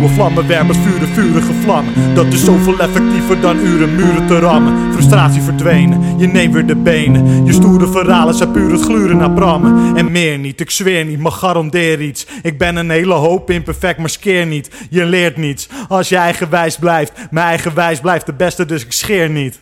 Nieuwe 0.01 0.15
vlammenwerpers, 0.15 0.77
vuren 0.77 1.07
vurige 1.07 1.53
vlammen. 1.53 2.15
Dat 2.15 2.25
is 2.25 2.43
zoveel 2.43 2.79
effectiever 2.79 3.41
dan 3.41 3.59
uren 3.59 3.95
muren 3.95 4.27
te 4.27 4.39
rammen. 4.39 4.93
Frustratie 4.93 5.41
verdwenen, 5.41 6.19
je 6.19 6.27
neemt 6.27 6.53
weer 6.53 6.65
de 6.65 6.75
benen. 6.75 7.45
Je 7.45 7.53
stoere 7.53 7.87
verhalen 7.87 8.33
zijn 8.33 8.51
puur 8.51 8.71
het 8.71 8.81
gluren 8.81 9.17
naar 9.17 9.31
brammen. 9.31 9.97
En 9.97 10.11
meer 10.11 10.37
niet, 10.37 10.59
ik 10.59 10.71
zweer 10.71 11.05
niet, 11.05 11.19
maar 11.19 11.31
garandeer 11.31 12.01
iets. 12.01 12.27
Ik 12.41 12.57
ben 12.57 12.75
een 12.75 12.89
hele 12.89 13.13
hoop 13.13 13.49
imperfect, 13.49 13.99
maar 13.99 14.09
skeer 14.09 14.45
niet. 14.45 14.71
Je 14.89 15.05
leert 15.05 15.37
niets, 15.37 15.69
als 15.87 16.09
je 16.09 16.17
eigenwijs 16.17 16.77
blijft. 16.77 17.11
Mijn 17.31 17.47
eigenwijs 17.47 17.99
blijft 17.99 18.25
de 18.25 18.33
beste, 18.33 18.65
dus 18.65 18.85
ik 18.85 18.91
scheer 18.91 19.29
niet. 19.29 19.59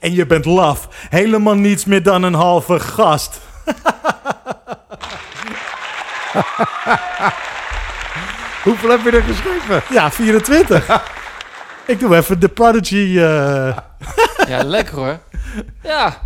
En 0.00 0.14
je 0.14 0.26
bent 0.26 0.44
laf, 0.44 0.88
helemaal 1.10 1.54
niets 1.54 1.84
meer 1.84 2.02
dan 2.02 2.22
een 2.22 2.34
halve 2.34 2.80
gast. 2.80 3.40
Hoeveel 8.64 8.90
heb 8.90 9.00
je 9.04 9.10
er 9.10 9.22
geschreven? 9.22 9.82
Ja, 9.90 10.10
24. 10.10 11.02
ik 11.86 11.98
doe 12.00 12.16
even 12.16 12.40
de 12.40 12.48
Prodigy. 12.48 13.18
eh. 13.18 13.76
Ja, 14.48 14.62
lekker 14.64 14.94
hoor. 14.94 15.18
Ja. 15.82 16.20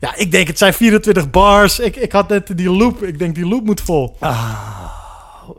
Ja, 0.00 0.14
ik 0.16 0.30
denk 0.30 0.46
het 0.46 0.58
zijn 0.58 0.74
24 0.74 1.30
bars. 1.30 1.78
Ik, 1.78 1.96
ik 1.96 2.12
had 2.12 2.28
net 2.28 2.56
die 2.56 2.70
loop. 2.70 3.02
Ik 3.02 3.18
denk 3.18 3.34
die 3.34 3.46
loop 3.46 3.64
moet 3.64 3.80
vol. 3.80 4.16
Oh, 4.20 4.90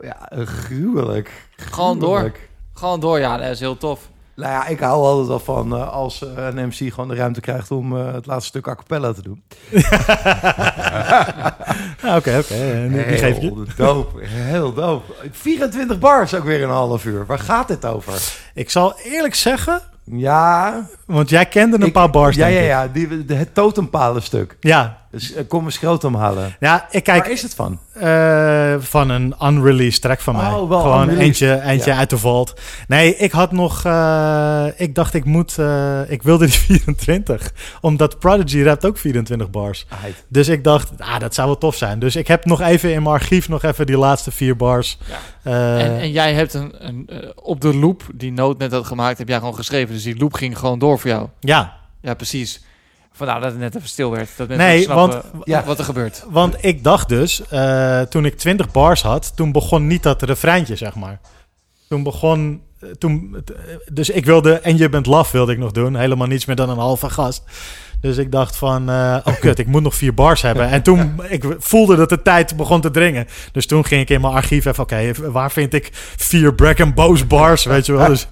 ja, 0.02 0.30
gruwelijk. 0.46 1.32
Gewoon 1.56 2.00
door. 2.00 2.10
Gruwelijk. 2.18 2.50
Gewoon 2.74 3.00
door, 3.00 3.20
ja, 3.20 3.38
dat 3.38 3.50
is 3.50 3.60
heel 3.60 3.78
tof. 3.78 4.00
Nou 4.36 4.52
ja, 4.52 4.68
ik 4.68 4.80
hou 4.80 5.04
altijd 5.06 5.28
wel 5.28 5.40
van 5.40 5.76
eh, 5.76 5.92
als 5.92 6.24
eh, 6.24 6.46
een 6.46 6.68
MC 6.68 6.94
gewoon 6.94 7.08
de 7.08 7.16
ruimte 7.16 7.40
krijgt 7.42 7.72
om 7.72 7.98
eh, 7.98 8.14
het 8.14 8.26
laatste 8.26 8.48
stuk 8.48 8.68
a 8.68 8.76
cappella 8.76 9.14
te 9.14 9.22
doen. 9.22 9.44
Ja, 9.70 11.56
Oké, 12.18 12.38
oké. 12.38 12.88
die- 12.92 13.18
geef 13.18 13.36
je. 13.36 13.42
Heel 13.42 13.66
dope, 13.78 14.26
heel 14.26 14.74
dope. 14.74 15.14
24 15.32 16.00
bars 16.00 16.34
ook 16.34 16.44
weer 16.44 16.64
een 16.64 16.70
half 16.70 17.06
uur. 17.06 17.26
Waar 17.26 17.40
gaat 17.40 17.68
dit 17.68 17.86
over? 17.86 18.14
Ik 18.54 18.70
zal 18.70 18.94
eerlijk 19.04 19.36
zeggen. 19.36 19.82
Ja. 20.04 20.86
Want 21.06 21.30
jij 21.30 21.46
kende 21.46 21.84
een 21.84 21.92
paar 21.92 22.10
bars. 22.10 22.36
Ja, 22.36 22.46
denk 22.48 22.58
ja, 22.58 22.64
ik. 22.64 22.68
ja. 22.70 22.88
Die, 22.88 23.26
de, 23.26 23.34
het 23.34 23.54
totempalenstuk. 23.54 24.58
Ja. 24.60 24.98
Dus 25.16 25.34
eh, 25.34 25.44
kom 25.48 25.66
een 25.66 25.72
schrotum 25.72 26.16
halen. 26.16 26.56
Ja, 26.60 26.88
ik 26.92 27.04
kijk. 27.04 27.24
Waar 27.24 27.32
is 27.32 27.42
het 27.42 27.54
van? 27.56 27.80
Eh, 27.94 28.76
van 28.80 29.10
een 29.10 29.36
unreleased 29.44 30.02
track 30.02 30.20
van 30.22 30.36
mij. 30.36 30.52
Oh, 30.52 30.70
wel 30.70 30.80
Gewoon 30.82 31.02
unreleased. 31.10 31.26
eentje, 31.50 31.62
eentje 31.62 31.92
Ja. 31.92 31.98
uit 31.98 32.10
de 32.10 32.18
vault. 32.18 32.54
Nee, 32.88 33.16
ik 33.16 33.32
had 33.32 33.52
nog... 33.52 33.86
eh, 33.86 34.66
ik 34.78 34.96
dacht 34.96 35.14
ik 35.14 35.26
moet... 35.26 35.58
eh, 35.58 36.00
ik 36.08 36.24
wilde 36.24 36.46
die 36.46 36.54
24. 36.84 37.52
Omdat 37.82 38.20
Prodigy 38.20 38.62
rapt 38.64 38.86
ook 38.86 38.98
24 38.98 39.50
bars. 39.50 39.86
Aight. 40.04 40.26
Dus 40.28 40.48
ik 40.48 40.64
dacht, 40.64 40.92
ah, 40.98 41.20
dat 41.20 41.34
zou 41.34 41.48
wel 41.48 41.58
tof 41.58 41.76
zijn. 41.76 42.00
Dus 42.00 42.16
ik 42.16 42.28
heb 42.28 42.46
nog 42.46 42.62
even 42.62 42.94
in 42.94 43.04
mijn 43.04 43.16
archief 43.16 43.50
nog 43.50 43.64
even 43.64 43.86
die 43.86 43.98
laatste 43.98 44.32
vier 44.32 44.56
bars. 44.56 44.98
Eh, 45.44 45.84
en, 45.86 46.00
en 46.00 46.12
jij 46.12 46.34
hebt 46.34 46.54
een, 46.54 46.74
een 46.88 47.10
op 47.36 47.62
de 47.62 47.76
loop, 47.76 48.04
die 48.14 48.32
noot 48.32 48.58
net 48.58 48.72
had 48.72 48.86
gemaakt, 48.86 49.18
heb 49.18 49.28
jij 49.28 49.38
gewoon 49.40 49.56
geschreven. 49.56 49.94
Dus 49.94 50.04
die 50.04 50.18
loop 50.18 50.34
ging 50.34 50.58
gewoon 50.60 50.80
door 50.80 51.00
voor 51.00 51.10
jou. 51.10 51.28
Ja. 51.40 51.74
Ja, 52.02 52.14
precies. 52.14 52.64
Vandaar 53.16 53.42
dat 53.42 53.52
het 53.52 53.60
net 53.60 53.76
even 53.76 53.88
stil 53.90 54.12
werd. 54.12 54.30
Dat 54.38 54.48
mensen 54.48 54.68
Nee, 54.68 54.82
snappen 54.82 55.22
want, 55.46 55.66
wat 55.66 55.80
er 55.80 55.86
gebeurt. 55.86 56.26
Want 56.30 56.56
ik 56.60 56.84
dacht 56.84 57.10
dus, 57.10 57.48
eh, 57.48 58.02
toen 58.02 58.26
ik 58.26 58.38
20 58.38 58.72
bars 58.72 59.02
had, 59.02 59.32
toen 59.36 59.52
begon 59.52 59.88
niet 59.88 60.04
dat 60.04 60.22
refreintje, 60.22 60.76
zeg 60.76 60.96
maar. 60.96 61.20
Toen 61.90 62.04
begon, 62.04 62.62
eh, 62.80 62.90
toen, 62.90 63.44
eh, 63.46 63.76
dus 63.92 64.10
ik 64.10 64.26
wilde, 64.26 64.54
en 64.54 64.78
je 64.78 64.90
bent 64.90 65.06
laf 65.06 65.32
wilde 65.32 65.52
ik 65.52 65.58
nog 65.58 65.72
doen, 65.72 65.96
helemaal 65.96 66.28
niets 66.28 66.46
meer 66.46 66.56
dan 66.56 66.70
een 66.70 66.78
halve 66.78 67.10
gast. 67.10 67.44
Dus 68.02 68.18
ik 68.18 68.32
dacht 68.32 68.56
van, 68.56 68.90
eh, 68.90 69.18
oh 69.24 69.40
kut, 69.40 69.60
ik 69.60 69.68
moet 69.68 69.84
nog 69.84 69.96
vier 69.96 70.14
bars 70.14 70.42
hebben. 70.42 70.70
En 70.70 70.82
toen, 70.82 71.22
ik 71.28 71.46
voelde 71.60 71.96
dat 71.96 72.10
de 72.10 72.22
tijd 72.22 72.58
begon 72.58 72.82
te 72.82 72.92
dringen. 72.92 73.28
Dus 73.52 73.68
toen 73.68 73.86
ging 73.86 74.02
ik 74.02 74.10
in 74.10 74.22
mijn 74.22 74.34
archief 74.34 74.66
even, 74.66 74.84
oké, 74.84 75.12
waar 75.32 75.52
vind 75.52 75.74
ik 75.74 75.90
vier 76.18 76.54
Brag 76.54 76.80
and 76.80 76.96
Boos 76.96 77.28
bars, 77.28 77.64
weet 77.64 77.86
je 77.86 77.94
wel. 77.94 78.08
Dus, 78.08 78.28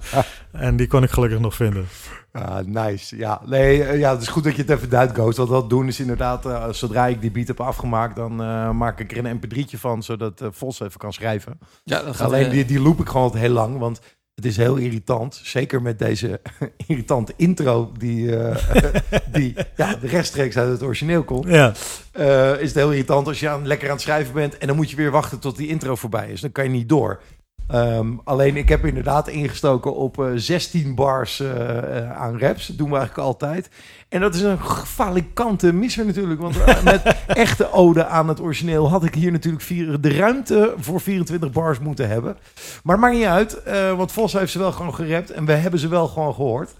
en 0.52 0.76
die 0.76 0.86
kon 0.86 1.02
ik 1.02 1.10
gelukkig 1.10 1.38
nog 1.38 1.54
vinden. 1.54 1.86
Ah, 2.34 2.66
nice. 2.66 3.16
Ja, 3.16 3.40
nee, 3.46 3.84
eh, 3.84 3.98
ja, 3.98 4.12
het 4.12 4.22
is 4.22 4.28
goed 4.28 4.44
dat 4.44 4.54
je 4.56 4.62
het 4.62 4.70
even 4.70 4.88
duidt, 4.88 5.12
Ghost. 5.12 5.36
Want 5.36 5.48
wat 5.48 5.70
doen 5.70 5.88
is 5.88 6.00
inderdaad, 6.00 6.46
eh, 6.46 6.68
zodra 6.70 7.06
ik 7.06 7.20
die 7.20 7.30
beat 7.30 7.46
heb 7.46 7.60
afgemaakt, 7.60 8.16
dan 8.16 8.42
eh, 8.42 8.70
maak 8.70 9.00
ik 9.00 9.16
er 9.16 9.24
een 9.24 9.40
mp3'tje 9.40 9.78
van, 9.78 10.02
zodat 10.02 10.40
eh, 10.40 10.48
Vos 10.50 10.80
even 10.80 10.98
kan 10.98 11.12
schrijven. 11.12 11.58
Ja, 11.84 12.02
dat 12.02 12.16
gaat, 12.16 12.26
Alleen 12.26 12.50
die, 12.50 12.64
die 12.64 12.80
loop 12.80 13.00
ik 13.00 13.06
gewoon 13.06 13.22
altijd 13.22 13.42
heel 13.42 13.52
lang, 13.52 13.78
want 13.78 14.00
Het 14.34 14.44
is 14.44 14.56
heel 14.56 14.76
irritant, 14.76 15.40
zeker 15.42 15.82
met 15.82 15.98
deze 15.98 16.40
irritante 16.86 17.32
intro 17.36 17.92
die, 17.98 18.36
eh, 18.36 18.80
die 19.32 19.54
ja, 19.76 19.96
rechtstreeks 20.02 20.56
uit 20.56 20.70
het 20.70 20.82
origineel 20.82 21.22
komt. 21.24 21.48
Ja. 21.48 21.72
Eh, 22.12 22.60
is 22.60 22.66
het 22.68 22.74
heel 22.74 22.90
irritant 22.90 23.26
als 23.26 23.40
je 23.40 23.48
aan, 23.48 23.66
lekker 23.66 23.88
aan 23.88 23.94
het 23.94 24.02
schrijven 24.02 24.34
bent 24.34 24.58
en 24.58 24.66
dan 24.66 24.76
moet 24.76 24.90
je 24.90 24.96
weer 24.96 25.10
wachten 25.10 25.38
tot 25.38 25.56
die 25.56 25.68
intro 25.68 25.94
voorbij 25.94 26.28
is. 26.30 26.40
Dan 26.40 26.52
kan 26.52 26.64
je 26.64 26.70
niet 26.70 26.88
door. 26.88 27.20
Ehm, 27.68 28.06
alleen 28.24 28.56
ik 28.56 28.68
heb 28.68 28.84
inderdaad 28.86 29.28
ingestoken 29.28 29.94
op 29.94 30.18
eh, 30.20 30.26
16 30.34 30.94
bars 30.94 31.40
eh, 31.40 31.98
eh, 31.98 32.12
aan 32.20 32.38
raps. 32.38 32.66
Dat 32.66 32.76
doen 32.78 32.90
we 32.90 32.96
eigenlijk 32.96 33.26
altijd. 33.28 33.68
En 34.08 34.20
dat 34.20 34.34
is 34.34 34.40
een 34.42 34.58
falikante 34.86 35.72
misser 35.72 36.06
natuurlijk. 36.06 36.40
Want 36.40 36.60
eh, 36.60 36.82
met 36.82 37.16
echte 37.26 37.72
ode 37.72 38.06
aan 38.06 38.28
het 38.28 38.40
origineel 38.40 38.88
had 38.90 39.04
ik 39.04 39.14
hier 39.14 39.32
natuurlijk 39.32 39.64
vier, 39.64 40.00
de 40.00 40.12
ruimte 40.16 40.74
voor 40.78 41.00
24 41.00 41.50
bars 41.50 41.78
moeten 41.78 42.08
hebben. 42.08 42.36
Maar 42.82 42.94
het 42.96 43.04
maakt 43.04 43.16
niet 43.16 43.24
uit, 43.26 43.62
eh, 43.62 43.96
want 43.96 44.12
Vos 44.12 44.32
heeft 44.32 44.52
ze 44.52 44.58
wel 44.58 44.72
gewoon 44.72 44.94
gerapt 44.94 45.30
en 45.30 45.44
we 45.44 45.52
hebben 45.52 45.80
ze 45.80 45.88
wel 45.88 46.08
gewoon 46.08 46.34
gehoord. 46.34 46.70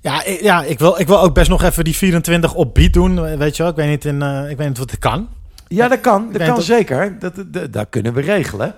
Ja, 0.00 0.24
ik, 0.24 0.40
ja 0.40 0.62
ik, 0.62 0.78
wil, 0.78 1.00
ik 1.00 1.06
wil 1.06 1.20
ook 1.20 1.34
best 1.34 1.48
nog 1.50 1.62
even 1.62 1.84
die 1.84 1.96
24 1.96 2.54
op 2.54 2.74
beat 2.74 2.92
doen. 2.92 3.36
Weet 3.38 3.56
je 3.56 3.62
wel, 3.62 3.72
ik 3.72 3.78
weet 3.78 3.88
niet, 3.88 4.04
in, 4.04 4.22
eh, 4.22 4.50
ik 4.50 4.56
weet 4.56 4.68
niet 4.68 4.78
wat 4.78 4.90
het 4.90 5.00
kan. 5.00 5.28
Ja, 5.68 5.88
dat 5.88 6.00
kan. 6.00 6.28
Dat 6.32 6.42
kan 6.42 6.54
dat- 6.54 6.64
zeker. 6.64 7.18
Dat, 7.18 7.34
dat 7.72 7.86
kunnen 7.90 8.14
we 8.14 8.20
regelen. 8.20 8.74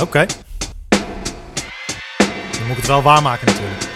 Oké. 0.00 0.26
Dan 2.50 2.66
moet 2.66 2.70
ik 2.70 2.76
het 2.76 2.86
wel 2.86 3.02
waarmaken 3.02 3.46
natuurlijk. 3.46 3.93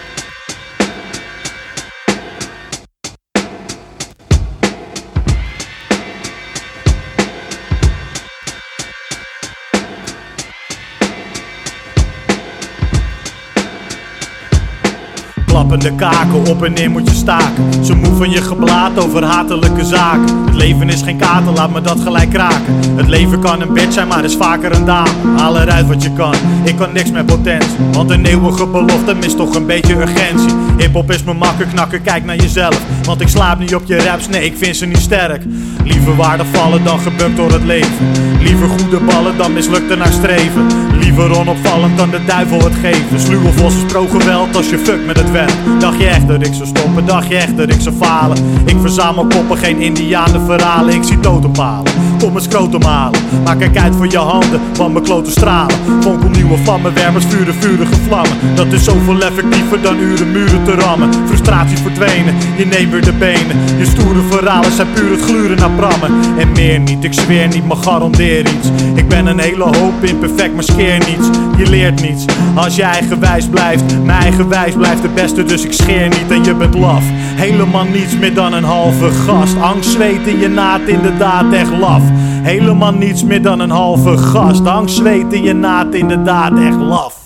Klappende 15.69 15.95
kaken, 16.05 16.45
op 16.45 16.63
en 16.63 16.73
neer 16.73 16.91
moet 16.91 17.09
je 17.09 17.15
staken. 17.15 17.85
Ze 17.85 17.95
moe 17.95 18.15
van 18.15 18.29
je 18.29 18.41
geblaat 18.41 18.97
over 18.97 19.23
hatelijke 19.23 19.85
zaken. 19.85 20.45
Het 20.45 20.55
leven 20.55 20.89
is 20.89 21.01
geen 21.01 21.17
kater, 21.17 21.53
laat 21.53 21.71
me 21.71 21.81
dat 21.81 21.99
gelijk 21.99 22.29
kraken. 22.29 22.79
Het 22.95 23.07
leven 23.07 23.39
kan 23.39 23.61
een 23.61 23.73
bitch 23.73 23.93
zijn, 23.93 24.07
maar 24.07 24.23
is 24.23 24.35
vaker 24.35 24.75
een 24.75 24.85
dame. 24.85 25.09
Haal 25.37 25.59
eruit 25.59 25.87
wat 25.87 26.03
je 26.03 26.13
kan, 26.13 26.33
ik 26.63 26.75
kan 26.75 26.93
niks 26.93 27.11
met 27.11 27.25
potentie. 27.25 27.77
Want 27.91 28.09
een 28.09 28.25
eeuwige 28.25 28.67
belofte 28.67 29.15
mist 29.15 29.37
toch 29.37 29.55
een 29.55 29.65
beetje 29.65 29.95
urgentie. 29.95 30.55
Hip-hop 30.77 31.11
is 31.11 31.23
mijn 31.23 31.37
makker 31.37 31.65
knakken, 31.65 32.01
kijk 32.01 32.25
naar 32.25 32.35
jezelf. 32.35 32.81
Want 33.03 33.21
ik 33.21 33.27
slaap 33.27 33.59
niet 33.59 33.75
op 33.75 33.83
je 33.85 33.97
raps, 33.97 34.29
nee, 34.29 34.45
ik 34.45 34.57
vind 34.57 34.75
ze 34.75 34.85
niet 34.85 34.97
sterk. 34.97 35.43
Liever 35.83 36.15
waarde 36.15 36.45
vallen 36.51 36.83
dan 36.83 36.99
gebukt 36.99 37.35
door 37.35 37.51
het 37.51 37.63
leven. 37.63 38.11
Liever 38.41 38.69
goede 38.69 38.99
ballen 38.99 39.37
dan 39.37 39.53
mislukte 39.53 39.95
naar 39.95 40.11
streven. 40.11 40.67
Liever 40.99 41.37
onopvallend 41.37 41.97
dan 41.97 42.09
de 42.09 42.25
duivel 42.25 42.63
het 42.63 42.73
geven. 42.81 43.19
Sluwe 43.19 43.51
vossen 43.51 43.85
pro-geweld 43.85 44.55
als 44.55 44.69
je 44.69 44.77
fuck 44.77 45.05
met 45.05 45.17
het 45.17 45.31
werk. 45.31 45.53
Dacht 45.79 45.99
je 45.99 46.07
echt 46.07 46.27
dat 46.27 46.45
ik 46.45 46.53
zou 46.53 46.67
stoppen? 46.67 47.05
Dacht 47.05 47.27
je 47.27 47.35
echt 47.35 47.57
dat 47.57 47.69
ik 47.69 47.81
zou 47.81 47.95
falen? 47.95 48.37
Ik 48.65 48.75
verzamel 48.81 49.25
koppen, 49.25 49.57
geen 49.57 49.81
indianen 49.81 50.45
verhalen. 50.45 50.93
Ik 50.93 51.03
zie 51.03 51.19
totempalen, 51.19 51.91
kom 52.19 52.35
eens 52.35 52.43
scrotum 52.43 52.81
halen. 52.81 53.19
Maar 53.43 53.55
kijk 53.55 53.77
uit 53.77 53.95
voor 53.95 54.11
je 54.11 54.17
handen, 54.17 54.59
van 54.73 54.91
mijn 54.91 55.03
klote 55.03 55.31
stralen. 55.31 55.75
Fonkelnieuwe 56.01 56.57
vlammenwerpers 56.57 57.25
vuren 57.25 57.53
vurige 57.53 57.95
vlammen. 58.07 58.37
Dat 58.55 58.71
is 58.71 58.83
zoveel 58.83 59.21
effectiever 59.21 59.81
dan 59.81 59.99
uren 59.99 60.31
muren 60.31 60.63
te 60.63 60.71
rammen. 60.71 61.09
Frustratie 61.27 61.77
verdwenen, 61.77 62.35
je 62.57 62.65
neemt 62.65 62.91
weer 62.91 63.03
de 63.03 63.13
benen. 63.13 63.57
Je 63.77 63.85
stoere 63.85 64.21
verhalen 64.29 64.71
zijn 64.71 64.87
puur 64.93 65.11
het 65.11 65.21
gluren 65.21 65.57
naar 65.57 65.71
brammen. 65.71 66.11
En 66.37 66.51
meer 66.51 66.79
niet, 66.79 67.03
ik 67.03 67.13
zweer 67.13 67.47
niet, 67.47 67.67
maar 67.67 67.77
garandeer 67.77 68.39
iets. 68.39 68.69
Ik 68.95 69.07
ben 69.07 69.25
een 69.25 69.39
hele 69.39 69.63
hoop 69.63 70.03
imperfect, 70.03 70.53
maar 70.53 70.63
scheer 70.89 71.17
niets. 71.17 71.37
Je 71.57 71.69
leert 71.69 72.01
niets, 72.01 72.25
als 72.55 72.75
je 72.75 72.83
eigenwijs 72.83 73.47
blijft. 73.47 74.03
Mijn 74.03 74.21
eigenwijs 74.21 74.73
blijft 74.73 75.01
de 75.01 75.09
beste, 75.09 75.43
dus 75.43 75.63
ik 75.63 75.73
scheer 75.73 76.07
niet 76.07 76.31
en 76.31 76.43
je 76.43 76.55
bent 76.55 76.75
laf. 76.75 77.03
Helemaal 77.35 77.83
niets 77.83 78.17
meer 78.17 78.33
dan 78.33 78.53
een 78.53 78.63
halve 78.63 79.11
gast. 79.11 79.55
Angst, 79.61 79.89
zweet 79.89 80.27
in 80.27 80.39
je 80.39 80.47
naad, 80.47 80.81
inderdaad 80.81 81.53
echt 81.53 81.77
laf. 81.77 82.01
Helemaal 82.41 82.91
niets 82.91 83.23
meer 83.23 83.41
dan 83.41 83.59
een 83.59 83.69
halve 83.69 84.17
gast. 84.17 84.65
Angst, 84.65 84.95
zweet 84.95 85.33
in 85.33 85.43
je 85.43 85.53
naad, 85.53 85.93
inderdaad 85.93 86.51
echt 86.57 86.77
laf. 86.77 87.17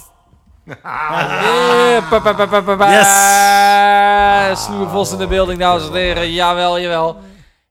Yes. 4.49 4.63
Sluwe 4.63 4.87
Vos 4.89 5.11
in 5.11 5.17
de 5.17 5.27
beelding, 5.27 5.59
dames 5.59 5.87
en 5.87 5.93
heren. 5.93 6.31
Jawel, 6.31 6.79
jawel. 6.79 7.17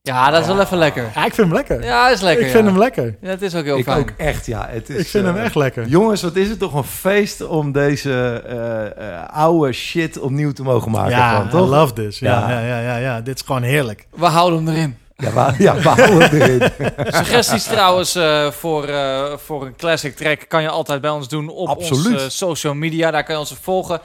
Ja, 0.04 0.30
dat 0.30 0.40
is 0.40 0.46
wel 0.46 0.60
even 0.60 0.78
lekker. 0.78 1.10
Ja, 1.14 1.24
ik 1.24 1.34
vind 1.34 1.46
hem 1.46 1.52
lekker. 1.52 1.84
Ja, 1.84 2.08
is 2.08 2.20
lekker. 2.20 2.44
Ik 2.46 2.50
vind 2.50 2.66
hem 2.66 2.78
lekker. 2.78 3.16
Ja, 3.20 3.28
het 3.28 3.42
is 3.42 3.54
ook 3.54 3.64
heel 3.64 3.78
ik 3.78 3.84
fijn. 3.84 3.98
ook 3.98 4.12
echt, 4.16 4.46
ja. 4.46 4.66
Het 4.70 4.90
is, 4.90 4.96
Ik 4.98 5.06
vind 5.06 5.24
hem 5.24 5.36
eh, 5.36 5.44
echt 5.44 5.54
lekker. 5.54 5.86
Jongens, 5.86 6.22
wat 6.22 6.36
is 6.36 6.48
het 6.48 6.58
toch 6.58 6.74
een 6.74 6.84
feest 6.84 7.46
om 7.46 7.72
deze 7.72 8.42
eh, 8.46 8.86
eh, 8.86 9.28
oude 9.28 9.72
shit 9.72 10.18
opnieuw 10.18 10.52
te 10.52 10.62
mogen 10.62 10.90
maken. 10.90 11.10
Ja, 11.10 11.30
gewoon, 11.30 11.46
I 11.46 11.50
toch? 11.50 11.68
love 11.68 11.92
this. 11.92 12.18
Ja, 12.18 12.50
ja. 12.50 12.60
Ja, 12.60 12.80
ja, 12.80 12.96
ja, 12.96 13.20
Dit 13.20 13.36
is 13.36 13.42
gewoon 13.46 13.62
heerlijk. 13.62 14.06
We 14.10 14.26
houden 14.26 14.64
hem 14.64 14.74
erin. 14.74 14.96
Ja, 15.16 15.32
we, 15.32 15.62
ja, 15.62 15.74
we 15.74 15.88
houden 15.88 16.20
hem 16.30 16.40
erin. 16.40 16.70
Suggesties 17.14 17.64
trouwens 17.64 18.14
eh, 18.14 18.50
voor, 18.50 18.84
eh, 18.84 19.36
voor 19.36 19.66
een 19.66 19.76
classic 19.76 20.16
track 20.16 20.44
kan 20.48 20.62
je 20.62 20.68
altijd 20.68 21.00
bij 21.00 21.10
ons 21.10 21.28
doen 21.28 21.48
op 21.48 21.68
Absoluut. 21.68 22.12
onze 22.12 22.30
social 22.30 22.74
media. 22.74 23.10
Daar 23.10 23.24
kan 23.24 23.34
je 23.34 23.40
ons 23.40 23.54
volgen. 23.60 24.00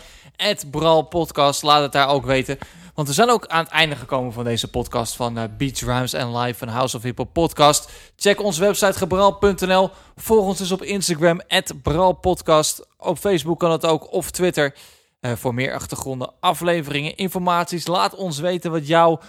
Bral 0.72 1.02
Podcast, 1.02 1.64
laat 1.64 1.82
het 1.82 1.91
daar 1.91 2.10
ook 2.10 2.26
weten. 2.26 2.57
Want 2.98 3.10
we 3.10 3.15
zijn 3.15 3.30
ook 3.30 3.48
aan 3.48 3.64
het 3.64 3.74
einde 3.74 3.95
gekomen 3.95 4.34
van 4.34 4.44
deze 4.44 4.68
podcast 4.68 5.15
van 5.15 5.38
eh, 5.38 5.44
Beats, 5.57 5.82
Rhymes 5.82 6.14
and 6.14 6.36
Live 6.36 6.57
van 6.57 6.68
House 6.68 6.98
of 6.98 7.03
Hip 7.03 7.18
Hop 7.18 7.34
Podcast. 7.34 7.91
Check 8.15 8.44
onze 8.44 8.61
website 8.61 8.94
gebral.nl. 8.98 9.90
Volg 10.15 10.45
ons 10.45 10.57
dus 10.57 10.72
op 10.72 10.84
Instagram, 10.84 11.41
@bralpodcast. 11.82 12.88
Op 12.98 13.18
Facebook 13.18 13.60
kan 13.60 13.72
het 13.72 13.86
ook, 13.86 14.11
of 14.11 14.32
Twitter. 14.32 14.76
Eh, 15.19 15.32
voor 15.32 15.53
meer 15.53 15.74
achtergronden, 15.74 16.34
afleveringen, 16.40 17.15
informaties. 17.15 17.88
Laat 17.88 18.15
ons 18.15 18.40
weten 18.40 18.72
wat 18.72 18.88
jouw 18.88 19.19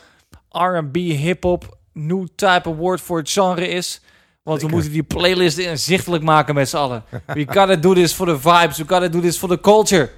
R&B, 0.51 0.97
hip-hop, 0.97 1.79
new 1.93 2.27
type 2.35 2.69
of 2.69 2.77
word 2.77 3.01
voor 3.01 3.19
het 3.19 3.31
genre 3.31 3.69
is. 3.69 4.01
Want 4.43 4.63
we 4.63 4.69
moeten 4.69 4.93
die 4.93 5.03
playlist 5.03 5.59
inzichtelijk 5.59 6.25
maken 6.25 6.55
met 6.55 6.69
z'n 6.69 6.77
allen. 6.77 7.05
We 7.27 7.47
gotta 7.47 7.77
do 7.77 7.95
this 7.95 8.13
for 8.13 8.27
the 8.27 8.41
vibes. 8.41 8.79
We 8.79 8.85
gotta 8.87 9.09
do 9.09 9.21
this 9.21 9.39
for 9.39 9.49
the 9.49 9.61
culture. 9.61 10.11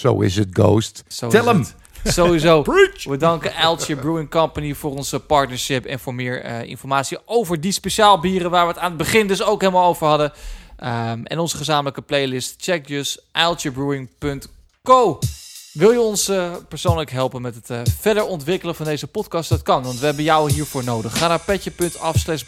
Zo 0.00 0.20
is 0.20 0.36
het, 0.36 0.48
Ghost. 0.52 1.04
Zo 1.08 1.28
Tel 1.28 1.40
is 1.40 1.46
hem. 1.46 1.80
Sowieso. 2.04 2.62
We 3.04 3.16
danken 3.16 3.54
Eltje 3.54 3.96
Brewing 3.96 4.30
Company 4.30 4.74
voor 4.74 4.90
onze 4.90 5.20
partnership 5.20 5.84
en 5.84 5.98
voor 5.98 6.14
meer 6.14 6.42
eh, 6.42 6.62
informatie 6.62 7.18
over 7.24 7.60
die 7.60 7.72
speciaal 7.72 8.20
bieren 8.20 8.50
waar 8.50 8.66
we 8.66 8.72
het 8.72 8.80
aan 8.80 8.88
het 8.88 8.98
begin 8.98 9.26
dus 9.26 9.42
ook 9.42 9.60
helemaal 9.60 9.88
over 9.88 10.06
hadden. 10.06 10.32
Ehm, 10.76 11.22
en 11.24 11.38
onze 11.38 11.56
gezamenlijke 11.56 12.02
playlist. 12.02 12.54
Check 12.58 12.86
dus 12.86 13.18
uiltjebrewing.co. 13.32 15.18
Wil 15.72 15.90
je 15.90 16.00
ons 16.00 16.28
eh, 16.28 16.52
persoonlijk 16.68 17.10
helpen 17.10 17.42
met 17.42 17.54
het 17.54 17.70
eh, 17.70 17.80
verder 18.00 18.24
ontwikkelen 18.24 18.74
van 18.74 18.84
deze 18.86 19.06
podcast? 19.06 19.48
Dat 19.48 19.62
kan, 19.62 19.82
want 19.82 19.98
we 19.98 20.04
hebben 20.04 20.24
jou 20.24 20.52
hiervoor 20.52 20.84
nodig. 20.84 21.18
Ga 21.18 21.28
naar 21.28 21.40
petje.af 21.40 22.18
slash 22.18 22.42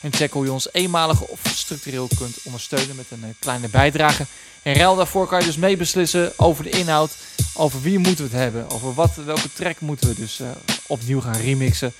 en 0.00 0.12
check 0.12 0.32
hoe 0.32 0.44
je 0.44 0.52
ons 0.52 0.68
eenmalig 0.72 1.20
of 1.20 1.40
structureel 1.54 2.08
kunt 2.18 2.38
ondersteunen 2.44 2.96
met 2.96 3.06
een 3.10 3.24
eh, 3.24 3.28
kleine 3.38 3.68
bijdrage. 3.68 4.26
En 4.62 4.74
ruil 4.74 4.96
daarvoor 4.96 5.26
kan 5.26 5.40
je 5.40 5.46
dus 5.46 5.56
meebeslissen 5.56 6.32
over 6.36 6.64
de 6.64 6.70
inhoud, 6.70 7.16
over 7.54 7.80
wie 7.82 7.98
moeten 7.98 8.24
we 8.24 8.30
het 8.30 8.40
hebben, 8.42 8.70
over 8.70 8.94
wat, 8.94 9.14
welke 9.14 9.52
track 9.52 9.80
moeten 9.80 10.08
we 10.08 10.14
dus 10.14 10.40
opnieuw 10.86 11.20
gaan 11.20 11.36
remixen. 11.36 11.92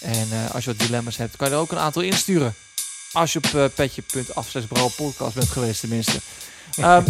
En 0.00 0.28
als 0.52 0.64
je 0.64 0.70
wat 0.70 0.86
dilemma's 0.86 1.16
hebt, 1.16 1.36
kan 1.36 1.48
je 1.48 1.54
er 1.54 1.60
ook 1.60 1.72
een 1.72 1.78
aantal 1.78 2.02
insturen. 2.02 2.54
Als 3.12 3.32
je 3.32 3.40
op 3.44 3.70
petje.af 3.74 4.48
slash 4.48 4.64
bent 5.34 5.48
geweest 5.48 5.80
tenminste. 5.80 6.18
Ehm, 6.76 7.04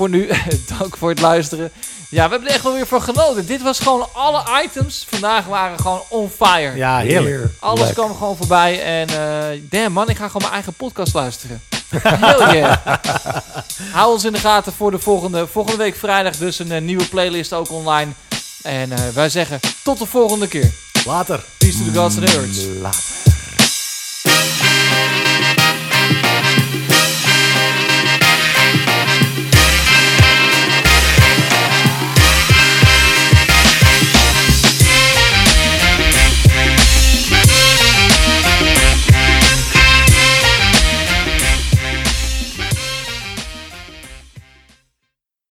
voor 0.00 0.08
nu, 0.08 0.28
dank 0.78 0.96
voor 0.96 1.08
het 1.08 1.20
luisteren. 1.20 1.72
Ja, 2.08 2.24
we 2.24 2.30
hebben 2.30 2.48
er 2.48 2.54
echt 2.54 2.62
wel 2.62 2.72
weer 2.72 2.86
van 2.86 3.02
genoten. 3.02 3.46
Dit 3.46 3.62
was 3.62 3.78
gewoon 3.78 4.08
alle 4.12 4.62
items. 4.64 5.06
Vandaag 5.08 5.44
waren 5.44 5.80
gewoon 5.80 6.02
on 6.08 6.30
fire. 6.30 6.76
Ja, 6.76 6.98
heerlijk. 6.98 7.52
Alles 7.58 7.92
kwam 7.92 8.16
gewoon 8.16 8.36
voorbij. 8.36 8.82
En 8.82 9.08
eh 9.08 9.60
damn 9.62 9.92
man, 9.92 10.08
ik 10.08 10.16
ga 10.16 10.26
gewoon 10.26 10.42
mijn 10.42 10.52
eigen 10.52 10.72
podcast 10.72 11.14
luisteren. 11.14 11.62
Hell 11.96 12.56
yeah. 12.56 12.76
Hou 13.96 14.12
ons 14.12 14.24
in 14.24 14.32
de 14.32 14.38
gaten 14.38 14.72
voor 14.72 14.90
de 14.90 14.98
volgende, 14.98 15.46
volgende 15.46 15.78
week 15.78 15.96
vrijdag. 15.96 16.36
Dus 16.36 16.58
een 16.58 16.72
eh, 16.72 16.80
nieuwe 16.80 17.08
playlist 17.08 17.52
ook 17.52 17.70
online. 17.70 18.12
En 18.62 18.92
eh, 18.92 18.98
wij 19.14 19.28
zeggen 19.28 19.60
tot 19.82 19.98
de 19.98 20.06
volgende 20.06 20.48
keer. 20.48 20.72
Later. 21.06 21.40
Peace 21.58 21.78
to 21.78 21.84
the 21.92 21.98
gods 21.98 22.16
and 22.16 22.26
the 22.26 22.36
earths. 22.36 22.64
Later. 22.80 23.38